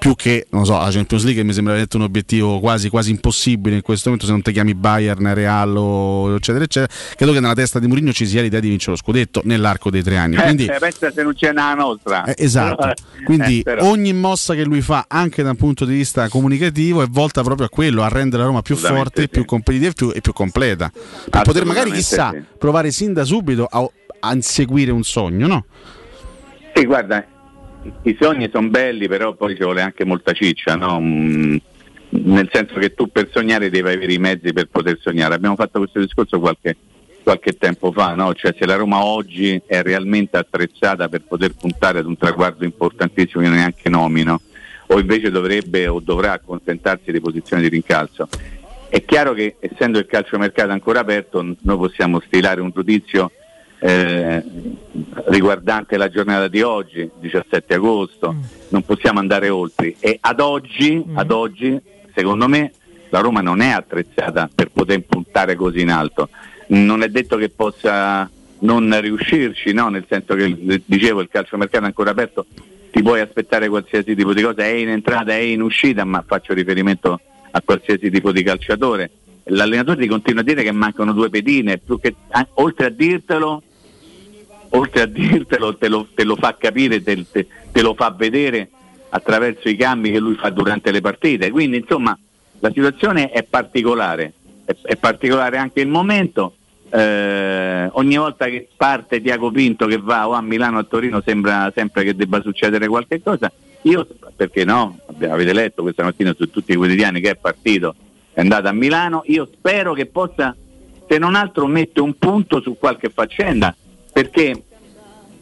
[0.05, 3.77] più che non so, la Champions League mi sembra veramente un obiettivo quasi, quasi impossibile
[3.77, 7.55] in questo momento se non ti chiami Bayern, Real o eccetera eccetera credo che nella
[7.55, 10.67] testa di Mourinho ci sia l'idea di vincere lo scudetto nell'arco dei tre anni quindi
[10.67, 12.25] Eh, pensa se non c'è una nostra.
[12.25, 12.93] eh, esatto,
[13.25, 17.07] quindi Eh, ogni mossa che lui fa anche da un punto di vista comunicativo è
[17.09, 20.21] volta proprio a quello, a rendere la Roma più forte, più competitiva e più, e
[20.21, 20.93] più completa.
[21.31, 22.43] Per poter magari chissà sì.
[22.59, 23.89] provare sin da subito a,
[24.21, 25.65] a inseguire un sogno, no?
[26.75, 27.25] Sì, guarda,
[28.03, 31.01] i sogni sono belli, però poi ci vuole anche molta ciccia, no?
[31.01, 31.57] Mm,
[32.09, 35.35] nel senso che tu per sognare devi avere i mezzi per poter sognare.
[35.35, 36.77] Abbiamo fatto questo discorso qualche,
[37.23, 38.33] qualche tempo fa, no?
[38.35, 43.43] Cioè se la Roma oggi è realmente attrezzata per poter puntare ad un traguardo importantissimo
[43.43, 44.41] che neanche nomino,
[44.87, 48.29] o invece dovrebbe o dovrà accontentarsi di posizioni di rincalzo.
[48.89, 53.33] È chiaro che essendo il calciomercato ancora aperto noi possiamo stilare un giudizio
[53.87, 54.43] eh,
[55.27, 58.35] riguardante la giornata di oggi, 17 agosto,
[58.69, 61.79] non possiamo andare oltre e ad oggi, ad oggi,
[62.15, 62.73] secondo me,
[63.11, 66.31] la Roma non è attrezzata per poter puntare così in alto.
[66.69, 68.29] Non è detto che possa
[68.61, 69.91] non riuscirci, no?
[69.91, 72.47] nel senso che dicevo il calciomercato è ancora aperto,
[72.91, 76.55] ti puoi aspettare qualsiasi tipo di cosa, è in entrata, è in uscita, ma faccio
[76.55, 79.11] riferimento a qualsiasi tipo di calciatore.
[79.49, 83.63] L'allenatore ti continua a dire che mancano due pedine, che, a- oltre a dirtelo,
[84.75, 88.71] oltre a dirtelo te lo, te lo fa capire, te, te- te lo fa vedere
[89.11, 91.51] attraverso i cambi che lui fa durante le partite.
[91.51, 92.17] Quindi insomma
[92.61, 94.33] la situazione è particolare,
[94.65, 96.57] è, è particolare anche il momento.
[96.91, 101.21] Eh, ogni volta che parte Tiago Pinto che va o a Milano o a Torino
[101.25, 103.51] sembra sempre che debba succedere qualche cosa.
[103.83, 107.95] Io, perché no, avete letto questa mattina su tutti i quotidiani che è partito,
[108.33, 110.57] è andato a Milano, io spero che possa,
[111.07, 113.77] se non altro, mettere un punto su qualche faccenda,
[114.15, 114.63] perché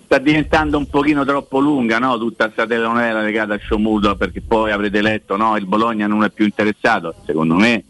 [0.06, 2.16] sta diventando un pochino troppo lunga no?
[2.18, 5.56] tutta questa telenovela legata a Sciomuro perché poi avrete letto no?
[5.58, 7.84] il Bologna non è più interessato secondo me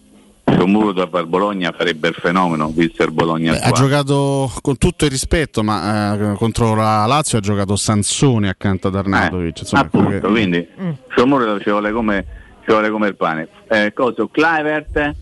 [0.45, 3.75] Sciomuro per Bologna farebbe il fenomeno visto il Bologna Ha attuale.
[3.77, 8.97] giocato con tutto il rispetto, ma eh, contro la Lazio ha giocato Sansone accanto ad
[8.97, 9.61] Arnautovic.
[9.61, 10.69] insomma, quello appunto che- quindi
[11.11, 12.27] Sciomuro ci vuole come,
[12.65, 15.15] ci vuole come il pane eh, coso Clivert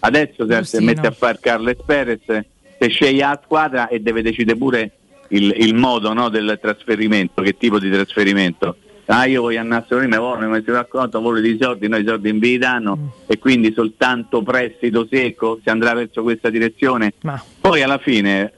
[0.00, 4.56] adesso se, se mette a fare Carles Perez se sceglie la squadra e deve decidere
[4.56, 4.92] pure
[5.28, 8.76] il, il modo no, del trasferimento che tipo di trasferimento?
[9.06, 12.28] Ah io voglio andare a mi voglio si racconta voglio dei soldi noi i soldi
[12.28, 17.14] in vi danno e quindi soltanto prestito secco si andrà verso questa direzione?
[17.60, 18.52] Poi alla fine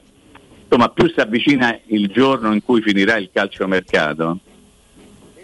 [0.63, 4.39] insomma più si avvicina il giorno in cui finirà il calciomercato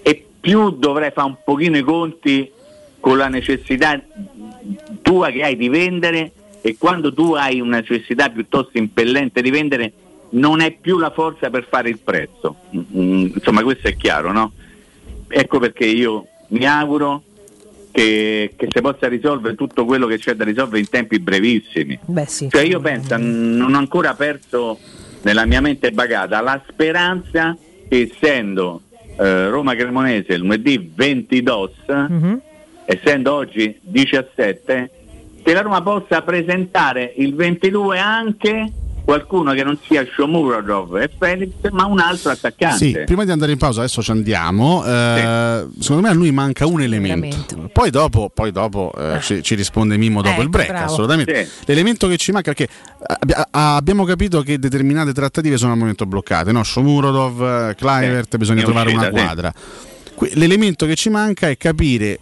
[0.02, 2.52] e più dovrai fare un pochino i conti
[3.00, 4.02] con la necessità
[5.02, 9.94] tua che hai di vendere e quando tu hai una necessità piuttosto impellente di vendere
[10.32, 12.56] non hai più la forza per fare il prezzo.
[12.76, 14.52] Mm, insomma questo è chiaro, no?
[15.28, 17.24] Ecco perché io mi auguro
[17.92, 21.98] che, che si possa risolvere tutto quello che c'è da risolvere in tempi brevissimi.
[22.06, 22.50] Beh sì.
[22.50, 24.78] Cioè io penso, n- non ho ancora perso
[25.24, 27.58] nella mia mente bagata la speranza
[27.90, 28.82] che essendo
[29.20, 32.42] eh, Roma Cremonese lunedì 20 DOS, Mhm.
[32.86, 34.90] essendo oggi 17,
[35.44, 38.72] che la Roma possa presentare il 22 anche
[39.08, 42.78] qualcuno che non sia Shomurodov e Felix, ma un altro attaccante.
[42.78, 44.84] Sì, prima di andare in pausa, adesso ci andiamo.
[44.86, 47.70] eh, Secondo me a lui manca un elemento.
[47.72, 50.68] Poi dopo, poi dopo eh, ci, ci risponde Mimmo dopo Ecco, il break.
[50.68, 50.86] bravo.
[50.92, 51.46] Assolutamente.
[51.46, 51.52] Sì.
[51.68, 52.68] L'elemento che ci manca, perché
[53.02, 56.52] abbi- a- abbiamo capito che determinate trattative sono al momento bloccate.
[56.52, 56.62] No?
[56.64, 59.24] Shomurodov, eh, Kluivert, bisogna trovare una uscita, sì.
[59.24, 59.54] quadra.
[60.34, 62.20] L'elemento che ci manca è capire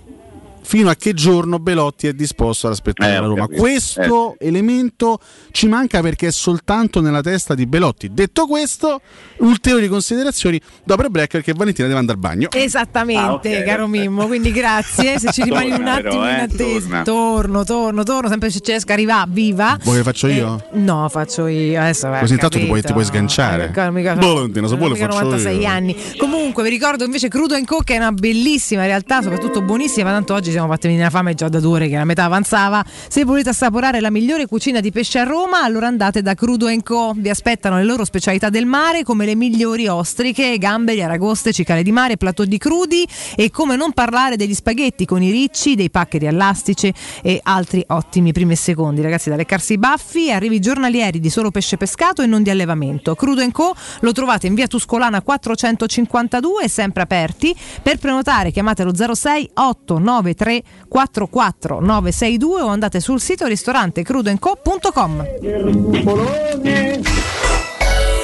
[0.66, 3.42] fino a che giorno Belotti è disposto ad aspettare Eh, la Roma.
[3.42, 3.61] capito.
[3.61, 5.19] Questo elemento
[5.52, 8.10] ci manca perché è soltanto nella testa di Belotti.
[8.11, 9.00] Detto questo,
[9.38, 12.50] ulteriori considerazioni dopo il break perché Valentina deve andare al bagno.
[12.52, 14.26] Esattamente, Ah, ok, caro Mimmo.
[14.27, 15.19] Quindi grazie.
[15.19, 17.03] Se ci rimani un Torna attimo però, in eh, attesa, torna.
[17.03, 18.30] torno, torno, torno.
[18.30, 19.77] Sempre se Cesca arriva viva.
[19.84, 20.66] Vuoi che faccio io?
[20.74, 21.80] No, faccio io.
[21.80, 23.72] Adesso vai, Così intanto ti puoi, ti puoi sganciare.
[23.76, 25.68] Eh, mica- Valentina, se vuole faccio 96 io.
[25.68, 25.95] anni.
[26.18, 30.52] Comunque vi ricordo invece Crudo Co che è una bellissima realtà, soprattutto buonissima, tanto oggi
[30.56, 32.84] siamo fatti venire la fame già da due ore che la metà avanzava.
[33.09, 37.14] Se volete assaporare la migliore cucina di pesce a Roma, allora andate da Crudo Co.
[37.14, 41.92] Vi aspettano le loro specialità del mare come le migliori ostriche, gamberi, aragoste, cicale di
[41.92, 46.27] mare, plateau di crudi e come non parlare degli spaghetti con i ricci, dei paccheri
[46.27, 49.01] all'astice e altri ottimi primi e secondi.
[49.01, 53.14] Ragazzi, da leccarsi i baffi, arrivi giornalieri di solo pesce pescato e non di allevamento.
[53.16, 53.75] Crudo Co.
[54.00, 57.53] lo trovate in via Tuscolana 452 e sempre aperti.
[57.84, 60.44] Per prenotare chiamate lo 06 893
[60.88, 65.24] 44 962 o andate sul sito ristorante crudoenco.com.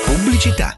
[0.05, 0.77] Pubblicità.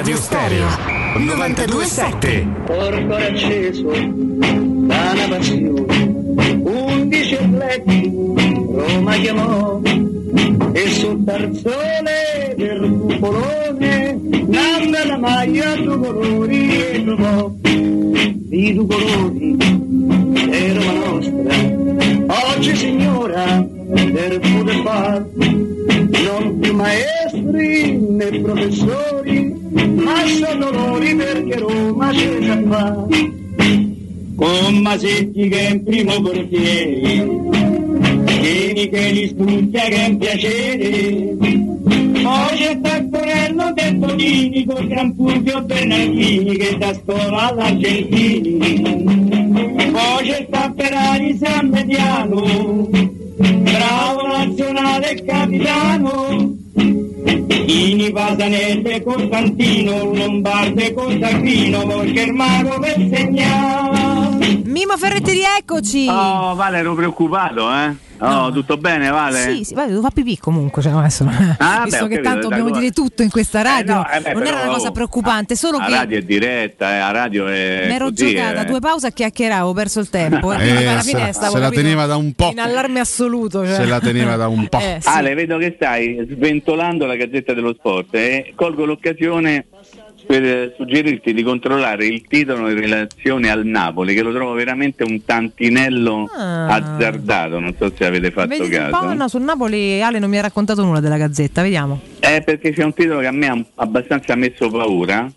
[0.00, 0.66] Teleradio Stereo
[1.18, 8.10] 927 Porto acceso da una passione, undici atleti
[8.72, 9.78] Roma chiamò
[10.72, 19.56] e sul tarzone del cupolone nanda la maglia due colori e trovò i due colori
[20.50, 22.54] è Roma nostra.
[22.54, 32.10] Oggi signora del poter far non più maestri né professori ma sono loro perché Roma
[32.10, 33.06] c'è già fa
[34.36, 37.48] con Masetti che è in primo portiere
[38.40, 41.68] Vieni che li studia che è un piacere
[42.22, 48.58] poi c'è Taccorello del Bonini con Fulvio Bernardini che da scuola all'Argentini.
[49.90, 52.88] Poi c'è Tapperari San Mediano
[53.36, 56.59] bravo nazionale capitano
[57.70, 60.02] Ini Pasanelle Costantino
[62.02, 66.08] e il mago per segnare Mimo Ferretti, rieccoci.
[66.08, 68.09] Oh, Vale, ero preoccupato, eh?
[68.20, 69.38] Oh, tutto bene, Vale?
[69.40, 71.24] Sì, sì, vale, devo fare pipì comunque, cioè, adesso,
[71.58, 72.78] Ah, visto beh, che capito, tanto dobbiamo d'accordo.
[72.80, 75.78] dire tutto in questa radio, no, eh, beh, non era però, una cosa preoccupante, solo
[75.78, 77.84] La che radio è diretta, eh, la radio è.
[77.88, 78.64] mi ero giocata eh.
[78.66, 80.52] due pause a chiacchierare, ho perso il tempo.
[80.52, 82.50] Eh, alla se- finestra, se la capito, teneva da un po'.
[82.50, 83.64] In allarme assoluto.
[83.64, 83.74] Cioè.
[83.74, 84.78] Se la teneva da un po'.
[84.78, 85.08] Eh, sì.
[85.08, 89.66] Ale, vedo che stai sventolando la Gazzetta dello Sport e colgo l'occasione
[90.26, 95.02] per eh, suggerirti di controllare il titolo in relazione al Napoli, che lo trovo veramente
[95.04, 96.66] un tantinello Ah.
[96.66, 99.12] azzardato, non so se avete fatto Vedi un caso.
[99.14, 102.00] no, sul Napoli Ale non mi ha raccontato nulla della gazzetta, vediamo.
[102.18, 105.30] È perché c'è un titolo che a me ha abbastanza messo paura.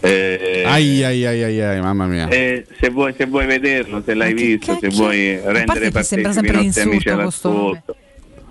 [0.00, 2.28] eh, Ai ai ai ai ai, mamma mia.
[2.28, 6.32] eh, se, vuoi, se vuoi vederlo, se l'hai visto, se vuoi parte rendere partecipi i
[6.32, 7.82] sempre nostri amici questo nome.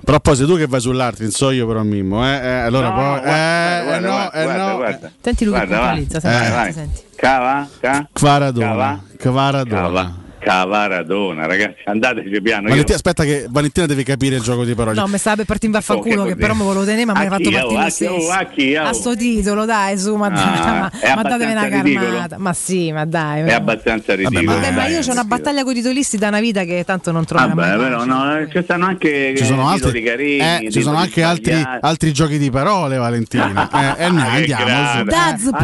[0.07, 2.37] Però poi sei tu che vai sull'altro, non so io però Mimmo, eh?
[2.37, 3.03] eh, allora No, poi...
[3.03, 4.75] guarda, eh, guarda, eh, no, guarda, eh, guarda, no.
[4.77, 5.11] guarda.
[5.21, 5.87] Senti lui che Guarda, va.
[5.91, 6.71] puntualizza, senti, Eh, senti, vai.
[6.73, 7.01] senti.
[7.17, 7.67] Cava?
[7.81, 8.07] Ca?
[8.13, 8.67] Kvaradona.
[8.67, 9.01] Cava?
[9.17, 9.81] Kvaradona.
[9.81, 10.13] Cava.
[10.39, 12.63] Cavaradona, ragazzi, andateci piano.
[12.69, 14.95] Valentina, io- aspetta che Valentina deve capire il gioco di parole.
[14.99, 16.35] No, mi stava per partire in vaffanculo, Che che così?
[16.35, 18.31] però mi volevo tenere, ma mi hai fatto oh, partire a lo chi, oh, stesso.
[18.31, 18.83] a chi, oh?
[18.83, 22.37] A sto titolo, dai, su, ma, Ah, ma, ma datemi una carmata.
[22.37, 23.41] Ma sì, ma dai.
[23.43, 24.53] È abbastanza ridicolo.
[24.53, 27.11] Vabbè, ma dai, io ho una battaglia con i titolisti da una vita che tanto
[27.11, 27.77] non troverà Vabbè, mai.
[27.77, 31.23] però no, eh, ci stanno anche Ci sono eh, altri, carini, eh, ci sono anche
[31.23, 33.69] altri, altri giochi di parole, Valentina.
[33.97, 35.61] Eh, eh, no, Che andiamo che Dazp.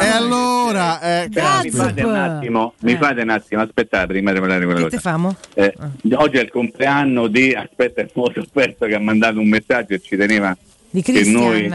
[0.00, 1.28] E allora, eh,
[1.62, 4.98] mi fate un attimo, mi fate un attimo, aspettate di quella Che cosa.
[4.98, 5.34] famo?
[5.54, 5.74] Eh,
[6.12, 10.00] oggi è il compleanno di aspetta, è molto offerto che ha mandato un messaggio e
[10.00, 10.56] ci teneva
[10.90, 11.02] Di
[11.32, 11.70] noi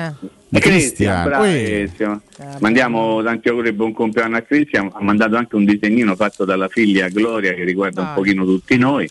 [0.49, 2.21] Di Cristian, bravissimo.
[2.59, 4.89] Mandiamo tanti auguri e buon compleanno a Cristian.
[4.93, 8.13] Ha mandato anche un disegnino fatto dalla figlia Gloria che riguarda un Ah.
[8.13, 9.09] pochino tutti noi.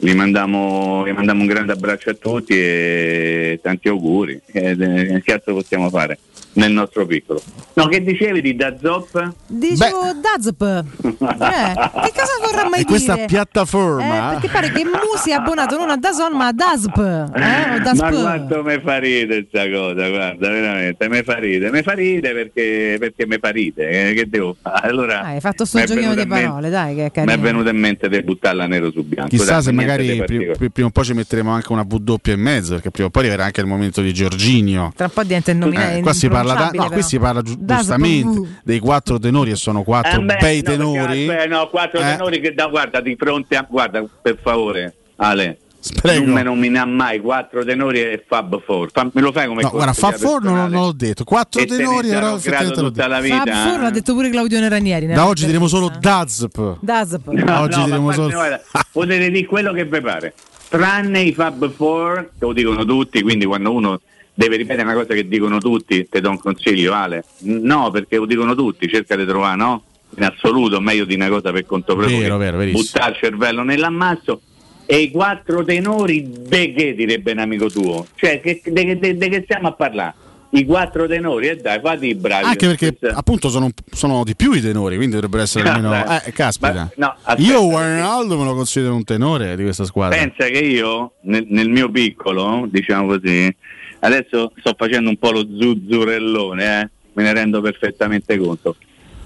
[0.00, 4.40] Gli mandiamo, gli mandiamo un grande abbraccio a tutti e tanti auguri.
[4.52, 6.18] Eh, che altro possiamo fare
[6.58, 7.40] nel nostro piccolo?
[7.74, 9.32] No, che dicevi di Dazop?
[9.46, 10.62] Dicevo Dazp.
[10.62, 13.26] Eh, che cosa vorrà mai E questa dire?
[13.26, 16.96] piattaforma Eh, perché pare che Musi è abbonato non a Dazon ma a Dazp.
[16.96, 17.74] Eh?
[17.74, 18.00] O Dazp.
[18.02, 22.34] Ma quanto mi fa ridere questa cosa, guarda, veramente, mi fa ridere, mi fa ridere
[22.34, 24.88] perché, perché mi fa ridere, eh, che devo fare?
[24.88, 27.10] Allora, Ah, hai fatto sto giochino di in mente- parole, dai, che è Mi è
[27.26, 27.42] carino.
[27.42, 29.30] venuto in mente di buttarla nero su bianco.
[29.30, 30.56] Chissà dai, se magari di pri- particolare.
[30.58, 33.22] pri- prima o poi ci metteremo anche una W e mezzo, perché prima o poi
[33.22, 34.92] arriverà anche il momento di Giorginio.
[34.96, 35.96] Tra un po' diventa il nominato.
[35.98, 39.56] Eh, qua si parla, da- no, qui si parla giu- giustamente dei quattro tenori e
[39.56, 41.26] sono quattro Eh, beh, bei no, tenori.
[41.26, 42.04] perché, no, quattro Eh.
[42.04, 43.66] tenori che da, guarda, di fronte a.
[43.68, 45.58] Guarda, per favore, Ale.
[46.02, 46.24] Prego.
[46.26, 48.90] Non mi nomina mai quattro tenori e Fab Four.
[48.92, 51.22] Fa- me lo fai come No, guarda, fa cortesia forno non, l'ho detto.
[51.22, 53.06] Quattro E tenori, l'ho tutta detto.
[53.06, 53.36] la vita.
[53.44, 55.06] Fab Four l'ha detto pure Claudio Ranieri.
[55.06, 56.78] Da oggi diremo solo Dazp.
[56.80, 57.28] Dazp.
[57.28, 58.60] No, Oggi no, diremo solo- guarda,
[58.90, 60.34] potete dire quello che vi pare,
[60.68, 64.00] tranne i Fab Four, che lo dicono tutti, quindi quando uno
[64.38, 68.24] deve ripetere una cosa che dicono tutti, ti do un consiglio Ale, no perché lo
[68.24, 69.82] dicono tutti, cerca di trovare, no?
[70.16, 74.40] In assoluto meglio di una cosa per conto proprio Vero, vero, buttare il cervello nell'ammasso
[74.86, 79.16] e i quattro tenori de che direbbe un amico tuo, cioè che, de, che- de-
[79.16, 80.14] de che stiamo a parlare?
[80.50, 82.44] I quattro tenori, e dai, fate i bravi.
[82.44, 85.92] Anche perché Questa- appunto sono, sono di più i tenori, quindi dovrebbero essere almeno.
[86.24, 86.72] Eh, caspita.
[86.72, 87.48] Ma- no, aspetta.
[87.50, 90.16] Io Wijnaldum me lo considero un tenore di questa squadra.
[90.16, 93.54] Pensa che io, nel, nel mio piccolo, diciamo così,
[94.00, 98.76] adesso sto facendo un po' lo zuzzurellone, eh, me ne rendo perfettamente conto.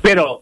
[0.01, 0.41] Però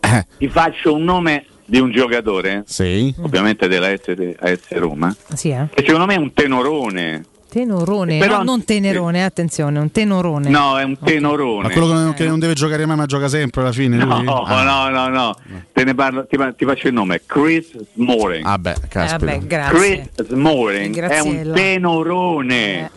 [0.00, 0.26] Eh.
[0.38, 3.14] ti faccio un nome di un giocatore, Sì.
[3.20, 5.66] ovviamente della AS, AS Roma, Sì, eh?
[5.74, 7.24] che secondo me è un tenorone.
[7.50, 10.50] Tenorone, Però- no, non tenerone, attenzione, un tenorone.
[10.50, 11.68] No, è un tenorone.
[11.68, 13.96] Ma quello che non, che non deve giocare mai, ma gioca sempre alla fine.
[13.96, 14.42] No?
[14.44, 14.62] Ah.
[14.62, 15.36] no, no, no,
[15.72, 18.44] te ne parlo, ti, ti faccio il nome, Chris Smalling.
[18.44, 19.78] Ah, beh, Eh, vabbè, grazie.
[19.78, 22.90] Chris Smalling Eh, è un tenorone.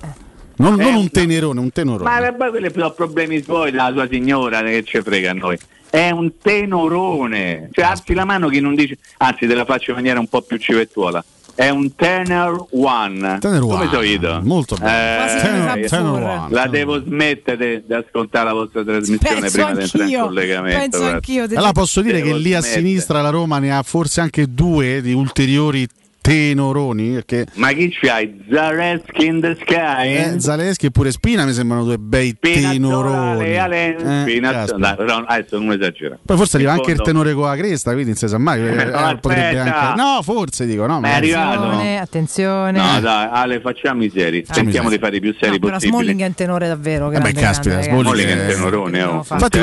[0.61, 2.09] Non non è un tenerone, un tenorone.
[2.09, 5.57] Ma poi quelli sono problemi suoi della sua signora che ci frega a noi.
[5.89, 7.69] È un tenorone.
[7.71, 10.41] Cioè, alzi la mano chi non dice, anzi te la faccio in maniera un po'
[10.41, 11.23] più civettuola.
[11.53, 13.37] È un tenor one.
[13.39, 14.39] Tenor Come one, so io?
[14.41, 15.37] molto bene.
[15.37, 16.47] Eh, Tenor- tenor one.
[16.49, 20.79] la devo smettere di ascoltare la vostra trasmissione Penso prima di entrare in collegamento.
[20.79, 21.15] penso guarda.
[21.15, 21.43] anch'io.
[21.43, 22.81] Allora posso dire che Devo lì a smettere.
[22.81, 25.85] sinistra la Roma ne ha forse anche due di ulteriori
[26.21, 27.13] tenoroni.
[27.13, 28.43] Perché Ma chi c'hai?
[28.49, 30.13] Zareski in the sky?
[30.15, 33.39] eh, Zaleschi e pure Spina mi sembrano due bei tenoroni.
[33.55, 34.95] Spinazzolale, Ale, Eh, caspita.
[35.03, 36.17] No, adesso non esagera.
[36.23, 38.59] Poi forse arriva anche il tenore con la cresta, quindi non si sa mai.
[38.67, 39.81] eh, No, potrebbe aspetta.
[39.89, 40.01] anche...
[40.01, 40.99] No, forse dico, no.
[40.99, 41.63] Ma è arrivato.
[41.63, 42.71] Attenzione, attenzione.
[42.77, 44.45] No, dai, Ale, facciamo i seri.
[44.45, 44.97] Cerchiamo seri.
[44.97, 45.97] di fare i più seri No, però possibili.
[45.97, 49.03] Smalling è un tenore davvero Eh grande, beh, caspita, grande, Smalling Smalling è un tenorone,
[49.03, 49.15] oh.
[49.17, 49.59] Infatti.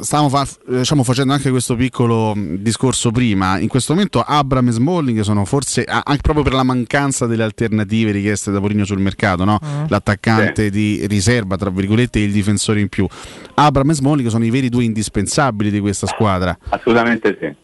[0.00, 3.58] Stavamo fa- eh, diciamo, facendo anche questo piccolo mh, discorso prima.
[3.58, 5.55] In questo momento Abram e Smalling sono forse
[5.86, 9.58] a- anche proprio per la mancanza delle alternative richieste da Poligno sul mercato, no?
[9.64, 9.84] Mm.
[9.88, 13.06] l'attaccante di riserva, tra virgolette, e il difensore in più.
[13.54, 16.56] Abram e Smalling sono i veri due indispensabili di questa squadra.
[16.68, 17.54] Assolutamente sì.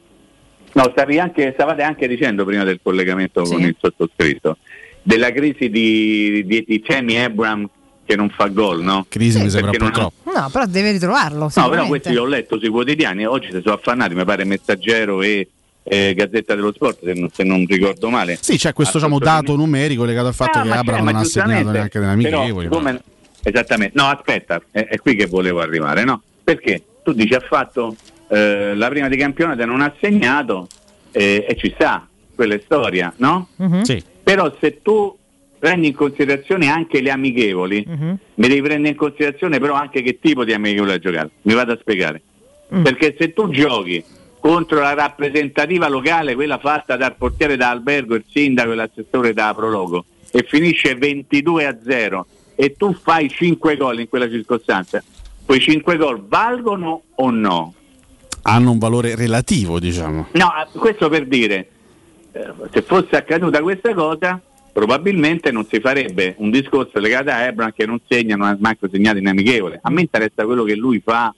[0.74, 4.56] No, stavi anche, stavate anche dicendo prima del collegamento con il sottoscritto
[5.02, 7.68] della crisi di, di, di Tammy Abram
[8.04, 9.04] che non fa gol, no?
[9.08, 10.38] Crisi mi sembra un Perché po' troppo.
[10.38, 11.50] No, però deve ritrovarlo.
[11.54, 15.22] No, però questi li ho letto sui quotidiani, oggi si sono affannati, mi pare Messaggero
[15.22, 15.48] e
[15.84, 18.38] eh, Gazzetta dello Sport, se non, se non ricordo male.
[18.40, 21.20] Sì, c'è questo diciamo, dato numerico legato al fatto Ah, che ma Abram ma non
[21.20, 22.66] ha segnato neanche nelle amichevoli.
[22.68, 23.02] siccome-
[23.44, 26.22] Esattamente, no aspetta, è, è qui che volevo arrivare, no?
[26.44, 27.96] Perché tu dici ha fatto
[28.28, 30.68] eh, la prima di campionato e non ha segnato
[31.10, 33.48] eh, e ci sta, quella è storia, no?
[33.82, 34.00] Sì.
[34.22, 35.16] Però se tu
[35.58, 38.18] prendi in considerazione anche le amichevoli, Mhm.
[38.34, 41.30] mi devi prendere in considerazione però anche che tipo di amichevole ha giocato.
[41.42, 42.22] Mi vado a spiegare.
[42.74, 42.82] Mm.
[42.84, 44.02] Perché se tu giochi
[44.42, 49.54] contro la rappresentativa locale, quella fatta dal portiere da albergo, il sindaco e l'assessore da
[49.54, 55.00] prologo, e finisce 22 a 0 e tu fai 5 gol in quella circostanza,
[55.46, 57.74] quei 5 gol valgono o no?
[58.42, 60.26] Hanno un valore relativo, diciamo.
[60.32, 61.68] No, questo per dire,
[62.32, 64.40] eh, se fosse accaduta questa cosa,
[64.72, 68.88] probabilmente non si farebbe un discorso legato a Ebram che non segna, non ha manco
[68.90, 69.78] segnato in amichevole.
[69.80, 71.32] A me interessa quello che lui fa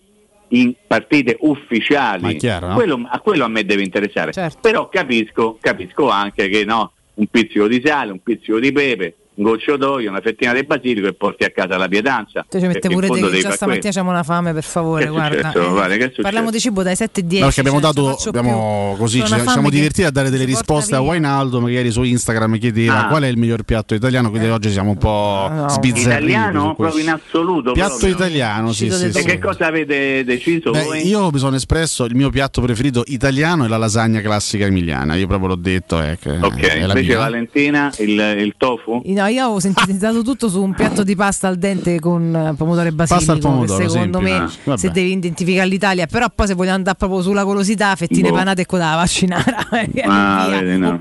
[0.55, 2.37] in partite ufficiali.
[2.37, 2.75] Chiaro, no?
[2.75, 4.33] quello, a quello a me deve interessare.
[4.33, 4.59] Certo.
[4.61, 9.43] Però capisco, capisco anche che no, un pizzico di sale, un pizzico di pepe, un
[9.45, 12.45] goccio d'olio, una fettina di basilico e porti a casa la pietanza.
[12.49, 15.11] Te ci mette in pure te che già stamattina abbiamo una fame, per favore, Che
[15.11, 15.51] guarda.
[15.53, 15.99] successo, Eh?
[16.11, 16.23] Che?
[16.23, 17.39] Parliamo di cibo dai 7 e 10.
[17.41, 18.99] No, perché abbiamo cioè, dato, abbiamo più.
[19.03, 21.01] così, C'ho ci siamo che divertiti a dare delle risposte a.
[21.01, 23.09] Wainaldo, magari su Instagram chiedeva Ah.
[23.09, 27.11] qual è il miglior piatto italiano, quindi oggi siamo un po' sbizzarriti Italiano proprio in
[27.11, 27.73] assoluto.
[27.73, 28.15] Piatto proprio.
[28.15, 29.25] italiano, sì, sì, E sì.
[29.25, 31.07] che cosa avete deciso Beh, voi?
[31.07, 35.27] io mi sono espresso, il mio piatto preferito italiano è la lasagna classica emiliana, io
[35.27, 37.19] proprio l'ho detto, è, che Ok, invece mia.
[37.19, 39.03] Valentina il, il tofu?
[39.05, 42.89] No, io avevo sintetizzato tutto su un piatto di pasta al dente con eh, pomodoro
[42.89, 43.15] e basilico.
[43.27, 44.79] Pasta al pomodoro, che secondo me, Ah, vabbè.
[44.79, 48.35] se devi identificare l'Italia, però poi se vogliamo andare proprio sulla golosità, fettine Boh.
[48.37, 49.67] panate e con la vaccinara.
[50.07, 50.99] Ah, vedi, no.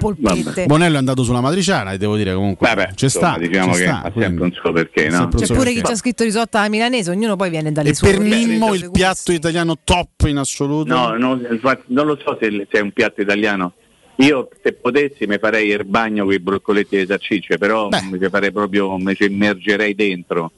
[0.66, 3.84] Bonello è andato sulla matriciana e devo dire comunque c'è insomma, sta, diciamo c'è che
[3.86, 5.28] sta, ha sempre un suo perché, no?
[5.30, 5.74] C'è pure perché.
[5.74, 8.20] chi c'ha scritto risotta alla milanese, ognuno poi viene dalle E sue per.
[8.20, 10.94] Mimmo il piatto italiano top in assoluto?
[10.94, 13.74] No, no, infatti, non lo so se, se è un piatto italiano.
[14.18, 18.20] Io se potessi mi farei il bagno con i broccoletti e le salsicce, però mi
[18.30, 20.52] farei proprio, mi ci immergerei dentro.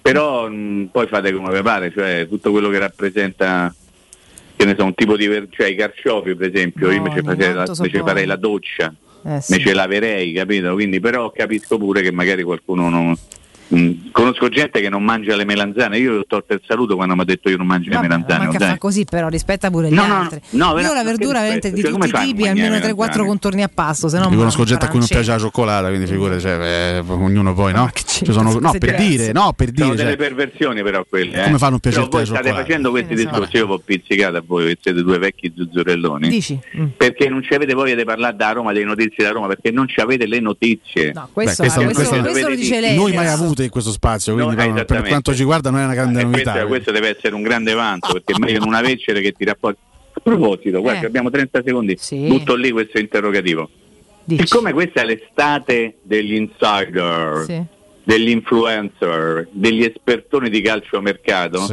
[0.00, 3.74] Però mh, poi fate come vi pare, cioè tutto quello che rappresenta
[4.56, 7.52] che ne so, un tipo di cioè i carciofi per esempio, io mi ci farei,
[7.52, 9.54] la, so farei la doccia, Eh, sì.
[9.54, 10.72] mi ce laverei, capito?
[10.74, 13.14] Quindi però capisco pure che magari qualcuno non
[13.74, 17.20] mh, conosco gente che non mangia le melanzane, io ho tolto il saluto quando mi
[17.22, 18.46] ha detto io non mangio Vabbè, le melanzane.
[18.46, 18.68] lo sai.
[18.70, 20.40] fa così, però rispetta pure gli No, no, altri.
[20.50, 23.26] no, Io la che verdura veramente di Cioè, tutti i tipi, almeno le 3-4 melanzane?
[23.26, 26.06] contorni a pasto, se no Io conosco gente a cui non piace la cioccolata, quindi
[26.06, 27.90] figurati, cioè, eh, ognuno poi no.
[27.94, 31.40] Ci sono, no, per dire, no, per Sono dire, delle cioè, perversioni però quelle.
[31.40, 31.44] eh.
[31.44, 32.66] Come fanno Però piacerti voi state cioccolata?
[32.66, 36.28] facendo questi discorsi, io vi ho pizzicato a voi, che siete due vecchi zuzzurelloni.
[36.28, 36.58] Dici?
[36.76, 36.86] Mm.
[36.96, 39.88] Perché non ci avete voglia di parlare da Roma, delle notizie da Roma, perché non
[39.88, 41.12] ci avete le notizie.
[41.12, 41.64] No, Beh, questo
[42.16, 45.70] lo dice lei Noi mai avute in questo spazio, quindi No, per quanto ci guarda
[45.70, 46.50] non è una grande E novità.
[46.52, 49.78] questo, questo deve essere un grande vanto, perché è meglio non avercele che ti rapporti.
[50.12, 51.06] A proposito, guarda, Eh.
[51.06, 51.96] abbiamo 30 secondi,
[52.28, 53.68] butto lì questo interrogativo.
[54.26, 57.62] Siccome questa è l'estate degli insider, Sì.
[58.04, 61.66] degli influencer, degli espertoni di calciomercato,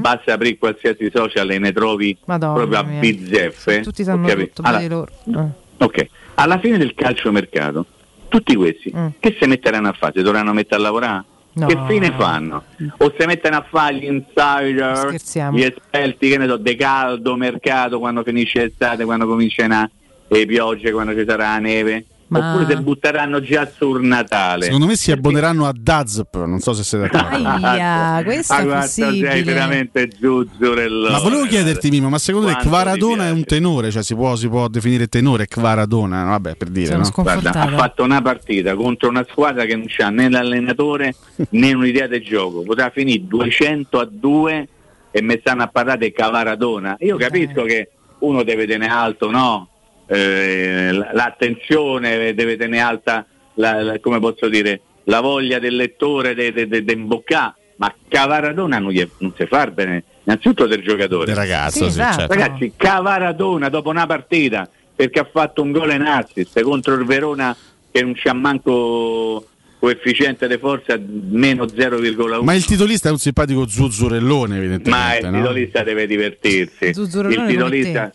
[0.00, 3.80] basta aprire qualsiasi social e ne trovi Madonna proprio a bizzeffe.
[3.80, 4.62] Tutti sanno capito?
[4.62, 5.08] tutto, di loro.
[5.26, 5.84] Eh.
[5.84, 7.86] Ok, alla fine del calciomercato,
[8.28, 9.06] tutti questi Mm.
[9.18, 10.12] che si metteranno a fare?
[10.16, 11.24] Si dovranno mettere a lavorare?
[11.52, 11.66] No.
[11.66, 12.64] Che fine fanno?
[12.98, 15.58] O si mettono a fare gli insider, Scherziamo.
[15.58, 19.90] gli esperti, che ne so, de caldo, mercato, quando finisce l'estate, quando cominciano
[20.28, 22.04] le piogge, quando ci sarà la neve?
[22.30, 24.64] Ma- Oppure si butteranno già sul Natale?
[24.66, 27.48] Secondo me si abboneranno a Dazp, non so se siete d'accordo.
[27.66, 29.42] Aia, questo Ah, è guarda, sei possibile.
[29.42, 31.10] veramente zuzzurello.
[31.10, 33.90] Ma volevo chiederti, Mimo, ma secondo te Quanto Kvaradona è un tenore?
[33.90, 36.22] Cioè si può, si può definire tenore Kvaradona?
[36.22, 37.08] No, Vabbè, per dire, no?
[37.12, 41.14] Guarda, ha fatto una partita contro una squadra che non ha né l'allenatore
[41.50, 42.62] né un'idea del gioco.
[42.62, 44.68] Poteva finire 200 a 2
[45.10, 46.94] e mi stanno a parlare di Cavaradona.
[47.00, 49.69] Io capisco che uno deve tenere alto no?
[50.12, 53.24] Eh, l'attenzione, deve tenere alta,
[53.54, 57.94] la, la- come posso dire, la voglia del lettore di de, de, de imboccare, ma
[58.08, 61.26] Cavaradona non, gli è- non si fa bene, innanzitutto del giocatore.
[61.26, 62.18] Del ragazzo, Sì, sì, esatto.
[62.18, 62.34] certo.
[62.34, 67.56] Ragazzi, Cavaradona dopo una partita perché ha fatto un gol in assist contro il Verona
[67.92, 69.46] che non c'ha manco
[69.78, 72.42] coefficiente di forza meno 0,1.
[72.42, 74.90] Ma il titolista è un simpatico zuzzurellone, evidentemente.
[74.90, 75.40] Ma il no?
[75.40, 76.86] titolista deve divertirsi.
[76.86, 78.12] Il titolista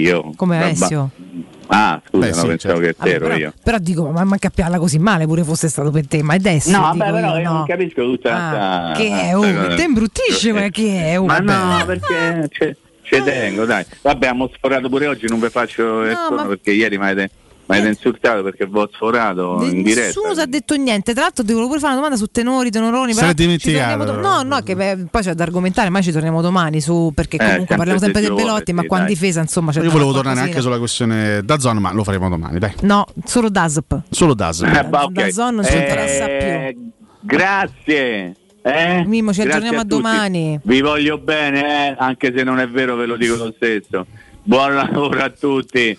[0.00, 0.32] io?
[0.36, 0.68] Come Vabbè.
[0.70, 1.10] Alessio.
[1.68, 3.02] Ah, scusa, Beh, no, sì, pensavo certo.
[3.02, 3.52] che ero però, io.
[3.62, 6.38] però dico, ma manca a piarla così male pure fosse stato per te, ma è
[6.38, 6.76] destro.
[6.78, 7.52] No, vabbè, però io no.
[7.54, 11.40] non capisco tutta Ah, sta- che è, oh, te imbruttisce, ma che è, oh, Ma
[11.40, 11.78] vabbè.
[11.78, 13.84] no, perché Ci tengo, dai.
[14.02, 17.30] Vabbè, abbiamo sforato pure oggi, non vi faccio il ma- perché ieri mi avete,
[17.68, 20.06] mi avete insultato perché ho sforato in diretta.
[20.06, 21.12] Nessuno si è detto niente.
[21.12, 23.14] Tra l'altro, ti volevo pure fare una domanda su tenori, tenoroni.
[23.14, 26.80] Però dimenticato, do- no, no, che beh, poi c'è da argomentare, ma ci torniamo domani
[26.80, 29.40] su perché Eh, comunque sempre parliamo sempre se del ti Belotti, ma qua in difesa,
[29.40, 32.72] insomma, c'è Io volevo tornare anche sulla questione da zona, ma lo faremo domani, dai.
[32.82, 34.00] No, solo DASP.
[34.10, 34.62] Solo DAS.
[34.62, 35.12] Eh, bah, ok.
[35.12, 36.76] Da zona non ci interessa Eh,
[37.20, 38.34] Grazie.
[38.62, 39.04] Eh?
[39.06, 39.94] Mimmo, ci aggiorniamo a tutti.
[39.94, 40.58] domani.
[40.62, 44.06] Vi voglio bene, eh, anche se non è vero, ve lo dico lo stesso.
[44.42, 45.96] Buon lavoro a tutti.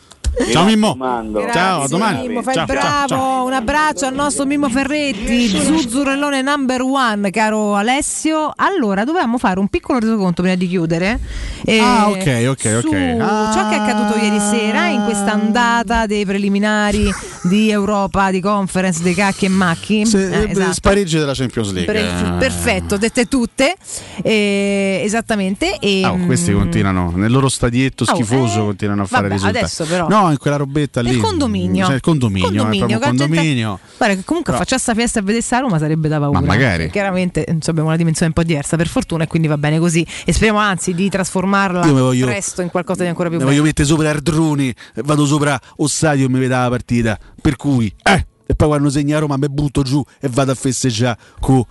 [0.51, 0.87] Ciao, Mimmo.
[0.87, 1.47] raccomando.
[1.51, 2.27] Ciao, a domani.
[2.27, 7.75] Mimmo, fai Ciao, bravo, ciao, un abbraccio al nostro Mimmo Ferretti, Zuzzurellone number one, caro
[7.75, 8.51] Alessio.
[8.55, 11.19] Allora, dovevamo fare un piccolo resoconto prima di chiudere.
[11.65, 12.93] eh, Ah, ok, ok, ok.
[13.19, 13.51] Ah.
[13.53, 17.09] ciò che è accaduto ieri sera in questa andata dei preliminari
[17.43, 20.05] di Europa, di conference, dei cacchi e macchi.
[20.05, 20.73] Se- Eh, eh, esatto.
[20.73, 21.91] Spareggi della Champions League.
[21.93, 22.37] Per- Eh.
[22.37, 23.75] perfetto, dette tutte.
[24.21, 25.77] Eh, esattamente.
[25.79, 29.33] E, Ah, questi mm, continuano nel loro stadietto Oh, schifoso eh, continuano a fare vabbè,
[29.33, 29.63] risultati.
[29.63, 31.11] adesso però- No, in quella robetta lì.
[31.11, 31.85] Il condominio.
[31.85, 33.79] Cioè, il condominio, Condominio, proprio un che la gente- condominio.
[33.97, 36.39] Guarda che comunque Però- faccia sta fiesta e vedesse a Roma sarebbe da paura.
[36.39, 36.89] Ma magari.
[36.89, 40.05] Chiaramente insomma, abbiamo una dimensione un po' diversa per fortuna e quindi va bene così.
[40.25, 43.49] E speriamo anzi di trasformarla voglio- presto in qualcosa di ancora più bello.
[43.49, 47.17] voglio mettere sopra Ardroni, eh, vado sopra Ossadio e mi vede la partita.
[47.41, 50.55] Per cui, eh, e poi quando segna a Roma mi butto giù e vado a
[50.55, 51.63] festeggiare con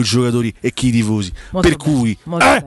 [0.00, 1.32] i giocatori e chi i tifosi.
[1.52, 2.64] Molto per bene, cui, eh.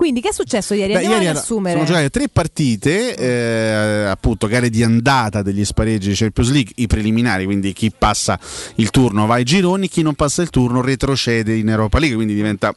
[0.00, 0.94] Quindi che è successo ieri?
[0.94, 1.74] Beh, ieri era- assumere.
[1.74, 6.86] sono giocate tre partite, eh, appunto gare di andata degli spareggi di Champions League, i
[6.86, 8.40] preliminari, quindi chi passa
[8.76, 12.32] il turno va ai gironi, chi non passa il turno retrocede in Europa League, quindi
[12.32, 12.74] diventa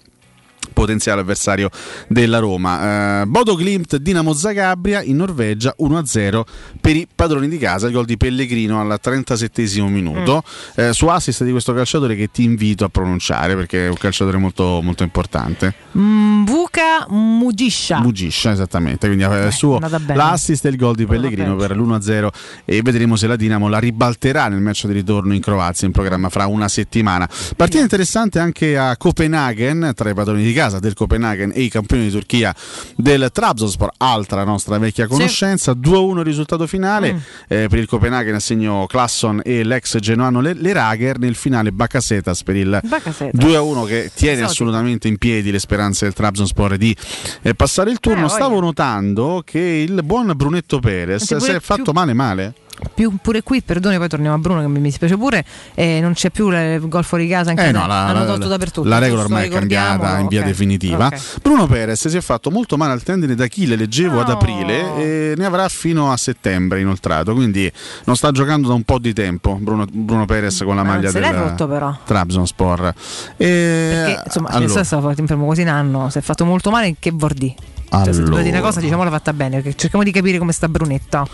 [0.72, 1.69] potenziale avversario
[2.08, 3.22] della Roma.
[3.22, 6.42] Eh, Bodo Glimt Dinamo Zagabria in Norvegia 1-0
[6.80, 10.83] per i padroni di casa, il gol di Pellegrino al 37 minuto Mm.
[10.83, 14.38] eh, su assist di questo calciatore che ti invito a pronunciare perché è un calciatore
[14.38, 15.74] molto, molto importante.
[15.92, 18.00] Mvuka Mugisha.
[18.00, 19.08] Mugiscia, esattamente.
[19.08, 22.27] Quindi eh, il suo l'assist e il gol di Pellegrino per l'1-0
[22.66, 26.30] e vedremo se la Dinamo la ribalterà nel match di ritorno in Croazia in programma
[26.30, 27.27] fra una settimana.
[27.56, 32.03] Partita interessante anche a Copenaghen tra i padroni di casa del Copenaghen e i campioni
[32.03, 32.53] di Turchia
[32.95, 35.73] del Trabzonspor, altra nostra vecchia conoscenza.
[35.73, 37.17] 2-1 il risultato finale Mm.
[37.48, 42.43] eh, per il Copenaghen a segno Classon e l'ex genoano Le- Lerager nel finale Baccasetas
[42.43, 43.40] per il Baccasetas.
[43.40, 44.45] 2-1 che tiene Esotico.
[44.45, 46.95] assolutamente in piedi le speranze del Trabzonspor di
[47.41, 48.25] eh, passare il turno.
[48.25, 52.53] Eh, Stavo notando che il buon Brunetto Perez si è fatto più- male male.
[52.93, 56.31] Più, pure qui, perdone, poi torniamo a Bruno che mi dispiace pure, eh, non c'è
[56.31, 58.87] più il gol fuori casa, anche Eh no, la, hanno tolto dappertutto.
[58.87, 60.45] la regola ormai è cambiata in via ok.
[60.45, 61.05] definitiva.
[61.07, 61.41] Ok.
[61.41, 65.45] Bruno Perez si è fatto molto male al tendine d'Achille, leggevo ad aprile, e ne
[65.45, 67.33] avrà fino a settembre inoltrato.
[67.33, 67.71] Quindi
[68.05, 71.11] non sta giocando da un po' di tempo Bruno, Bruno Perez con la Ma maglia
[71.11, 71.95] del rotto, però.
[72.03, 72.93] Trabzonspor.
[73.37, 74.83] E, Perché insomma, allora, allora.
[74.83, 77.55] stava fatto infermo quasi un anno, si è fatto molto male, che vuol dire?
[77.89, 80.51] Cioè, se dobbiamo dire una cosa, diciamo l'ha fatta bene, perché cerchiamo di capire come
[80.51, 81.27] sta Brunetta.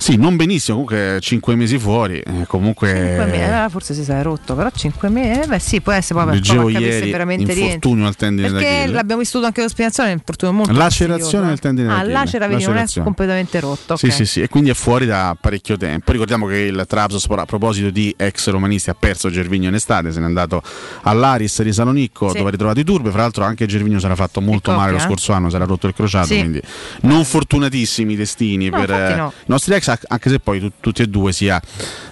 [0.00, 4.22] Sì, non benissimo, comunque 5 mesi fuori, eh, comunque Cinque me- eh, forse si è
[4.22, 8.14] rotto, però 5 mesi, eh, beh sì, può essere, per leggevo ieri veramente infortunio al
[8.14, 12.12] tendine Perché l'abbiamo vissuto anche lo spinazione, un infortunio molto Lacerazione del tendine Ah, d'Achille.
[12.12, 13.06] lacera, vedi, non è Lacerazione.
[13.06, 13.96] completamente rotto.
[13.96, 14.12] Sì, ok.
[14.12, 16.12] sì, sì, e quindi è fuori da parecchio tempo.
[16.12, 20.20] Ricordiamo che il Trabzonspor, a proposito di ex romanisti, ha perso Gervigno in estate, se
[20.20, 20.62] n'è andato
[21.02, 22.36] all'Aris di Salonicco, Sì.
[22.36, 23.10] dove ha ritrovato i turbi.
[23.10, 25.00] Fra l'altro, anche Gervigno si era fatto molto male lo eh?
[25.00, 26.28] scorso anno, si era rotto il crociato.
[26.28, 26.38] Sì.
[26.38, 26.62] Quindi
[27.02, 29.32] non fortunatissimi i destini No, per eh, no.
[29.36, 31.60] i nostri ex, anche se poi tu- tutti e due, sia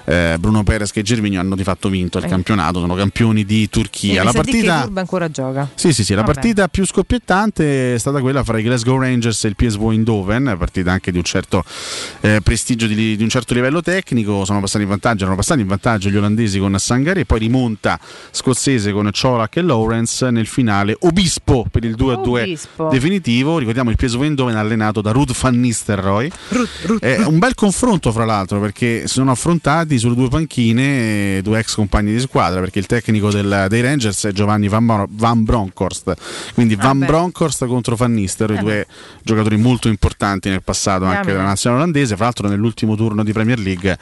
[0.07, 2.29] eh, Bruno Perez che Gervigno, hanno di fatto vinto il Eh.
[2.29, 4.23] campionato, sono campioni di E Turchia.
[4.23, 4.83] La partita.
[4.83, 5.69] Turba ancora gioca.
[5.75, 6.33] Sì, sì, sì, la Vabbè.
[6.33, 10.93] partita più scoppiettante è stata quella fra i Glasgow Rangers e il PSV Eindhoven, partita
[10.93, 11.65] anche di un certo
[12.21, 15.67] eh, prestigio, di, di un certo livello tecnico, sono passati in vantaggio, erano passati in
[15.67, 17.99] vantaggio gli olandesi con Sangari, poi rimonta
[18.31, 22.89] scozzese con Ciolak e Lawrence nel finale, Obispo per il 2-2 Obispo.
[22.89, 26.31] definitivo, ricordiamo il PSV Eindhoven allenato da Ruud van Nistelrooy.
[27.01, 31.59] È un bel confronto fra l'altro perché si sono affrontati sulle due panchine eh, due
[31.59, 36.15] ex compagni di squadra perché il tecnico del- dei Rangers è Giovanni Van, Van Bronckhorst
[36.55, 37.07] quindi Van beh.
[37.07, 38.87] Bronckhorst contro Van Nistelrooy Eh due
[39.23, 41.33] giocatori molto importanti nel passato anche Diamine.
[41.37, 43.99] della nazionale olandese fra l'altro nell'ultimo turno di Premier League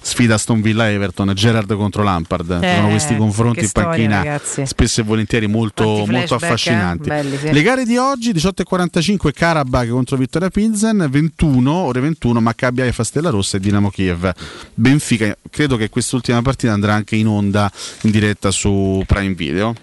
[0.00, 4.66] sfida Aston Villa Everton Gerard contro Lampard Eh, sono questi confronti in panchina ragazzi.
[4.66, 6.36] spesso e volentieri molto, molto eh?
[6.36, 7.52] affascinanti Belli, sì.
[7.52, 13.30] le gare di oggi 18.45 Karabakh contro Vittoria Pilsen 21 ore 21 Maccabi Haifa Stella
[13.30, 14.30] Rossa e Dinamo Kiev
[14.74, 17.70] Benfica credo che quest'ultima partita andrà anche in onda
[18.02, 19.74] in diretta su Prime Video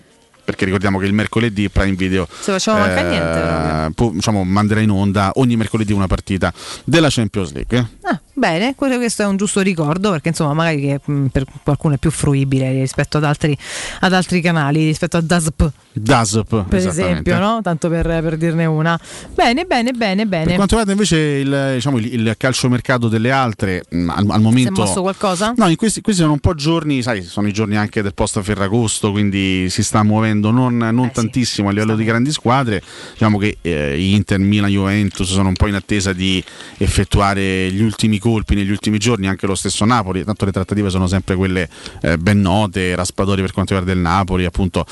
[0.45, 3.91] perché ricordiamo che il mercoledì Prime Video Se facciamo manca niente, proprio.
[3.95, 6.51] può- diciamo, manderà in onda ogni mercoledì una partita
[6.83, 11.45] della Champions League Ah, bene, questo è un giusto ricordo perché insomma magari mh, per
[11.63, 13.57] qualcuno è più fruibile rispetto ad altri,
[14.01, 15.71] ad altri canali, rispetto a DASP.
[15.93, 17.59] DASP, per esempio, no?
[17.61, 18.99] tanto per, per, dirne una.
[19.33, 20.45] Bene, bene, bene, bene.
[20.45, 24.73] Per quanto riguarda invece il, diciamo, il, il calciomercato delle altre, mh, al, al, momento...
[24.73, 25.53] Si è mosso qualcosa?
[25.55, 28.41] No, in questi, questi, sono un po' giorni, sai, sono i giorni anche del post
[28.41, 31.75] Ferragosto, quindi si sta muovendo non, non eh, tantissimo sì.
[31.75, 32.81] a livello di grandi squadre.
[33.11, 36.43] Diciamo che eh, Inter, Milan, Juventus sono un po' in attesa di
[36.77, 41.05] effettuare gli ultimi colpi negli ultimi giorni, anche lo stesso Napoli, tanto le trattative sono
[41.05, 41.69] sempre quelle
[42.01, 44.85] eh, ben note, Raspadori per quanto riguarda il Napoli, appunto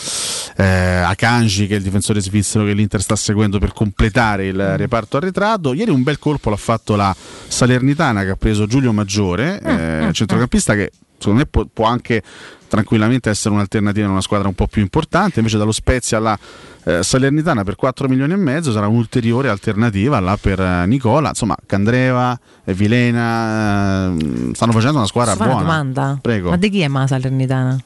[0.58, 4.76] eh, Akanji che è il difensore svizzero che l'Inter sta seguendo per completare il mm.
[4.76, 5.74] reparto arretrato.
[5.74, 7.16] Ieri un bel colpo l'ha fatto la
[7.48, 11.86] Salernitana che ha preso Giulio Maggiore, mm, eh, mm, centrocampista che secondo me può, può,
[11.86, 12.24] anche
[12.68, 15.40] tranquillamente essere un'alternativa in una squadra un po' più importante.
[15.40, 16.38] Invece dallo Spezia alla
[16.84, 21.30] eh, Salernitana per 4 milioni e mezzo sarà un'ulteriore alternativa là per eh, Nicola.
[21.30, 25.62] Insomma, Candreva, e Vilena eh, stanno facendo una squadra Posso buona.
[25.62, 26.18] Una domanda?
[26.22, 26.50] Prego.
[26.50, 27.80] Ma di chi è ma Salernitana?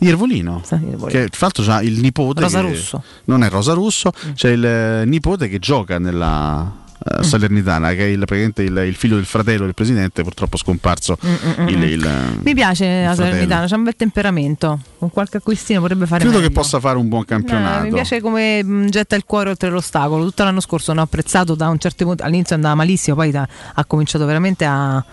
[0.00, 0.62] Iervolino,
[1.08, 3.02] che tra l'altro ha il nipote Rosa Russo.
[3.26, 4.32] non è Rosa Russo, mm.
[4.32, 9.16] c'è il eh, nipote che gioca nella uh, Salernitana, che è il, il, il, figlio
[9.16, 11.16] del fratello del presidente, purtroppo scomparso.
[11.24, 14.80] Mm, mm, il, il, Mi piace la Salernitana, c'è un bel temperamento.
[14.98, 16.48] Con qualche acquistino potrebbe fare Credo meglio.
[16.48, 17.80] che possa fare un buon campionato.
[17.80, 20.24] Eh, mi piace come mh, getta il cuore oltre l'ostacolo.
[20.24, 22.22] Tutto l'anno scorso ne ho apprezzato da un certo punto.
[22.22, 25.04] All'inizio andava malissimo, poi da, ha cominciato veramente a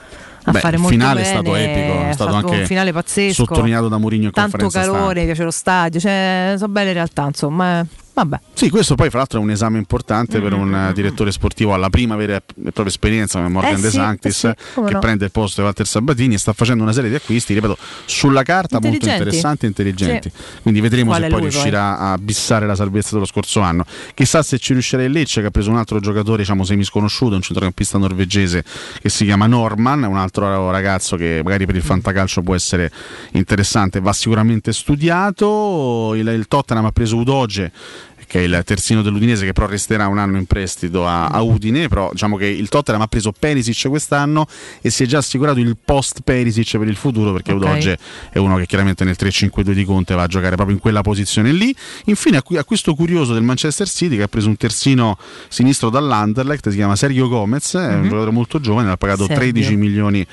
[0.49, 2.91] a Beh, fare il molto finale bene, è stato epico, è stato anche un finale
[2.91, 5.25] pazzesco, sottolineato da Mourinho in tanto conferenza calore, stampa.
[5.25, 7.85] piace lo stadio, cioè, sono belle realtà, insomma,
[8.23, 8.39] vabbè.
[8.53, 10.49] Sì, questo poi fra l'altro è un esame importante mm-hmm.
[10.49, 13.89] per un uh, direttore sportivo alla prima vera e propria esperienza come Morgan eh De
[13.89, 14.99] sì, Sanctis eh sì, che no.
[14.99, 18.43] prende il posto di Walter Sabatini e sta facendo una serie di acquisti, ripeto, sulla
[18.43, 20.29] carta molto interessanti e intelligenti.
[20.33, 20.61] Sì.
[20.61, 22.07] Quindi vedremo Qual se poi lui, riuscirà poi?
[22.07, 23.85] a bissare la salvezza dello scorso anno.
[24.13, 27.41] Chissà se ci riuscirà il Lecce che ha preso un altro giocatore, diciamo semisconosciuto, un
[27.41, 28.63] centrocampista norvegese
[29.01, 32.91] che si chiama Norman, un altro ragazzo che magari per il fantacalcio può essere
[33.31, 36.13] interessante, va sicuramente studiato.
[36.15, 37.71] Il, il Tottenham ha preso Udoge
[38.29, 41.87] che è il terzino dell'Udinese che però resterà un anno in prestito a, a, Udine,
[41.87, 44.45] però diciamo che il Tottenham ha preso Perisic quest'anno
[44.81, 47.71] e si è già assicurato il post Perisic per il futuro perché okay.
[47.71, 47.97] Udoge
[48.29, 51.51] è uno che chiaramente nel 3-5-2 di Conte va a giocare proprio in quella posizione
[51.51, 51.75] lì.
[52.05, 55.17] Infine acquisto curioso del Manchester City che ha preso un terzino
[55.47, 57.95] sinistro dall'Anderlecht, si chiama Sergio Gomez, è mm-hmm.
[57.95, 59.39] un giocatore molto giovane, ha pagato Sergio.
[59.39, 60.23] 13 milioni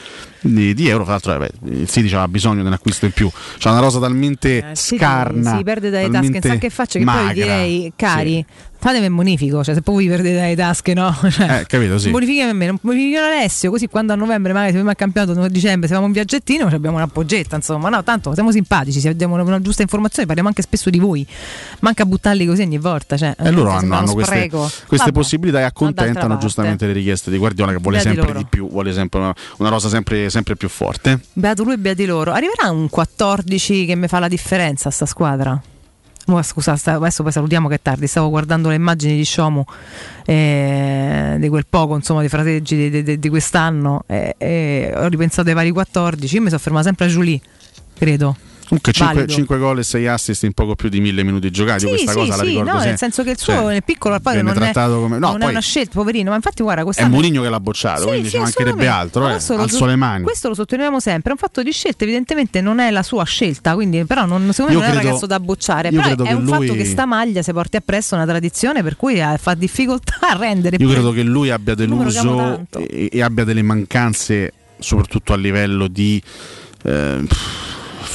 [0.41, 3.31] di, di, euro, fra l'altro vabbè, il City aveva bisogno di un acquisto in più,
[3.57, 5.57] c'è una rosa talmente Eh, scarna.
[5.57, 7.25] Si perde dalle tasche, sa che faccia, che magra.
[7.25, 8.45] poi direi, cari,
[8.79, 11.15] fatemi il bonifico, cioè se poi vi perdete dalle tasche, no?
[11.31, 12.11] Cioè, Eh, capito, sì.
[12.11, 15.49] Bonifichiamo me, non bonifichiamo Alessio, così quando a novembre magari se abbiamo il campionato a
[15.49, 19.35] dicembre, se facciamo un viaggettino, abbiamo una poggetta, insomma, no, tanto siamo simpatici, se abbiamo
[19.35, 21.27] una, una giusta informazione, parliamo anche spesso di voi.
[21.81, 25.13] Manca a buttarli così ogni volta, cioè, E loro eh, hanno, hanno queste, queste Vabbè,
[25.13, 28.39] possibilità e accontentano giustamente le richieste di Guardiola che vuole Beati sempre loro.
[28.39, 31.21] di più, vuole sempre una, una rosa sempre, sempre più forte.
[31.33, 32.33] Beato lui e beati loro.
[32.33, 35.61] Arriverà un 14 che mi fa la differenza a sta squadra?
[36.43, 38.07] Scusa, adesso poi salutiamo che è tardi.
[38.07, 39.65] Stavo guardando le immagini di Shomu
[40.25, 45.49] eh, di quel poco insomma di frateggi di, di- di- quest'anno e, e ho ripensato
[45.49, 46.35] ai vari 14.
[46.35, 47.41] Io mi sono fermata sempre a Julie,
[47.97, 48.37] credo.
[48.67, 49.59] Comunque 5, Valido.
[49.59, 52.37] gol e 6 assist in poco più di mille minuti giocati, Sì, questa sì, cosa
[52.37, 52.89] la sì, ricordo no, sempre.
[52.91, 55.39] nel senso che il suo Cioè, nel piccolo poi non, è, come- no, non è
[55.39, 58.39] poi- una scelta, poverino, ma infatti guarda È Mourinho che l'ha bocciato, Sì, quindi ci
[58.39, 59.21] mancherebbe assolutamente.
[59.29, 59.57] altro, eh.
[59.57, 60.25] lo alzo le mani.
[60.25, 63.75] Questo lo sottolineiamo sempre, è un fatto di scelta, evidentemente non è la sua scelta,
[63.75, 66.25] quindi però non, secondo me Io non è un credo- ragazzo da bocciare, però credo
[66.25, 69.37] è un lui- fatto che sta maglia si porti appresso una tradizione per cui eh,
[69.41, 74.53] fa difficoltà a rendere Io credo che lui abbia deluso e, e abbia delle mancanze,
[74.79, 76.21] soprattutto a livello di
[76.83, 77.25] eh,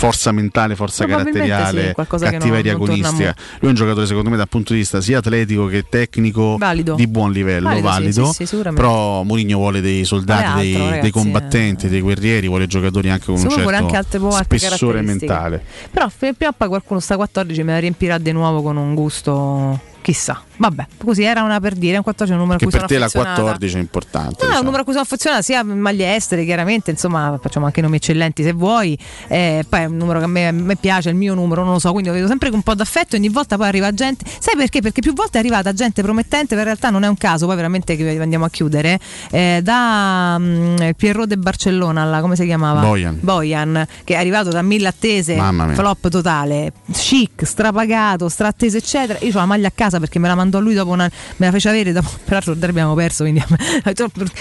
[0.02, 3.36] forza mentale, forza caratteriale, sì, cattiveria non- non torna agonistica.
[3.60, 6.96] Lui è un giocatore, secondo me, dal punto di vista sia atletico che tecnico Valido.
[6.96, 8.32] di buon livello, Valido, sì, valido.
[8.34, 12.66] sì, sì, però Mourinho vuole dei soldati, altro, dei, ragazzi, dei combattenti, dei guerrieri, vuole
[12.66, 15.64] giocatori anche con un Secondo me certo anche altre, altre spessore mentale.
[15.92, 18.96] Però f- prima o poi qualcuno sta 14 me la riempirà di nuovo con un
[18.96, 20.42] gusto chissà.
[20.58, 22.88] Vabbè, così era una per dire, un 14 è un numero a Che cui per
[22.88, 23.42] te la affezionata.
[23.42, 24.28] 14 è importante.
[24.28, 24.64] No, è un diciamo.
[24.64, 28.52] numero a cui sono affezionata sia maglie estere, chiaramente, insomma, facciamo anche nomi eccellenti se
[28.54, 28.96] vuoi.
[29.28, 31.64] Eh, poi è un numero che a me, a me piace, è il mio numero,
[31.64, 33.92] non lo so, quindi lo vedo sempre con un po' d'affetto ogni volta poi arriva
[33.92, 34.24] gente.
[34.40, 34.82] Sai perché?
[34.82, 37.56] Perché più volte è arrivata gente promettente, ma in realtà non è un caso, poi
[37.56, 39.00] veramente che andiamo a chiudere.
[39.32, 42.82] eh, da mm, Pierrot de Barcellona, alla, come si chiamava?
[42.82, 43.18] Bojan.
[43.20, 45.36] Bojan, che è arrivato da mille attese,
[45.74, 49.18] flop totale, chic, strapagato, strattese, eccetera.
[49.24, 51.10] Io ho la maglia a casa perché me la mandò lui dopo una.
[51.38, 52.10] me la fece avere dopo.
[52.24, 53.44] Peraltro abbiamo perso, quindi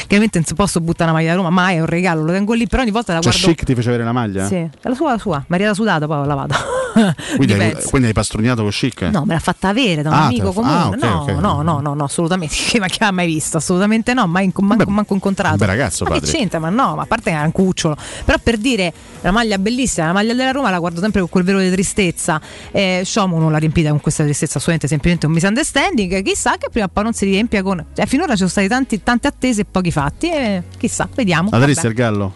[0.07, 2.53] chiaramente non si posso buttare una maglia da Roma, mai è un regalo, lo tengo
[2.55, 3.49] lì, però ogni volta la Cioè, guardo.
[3.49, 4.47] Chic ti fece avere la maglia?
[4.47, 5.45] Sì, è la sua, la sua.
[5.49, 6.57] Maria da sudato, poi l'ho lavata.
[7.37, 9.03] Quindi, di hai, quindi hai pastrugnato con chic?
[9.03, 10.53] No, me l'ha fatta avere da un Ah, amico la- ah,
[10.89, 10.97] comune.
[10.97, 11.31] ok, no, ok.
[11.41, 12.57] no, no, no, no, assolutamente.
[12.81, 13.59] Ma che ha mai visto?
[13.59, 15.57] Assolutamente no, mai inco- manco, manco incontrato.
[15.57, 16.37] bel ragazzo, ma che padre.
[16.37, 16.59] c'entra?
[16.59, 17.97] Ma no, ma a parte che era un cucciolo.
[18.25, 21.45] Però per dire la maglia bellissima, la maglia della Roma la guardo sempre con quel
[21.45, 22.41] velo di tristezza.
[22.73, 26.23] Eh, Shomo non l'ha riempita con questa tristezza, assolutamente semplicemente un misunderstanding.
[26.23, 27.85] Chissà che prima o poi non si riempia con.
[27.95, 30.31] Cioè, finora ci sono tanti, tante attese e pochi fatti.
[30.31, 31.49] E chissà, vediamo.
[31.49, 31.73] Vabbè.
[31.87, 32.35] al gallo?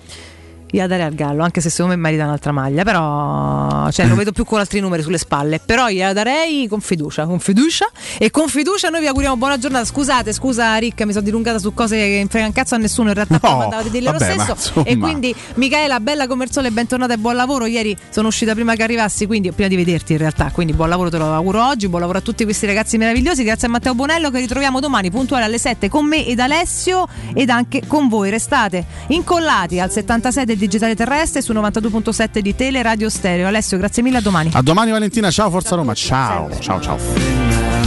[0.75, 4.17] Io la darei al Gallo, anche se secondo me merita un'altra maglia, però cioè, lo
[4.17, 7.87] vedo più con altri numeri sulle spalle, però gliela darei con fiducia, con fiducia
[8.19, 9.85] e con fiducia noi vi auguriamo buona giornata.
[9.85, 13.11] Scusate, scusa Ricca, mi sono dilungata su cose che non frega un cazzo a nessuno,
[13.11, 14.85] in realtà poi mandava di dirle lo vabbè, ma stesso.
[14.85, 17.67] E quindi Michaela, bella commerzone, bentornata e buon lavoro.
[17.67, 21.09] Ieri sono uscita prima che arrivassi, quindi prima di vederti in realtà, quindi buon lavoro
[21.09, 24.29] te lo auguro oggi, buon lavoro a tutti questi ragazzi meravigliosi, grazie a Matteo Bonello
[24.33, 28.29] che ritroviamo domani puntuale alle 7 con me ed Alessio ed anche con voi.
[28.31, 33.47] Restate incollati al 76 del digitale terrestre su 92.7 di Tele Radio Stereo.
[33.47, 34.51] Alessio, grazie mille, a domani.
[34.53, 37.85] A domani Valentina, ciao Forza Roma, ciao, ciao ciao.